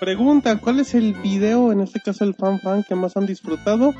pregunta, 0.00 0.58
¿cuál 0.58 0.80
es 0.80 0.94
el 0.94 1.12
video, 1.14 1.70
en 1.70 1.80
este 1.82 2.00
caso 2.00 2.24
el 2.24 2.34
fan 2.34 2.60
fan, 2.60 2.84
que 2.88 2.94
más 2.94 3.16
han 3.18 3.26
disfrutado? 3.26 3.92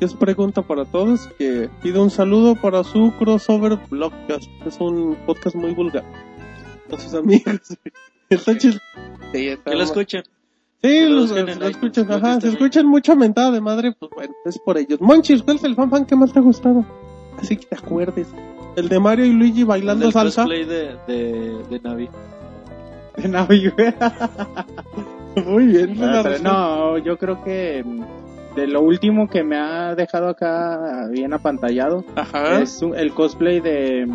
Que 0.00 0.06
es 0.06 0.14
pregunta 0.14 0.62
para 0.62 0.84
todos, 0.86 1.28
que 1.38 1.68
pide 1.82 1.98
un 2.00 2.10
saludo 2.10 2.56
para 2.56 2.82
su 2.84 3.12
crossover 3.18 3.78
blogcast, 3.90 4.48
que 4.62 4.68
es 4.70 4.80
un 4.80 5.14
podcast 5.26 5.54
muy 5.54 5.72
vulgar. 5.74 6.04
A 6.90 6.98
sus 6.98 7.14
amigos. 7.14 7.60
Está 8.30 8.56
chido. 8.58 8.78
Sí, 9.32 9.48
está 9.48 9.70
Que 9.70 9.76
lo 9.76 9.82
escuchen. 9.84 10.22
Sí, 10.82 11.00
los, 11.08 11.30
escuchan, 11.32 12.08
lo 12.08 12.20
que 12.20 12.26
ajá, 12.26 12.40
se 12.40 12.48
escuchan 12.48 12.86
mucha 12.86 13.14
mentada 13.14 13.50
de 13.50 13.60
madre, 13.60 13.92
pues 13.98 14.10
bueno, 14.14 14.32
es 14.46 14.58
por 14.58 14.78
ellos. 14.78 14.98
Monchis, 15.00 15.42
¿cuál 15.42 15.56
es 15.58 15.64
el 15.64 15.74
fan 15.74 15.90
fan 15.90 16.06
que 16.06 16.16
más 16.16 16.32
te 16.32 16.38
ha 16.38 16.42
gustado? 16.42 16.84
Así 17.38 17.56
que 17.56 17.66
te 17.66 17.76
acuerdes. 17.76 18.28
El 18.76 18.88
de 18.88 18.98
Mario 18.98 19.26
y 19.26 19.32
Luigi 19.32 19.64
bailando 19.64 20.06
El 20.06 20.12
salsa. 20.12 20.42
cosplay 20.44 20.64
de, 20.64 20.96
de, 21.06 21.62
de 21.68 21.80
Navi. 21.80 22.08
De 23.16 23.28
Navi, 23.28 23.68
güey. 23.68 23.94
Muy 25.46 25.66
bien, 25.66 25.98
No, 26.00 26.22
razón. 26.22 26.42
no, 26.44 26.98
yo 26.98 27.18
creo 27.18 27.42
que 27.44 27.84
mm, 27.84 28.02
de 28.56 28.66
lo 28.66 28.80
último 28.80 29.28
que 29.28 29.42
me 29.44 29.56
ha 29.56 29.94
dejado 29.94 30.28
acá 30.28 31.06
bien 31.10 31.32
apantallado 31.32 32.04
Ajá. 32.16 32.60
es 32.60 32.82
el 32.82 33.12
cosplay 33.12 33.60
de, 33.60 34.06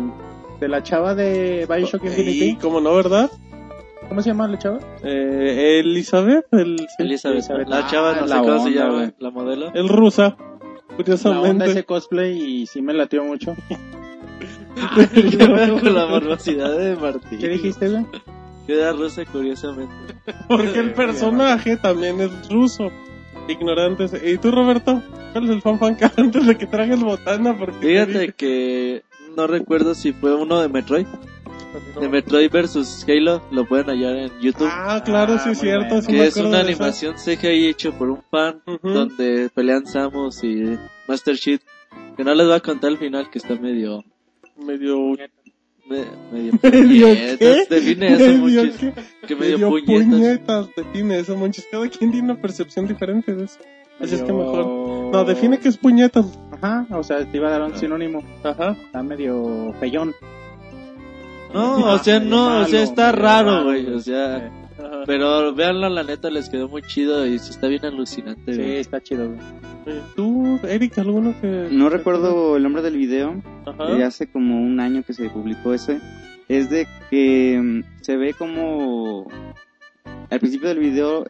de 0.60 0.68
la 0.68 0.82
chava 0.82 1.14
de 1.14 1.66
Bioshock 1.68 2.02
Sí, 2.02 2.08
Infinity. 2.08 2.56
como 2.56 2.80
no, 2.80 2.94
¿verdad? 2.94 3.30
¿Cómo 4.08 4.20
se 4.22 4.28
llama 4.30 4.46
la 4.46 4.58
chava? 4.58 4.78
Eh, 5.02 5.80
Elizabeth, 5.80 6.46
el, 6.52 6.78
sí, 6.78 6.86
Elizabeth. 6.98 7.36
Elizabeth. 7.38 7.68
La 7.68 7.86
chava, 7.88 8.10
Ah, 8.12 8.16
no 8.20 8.28
sé 8.28 8.34
la 8.34 8.40
cómo 8.42 8.64
se 8.64 8.70
llama, 8.70 9.12
la 9.18 9.30
modelo. 9.30 9.72
el 9.74 9.88
rusa, 9.88 10.22
La 10.22 10.46
onda 10.46 10.96
curiosamente. 10.96 11.64
ese 11.70 11.84
cosplay 11.84 12.38
y 12.40 12.66
sí 12.66 12.82
me 12.82 12.92
latió 12.94 13.24
mucho. 13.24 13.54
Con 15.80 15.94
la 15.94 16.06
morbosidad 16.06 16.76
de 16.78 16.96
Martín. 16.96 17.38
¿Qué 17.38 17.48
dijiste, 17.48 17.88
güey? 17.88 18.04
Queda 18.66 18.92
rusa, 18.92 19.24
curiosamente. 19.24 19.94
Porque 20.48 20.78
el 20.78 20.92
personaje 20.92 21.76
también 21.76 22.20
es 22.20 22.48
ruso. 22.50 22.90
Ignorantes. 23.48 24.12
¿Y 24.24 24.38
tú, 24.38 24.50
Roberto? 24.50 25.02
¿Cuál 25.32 25.44
es 25.44 25.50
el 25.50 25.62
fan 25.62 25.78
fan 25.78 25.96
que 25.96 26.04
antes 26.16 26.46
de 26.46 26.56
que 26.56 26.66
trajes 26.66 27.00
botana? 27.00 27.56
Porque 27.56 27.72
te 27.80 27.86
Fíjate 27.86 28.32
que 28.32 29.02
no 29.36 29.46
recuerdo 29.46 29.94
si 29.94 30.12
fue 30.12 30.34
uno 30.34 30.60
de 30.60 30.68
Metroid. 30.68 31.06
De 32.00 32.08
Metroid 32.08 32.50
versus 32.50 33.04
Halo, 33.06 33.42
lo 33.50 33.66
pueden 33.66 33.86
hallar 33.88 34.16
en 34.16 34.30
YouTube. 34.40 34.68
Ah, 34.70 35.02
claro, 35.04 35.34
Ah, 35.34 35.38
sí 35.38 35.50
es 35.50 35.58
muy 35.62 35.68
cierto. 35.68 36.00
sí 36.00 36.06
que 36.12 36.26
es 36.26 36.36
una 36.38 36.60
animación 36.60 37.16
CGI 37.16 37.68
hecho 37.68 37.92
por 37.92 38.08
un 38.10 38.22
fan 38.30 38.62
donde 38.82 39.50
pelean 39.54 39.86
Samus 39.86 40.42
y 40.42 40.78
Master 41.06 41.36
Chief. 41.36 41.60
Que 42.16 42.24
no 42.24 42.34
les 42.34 42.46
voy 42.46 42.56
a 42.56 42.60
contar 42.60 42.90
el 42.92 42.98
final 42.98 43.28
que 43.30 43.38
está 43.38 43.54
medio. 43.56 44.02
Medio... 44.56 44.96
me- 45.88 46.04
medio. 46.32 46.52
¿Medio 46.62 47.06
puñetas. 47.08 47.38
qué? 47.38 47.66
Define 47.74 48.06
eso, 48.14 48.24
¿Medio 48.24 48.64
muchis. 48.64 48.76
qué? 48.76 48.92
Que 49.26 49.36
medio, 49.36 49.58
Medio 49.58 49.70
puñetas. 49.70 50.06
puñetas. 50.06 50.68
Define 50.76 51.18
eso, 51.18 51.36
Monchis. 51.36 51.66
Cada 51.70 51.88
quien 51.88 52.10
tiene 52.12 52.32
una 52.32 52.40
percepción 52.40 52.86
diferente 52.86 53.34
de 53.34 53.44
eso. 53.44 53.58
Así 54.00 54.14
es 54.14 54.22
que 54.22 54.32
mejor. 54.32 54.66
No, 55.12 55.24
define 55.24 55.58
que 55.58 55.68
es 55.68 55.76
puñetas. 55.78 56.26
Ajá, 56.52 56.86
o 56.90 57.02
sea, 57.02 57.24
te 57.24 57.36
iba 57.36 57.48
a 57.48 57.52
dar 57.52 57.62
un 57.62 57.76
sinónimo. 57.76 58.22
Ajá. 58.44 58.72
Está 58.72 59.02
medio 59.02 59.72
feyón. 59.80 60.14
No, 61.54 61.92
o 61.94 61.98
sea, 61.98 62.20
no, 62.20 62.60
o 62.60 62.64
sea, 62.66 62.82
está 62.82 63.12
raro, 63.12 63.64
güey. 63.64 63.86
O 63.86 63.96
Eh, 63.96 64.00
sea, 64.02 64.50
Ajá. 64.78 65.02
pero 65.06 65.54
véanlo, 65.54 65.88
la 65.88 66.02
neta 66.04 66.30
les 66.30 66.48
quedó 66.48 66.68
muy 66.68 66.82
chido 66.82 67.26
y 67.26 67.34
está 67.36 67.66
bien 67.68 67.84
alucinante, 67.84 68.52
Sí, 68.54 68.60
güey. 68.60 68.76
está 68.76 69.00
chido, 69.00 69.26
güey. 69.28 69.38
Eh, 69.86 70.00
¿Tú, 70.16 70.58
Eric, 70.68 70.98
alguno 70.98 71.34
que...? 71.40 71.68
No 71.70 71.88
recuerdo 71.88 72.56
el 72.56 72.62
nombre 72.62 72.82
del 72.82 72.96
video, 72.96 73.40
Ajá. 73.64 73.96
eh, 73.96 74.02
hace 74.04 74.26
como 74.30 74.60
un 74.60 74.80
año 74.80 75.02
que 75.02 75.12
se 75.14 75.30
publicó 75.30 75.72
ese. 75.74 76.00
Es 76.48 76.70
de 76.70 76.86
que 77.10 77.60
mm, 77.62 78.02
se 78.02 78.16
ve 78.16 78.34
como 78.34 79.28
al 80.30 80.40
principio 80.40 80.68
del 80.68 80.78
video 80.80 81.26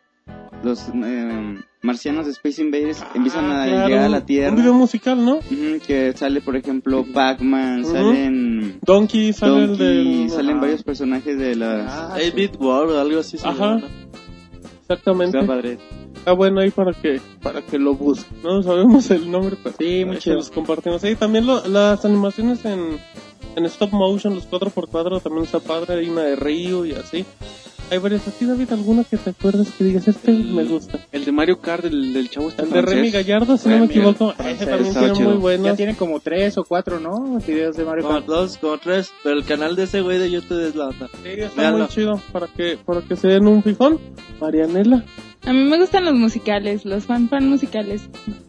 los 0.62 0.88
eh, 0.94 1.58
marcianos 1.82 2.26
de 2.26 2.32
Space 2.32 2.62
Invaders 2.62 3.04
empiezan 3.14 3.44
Ah, 3.46 3.62
a 3.62 3.66
claro, 3.66 3.88
llegar 3.88 4.04
a 4.04 4.08
la 4.08 4.18
Un 4.18 4.26
Tierra. 4.26 4.56
video 4.56 4.74
musical, 4.74 5.24
¿no? 5.24 5.36
Ujú, 5.36 5.80
que 5.86 6.12
sale, 6.16 6.40
por 6.40 6.56
ejemplo, 6.56 7.04
Pac-Man, 7.12 7.84
salen 7.84 8.78
Donkey 8.84 9.32
sale 9.32 9.64
el 9.64 9.68
Donkey, 9.68 10.18
del... 10.22 10.30
salen 10.30 10.50
Ajá. 10.52 10.60
varios 10.60 10.82
personajes 10.82 11.38
de 11.38 11.54
las... 11.56 11.92
Ah, 11.92 12.16
8-Bit 12.18 12.56
War 12.60 12.86
o 12.86 12.98
algo 13.00 13.20
así 13.20 13.36
Ajá. 13.44 13.78
Exactamente. 14.82 15.38
Está 15.38 15.46
padre. 15.52 15.78
Está 16.16 16.32
bueno 16.32 16.60
ahí 16.60 16.70
para 16.70 16.92
que 16.92 17.20
para 17.42 17.62
que 17.62 17.78
lo 17.78 17.94
busquen. 17.94 18.42
No 18.42 18.62
sabemos 18.62 19.10
el 19.10 19.30
nombre, 19.30 19.56
pero 19.62 19.76
Sí, 19.78 20.04
los 20.30 20.50
compartimos. 20.50 21.00
Sí, 21.02 21.14
también 21.14 21.46
lo- 21.46 21.66
las 21.68 22.04
animaciones 22.04 22.64
en, 22.64 22.98
en 23.56 23.64
stop 23.66 23.92
motion, 23.92 24.34
los 24.34 24.48
4x4 24.50 25.22
también 25.22 25.44
está 25.44 25.60
padre. 25.60 25.94
Hay 26.00 26.08
una 26.08 26.22
de 26.22 26.36
Río 26.36 26.84
y 26.84 26.92
así. 26.92 27.24
Hay 27.90 27.98
varias. 27.98 28.26
¿A 28.26 28.32
ti, 28.32 28.44
David, 28.46 28.72
alguna 28.72 29.04
que 29.04 29.16
te 29.16 29.30
acuerdas 29.30 29.70
que 29.70 29.84
digas, 29.84 30.08
este 30.08 30.32
me 30.32 30.64
gusta? 30.64 30.98
El 31.12 31.24
de 31.24 31.30
Mario 31.32 31.60
Kart, 31.60 31.84
el 31.84 32.12
del 32.12 32.28
chavo 32.28 32.48
este 32.48 32.62
El 32.62 32.70
de 32.70 32.82
Remy. 32.82 33.10
Gallardo, 33.12 33.56
si 33.56 33.68
no 33.68 33.74
me 33.76 33.80
Remy, 33.82 33.92
equivoco. 33.92 34.32
francés, 34.34 34.56
Ese 34.62 34.66
también 34.70 34.94
tiene 35.14 35.28
muy 35.28 35.36
buenos. 35.38 35.66
Ya 35.66 35.76
tiene 35.76 35.96
como 35.96 36.18
tres 36.18 36.58
o 36.58 36.64
cuatro, 36.64 36.98
¿no? 36.98 37.38
Videos 37.46 37.76
de 37.76 37.84
Mario 37.84 38.02
Como 38.02 38.14
Kart. 38.16 38.26
dos, 38.26 38.58
como 38.58 38.78
tres, 38.78 39.12
pero 39.22 39.36
el 39.36 39.44
canal 39.44 39.76
de 39.76 39.84
ese 39.84 40.00
güey 40.00 40.18
de 40.18 40.30
YouTube 40.30 40.66
es 40.66 40.74
la 40.74 40.88
onda. 40.88 41.08
Sí, 41.22 41.28
está 41.28 41.60
Véanlo. 41.60 41.78
muy 41.78 41.88
chido 41.88 42.20
para 42.32 42.48
que, 42.48 42.76
para 42.84 43.02
que 43.02 43.14
se 43.14 43.28
den 43.28 43.46
un 43.46 43.62
fijón. 43.62 44.00
Marianela, 44.40 45.04
A 45.44 45.52
mí 45.52 45.62
me 45.64 45.78
gustan 45.78 46.04
los 46.04 46.14
musicales, 46.14 46.84
los 46.84 47.04
fan 47.04 47.28
fan 47.28 47.48
musicales. 47.48 48.02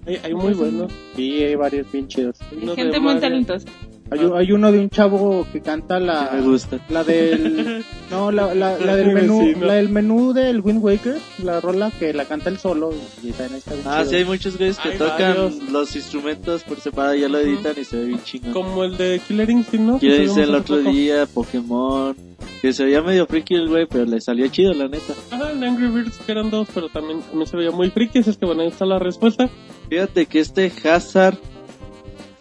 hay, 0.08 0.20
hay 0.24 0.34
muy 0.34 0.54
buenos. 0.54 0.92
Sí, 1.16 1.44
hay 1.44 1.54
varios 1.56 1.92
bien 1.92 2.08
chidos. 2.08 2.38
Hay 2.52 2.76
gente 2.76 3.00
muy 3.00 3.20
talentosa. 3.20 3.68
Hay, 4.10 4.20
un- 4.24 4.38
hay 4.38 4.52
uno 4.54 4.72
de 4.72 4.80
un 4.80 4.90
chavo 4.90 5.46
que 5.52 5.62
canta 5.62 6.00
la... 6.00 6.30
me 6.34 6.42
gusta. 6.42 6.80
La 6.90 7.04
del... 7.04 7.84
No, 8.10 8.32
la, 8.32 8.56
la, 8.56 8.78
la 8.80 8.96
del 8.96 9.12
menú, 9.14 9.54
la 9.60 9.74
del 9.74 9.90
menú 9.90 10.32
del 10.32 10.62
Wind 10.62 10.82
Waker, 10.82 11.18
la 11.44 11.60
rola 11.60 11.92
que 12.00 12.14
la 12.14 12.24
canta 12.24 12.50
él 12.50 12.58
solo 12.58 12.94
y 13.22 13.30
está 13.32 13.48
bien 13.48 13.62
Ah, 13.86 13.98
chido. 14.00 14.10
sí, 14.10 14.16
hay 14.16 14.24
muchos 14.24 14.58
güeyes 14.58 14.78
que 14.80 14.90
Hay 14.90 14.98
tocan 14.98 15.36
varios. 15.36 15.70
los 15.70 15.94
instrumentos 15.94 16.64
por 16.64 16.80
separado, 16.80 17.16
ya 17.16 17.28
lo 17.28 17.38
editan 17.40 17.74
y 17.78 17.84
se 17.84 17.98
ve 17.98 18.06
bien 18.06 18.24
chingón. 18.24 18.54
Como 18.54 18.86
el 18.86 18.96
de 18.96 19.20
Killer 19.28 19.50
Instinct, 19.50 19.86
¿no? 19.86 20.00
Dice 20.00 20.16
subimos 20.28 20.38
el 20.38 20.56
otro 20.56 20.78
poco. 20.78 20.90
día 20.90 21.26
Pokémon, 21.26 22.16
que 22.62 22.72
se 22.72 22.86
veía 22.86 23.02
medio 23.02 23.26
friki 23.28 23.56
el 23.56 23.68
güey, 23.68 23.88
pero 23.88 24.06
le 24.06 24.22
salió 24.22 24.48
chido, 24.48 24.74
la 24.74 24.88
neta. 24.88 25.14
Ajá, 25.32 25.52
en 25.52 25.62
Angry 25.66 25.88
Birds 25.88 26.18
que 26.26 26.32
eran 26.32 26.50
dos, 26.50 26.70
pero 26.74 26.88
también, 26.88 27.20
también 27.24 27.46
se 27.48 27.58
veía 27.58 27.72
muy 27.72 27.90
friki, 27.90 28.20
así 28.20 28.30
es 28.30 28.38
que 28.38 28.46
bueno, 28.46 28.62
ahí 28.62 28.70
está 28.70 28.86
la 28.86 29.00
respuesta. 29.00 29.50
Fíjate 29.90 30.28
que 30.28 30.40
este 30.40 30.72
Hazard 30.86 31.38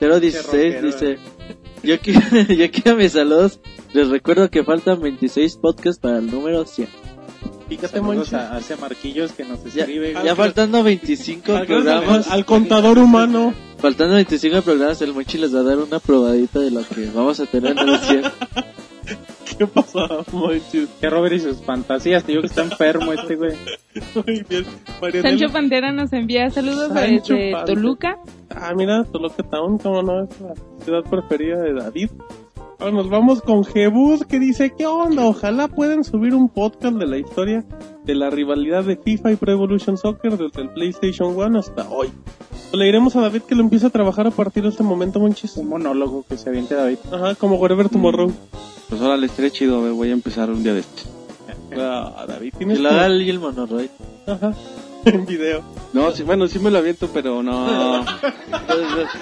016 0.01 0.47
rockero, 0.47 0.87
dice, 0.87 1.19
yo 1.87 1.99
quiero, 2.01 2.21
yo 2.49 2.71
quiero 2.71 2.97
mis 2.99 3.13
saludos, 3.13 3.61
les 3.93 4.09
recuerdo 4.09 4.51
que 4.51 4.65
faltan 4.65 5.01
26 5.01 5.57
podcasts 5.57 5.99
para 6.01 6.19
el 6.19 6.31
número 6.31 6.65
100. 6.67 6.89
Fíjate, 7.69 7.99
Saludos 7.99 8.17
Monchi. 8.33 8.35
a, 8.37 8.57
hacia 8.57 8.77
Marquillos 8.77 9.33
que 9.33 9.45
nos 9.45 9.59
Ya, 9.75 9.83
escribe. 9.83 10.15
ya 10.25 10.37
faltando 10.37 10.83
25 10.85 11.53
Al, 11.57 11.67
programas, 11.67 12.29
al 12.31 12.45
contador 12.45 12.99
humano. 12.99 13.55
faltando 13.79 14.15
25 14.15 14.63
programas, 14.63 15.03
el 15.03 15.13
Monchi 15.13 15.39
les 15.39 15.55
va 15.55 15.61
a 15.61 15.65
dar 15.65 15.79
una 15.79 15.99
probadita 15.99 16.61
de 16.61 16.71
lo 16.71 16.83
que 16.87 17.11
vamos 17.13 17.41
a 17.41 17.47
tener 17.47 17.73
en 17.77 17.89
el 17.89 17.99
100. 17.99 18.23
¿Qué 19.59 19.67
pasa, 19.67 20.01
Monchi? 20.33 20.87
Que 21.01 21.11
Robert 21.11 21.35
y 21.35 21.41
sus 21.41 21.63
fantasías, 21.63 22.25
te 22.25 22.33
digo 22.33 22.43
que 22.43 22.49
está 22.49 22.63
enfermo 22.63 23.13
este 23.13 23.37
güey. 23.37 23.53
Muy 24.15 24.45
bien. 24.49 24.65
Marianela. 25.01 25.39
Sancho 25.39 25.53
Pantera 25.53 25.93
nos 25.93 26.13
envía 26.13 26.51
saludos 26.51 26.93
Sancho 26.93 27.35
desde 27.35 27.53
Pantera. 27.53 27.81
Toluca. 27.81 28.19
Ah, 28.51 28.73
mira, 28.77 29.05
Toluca 29.05 29.43
Town, 29.43 29.79
cómo 29.79 30.03
no, 30.03 30.25
es 30.25 30.41
la 30.41 30.55
ciudad 30.85 31.03
preferida 31.09 31.61
de 31.61 31.75
David. 31.75 32.11
Ahora 32.79 32.93
nos 32.93 33.09
vamos 33.09 33.41
con 33.41 33.65
Jebus 33.65 34.27
que 34.27 34.39
dice, 34.39 34.75
¿qué 34.77 34.87
onda? 34.87 35.25
Ojalá 35.25 35.67
puedan 35.69 36.05
subir 36.05 36.35
un 36.35 36.51
podcast 36.51 36.97
de 36.97 37.07
la 37.07 37.17
historia 37.17 37.65
de 38.05 38.15
la 38.15 38.29
rivalidad 38.29 38.85
de 38.85 38.97
FIFA 38.97 39.33
y 39.33 39.37
Pro 39.37 39.53
Evolution 39.53 39.97
Soccer 39.97 40.37
desde 40.37 40.61
el 40.61 40.69
PlayStation 40.69 41.35
1 41.35 41.59
hasta 41.59 41.89
hoy. 41.89 42.09
Le 42.73 42.85
diremos 42.85 43.17
a 43.17 43.21
David 43.23 43.43
que 43.43 43.55
lo 43.55 43.63
empiece 43.63 43.87
a 43.87 43.91
trabajar 43.91 44.27
a 44.27 44.31
partir 44.31 44.63
de 44.63 44.69
este 44.71 44.83
momento, 44.83 45.19
Monchis. 45.21 45.57
Un 45.57 45.69
monólogo 45.69 46.25
que 46.29 46.37
se 46.37 46.49
aviente 46.49 46.75
David. 46.75 46.99
Ajá, 47.11 47.35
como 47.37 47.57
Wherever 47.57 47.89
Tomorrow. 47.89 48.33
Pues 48.89 49.01
ahora 49.01 49.17
le 49.17 49.27
estaré 49.27 49.51
chido, 49.51 49.81
voy 49.95 50.11
a 50.11 50.13
empezar 50.13 50.51
un 50.51 50.63
día 50.63 50.75
de 50.75 50.81
este. 50.81 51.03
Ah, 51.79 52.25
David, 52.29 52.53
Que 52.53 52.59
tienes 52.59 52.79
lo 52.81 52.89
como- 52.89 53.01
haga 53.01 53.07
el 53.15 53.39
Monoroid. 53.41 53.89
Ajá, 54.27 54.55
en 55.05 55.27
video. 55.27 55.63
No, 55.93 56.11
sí, 56.13 56.23
bueno, 56.23 56.47
sí 56.49 56.59
me 56.59 56.71
lo 56.71 56.79
aviento, 56.79 57.09
pero 57.13 57.43
no. 57.43 58.03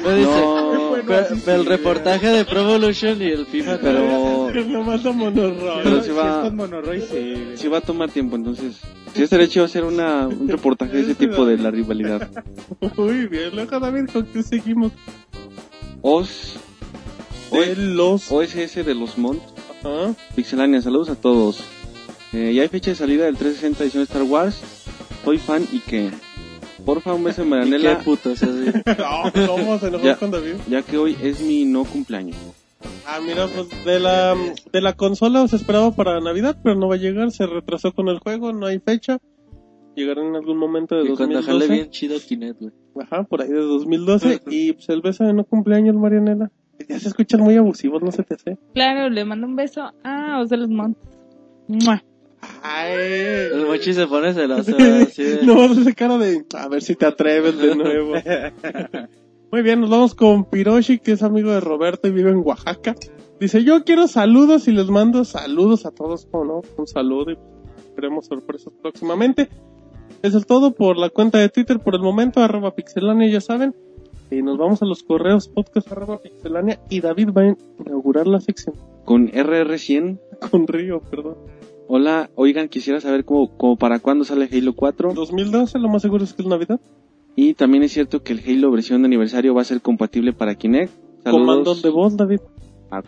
Me 0.04 0.14
dice, 0.16 0.30
No, 0.30 0.92
pero- 1.06 1.26
pero 1.44 1.60
el 1.60 1.66
reportaje 1.66 2.28
de 2.28 2.44
Pro 2.44 2.60
Evolution 2.60 3.20
y 3.22 3.26
el 3.26 3.46
FIFA, 3.46 3.78
pero. 3.80 4.50
Pero 4.52 4.64
si 6.02 6.08
si 6.08 6.10
va- 6.12 6.50
sí 7.56 7.68
va 7.68 7.78
a 7.78 7.80
tomar 7.80 8.10
tiempo, 8.10 8.36
entonces 8.36 8.80
sí 9.14 9.22
estaría 9.22 9.48
chido 9.48 9.64
hacer 9.64 9.84
una, 9.84 10.26
un 10.28 10.48
reportaje 10.48 10.96
de 10.96 11.02
ese 11.02 11.14
tipo 11.14 11.46
de 11.46 11.56
la 11.58 11.70
rivalidad. 11.70 12.28
Muy 12.96 13.26
bien, 13.26 13.54
luego 13.54 13.78
David, 13.80 14.10
¿con 14.12 14.24
qué 14.26 14.42
seguimos? 14.42 14.92
Os, 16.02 16.56
De 17.50 17.76
los... 17.76 18.30
OSS 18.30 18.84
de 18.84 18.94
los 18.94 19.16
Mont, 19.18 19.42
Ajá. 19.82 20.14
Pixelania, 20.34 20.80
saludos 20.82 21.08
a 21.10 21.14
todos. 21.14 21.62
Eh, 22.32 22.52
ya 22.54 22.62
hay 22.62 22.68
fecha 22.68 22.90
de 22.90 22.96
salida 22.96 23.24
del 23.26 23.36
360 23.36 23.84
edición 23.84 24.02
Star 24.02 24.22
Wars. 24.22 24.60
Soy 25.24 25.38
fan 25.38 25.66
y 25.72 25.78
que. 25.80 26.10
Porfa, 26.84 27.14
un 27.14 27.22
beso 27.24 27.42
en 27.42 27.48
y 27.48 27.50
qué 27.50 27.56
Marianela, 27.56 27.98
putos, 28.00 28.42
así. 28.42 28.48
No, 28.98 29.46
¿cómo 29.46 29.78
se 29.78 29.86
enojó 29.88 30.04
Ya. 30.04 30.16
con 30.16 30.30
David? 30.30 30.54
ya 30.68 30.82
que 30.82 30.98
hoy 30.98 31.16
es 31.22 31.40
mi 31.40 31.64
no 31.64 31.84
cumpleaños. 31.84 32.36
Ah, 33.06 33.20
mira, 33.24 33.46
pues 33.46 33.68
de 33.84 34.00
la, 34.00 34.34
de 34.72 34.80
la 34.80 34.92
consola 34.94 35.46
se 35.48 35.56
esperaba 35.56 35.90
para 35.92 36.20
Navidad, 36.20 36.56
pero 36.62 36.74
no 36.74 36.88
va 36.88 36.94
a 36.94 36.98
llegar, 36.98 37.30
se 37.30 37.46
retrasó 37.46 37.92
con 37.92 38.08
el 38.08 38.18
juego, 38.18 38.52
no 38.52 38.66
hay 38.66 38.78
fecha. 38.78 39.18
Llegará 39.94 40.22
en 40.26 40.34
algún 40.34 40.56
momento 40.58 40.96
de 40.96 41.04
Y 41.04 41.14
cuando 41.14 41.36
2012. 41.36 41.46
jale 41.52 41.68
bien 41.72 41.90
chido 41.90 42.18
Kinect, 42.18 42.60
güey. 42.60 42.72
Ajá, 43.00 43.22
por 43.24 43.42
ahí 43.42 43.48
de 43.48 43.60
2012. 43.60 44.40
y 44.48 44.72
pues 44.72 44.88
el 44.88 45.02
beso 45.02 45.24
de 45.24 45.32
no 45.32 45.44
cumpleaños, 45.44 45.94
Marianela. 45.96 46.50
Ya 46.88 46.98
se 46.98 47.08
escuchan 47.08 47.40
muy 47.40 47.56
abusivos, 47.56 48.02
no 48.02 48.10
se 48.10 48.24
te 48.24 48.34
hace. 48.34 48.58
Claro, 48.74 49.08
le 49.08 49.24
mando 49.24 49.46
un 49.46 49.54
beso. 49.54 49.92
Os 50.40 50.48
de 50.48 50.56
los 50.56 50.68
montes. 50.68 51.02
¡Mua! 51.68 52.02
El 52.86 53.66
mochi 53.66 53.94
se 53.94 54.06
pone 54.06 54.34
celoso, 54.34 54.74
güey, 54.76 55.02
así 55.02 55.22
de... 55.22 55.46
no 55.46 55.62
a 55.62 55.66
hacer 55.66 55.94
cara 55.94 56.18
de 56.18 56.44
a 56.54 56.68
ver 56.68 56.82
si 56.82 56.94
te 56.94 57.06
atreves 57.06 57.56
de 57.58 57.74
nuevo. 57.74 58.14
Muy 59.54 59.62
bien, 59.62 59.80
nos 59.80 59.88
vamos 59.88 60.16
con 60.16 60.46
Piroshi, 60.46 60.98
que 60.98 61.12
es 61.12 61.22
amigo 61.22 61.52
de 61.52 61.60
Roberto 61.60 62.08
y 62.08 62.10
vive 62.10 62.32
en 62.32 62.42
Oaxaca. 62.44 62.96
Dice, 63.38 63.62
yo 63.62 63.84
quiero 63.84 64.08
saludos 64.08 64.66
y 64.66 64.72
les 64.72 64.88
mando 64.88 65.24
saludos 65.24 65.86
a 65.86 65.92
todos, 65.92 66.26
¿cómo 66.26 66.44
no? 66.44 66.62
Un 66.76 66.88
saludo 66.88 67.30
y 67.30 67.38
esperemos 67.78 68.26
sorpresas 68.26 68.72
próximamente. 68.82 69.48
Eso 70.22 70.38
es 70.38 70.46
todo 70.48 70.72
por 70.72 70.96
la 70.96 71.08
cuenta 71.08 71.38
de 71.38 71.50
Twitter 71.50 71.78
por 71.78 71.94
el 71.94 72.02
momento, 72.02 72.40
arroba 72.42 72.74
pixelania, 72.74 73.30
ya 73.30 73.40
saben. 73.40 73.76
Y 74.28 74.42
nos 74.42 74.58
vamos 74.58 74.82
a 74.82 74.86
los 74.86 75.04
correos 75.04 75.46
podcast 75.46 75.92
arroba 75.92 76.18
pixelania 76.18 76.80
y 76.90 77.00
David 77.00 77.28
va 77.28 77.42
a 77.42 77.56
inaugurar 77.78 78.26
la 78.26 78.40
sección 78.40 78.74
Con 79.04 79.30
RR100. 79.30 80.18
con 80.50 80.66
Río, 80.66 81.00
perdón. 81.00 81.36
Hola, 81.86 82.28
oigan, 82.34 82.68
quisiera 82.68 83.00
saber 83.00 83.24
cómo, 83.24 83.56
cómo 83.56 83.76
para 83.76 84.00
cuándo 84.00 84.24
sale 84.24 84.48
Halo 84.50 84.74
4. 84.74 85.14
2012, 85.14 85.78
lo 85.78 85.88
más 85.88 86.02
seguro 86.02 86.24
es 86.24 86.32
que 86.32 86.42
es 86.42 86.48
Navidad. 86.48 86.80
Y 87.36 87.54
también 87.54 87.82
es 87.82 87.92
cierto 87.92 88.22
que 88.22 88.32
el 88.32 88.40
Halo 88.46 88.70
versión 88.70 89.02
de 89.02 89.06
aniversario 89.06 89.54
va 89.54 89.62
a 89.62 89.64
ser 89.64 89.80
compatible 89.80 90.32
para 90.32 90.54
Kinect. 90.54 90.92
Comando 91.24 91.74
de 91.74 91.90
voz, 91.90 92.16
David. 92.16 92.40
Ah. 92.90 93.02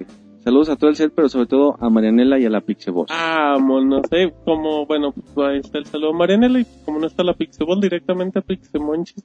Saludos 0.47 0.69
a 0.69 0.77
todo 0.77 0.91
el 0.91 0.97
set, 0.97 1.13
pero 1.15 1.29
sobre 1.29 1.47
todo 1.47 1.77
a 1.81 1.91
Marianela 1.91 2.39
y 2.39 2.45
a 2.45 2.51
la 2.51 2.61
Pixeboss. 2.61 3.09
Ah, 3.11 3.57
no 3.61 4.01
sé, 4.09 4.33
como, 4.45 4.87
bueno, 4.87 5.13
pues 5.13 5.49
ahí 5.49 5.59
está 5.59 5.79
el 5.79 5.87
saludo 5.87 6.11
a 6.11 6.17
Marianela 6.17 6.61
y 6.61 6.67
como 6.85 7.01
no 7.01 7.07
está 7.07 7.25
la 7.25 7.35
Pixeball 7.35 7.81
directamente 7.81 8.39
a 8.39 8.43
Pixemonchis, 8.43 9.25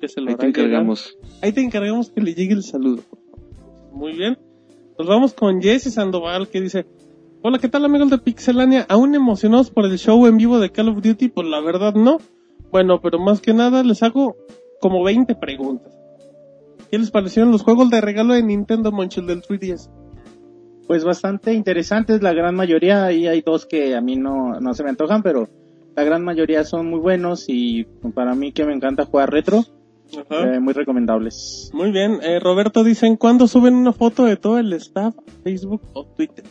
que 0.00 0.06
se 0.06 0.20
lo 0.20 0.30
Ahí 0.30 0.36
te 0.36 0.46
encargamos. 0.46 1.16
llegar. 1.20 1.38
Ahí 1.42 1.52
te 1.52 1.62
encargamos 1.62 2.10
que 2.10 2.20
le 2.20 2.34
llegue 2.34 2.54
el 2.54 2.62
saludo. 2.62 3.02
Muy 3.92 4.12
bien. 4.16 4.38
Nos 4.98 5.08
vamos 5.08 5.34
con 5.34 5.60
Jesse 5.60 5.92
Sandoval 5.92 6.48
que 6.48 6.60
dice, 6.60 6.86
hola, 7.42 7.58
¿qué 7.58 7.68
tal 7.68 7.84
amigos 7.84 8.10
de 8.10 8.18
Pixelania? 8.18 8.86
¿Aún 8.88 9.16
emocionados 9.16 9.70
por 9.70 9.84
el 9.86 9.98
show 9.98 10.26
en 10.26 10.36
vivo 10.36 10.60
de 10.60 10.70
Call 10.70 10.90
of 10.90 11.02
Duty? 11.02 11.28
Pues 11.28 11.48
la 11.48 11.60
verdad 11.60 11.94
no. 11.94 12.18
Bueno, 12.72 13.00
pero 13.00 13.18
más 13.18 13.40
que 13.40 13.52
nada 13.52 13.82
les 13.84 14.02
hago 14.02 14.36
como 14.80 15.04
20 15.04 15.34
preguntas. 15.36 15.92
¿Qué 16.90 16.98
les 16.98 17.10
parecieron 17.10 17.52
los 17.52 17.62
juegos 17.62 17.90
de 17.90 18.00
regalo 18.00 18.34
de 18.34 18.42
Nintendo 18.42 18.90
Monchil 18.90 19.26
del 19.26 19.42
3DS? 19.42 19.88
Pues 20.86 21.04
bastante 21.04 21.52
interesantes, 21.54 22.22
la 22.22 22.32
gran 22.32 22.54
mayoría, 22.54 23.04
ahí 23.04 23.26
hay 23.26 23.40
dos 23.40 23.66
que 23.66 23.94
a 23.94 24.00
mí 24.00 24.16
no, 24.16 24.58
no 24.60 24.74
se 24.74 24.82
me 24.82 24.90
antojan, 24.90 25.22
pero 25.22 25.48
la 25.94 26.02
gran 26.04 26.24
mayoría 26.24 26.64
son 26.64 26.86
muy 26.86 26.98
buenos 26.98 27.44
y 27.48 27.84
para 28.14 28.34
mí 28.34 28.52
que 28.52 28.64
me 28.64 28.74
encanta 28.74 29.04
jugar 29.06 29.30
retro, 29.30 29.64
Ajá. 30.12 30.54
eh, 30.54 30.60
muy 30.60 30.72
recomendables. 30.74 31.70
Muy 31.72 31.92
bien, 31.92 32.18
eh, 32.22 32.40
Roberto 32.40 32.84
dicen, 32.84 33.16
¿cuándo 33.16 33.46
suben 33.46 33.74
una 33.74 33.92
foto 33.92 34.24
de 34.24 34.36
todo 34.36 34.58
el 34.58 34.72
staff 34.74 35.14
a 35.18 35.42
Facebook 35.44 35.82
o 35.92 36.04
Twitter? 36.06 36.44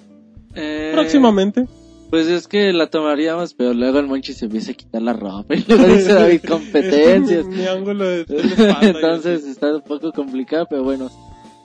Eh, 0.56 0.92
Próximamente. 0.94 1.68
Pues 2.12 2.28
es 2.28 2.50
que 2.50 2.74
la 2.74 2.88
tomaríamos, 2.88 3.54
pero 3.54 3.74
luego 3.74 4.00
el 4.00 4.08
Monchi 4.08 4.34
se 4.34 4.46
empieza 4.46 4.74
a 4.74 4.76
quitar 4.76 5.02
la 5.02 5.14
ropa 5.14 5.56
y 5.56 5.64
luego 5.66 5.86
dice 5.86 6.14
David 6.14 6.42
competencias. 6.48 7.46
Mi, 7.48 7.66
ángulo 7.66 8.06
de, 8.06 8.26
Entonces 8.82 9.48
está 9.48 9.74
un 9.74 9.82
poco 9.82 10.12
complicado, 10.12 10.68
pero 10.70 10.84
bueno, 10.84 11.10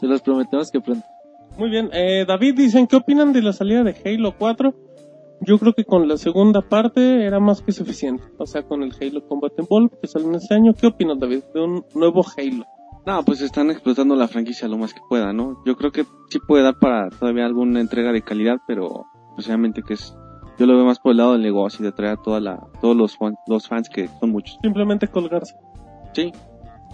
se 0.00 0.06
los 0.06 0.22
prometemos 0.22 0.70
que 0.70 0.80
pronto. 0.80 1.04
Muy 1.58 1.70
bien, 1.70 1.90
eh, 1.92 2.24
David 2.26 2.54
dicen, 2.54 2.86
¿qué 2.86 2.96
opinan 2.96 3.32
de 3.32 3.42
la 3.42 3.52
salida 3.52 3.82
de 3.82 3.96
Halo 4.04 4.36
4? 4.38 4.72
Yo 5.40 5.58
creo 5.58 5.72
que 5.72 5.84
con 5.84 6.06
la 6.06 6.16
segunda 6.16 6.60
parte 6.60 7.26
era 7.26 7.40
más 7.40 7.60
que 7.60 7.72
suficiente. 7.72 8.22
O 8.38 8.46
sea, 8.46 8.62
con 8.62 8.82
el 8.82 8.92
Halo 9.00 9.26
Combat 9.26 9.52
Evolved 9.58 9.98
que 10.00 10.06
salió 10.06 10.28
en 10.28 10.36
este 10.36 10.54
año. 10.54 10.74
¿Qué 10.74 10.86
opinas, 10.86 11.18
David, 11.18 11.42
de 11.52 11.60
un 11.60 11.84
nuevo 11.94 12.24
Halo? 12.36 12.64
No, 13.04 13.24
pues 13.24 13.40
están 13.40 13.70
explotando 13.70 14.14
la 14.16 14.28
franquicia 14.28 14.68
lo 14.68 14.78
más 14.78 14.92
que 14.94 15.00
pueda, 15.08 15.32
¿no? 15.32 15.62
Yo 15.64 15.76
creo 15.76 15.92
que 15.92 16.04
sí 16.28 16.38
puede 16.46 16.62
dar 16.62 16.78
para 16.78 17.08
todavía 17.10 17.46
alguna 17.46 17.80
entrega 17.80 18.12
de 18.12 18.22
calidad, 18.22 18.58
pero 18.66 19.06
pues 19.34 19.46
obviamente 19.48 19.82
que 19.82 19.94
es... 19.94 20.16
Yo 20.58 20.66
lo 20.66 20.74
veo 20.74 20.84
más 20.84 20.98
por 20.98 21.12
el 21.12 21.18
lado 21.18 21.32
del 21.32 21.42
negocio 21.42 21.82
y 21.82 21.84
de 21.86 21.92
traer 21.92 22.14
a 22.14 22.22
toda 22.22 22.40
la, 22.40 22.66
todos 22.80 22.96
los, 22.96 23.16
fan- 23.16 23.36
los 23.46 23.68
fans 23.68 23.88
que 23.88 24.08
son 24.20 24.30
muchos. 24.30 24.58
Simplemente 24.62 25.06
colgarse. 25.08 25.54
Sí, 26.14 26.32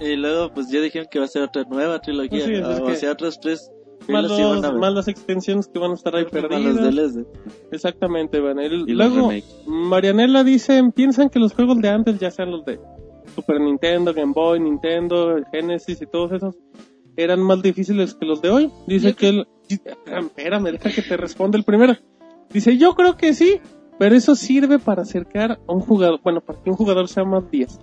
Y 0.00 0.16
luego, 0.16 0.52
pues 0.52 0.68
ya 0.70 0.80
dijeron 0.80 1.06
que 1.10 1.18
va 1.20 1.26
a 1.26 1.28
ser 1.28 1.42
otra 1.42 1.62
nueva 1.64 2.00
trilogía, 2.00 2.30
Pues 2.30 2.44
sí, 2.44 2.52
es 2.54 2.80
o 2.80 2.84
que- 2.86 2.96
sea, 2.96 3.12
otros 3.12 3.38
tres. 3.40 3.70
Más, 4.08 4.24
los- 4.24 4.74
más 4.80 4.92
las 4.94 5.06
extensiones 5.06 5.68
que 5.68 5.78
van 5.78 5.92
a 5.92 5.94
estar 5.94 6.16
ahí 6.16 6.24
los 6.24 6.32
perdidas. 6.32 7.14
Exactamente, 7.70 8.40
van 8.40 8.58
a 8.58 8.64
ir. 8.64 8.72
y 8.72 8.92
Luego. 8.94 9.30
Marianela 9.66 10.42
dice, 10.42 10.82
piensan 10.94 11.30
que 11.30 11.38
los 11.38 11.52
juegos 11.52 11.80
de 11.80 11.88
antes, 11.88 12.18
ya 12.18 12.30
sean 12.32 12.50
los 12.50 12.64
de 12.64 12.80
Super 13.36 13.60
Nintendo, 13.60 14.12
Game 14.12 14.32
Boy, 14.34 14.58
Nintendo, 14.58 15.36
Genesis 15.52 16.02
y 16.02 16.06
todos 16.06 16.32
esos, 16.32 16.56
eran 17.16 17.40
más 17.40 17.62
difíciles 17.62 18.14
que 18.14 18.26
los 18.26 18.42
de 18.42 18.50
hoy. 18.50 18.70
Dice 18.88 19.10
Yo 19.10 19.16
que 19.16 19.28
el... 19.28 19.46
Espérame, 20.06 20.64
deja 20.72 20.90
que 20.90 21.02
te 21.02 21.16
responda 21.16 21.56
el 21.56 21.64
primero. 21.64 21.94
Dice, 22.52 22.76
yo 22.78 22.94
creo 22.94 23.16
que 23.16 23.34
sí, 23.34 23.60
pero 23.98 24.14
eso 24.14 24.34
sirve 24.34 24.78
para 24.78 25.02
acercar 25.02 25.60
a 25.66 25.72
un 25.72 25.80
jugador, 25.80 26.20
bueno, 26.22 26.40
para 26.40 26.60
que 26.62 26.70
un 26.70 26.76
jugador 26.76 27.08
sea 27.08 27.24
más 27.24 27.50
10. 27.50 27.80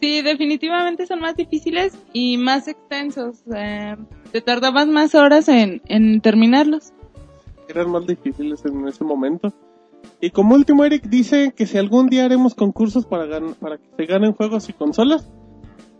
Sí, 0.00 0.22
definitivamente 0.22 1.06
son 1.06 1.20
más 1.20 1.34
difíciles 1.36 1.98
y 2.12 2.36
más 2.38 2.68
extensos. 2.68 3.42
Eh, 3.54 3.96
te 4.30 4.40
tardabas 4.40 4.86
más 4.86 5.14
horas 5.14 5.48
en, 5.48 5.82
en 5.86 6.20
terminarlos. 6.20 6.92
Eran 7.68 7.90
más 7.90 8.06
difíciles 8.06 8.64
en 8.64 8.86
ese 8.86 9.02
momento. 9.04 9.52
Y 10.20 10.30
como 10.30 10.54
último, 10.54 10.84
Eric 10.84 11.04
dice 11.08 11.52
que 11.54 11.66
si 11.66 11.78
algún 11.78 12.08
día 12.08 12.24
haremos 12.24 12.54
concursos 12.54 13.06
para, 13.06 13.26
gan- 13.26 13.54
para 13.54 13.78
que 13.78 13.88
se 13.96 14.06
ganen 14.06 14.32
juegos 14.32 14.68
y 14.68 14.72
consolas, 14.72 15.28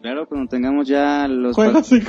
Claro, 0.01 0.29
cuando 0.29 0.49
tengamos 0.49 0.87
ya 0.87 1.27
los, 1.29 1.57
pa- 1.57 1.65
juegos 1.65 1.91
y 1.93 2.01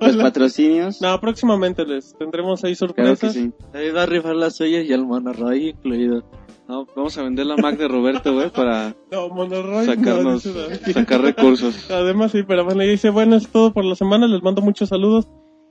los 0.00 0.16
patrocinios. 0.16 1.00
No, 1.02 1.20
próximamente 1.20 1.84
les 1.84 2.16
tendremos 2.16 2.64
ahí 2.64 2.74
Claro 2.74 2.94
sorpresas. 2.94 3.34
que 3.34 3.40
sí. 3.40 3.52
David 3.72 3.94
va 3.94 4.02
a 4.04 4.06
rifar 4.06 4.34
las 4.36 4.56
suyas 4.56 4.84
y 4.86 4.92
el 4.92 5.04
monorroy 5.04 5.68
incluido. 5.70 6.24
no, 6.68 6.86
vamos 6.96 7.18
a 7.18 7.22
vender 7.22 7.44
la 7.44 7.56
Mac 7.58 7.76
de 7.76 7.86
Roberto, 7.86 8.32
güey, 8.32 8.50
para 8.50 8.96
No, 9.12 9.28
Monoroy. 9.28 9.84
sacarnos, 9.84 10.46
no, 10.46 10.92
sacar 10.92 11.20
recursos. 11.20 11.74
Además, 11.90 12.32
sí, 12.32 12.42
pero 12.48 12.64
bueno, 12.64 12.82
y 12.82 12.88
dice, 12.88 13.10
bueno, 13.10 13.36
es 13.36 13.46
todo 13.48 13.74
por 13.74 13.84
la 13.84 13.94
semana, 13.94 14.26
les 14.26 14.42
mando 14.42 14.62
muchos 14.62 14.88
saludos 14.88 15.28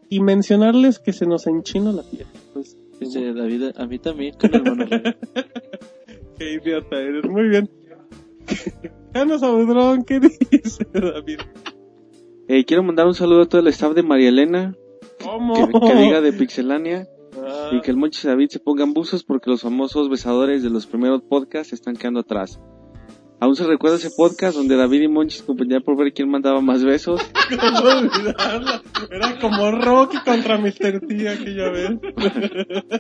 y 0.09 0.19
mencionarles 0.19 0.99
que 0.99 1.11
se 1.11 1.25
nos 1.25 1.47
enchina 1.47 1.91
la 1.91 2.03
piel. 2.03 2.27
Pues, 2.53 2.77
Dice 2.99 3.33
David, 3.33 3.71
a 3.75 3.85
mí 3.87 3.97
también 3.97 4.35
con 4.39 4.53
el 4.53 4.63
monorroy. 4.63 5.01
qué 6.37 6.53
idiota 6.53 6.97
eres, 7.01 7.25
muy 7.25 7.49
bien. 7.49 7.67
Ana 9.13 9.37
Saudrón, 9.39 10.03
¿qué 10.03 10.19
dice 10.51 10.85
David? 10.93 11.39
Eh, 12.47 12.65
quiero 12.65 12.83
mandar 12.83 13.07
un 13.07 13.13
saludo 13.13 13.43
a 13.43 13.45
todo 13.45 13.61
el 13.61 13.67
staff 13.67 13.93
de 13.93 14.03
María 14.03 14.29
Elena, 14.29 14.75
¿Cómo? 15.23 15.53
que, 15.53 15.79
que 15.87 15.95
diga 15.95 16.21
de 16.21 16.33
Pixelania, 16.33 17.07
Ah, 17.45 17.71
y 17.73 17.81
que 17.81 17.89
el 17.91 17.97
Monchis 17.97 18.25
y 18.25 18.27
David 18.27 18.49
se 18.49 18.59
pongan 18.59 18.93
buzos 18.93 19.23
porque 19.23 19.49
los 19.49 19.61
famosos 19.63 20.07
besadores 20.07 20.61
de 20.61 20.69
los 20.69 20.85
primeros 20.85 21.23
podcasts 21.23 21.73
están 21.73 21.95
quedando 21.95 22.19
atrás. 22.19 22.59
Aún 23.43 23.57
se 23.57 23.67
recuerda 23.67 23.97
ese 23.97 24.09
podcast 24.09 24.55
donde 24.55 24.77
David 24.77 25.01
y 25.01 25.07
Monchis 25.09 25.41
competían 25.41 25.81
por 25.83 25.97
ver 25.97 26.13
quién 26.13 26.29
mandaba 26.29 26.61
más 26.61 26.81
besos. 26.81 27.19
¿cómo 27.59 27.89
olvidarla? 27.89 28.81
Era 29.11 29.37
como 29.41 29.69
Rocky 29.69 30.17
contra 30.19 30.57
Mr. 30.57 31.01
T 31.05 31.27
aquella 31.27 31.69
vez. 31.69 31.89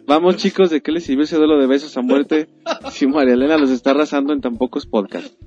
Vamos 0.05 0.35
chicos, 0.35 0.69
¿de 0.69 0.81
qué 0.81 0.91
les 0.91 1.05
sirvió 1.05 1.23
ese 1.23 1.37
duelo 1.37 1.57
de 1.57 1.65
besos 1.67 1.95
a 1.95 2.01
muerte 2.01 2.49
si 2.91 3.07
María 3.07 3.35
Elena 3.35 3.57
los 3.57 3.69
está 3.69 3.91
arrasando 3.91 4.33
en 4.33 4.41
tan 4.41 4.57
pocos 4.57 4.85
podcasts? 4.85 5.37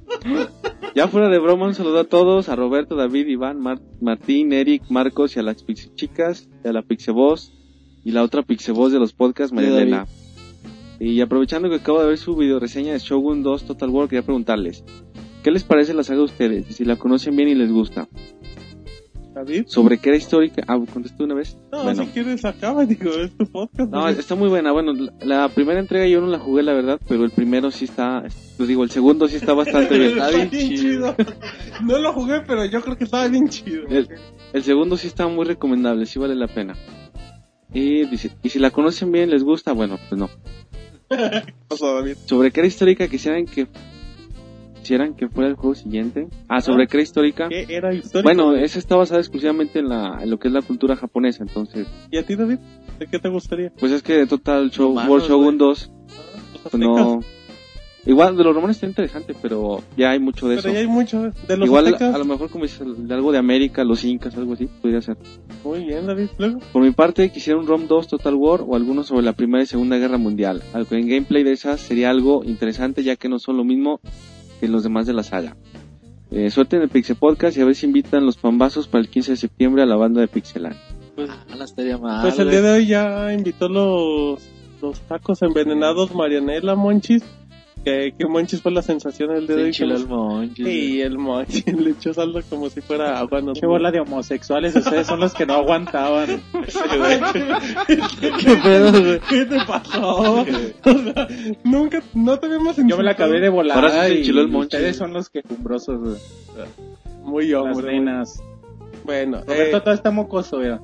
Ya 0.95 1.09
fuera 1.09 1.29
de 1.29 1.41
broma, 1.41 1.67
un 1.67 1.75
saludo 1.75 1.99
a 2.01 2.05
todos, 2.05 2.49
a 2.49 2.57
Roberto, 2.57 2.97
David, 2.97 3.27
Iván, 3.27 3.61
Mar- 3.61 3.83
Martín, 4.01 4.55
Eric, 4.55 4.85
Marcos 4.89 5.37
y 5.37 5.41
a 5.41 5.43
las 5.43 5.63
Pixie 5.63 5.95
Chicas, 5.95 6.49
y 6.65 6.69
a 6.69 6.73
la 6.73 6.81
Pixeboss 6.81 7.53
y 8.03 8.13
la 8.13 8.23
otra 8.23 8.43
Pixeboss 8.45 8.93
de 8.93 8.99
los 8.99 9.13
podcasts, 9.13 9.53
María. 9.53 9.69
Elena. 9.77 10.07
Y 10.99 11.21
aprovechando 11.21 11.69
que 11.69 11.77
acabo 11.77 12.01
de 12.01 12.07
ver 12.09 12.19
su 12.19 12.35
video 12.37 12.59
reseña 12.59 12.93
de 12.93 12.99
Shogun 12.99 13.43
2 13.43 13.65
Total 13.65 13.91
War, 13.91 14.09
quería 14.09 14.23
preguntarles, 14.23 14.85
¿qué 15.43 15.51
les 15.51 15.63
parece 15.65 15.93
la 15.95 16.03
saga 16.03 16.21
a 16.21 16.25
ustedes? 16.25 16.75
Si 16.75 16.85
la 16.85 16.97
conocen 16.97 17.37
bien 17.37 17.49
y 17.49 17.55
les 17.55 17.71
gusta. 17.71 18.09
David. 19.35 19.65
¿Sobre 19.67 19.99
qué 19.99 20.09
era 20.09 20.17
histórica? 20.17 20.63
Ah, 20.67 20.79
contesté 20.91 21.23
una 21.23 21.35
vez. 21.35 21.59
No, 21.71 21.83
Bueno. 21.83 22.05
si 22.05 22.09
quieres 22.13 22.43
acaba, 22.47 22.87
digo, 22.87 23.11
es 23.11 23.37
tu 23.37 23.45
podcast. 23.45 23.91
No, 23.91 24.09
está 24.09 24.35
muy 24.35 24.49
buena. 24.49 24.73
Bueno, 24.73 24.95
la, 24.95 25.13
la 25.21 25.49
primera 25.51 25.79
entrega 25.79 26.07
yo 26.07 26.23
no 26.23 26.27
la 26.29 26.39
jugué, 26.39 26.63
la 26.63 26.73
verdad, 26.73 26.99
pero 27.07 27.23
el 27.25 27.31
primero 27.31 27.71
sí 27.71 27.85
está, 27.85 28.23
pues 28.57 28.67
digo, 28.67 28.83
el 28.83 28.91
segundo 28.91 29.29
sí 29.29 29.37
está 29.37 29.53
bastante 29.53 29.99
bien. 29.99 30.13
Está 30.13 30.31
bien 30.31 30.51
chido. 30.51 31.15
No 31.85 31.99
lo 31.99 32.15
jugué, 32.15 32.41
pero 32.47 32.65
yo 32.65 32.81
creo 32.81 32.97
que 32.97 33.05
estaba 33.05 33.29
bien 33.29 33.47
chido. 33.51 33.87
El, 33.91 34.09
el 34.55 34.63
segundo 34.63 34.97
sí 34.97 35.07
está 35.09 35.29
muy 35.29 35.45
recomendable, 35.45 36.07
sí 36.07 36.19
vale 36.19 36.35
la 36.35 36.49
pena. 36.49 36.73
Y 37.75 38.07
dice, 38.07 38.31
y 38.43 38.49
si 38.49 38.59
la 38.59 38.71
conocen 38.71 39.13
bien, 39.13 39.29
les 39.29 39.45
gusta, 39.45 39.73
bueno, 39.73 39.99
pues 40.09 40.19
no. 40.19 40.31
¿Qué? 41.09 42.15
Sobre 42.27 42.51
qué 42.51 42.61
era 42.61 42.67
histórica 42.67 43.09
quisieran 43.09 43.47
que 43.47 43.67
quisieran 44.87 45.15
que 45.15 45.29
fuera 45.29 45.51
el 45.51 45.57
juego 45.57 45.75
siguiente. 45.75 46.29
Ah, 46.49 46.61
sobre 46.61 46.87
Crea 46.87 47.03
Histórica. 47.03 47.49
¿Qué 47.49 47.67
era 47.69 47.93
histórico? 47.93 48.23
Bueno, 48.23 48.55
ese 48.55 48.79
está 48.79 48.95
basado 48.95 49.19
exclusivamente 49.19 49.81
en, 49.81 49.89
la, 49.89 50.19
en 50.23 50.31
lo 50.31 50.39
que 50.39 50.47
es 50.47 50.55
la 50.55 50.63
cultura 50.63 50.95
japonesa, 50.95 51.43
entonces, 51.43 51.89
¿Y 52.11 52.19
a 52.19 52.25
ti, 52.25 52.37
David? 52.37 52.59
¿De 52.99 53.07
qué 53.09 53.19
te 53.19 53.29
gustaría? 53.29 53.73
pues 53.79 53.91
es 53.91 54.03
que 54.03 54.27
Total 54.27 54.71
Show, 54.71 54.95
World 54.95 55.27
Shogun 55.27 55.59
güey. 55.59 55.71
2, 55.71 55.91
Los 56.53 56.63
pues 56.71 56.81
no... 56.81 57.21
Igual, 58.07 58.37
de 58.37 58.45
los 58.45 58.55
romanos 58.55 58.77
está 58.77 58.87
interesante, 58.87 59.35
pero 59.43 59.83
ya 59.97 60.11
hay 60.11 60.21
mucho 60.21 60.47
de 60.49 60.57
Pero 60.57 60.69
eso. 60.69 60.75
ya 60.75 60.81
hay 60.81 60.87
mucho 60.87 61.23
de 61.49 61.57
los 61.57 61.67
Igual, 61.67 61.87
aztecas. 61.87 62.15
a 62.15 62.19
lo 62.19 62.25
mejor 62.25 62.49
como 62.51 62.65
dices, 62.65 62.87
de 62.97 63.13
algo 63.15 63.33
de 63.33 63.39
América, 63.39 63.83
los 63.85 64.05
incas, 64.05 64.37
algo 64.37 64.53
así, 64.53 64.67
podría 64.81 65.03
ser. 65.03 65.17
Muy 65.65 65.85
bien, 65.85 66.07
David. 66.07 66.29
Luego. 66.39 66.61
Por 66.73 66.83
mi 66.83 66.93
parte, 66.93 67.31
quisiera 67.33 67.59
un 67.59 67.67
ROM 67.67 67.89
2 67.89 68.07
Total 68.07 68.35
War 68.35 68.61
o 68.67 68.77
alguno 68.77 69.03
sobre 69.03 69.25
la 69.25 69.33
Primera 69.33 69.65
y 69.65 69.67
Segunda 69.67 69.97
Guerra 69.99 70.19
Mundial. 70.19 70.63
Algo 70.73 70.95
en 70.95 71.09
gameplay 71.09 71.43
de 71.43 71.53
esas 71.53 71.81
sería 71.81 72.11
algo 72.11 72.45
interesante 72.45 73.03
ya 73.03 73.17
que 73.17 73.29
no 73.29 73.39
son 73.41 73.57
lo 73.57 73.65
mismo 73.65 74.01
que 74.61 74.69
los 74.69 74.85
demás 74.85 75.07
de 75.07 75.13
la 75.13 75.25
saga. 75.25 75.57
Eh, 76.31 76.51
suerte 76.51 76.77
en 76.77 76.83
el 76.83 76.89
Pixel 76.89 77.17
Podcast 77.17 77.57
y 77.57 77.61
a 77.61 77.65
ver 77.65 77.75
si 77.75 77.87
invitan 77.87 78.25
los 78.25 78.37
pambazos 78.37 78.89
para 78.89 79.03
el 79.03 79.09
15 79.09 79.33
de 79.33 79.37
septiembre 79.37 79.83
a 79.83 79.87
la 79.87 79.97
banda 79.97 80.21
de 80.21 80.29
Pixelan. 80.29 80.75
Pues, 81.17 81.29
Ah, 81.31 81.45
no 81.57 81.65
estaría 81.65 81.99
mal. 81.99 82.23
pues 82.23 82.39
el 82.39 82.51
día 82.51 82.63
de 82.63 82.71
hoy 82.71 82.87
ya 82.87 83.33
invitó 83.33 83.69
los, 83.69 84.43
los 84.83 85.01
tacos 85.03 85.43
envenenados 85.43 86.15
Marianela 86.15 86.75
Monchis. 86.77 87.23
Que, 87.87 88.13
que 88.19 88.27
Monchis 88.27 88.63
fue 88.63 88.73
la 88.73 88.83
sensación 88.83 89.31
el 89.31 89.47
día 89.47 89.55
de 89.55 89.73
Se 89.73 89.85
que 89.87 89.93
el 89.93 90.09
monchis. 90.09 90.67
Sí, 90.67 91.01
el 91.01 91.19
Monchis 91.19 91.67
le 91.73 91.91
echó 91.91 92.13
saldo 92.13 92.41
como 92.51 92.69
si 92.69 92.81
fuera 92.81 93.17
agua. 93.21 93.41
No 93.41 93.53
Qué 93.53 93.65
bola 93.65 93.93
de 93.93 94.01
homosexuales, 94.01 94.75
ustedes 94.75 95.07
son 95.07 95.21
los 95.21 95.33
que 95.35 95.47
no 95.47 95.55
aguantaban. 95.55 96.43
¿Qué 97.87 98.57
pedo, 98.61 98.91
güey? 98.91 99.21
¿Qué 99.29 99.45
te 99.45 99.59
pasó? 99.65 100.41
O 100.41 100.45
sea, 100.45 101.29
nunca, 101.63 102.03
no 102.13 102.37
te 102.41 102.47
habíamos 102.47 102.75
Yo 102.77 102.97
me 102.97 103.05
la 103.05 103.13
acabé 103.13 103.39
de 103.39 103.51
volar 103.51 103.79
Ahora 103.79 104.09
sí 104.09 104.15
y 104.25 104.29
el 104.31 104.49
monchis. 104.49 104.75
ustedes 104.75 104.97
son 104.97 105.13
los 105.13 105.31
quejumbrosos, 105.31 106.01
güey. 106.01 106.17
Muy 107.23 107.47
las 107.51 107.63
hombre. 107.63 107.93
nenas. 107.93 108.43
Bueno, 109.05 109.43
Roberto 109.47 109.77
eh, 109.77 109.81
todo 109.81 109.95
está 109.95 110.11
mocoso, 110.11 110.59
mira. 110.59 110.81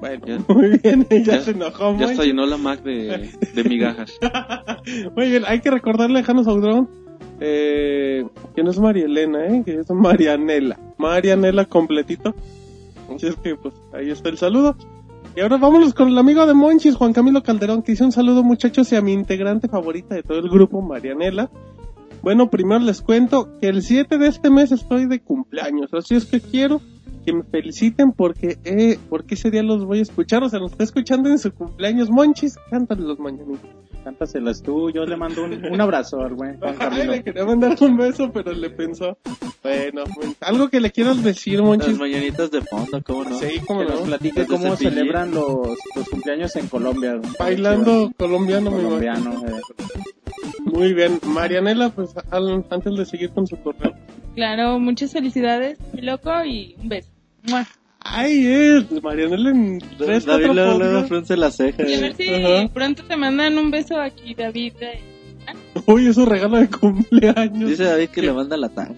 Bueno, 0.00 0.26
Ya. 0.26 0.38
muy 0.48 0.78
bien, 0.78 1.06
ya, 1.10 1.18
Ya- 1.18 1.40
se 1.40 1.50
enojó. 1.52 1.96
Ya 1.98 2.06
está 2.10 2.24
llenó 2.24 2.46
la 2.46 2.56
Mac 2.56 2.82
de, 2.82 3.30
de 3.54 3.64
migajas. 3.64 4.12
Muy 5.16 5.28
bien, 5.30 5.42
hay 5.46 5.60
que 5.60 5.70
recordarle 5.70 6.20
a 6.20 6.24
Janos 6.24 6.46
Audrón 6.46 6.88
eh, 7.40 8.24
que 8.54 8.62
no 8.62 8.70
es 8.70 8.78
María 8.80 9.04
Elena, 9.06 9.46
eh, 9.46 9.62
que 9.64 9.74
es 9.80 9.90
Marianela. 9.90 10.78
Marianela 10.98 11.64
completito. 11.66 12.34
Así 13.14 13.26
es 13.26 13.36
que, 13.36 13.54
pues, 13.56 13.74
ahí 13.92 14.10
está 14.10 14.28
el 14.28 14.38
saludo. 14.38 14.76
Y 15.36 15.40
ahora 15.40 15.56
vámonos 15.56 15.94
con 15.94 16.08
el 16.08 16.18
amigo 16.18 16.44
de 16.46 16.54
Monchis, 16.54 16.96
Juan 16.96 17.12
Camilo 17.12 17.42
Calderón, 17.42 17.82
que 17.82 17.92
dice 17.92 18.04
un 18.04 18.12
saludo 18.12 18.42
muchachos 18.42 18.90
y 18.92 18.96
a 18.96 19.00
mi 19.02 19.12
integrante 19.12 19.68
favorita 19.68 20.14
de 20.14 20.22
todo 20.22 20.38
el 20.38 20.48
grupo, 20.48 20.80
Marianela. 20.82 21.48
Bueno, 22.22 22.50
primero 22.50 22.80
les 22.80 23.00
cuento 23.02 23.48
que 23.60 23.68
el 23.68 23.82
7 23.82 24.18
de 24.18 24.28
este 24.28 24.50
mes 24.50 24.72
estoy 24.72 25.06
de 25.06 25.20
cumpleaños, 25.20 25.92
así 25.94 26.14
es 26.14 26.26
que 26.26 26.40
quiero 26.40 26.80
que 27.24 27.32
me 27.32 27.42
feliciten 27.42 28.12
porque 28.12 28.58
eh, 28.64 28.98
porque 29.08 29.34
ese 29.34 29.50
día 29.50 29.62
los 29.62 29.84
voy 29.84 29.98
a 29.98 30.02
escuchar, 30.02 30.42
o 30.42 30.48
sea, 30.48 30.58
nos 30.60 30.72
está 30.72 30.84
escuchando 30.84 31.28
en 31.30 31.38
su 31.38 31.52
cumpleaños, 31.52 32.10
Monchis, 32.10 32.56
cántale 32.70 33.02
los 33.02 33.18
mañanitos. 33.18 33.68
Cántaselas 34.04 34.62
tú, 34.62 34.90
yo 34.90 35.04
le 35.04 35.16
mando 35.16 35.44
un, 35.44 35.52
un 35.66 35.80
abrazo 35.80 36.20
al 36.20 36.32
buen 36.34 36.58
Juan 36.58 36.76
Ay, 36.78 37.06
le 37.08 37.22
quería 37.22 37.44
mandar 37.44 37.76
un 37.80 37.96
beso, 37.96 38.30
pero 38.32 38.52
le 38.52 38.70
pensó. 38.70 39.18
Bueno, 39.62 40.04
bueno, 40.16 40.34
algo 40.40 40.68
que 40.68 40.80
le 40.80 40.90
quieras 40.92 41.22
decir, 41.22 41.58
Las 41.58 41.66
Monchis. 41.66 41.98
mañanitas 41.98 42.50
de 42.50 42.62
fondo, 42.62 43.02
¿cómo 43.04 43.24
no? 43.24 43.38
Sí, 43.38 43.60
cómo 43.66 43.80
Que 43.80 43.86
nos 43.86 44.00
no. 44.00 44.06
platique 44.06 44.46
cómo 44.46 44.76
Cepillín. 44.76 44.94
celebran 44.94 45.32
los, 45.34 45.76
los 45.96 46.08
cumpleaños 46.08 46.56
en 46.56 46.68
Colombia. 46.68 47.16
güey. 47.16 47.30
Bailando 47.38 48.10
colombiano, 48.16 48.70
mi 48.70 48.82
colombiano. 48.82 49.32
eh. 49.46 49.60
Muy 50.72 50.94
bien. 50.94 51.18
Marianela, 51.26 51.90
pues 51.90 52.10
al- 52.30 52.64
antes 52.70 52.96
de 52.96 53.04
seguir 53.04 53.30
con 53.30 53.46
su 53.46 53.56
correo. 53.56 53.94
Claro, 54.34 54.78
muchas 54.78 55.12
felicidades, 55.12 55.78
mi 55.92 56.02
loco, 56.02 56.30
y 56.44 56.76
un 56.80 56.88
beso. 56.88 57.08
¡Mua! 57.48 57.66
Ay, 58.00 58.46
es 58.46 59.02
Marianela 59.02 59.50
en 59.50 59.78
tres, 59.98 60.24
David 60.24 60.46
cuatro 60.46 60.54
luego, 60.54 60.78
luego 60.78 60.92
podcasts. 60.92 61.08
frunce 61.08 61.36
la 61.36 61.50
ceja. 61.50 61.82
Y 61.82 61.94
a 61.94 61.98
güey. 61.98 62.00
ver 62.00 62.14
si 62.16 62.28
Ajá. 62.34 62.68
pronto 62.72 63.02
te 63.04 63.16
mandan 63.16 63.58
un 63.58 63.70
beso 63.70 64.00
aquí, 64.00 64.34
David. 64.34 64.72
eh. 64.80 65.00
Uy, 65.86 66.06
es 66.06 66.14
su 66.14 66.26
regalo 66.26 66.58
de 66.58 66.68
cumpleaños. 66.68 67.70
Dice 67.70 67.84
David 67.84 68.08
que 68.10 68.22
le 68.22 68.32
manda 68.32 68.56
la 68.56 68.68
tanga. 68.68 68.94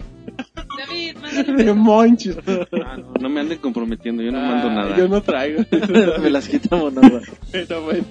David, 0.77 1.15
mándale 1.21 1.63
De 1.63 1.73
Monchis. 1.73 2.37
Ah, 2.85 2.97
no, 2.97 3.13
no 3.19 3.29
me 3.29 3.39
anden 3.41 3.57
comprometiendo, 3.59 4.21
yo 4.21 4.31
no 4.31 4.39
Ah, 4.39 4.47
mando 4.47 4.69
nada. 4.69 4.97
Yo 4.97 5.07
no 5.07 5.21
traigo. 5.21 5.63
Me 6.21 6.29
las 6.29 6.47
quitamos, 6.47 6.93
no, 6.93 7.01
güey. 7.01 7.21
Pero 7.51 7.83
bueno. 7.83 8.05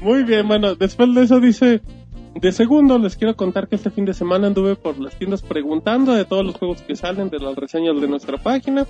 Muy 0.00 0.22
bien, 0.24 0.46
bueno, 0.46 0.74
después 0.74 1.14
de 1.14 1.22
eso 1.22 1.40
dice, 1.40 1.80
de 2.40 2.52
segundo 2.52 2.98
les 2.98 3.16
quiero 3.16 3.36
contar 3.36 3.68
que 3.68 3.76
este 3.76 3.90
fin 3.90 4.04
de 4.04 4.14
semana 4.14 4.48
anduve 4.48 4.76
por 4.76 4.98
las 4.98 5.16
tiendas 5.16 5.42
preguntando 5.42 6.12
de 6.12 6.24
todos 6.24 6.44
los 6.44 6.56
juegos 6.56 6.82
que 6.82 6.96
salen 6.96 7.30
de 7.30 7.38
las 7.38 7.54
reseñas 7.54 8.00
de 8.00 8.08
nuestra 8.08 8.38
página 8.38 8.86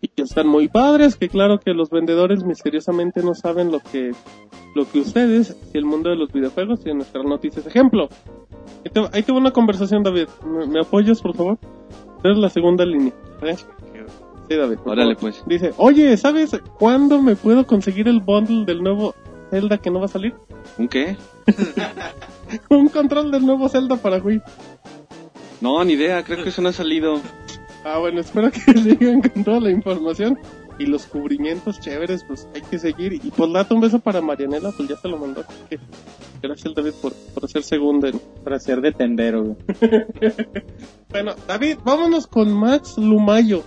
y 0.00 0.08
que 0.08 0.22
están 0.22 0.46
muy 0.46 0.68
padres, 0.68 1.16
que 1.16 1.28
claro 1.28 1.58
que 1.58 1.72
los 1.72 1.90
vendedores 1.90 2.44
misteriosamente 2.44 3.22
no 3.22 3.34
saben 3.34 3.72
lo 3.72 3.80
que 3.80 4.12
lo 4.74 4.88
que 4.90 5.00
ustedes 5.00 5.56
y 5.72 5.78
el 5.78 5.86
mundo 5.86 6.10
de 6.10 6.16
los 6.16 6.30
videojuegos 6.32 6.80
y 6.80 6.90
de 6.90 6.94
nuestras 6.94 7.24
noticias. 7.24 7.66
Ejemplo, 7.66 8.08
ahí 8.84 8.90
te, 8.92 9.00
ahí 9.12 9.22
te 9.22 9.32
va 9.32 9.38
una 9.38 9.52
conversación, 9.52 10.02
David. 10.02 10.28
¿Me, 10.44 10.66
me 10.66 10.80
apoyas, 10.80 11.22
por 11.22 11.34
favor? 11.34 11.58
Eres 12.22 12.36
la 12.36 12.50
segunda 12.50 12.84
línea. 12.84 13.14
¿eh? 13.42 13.56
Sí, 14.48 14.54
David. 14.54 14.78
Órale, 14.84 15.14
favor. 15.14 15.32
pues. 15.32 15.42
Dice, 15.46 15.72
oye, 15.78 16.14
¿sabes 16.16 16.60
cuándo 16.78 17.22
me 17.22 17.36
puedo 17.36 17.66
conseguir 17.66 18.06
el 18.06 18.20
bundle 18.20 18.66
del 18.66 18.82
nuevo 18.82 19.14
Zelda 19.50 19.78
que 19.78 19.90
no 19.90 19.98
va 19.98 20.06
a 20.06 20.08
salir? 20.08 20.34
¿Un 20.76 20.88
qué? 20.88 21.16
Un 22.70 22.88
control 22.88 23.30
del 23.30 23.44
nuevo 23.46 23.68
Zelda 23.68 23.96
para 23.96 24.18
Wii. 24.18 24.40
No, 25.60 25.82
ni 25.84 25.94
idea, 25.94 26.22
creo 26.22 26.42
que 26.42 26.50
eso 26.50 26.62
no 26.62 26.68
ha 26.68 26.72
salido. 26.72 27.20
Ah, 27.84 27.98
bueno, 27.98 28.20
espero 28.20 28.50
que 28.50 28.60
sigan 28.78 29.22
con 29.22 29.44
toda 29.44 29.60
la 29.60 29.70
información 29.70 30.38
y 30.78 30.84
los 30.86 31.06
cubrimientos 31.06 31.80
chéveres, 31.80 32.24
pues 32.24 32.46
hay 32.54 32.60
que 32.62 32.78
seguir. 32.78 33.14
Y 33.14 33.30
por 33.30 33.50
dato, 33.52 33.74
un 33.74 33.80
beso 33.80 33.98
para 33.98 34.20
Marianela, 34.20 34.70
pues 34.76 34.88
ya 34.88 34.96
te 34.96 35.08
lo 35.08 35.16
mandó. 35.16 35.44
Gracias, 36.42 36.74
David, 36.74 36.92
por, 37.00 37.12
por 37.34 37.48
ser 37.48 37.62
segunda. 37.62 38.08
en- 38.08 38.20
Para 38.44 38.60
ser 38.60 38.80
de 38.80 38.92
tendero, 38.92 39.42
güey. 39.42 39.56
Bueno, 41.08 41.34
David, 41.48 41.78
vámonos 41.84 42.26
con 42.26 42.52
Max 42.52 42.96
Lumayo. 42.98 43.62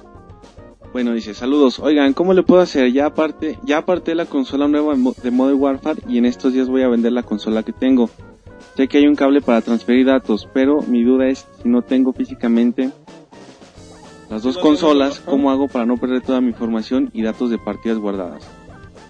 Bueno, 0.93 1.14
dice, 1.14 1.34
saludos. 1.34 1.80
Oigan, 1.80 2.14
¿cómo 2.14 2.34
le 2.34 2.43
puedo 2.43 2.61
hacer? 2.61 2.91
Ya 2.91 3.07
aparte, 3.07 3.60
ya 3.64 3.80
aparté 3.80 4.15
la 4.15 4.26
consola 4.26 4.68
nueva 4.68 4.93
de 4.93 5.31
Modern 5.31 5.60
Warfare 5.60 6.01
y 6.07 6.18
en 6.18 6.26
estos 6.26 6.53
días 6.53 6.68
voy 6.69 6.84
a 6.84 6.88
vender 6.88 7.11
la 7.11 7.23
consola 7.23 7.64
que 7.64 7.73
tengo. 7.73 8.10
Sé 8.80 8.88
que 8.88 8.99
hay 8.99 9.07
un 9.07 9.15
cable 9.15 9.41
para 9.41 9.60
transferir 9.60 10.06
datos, 10.06 10.47
pero 10.53 10.81
mi 10.84 11.03
duda 11.03 11.27
es 11.27 11.45
si 11.61 11.68
no 11.68 11.81
tengo 11.81 12.14
físicamente 12.14 12.91
las 14.30 14.41
dos 14.41 14.57
consolas. 14.57 15.19
¿cómo 15.19 15.51
hago 15.51 15.68
para 15.68 15.85
no 15.85 15.97
perder 15.97 16.22
toda 16.22 16.39
mi 16.39 16.47
información 16.51 17.10
y 17.11 17.22
datos 17.23 17.49
de 17.49 17.57
partidas 17.57 17.97
guardadas? 17.97 18.49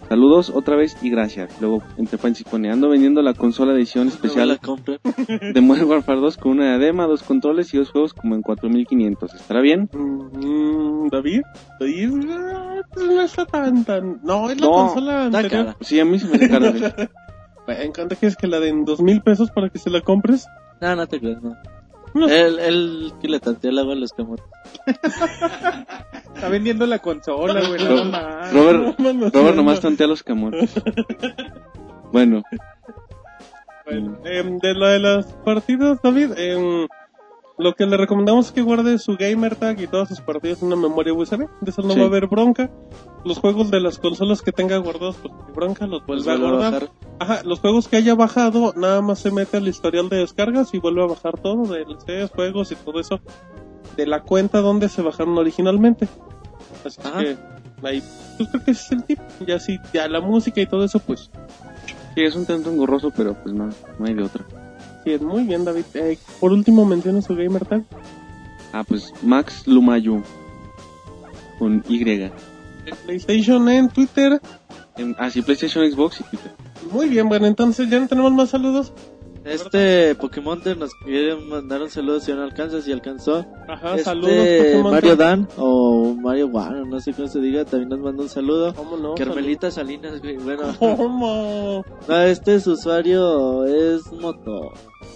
Saludos 0.07 0.49
otra 0.49 0.75
vez 0.75 0.97
y 1.03 1.11
gracias. 1.11 1.55
Luego, 1.61 1.83
entre 1.97 2.17
paréntesis 2.17 2.47
pone, 2.49 2.71
ando 2.71 2.89
vendiendo 2.89 3.21
la 3.21 3.35
consola 3.35 3.73
de 3.73 3.81
edición 3.81 4.07
especial 4.07 4.59
de 5.53 5.61
Modern 5.61 5.87
Warfare 5.87 6.19
2 6.19 6.37
con 6.37 6.53
una 6.53 6.75
diadema, 6.75 7.05
dos 7.05 7.21
controles 7.21 7.71
y 7.71 7.77
dos 7.77 7.91
juegos 7.91 8.15
como 8.15 8.33
en 8.33 8.41
4500. 8.41 9.35
¿Estará 9.35 9.61
bien? 9.61 9.87
Mm, 9.93 11.09
David, 11.11 11.41
David, 11.79 12.09
no 12.97 13.21
está 13.21 13.45
tan, 13.45 13.85
tan. 13.85 14.19
No, 14.23 14.49
es 14.49 14.59
la 14.59 14.65
No, 14.65 14.71
consola 14.73 15.25
anterior. 15.25 15.51
cara. 15.51 15.77
Sí, 15.81 15.99
a 15.99 16.05
mí 16.05 16.17
se 16.17 16.25
me 16.25 16.43
hace 16.43 17.07
Bueno, 17.75 17.91
¿cuánto 17.93 18.15
quieres 18.15 18.35
que 18.35 18.47
la 18.47 18.59
den? 18.59 18.83
¿Dos 18.85 18.99
mil 19.01 19.21
pesos 19.21 19.51
para 19.51 19.69
que 19.69 19.77
se 19.79 19.89
la 19.89 20.01
compres? 20.01 20.47
No, 20.81 20.95
no 20.95 21.05
te 21.07 21.19
creas, 21.19 21.41
no. 21.43 21.55
No. 22.15 22.27
Él, 22.27 22.57
él 22.59 23.13
que 23.21 23.27
le 23.27 23.39
tanteó 23.39 23.69
el 23.69 23.77
agua 23.77 23.93
a 23.93 23.97
los 23.97 24.11
camotes. 24.13 24.43
Está 26.35 26.49
vendiendo 26.49 26.85
la 26.87 26.97
consola, 26.99 27.61
güey. 27.67 27.77
Ro- 27.85 27.95
No 27.97 28.05
más. 28.05 28.51
Robert, 28.53 28.97
No, 28.99 29.13
no, 29.13 29.29
Robert 29.29 29.33
no. 29.33 29.55
nomás 29.57 29.79
tantea 29.81 30.07
los 30.07 30.23
camotes. 30.23 30.71
Bueno, 32.11 32.41
Bueno, 33.85 34.17
em, 34.25 34.57
de 34.57 34.73
lo 34.73 34.87
de 34.87 34.97
las 34.99 35.27
partidas, 35.45 35.99
David, 36.01 36.31
em, 36.37 36.87
lo 37.59 37.75
que 37.75 37.85
le 37.85 37.97
recomendamos 37.97 38.47
es 38.47 38.51
que 38.53 38.61
guarde 38.61 38.97
su 38.97 39.15
gamer 39.17 39.55
tag 39.55 39.79
y 39.81 39.85
todas 39.87 40.07
sus 40.09 40.21
partidas 40.21 40.61
en 40.61 40.67
una 40.69 40.77
memoria 40.77 41.13
USB. 41.13 41.47
De 41.61 41.69
eso 41.71 41.81
no 41.83 41.93
Sí. 41.93 41.99
va 41.99 42.05
a 42.05 42.07
haber 42.07 42.27
bronca. 42.27 42.71
Los 43.25 43.37
juegos 43.37 43.69
de 43.69 43.81
las 43.81 43.99
consolas 43.99 44.41
que 44.41 44.51
tenga 44.53 44.77
guardados, 44.77 45.17
pues 45.21 45.33
bronca, 45.53 45.85
los 45.85 46.05
vuelve 46.05 46.31
a 46.31 46.37
guardar. 46.37 46.71
bajar. 46.73 46.89
Ajá, 47.19 47.41
los 47.43 47.59
juegos 47.59 47.87
que 47.89 47.97
haya 47.97 48.15
bajado, 48.15 48.73
nada 48.77 49.01
más 49.01 49.19
se 49.19 49.29
mete 49.29 49.57
al 49.57 49.67
historial 49.67 50.07
de 50.09 50.17
descargas 50.17 50.73
y 50.73 50.79
vuelve 50.79 51.03
a 51.03 51.07
bajar 51.07 51.37
todo, 51.37 51.63
DLCs, 51.65 52.31
juegos 52.31 52.71
y 52.71 52.75
todo 52.77 52.99
eso, 52.99 53.19
de 53.97 54.07
la 54.07 54.21
cuenta 54.23 54.61
donde 54.61 54.87
se 54.87 55.01
bajaron 55.01 55.37
originalmente. 55.37 56.07
Así 56.85 57.01
Ajá. 57.03 57.19
que, 57.19 57.37
ahí, 57.83 58.01
pues 58.37 58.49
creo 58.49 58.63
que 58.63 58.71
ese 58.71 58.83
es 58.85 58.91
el 58.93 59.03
tip. 59.03 59.19
Ya 59.45 59.59
si 59.59 59.77
ya 59.93 60.07
la 60.07 60.21
música 60.21 60.61
y 60.61 60.65
todo 60.65 60.85
eso, 60.85 60.99
pues 60.99 61.29
sí, 62.15 62.21
es 62.23 62.35
un 62.37 62.45
tanto 62.45 62.71
engorroso, 62.71 63.11
pero 63.13 63.33
pues 63.33 63.53
no, 63.53 63.67
no 63.99 64.05
hay 64.05 64.13
de 64.13 64.23
otra. 64.23 64.45
Muy 65.21 65.43
bien, 65.43 65.65
David. 65.65 65.85
Eh, 65.93 66.17
por 66.39 66.51
último, 66.51 66.85
menciona 66.85 67.21
su 67.21 67.35
gamer 67.35 67.65
tag. 67.65 67.83
Ah, 68.73 68.83
pues 68.87 69.13
Max 69.23 69.65
Lumayu. 69.65 70.21
Con 71.57 71.83
Y. 71.87 72.31
PlayStation, 73.05 73.67
en 73.69 73.89
Twitter. 73.89 74.39
En, 74.97 75.15
ah, 75.17 75.29
sí, 75.29 75.41
PlayStation, 75.41 75.89
Xbox 75.89 76.21
y 76.21 76.23
Twitter. 76.23 76.51
Muy 76.91 77.09
bien, 77.09 77.27
bueno, 77.29 77.45
entonces 77.45 77.89
ya 77.89 77.99
no 77.99 78.07
tenemos 78.07 78.31
más 78.33 78.49
saludos. 78.49 78.93
Este 79.43 80.15
Pokémon 80.15 80.59
nos 80.77 80.93
quiere 80.95 81.35
mandar 81.35 81.81
un 81.81 81.89
saludo 81.89 82.19
si 82.19 82.31
no 82.33 82.43
alcanza, 82.43 82.81
si 82.81 82.91
alcanzó. 82.91 83.45
Ajá, 83.67 83.91
este 83.91 84.03
saludos, 84.03 84.31
Pokémon. 84.31 84.91
Mario 84.91 85.15
Dan 85.15 85.47
o 85.57 86.13
Mario 86.13 86.47
One, 86.47 86.85
no 86.89 86.99
sé 86.99 87.13
cómo 87.13 87.27
se 87.27 87.39
diga, 87.39 87.65
también 87.65 87.89
nos 87.89 87.99
manda 87.99 88.23
un 88.23 88.29
saludo. 88.29 88.73
¿Cómo 88.75 88.97
no? 88.97 89.15
Carmelita 89.15 89.71
Salinas, 89.71 90.21
güey, 90.21 90.37
bueno. 90.37 90.63
¿Cómo? 90.79 91.85
No, 92.07 92.21
este 92.21 92.55
es 92.55 92.67
usuario 92.67 93.65
es 93.65 94.11
Moto 94.11 94.71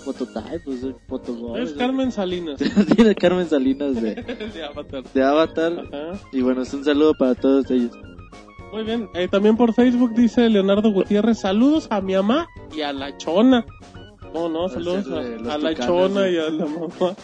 Mototype, 0.05 0.59
pues 0.65 0.83
es 0.83 0.95
Moto 1.07 1.57
Es 1.57 1.73
Carmen 1.73 2.11
Salinas. 2.11 2.59
Tiene 2.95 3.15
Carmen 3.15 3.47
Salinas 3.47 4.01
de, 4.01 4.15
de 4.53 4.63
Avatar. 4.63 5.03
de 5.13 5.23
Avatar. 5.23 5.73
Ajá. 5.91 6.19
Y 6.31 6.41
bueno, 6.41 6.61
es 6.61 6.73
un 6.73 6.83
saludo 6.83 7.13
para 7.13 7.35
todos 7.35 7.69
ellos. 7.71 7.91
Muy 8.71 8.83
bien. 8.83 9.07
Eh, 9.13 9.27
también 9.27 9.55
por 9.55 9.73
Facebook 9.73 10.13
dice 10.15 10.49
Leonardo 10.49 10.91
Gutiérrez, 10.91 11.39
saludos 11.39 11.87
a 11.91 12.01
mi 12.01 12.15
mamá 12.15 12.47
y 12.75 12.81
a 12.81 12.91
la 12.91 13.15
chona. 13.17 13.65
No, 14.33 14.49
no, 14.49 14.69
saludos 14.69 15.07
a, 15.09 15.53
a 15.53 15.57
la 15.57 15.75
chona 15.75 16.29
y 16.29 16.37
a 16.37 16.49
la 16.49 16.65
mamá. 16.65 17.15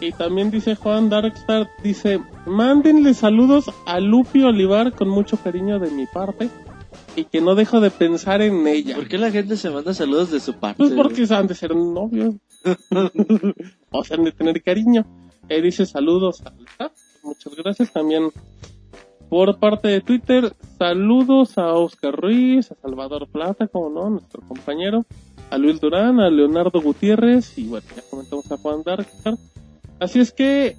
Y 0.00 0.12
también 0.12 0.50
dice 0.50 0.76
Juan 0.76 1.08
Darkstar, 1.08 1.68
dice, 1.82 2.20
mándenle 2.46 3.14
saludos 3.14 3.70
a 3.84 3.98
Lupi 3.98 4.42
Olivar 4.42 4.92
con 4.92 5.08
mucho 5.08 5.36
cariño 5.36 5.80
de 5.80 5.90
mi 5.90 6.06
parte 6.06 6.48
y 7.16 7.24
que 7.24 7.40
no 7.40 7.56
dejo 7.56 7.80
de 7.80 7.90
pensar 7.90 8.40
en 8.42 8.66
ella. 8.66 8.94
¿Por 8.94 9.08
qué 9.08 9.18
la 9.18 9.30
gente 9.30 9.56
se 9.56 9.70
manda 9.70 9.92
saludos 9.92 10.30
de 10.30 10.38
su 10.40 10.54
parte? 10.54 10.78
Pues 10.78 10.92
porque 10.92 11.26
han 11.34 11.48
de 11.48 11.54
ser 11.54 11.74
novios. 11.74 12.36
o 13.90 14.04
sea, 14.04 14.16
han 14.16 14.24
de 14.24 14.32
tener 14.32 14.62
cariño. 14.62 15.04
Eh, 15.48 15.60
dice 15.60 15.84
saludos 15.84 16.42
a. 16.44 16.52
Muchas 17.24 17.54
gracias. 17.56 17.92
También 17.92 18.30
por 19.28 19.58
parte 19.58 19.88
de 19.88 20.00
Twitter, 20.00 20.54
saludos 20.78 21.58
a 21.58 21.74
Oscar 21.74 22.14
Ruiz, 22.14 22.70
a 22.70 22.76
Salvador 22.76 23.28
Plata, 23.28 23.66
como 23.66 23.90
no, 23.90 24.10
nuestro 24.10 24.40
compañero, 24.42 25.04
a 25.50 25.58
Luis 25.58 25.80
Durán, 25.80 26.20
a 26.20 26.30
Leonardo 26.30 26.80
Gutiérrez 26.80 27.56
y 27.58 27.64
bueno, 27.68 27.86
ya 27.96 28.02
comentamos 28.10 28.50
a 28.52 28.56
Juan 28.56 28.82
Darkstar. 28.84 29.34
Así 30.00 30.20
es 30.20 30.32
que, 30.32 30.76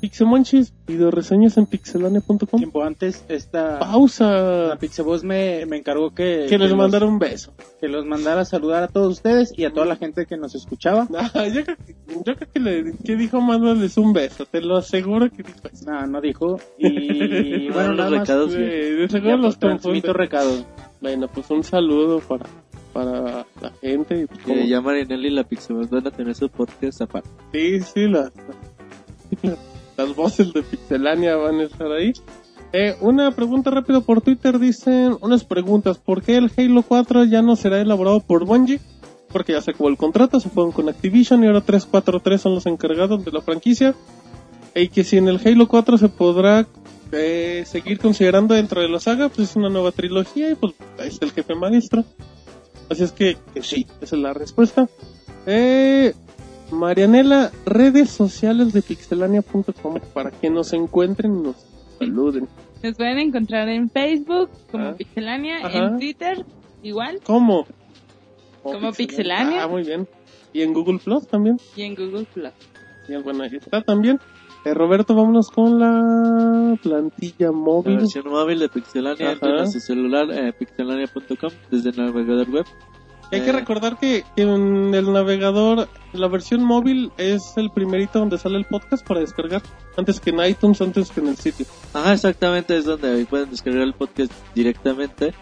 Pixemonchis, 0.00 0.72
video 0.86 1.10
reseñas 1.10 1.56
en 1.56 1.64
pixelania.com. 1.66 2.60
Tiempo 2.60 2.82
antes, 2.84 3.24
esta 3.28 3.78
Pausa. 3.78 4.68
la 4.68 4.76
Pixeboss 4.76 5.24
me, 5.24 5.64
me 5.66 5.78
encargó 5.78 6.14
que, 6.14 6.46
Que 6.48 6.58
les 6.58 6.68
los- 6.70 6.78
mandara 6.78 7.06
un 7.06 7.18
beso. 7.18 7.54
que 7.80 7.88
los 7.88 8.04
mandara 8.04 8.42
a 8.42 8.44
saludar 8.44 8.82
a 8.82 8.88
todos 8.88 9.14
ustedes 9.14 9.52
y 9.56 9.64
a 9.64 9.72
toda 9.72 9.86
la 9.86 9.96
gente 9.96 10.26
que 10.26 10.36
nos 10.36 10.54
escuchaba. 10.54 11.08
Ah, 11.34 11.48
yo 11.48 11.64
creo 11.64 11.76
que, 11.76 11.96
yo 12.26 12.34
creo 12.36 12.48
que, 12.52 12.60
le, 12.60 12.92
que 13.04 13.16
dijo 13.16 13.40
mándales 13.40 13.96
un 13.96 14.12
beso, 14.12 14.44
te 14.44 14.60
lo 14.60 14.76
aseguro 14.76 15.30
que 15.30 15.42
dijo 15.42 15.58
eso. 15.72 15.90
No, 15.90 16.06
no 16.06 16.20
dijo. 16.20 16.60
Y 16.78 17.68
No, 17.68 17.74
bueno, 17.74 17.88
los 17.94 17.96
nada 17.96 18.10
más. 18.10 18.20
recados, 18.20 18.52
de 18.52 18.98
Ya, 19.00 19.08
seguro 19.08 19.40
pues, 19.40 19.84
los 20.04 20.16
recados. 20.16 20.64
Bueno, 21.00 21.28
pues 21.28 21.50
un 21.50 21.62
saludo 21.64 22.20
para, 22.20 22.46
para 22.96 23.46
la 23.60 23.72
gente. 23.82 24.22
y 24.22 24.26
pues, 24.26 24.40
como- 24.42 24.64
ya 24.64 24.80
Marinelli 24.80 25.28
y 25.28 25.30
la 25.30 25.44
Pixabot 25.44 25.90
van 25.90 26.06
a 26.06 26.10
tener 26.10 26.34
su 26.34 26.48
podcast 26.48 27.02
aparte. 27.02 27.28
Sí, 27.52 27.80
sí, 27.80 28.08
las, 28.08 28.32
las 29.98 30.16
voces 30.16 30.52
de 30.54 30.62
Pixelania 30.62 31.36
van 31.36 31.60
a 31.60 31.64
estar 31.64 31.92
ahí. 31.92 32.14
Eh, 32.72 32.96
una 33.02 33.30
pregunta 33.32 33.70
rápido 33.70 34.00
por 34.00 34.22
Twitter, 34.22 34.58
dicen 34.58 35.16
unas 35.20 35.44
preguntas. 35.44 35.98
¿Por 35.98 36.22
qué 36.22 36.36
el 36.38 36.50
Halo 36.56 36.82
4 36.82 37.24
ya 37.24 37.42
no 37.42 37.54
será 37.54 37.80
elaborado 37.80 38.20
por 38.20 38.46
Bungie? 38.46 38.80
Porque 39.30 39.52
ya 39.52 39.60
se 39.60 39.72
acabó 39.72 39.88
el 39.90 39.98
contrato, 39.98 40.40
se 40.40 40.48
fueron 40.48 40.72
con 40.72 40.88
Activision 40.88 41.44
y 41.44 41.48
ahora 41.48 41.60
343 41.60 42.40
son 42.40 42.54
los 42.54 42.64
encargados 42.66 43.24
de 43.24 43.30
la 43.30 43.42
franquicia. 43.42 43.94
Y 44.74 44.88
que 44.88 45.04
si 45.04 45.18
en 45.18 45.28
el 45.28 45.40
Halo 45.44 45.68
4 45.68 45.98
se 45.98 46.08
podrá 46.08 46.66
eh, 47.12 47.64
seguir 47.66 47.98
considerando 47.98 48.54
dentro 48.54 48.80
de 48.80 48.88
la 48.88 49.00
saga, 49.00 49.28
pues 49.28 49.50
es 49.50 49.56
una 49.56 49.68
nueva 49.68 49.92
trilogía 49.92 50.50
y 50.50 50.54
pues 50.54 50.74
ahí 50.98 51.08
está 51.08 51.26
el 51.26 51.32
jefe 51.32 51.54
maestro. 51.54 52.04
Así 52.90 53.02
es 53.04 53.12
que, 53.12 53.36
que 53.54 53.62
sí, 53.62 53.86
esa 54.00 54.16
es 54.16 54.22
la 54.22 54.32
respuesta. 54.32 54.88
Eh, 55.46 56.14
Marianela, 56.70 57.50
redes 57.64 58.10
sociales 58.10 58.72
de 58.72 58.82
pixelania.com 58.82 59.98
para 60.14 60.30
que 60.30 60.50
nos 60.50 60.72
encuentren 60.72 61.38
y 61.38 61.42
nos 61.42 61.56
saluden. 61.98 62.48
Nos 62.82 62.94
pueden 62.96 63.18
encontrar 63.18 63.68
en 63.68 63.88
Facebook 63.90 64.50
como 64.70 64.88
Ah. 64.88 64.94
Pixelania, 64.96 65.64
Ajá. 65.66 65.78
en 65.78 65.98
Twitter 65.98 66.44
igual 66.82 67.20
¿Cómo? 67.24 67.66
Como 68.62 68.92
Pixelania. 68.92 69.64
Ah, 69.64 69.68
muy 69.68 69.82
bien. 69.84 70.08
Y 70.52 70.62
en 70.62 70.72
Google 70.72 70.98
Plus 70.98 71.26
también. 71.26 71.58
y 71.76 71.82
en 71.82 71.94
Google 71.94 72.24
Plus. 72.32 72.50
Y 73.08 73.14
bueno, 73.16 73.44
ahí 73.44 73.56
está 73.56 73.80
también. 73.82 74.18
Eh, 74.66 74.74
Roberto, 74.74 75.14
vámonos 75.14 75.50
con 75.50 75.78
la 75.78 76.76
plantilla 76.82 77.46
La 77.46 77.52
móvil. 77.52 77.98
versión 77.98 78.28
móvil 78.28 78.58
de 78.58 78.68
Pixelania, 78.68 79.26
Ajá. 79.26 79.32
entren 79.34 79.54
a 79.60 79.66
su 79.68 79.78
celular, 79.78 80.26
eh, 80.32 80.52
pixelania.com, 80.52 81.50
desde 81.70 81.90
el 81.90 81.96
navegador 81.96 82.50
web. 82.50 82.64
Hay 83.30 83.42
que 83.42 83.50
Eh. 83.50 83.52
recordar 83.52 83.96
que 83.98 84.24
en 84.36 84.92
el 84.92 85.12
navegador, 85.12 85.88
la 86.12 86.26
versión 86.28 86.64
móvil 86.64 87.12
es 87.16 87.56
el 87.56 87.70
primerito 87.70 88.18
donde 88.18 88.38
sale 88.38 88.56
el 88.56 88.64
podcast 88.64 89.06
para 89.06 89.20
descargar. 89.20 89.62
Antes 89.96 90.18
que 90.20 90.30
en 90.30 90.40
iTunes, 90.44 90.80
antes 90.80 91.10
que 91.10 91.20
en 91.20 91.28
el 91.28 91.36
sitio. 91.36 91.64
Ajá, 91.94 92.12
exactamente, 92.14 92.76
es 92.76 92.84
donde 92.86 93.08
ahí 93.12 93.24
pueden 93.24 93.50
descargar 93.50 93.82
el 93.82 93.94
podcast 93.94 94.32
directamente. 94.54 95.32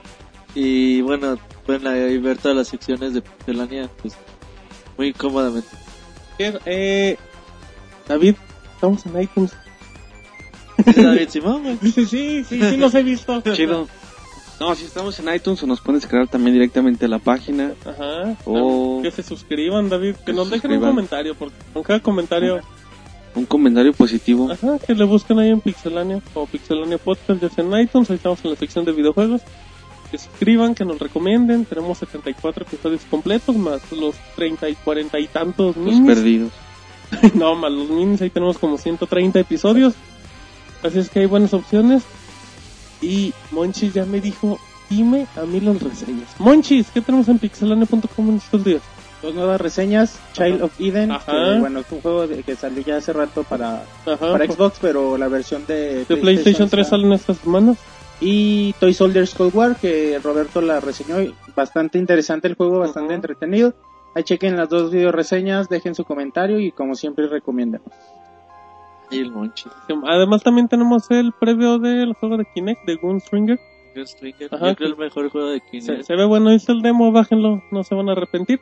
Y 0.55 1.01
bueno, 1.01 1.37
pueden 1.65 1.87
ahí 1.87 2.19
ver 2.19 2.37
todas 2.39 2.57
las 2.59 2.69
secciones 2.69 3.15
de 3.15 3.23
Pixelania, 3.23 3.89
pues, 4.03 4.17
muy 4.99 5.13
cómodamente. 5.15 5.69
Bien, 6.39 6.59
Eh, 6.67 7.17
David, 8.07 8.35
estamos 8.75 9.05
en 9.07 9.23
iTunes. 9.23 9.53
David 10.97 11.29
Simón, 11.29 11.63
güey. 11.63 11.79
Dice, 11.81 12.05
sí, 12.07 12.45
sí, 12.45 12.61
sí 12.61 12.77
los 12.77 12.95
he 12.95 13.03
visto. 13.03 13.41
Chido. 13.53 13.89
No, 14.61 14.75
si 14.75 14.85
estamos 14.85 15.19
en 15.19 15.35
iTunes 15.35 15.63
o 15.63 15.67
nos 15.67 15.81
pueden 15.81 16.01
descargar 16.01 16.29
también 16.29 16.55
directamente 16.55 17.07
a 17.07 17.09
la 17.09 17.19
página. 17.19 17.73
Ajá. 17.85 18.37
O- 18.45 19.01
Que 19.03 19.11
se 19.11 19.23
suscriban, 19.23 19.89
David. 19.89 20.17
Que 20.17 20.27
Que 20.27 20.33
nos 20.33 20.49
dejen 20.51 20.73
un 20.73 20.81
comentario, 20.81 21.35
porque 21.35 21.57
con 21.73 21.83
cada 21.83 22.01
comentario, 22.01 22.61
Un 23.35 23.47
comentario 23.47 23.93
positivo. 23.93 24.51
ajá, 24.53 24.79
que 24.79 24.95
le 24.95 25.05
busquen 25.05 25.39
ahí 25.41 25.51
en 25.51 25.61
Pixelania 25.61 26.21
o 26.35 26.47
Pixelania 26.47 26.99
Podcast, 26.99 27.41
ya 27.43 27.49
sea 27.51 27.65
en 27.65 27.81
iTunes, 27.81 28.11
ahí 28.11 28.17
estamos 28.17 28.45
en 28.45 28.51
la 28.51 28.57
sección 28.57 28.85
de 28.85 28.93
videojuegos. 28.93 29.43
Que 30.11 30.19
suscriban, 30.19 30.77
que 30.77 30.85
nos 30.85 31.01
recomienden. 31.01 31.65
Tenemos 31.65 31.99
74 31.99 32.65
episodios 32.65 33.01
completos, 33.11 33.57
más 33.57 33.81
los 33.91 34.15
30 34.37 34.69
y 34.69 34.75
40 34.77 35.19
y 35.19 35.27
tantos 35.27 35.77
Los 35.77 35.85
minis. 35.85 36.15
perdidos. 36.15 36.53
no, 37.35 37.55
más 37.55 37.73
los 37.73 37.89
minis, 37.91 38.21
ahí 38.23 38.31
tenemos 38.31 38.59
como 38.59 38.79
130 38.79 39.41
episodios. 39.41 39.95
Así 40.83 40.99
es 40.99 41.09
que 41.09 41.21
hay 41.21 41.27
buenas 41.27 41.55
opciones. 41.55 42.03
Y 43.01 43.33
Monchis 43.51 43.93
ya 43.95 44.05
me 44.05 44.21
dijo, 44.21 44.59
dime 44.89 45.27
a 45.37 45.43
mí 45.43 45.61
las 45.61 45.83
reseñas. 45.83 46.29
Monchis, 46.39 46.89
¿qué 46.93 47.01
tenemos 47.01 47.29
en 47.29 47.39
pixelane.com 47.39 48.29
en 48.31 48.37
estos 48.37 48.65
días? 48.65 48.83
Dos 49.23 49.35
nuevas 49.35 49.61
reseñas, 49.61 50.19
Child 50.35 50.63
of 50.63 50.79
Eden, 50.81 51.11
Ajá. 51.11 51.33
que, 51.33 51.59
bueno, 51.61 51.81
es 51.81 51.87
un 51.91 52.01
juego 52.03 52.27
de- 52.27 52.43
que 52.43 52.57
salió 52.57 52.83
ya 52.83 52.99
hace 52.99 53.13
rato 53.15 53.43
para, 53.43 53.85
Ajá. 54.07 54.17
para 54.33 54.47
Xbox, 54.47 54.79
pero 54.81 55.17
la 55.17 55.29
versión 55.29 55.65
de, 55.67 56.05
de 56.05 56.17
PlayStation 56.19 56.69
3 56.69 56.87
está- 56.87 56.97
salen 56.97 57.13
estas 57.13 57.39
semanas. 57.39 57.79
Y 58.21 58.75
Toy 58.75 58.93
Soldiers 58.95 59.35
Cold 59.35 59.55
War, 59.55 59.77
que 59.77 60.21
Roberto 60.23 60.61
la 60.61 60.79
reseñó, 60.81 61.17
bastante 61.57 61.99
interesante 61.99 62.49
el 62.49 62.55
juego, 62.55 62.79
bastante 62.79 63.15
entretenido. 63.15 63.73
Ahí 64.15 64.23
chequen 64.23 64.57
las 64.57 64.69
dos 64.69 64.91
video 64.91 65.11
reseñas, 65.11 65.69
dejen 65.69 65.95
su 65.95 66.05
comentario 66.05 66.61
y 66.61 66.71
como 66.71 66.95
siempre 66.95 67.27
recomienden. 67.27 67.83
Y. 69.11 69.25
Además 70.07 70.43
también 70.43 70.69
tenemos 70.69 71.11
el 71.11 71.33
previo 71.33 71.79
del 71.79 72.15
juego 72.15 72.37
de 72.37 72.47
Kinect 72.55 72.87
de 72.87 72.97
Gunstringer. 72.97 73.59
Stringer. 73.97 74.55
Ajá. 74.55 74.71
Yo 74.71 74.77
creo 74.77 74.89
el 74.91 74.97
mejor 74.97 75.29
juego 75.31 75.49
de 75.49 75.61
Kinect. 75.61 76.03
se 76.03 76.17
ve 76.17 76.25
bueno, 76.25 76.51
está 76.51 76.73
el 76.73 76.83
demo, 76.83 77.13
bájenlo, 77.13 77.63
no 77.71 77.85
se 77.85 77.95
van 77.95 78.09
a 78.09 78.13
arrepentir. 78.13 78.61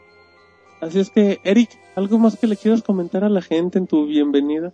Así 0.81 0.99
es 0.99 1.11
que, 1.11 1.39
Eric, 1.45 1.71
¿algo 1.95 2.19
más 2.19 2.37
que 2.39 2.47
le 2.47 2.57
quieras 2.57 2.83
comentar 2.83 3.23
a 3.23 3.29
la 3.29 3.41
gente 3.41 3.79
en 3.79 3.87
tu 3.87 4.07
bienvenida? 4.07 4.73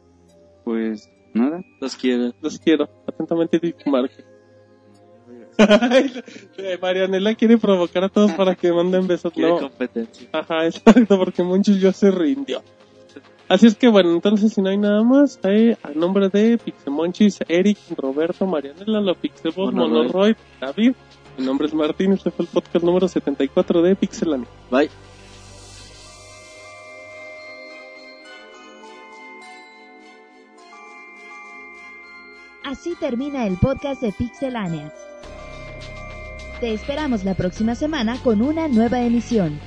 Pues 0.65 1.13
nada. 1.35 1.63
Los 1.81 1.97
quiero. 1.97 2.33
Los 2.41 2.59
quiero. 2.59 2.89
Atentamente, 3.07 3.59
Eric 3.59 3.87
Márquez. 3.87 4.25
Marianela 6.81 7.35
quiere 7.35 7.59
provocar 7.59 8.05
a 8.05 8.09
todos 8.09 8.33
para 8.33 8.55
que 8.55 8.73
manden 8.73 9.07
besos. 9.07 9.33
Quiere 9.33 9.51
No, 9.51 9.59
competencia. 9.61 10.29
ajá, 10.33 10.67
exacto, 10.67 11.19
porque 11.19 11.43
muchos 11.43 11.81
ya 11.81 11.93
se 11.93 12.11
rindió. 12.11 12.63
Así 13.49 13.67
es 13.67 13.75
que 13.77 13.89
bueno, 13.89 14.13
entonces 14.13 14.53
si 14.53 14.61
no 14.61 14.69
hay 14.69 14.77
nada 14.77 15.03
más, 15.03 15.41
eh, 15.43 15.77
a 15.83 15.91
nombre 15.91 16.29
de 16.29 16.59
Pixemonchis, 16.59 17.39
Eric, 17.49 17.79
Roberto, 17.97 18.47
Marianela, 18.47 19.01
la 19.01 19.15
Pixebot. 19.15 19.73
Monoroid, 19.73 20.37
David, 20.61 20.93
mi 21.39 21.47
nombre 21.47 21.67
es 21.67 21.73
Martín, 21.75 22.13
este 22.13 22.31
fue 22.31 22.45
el 22.45 22.51
podcast 22.51 22.85
número 22.85 23.09
74 23.09 23.81
de 23.81 23.97
Pixelania. 23.97 24.47
Bye. 24.71 24.91
Así 32.65 32.95
termina 32.97 33.47
el 33.47 33.57
podcast 33.57 34.03
de 34.03 34.13
Pixelania. 34.13 34.93
Te 36.61 36.75
esperamos 36.75 37.23
la 37.23 37.35
próxima 37.35 37.77
semana 37.77 38.19
con 38.25 38.43
una 38.43 38.67
nueva 38.67 39.01
emisión. 39.03 39.61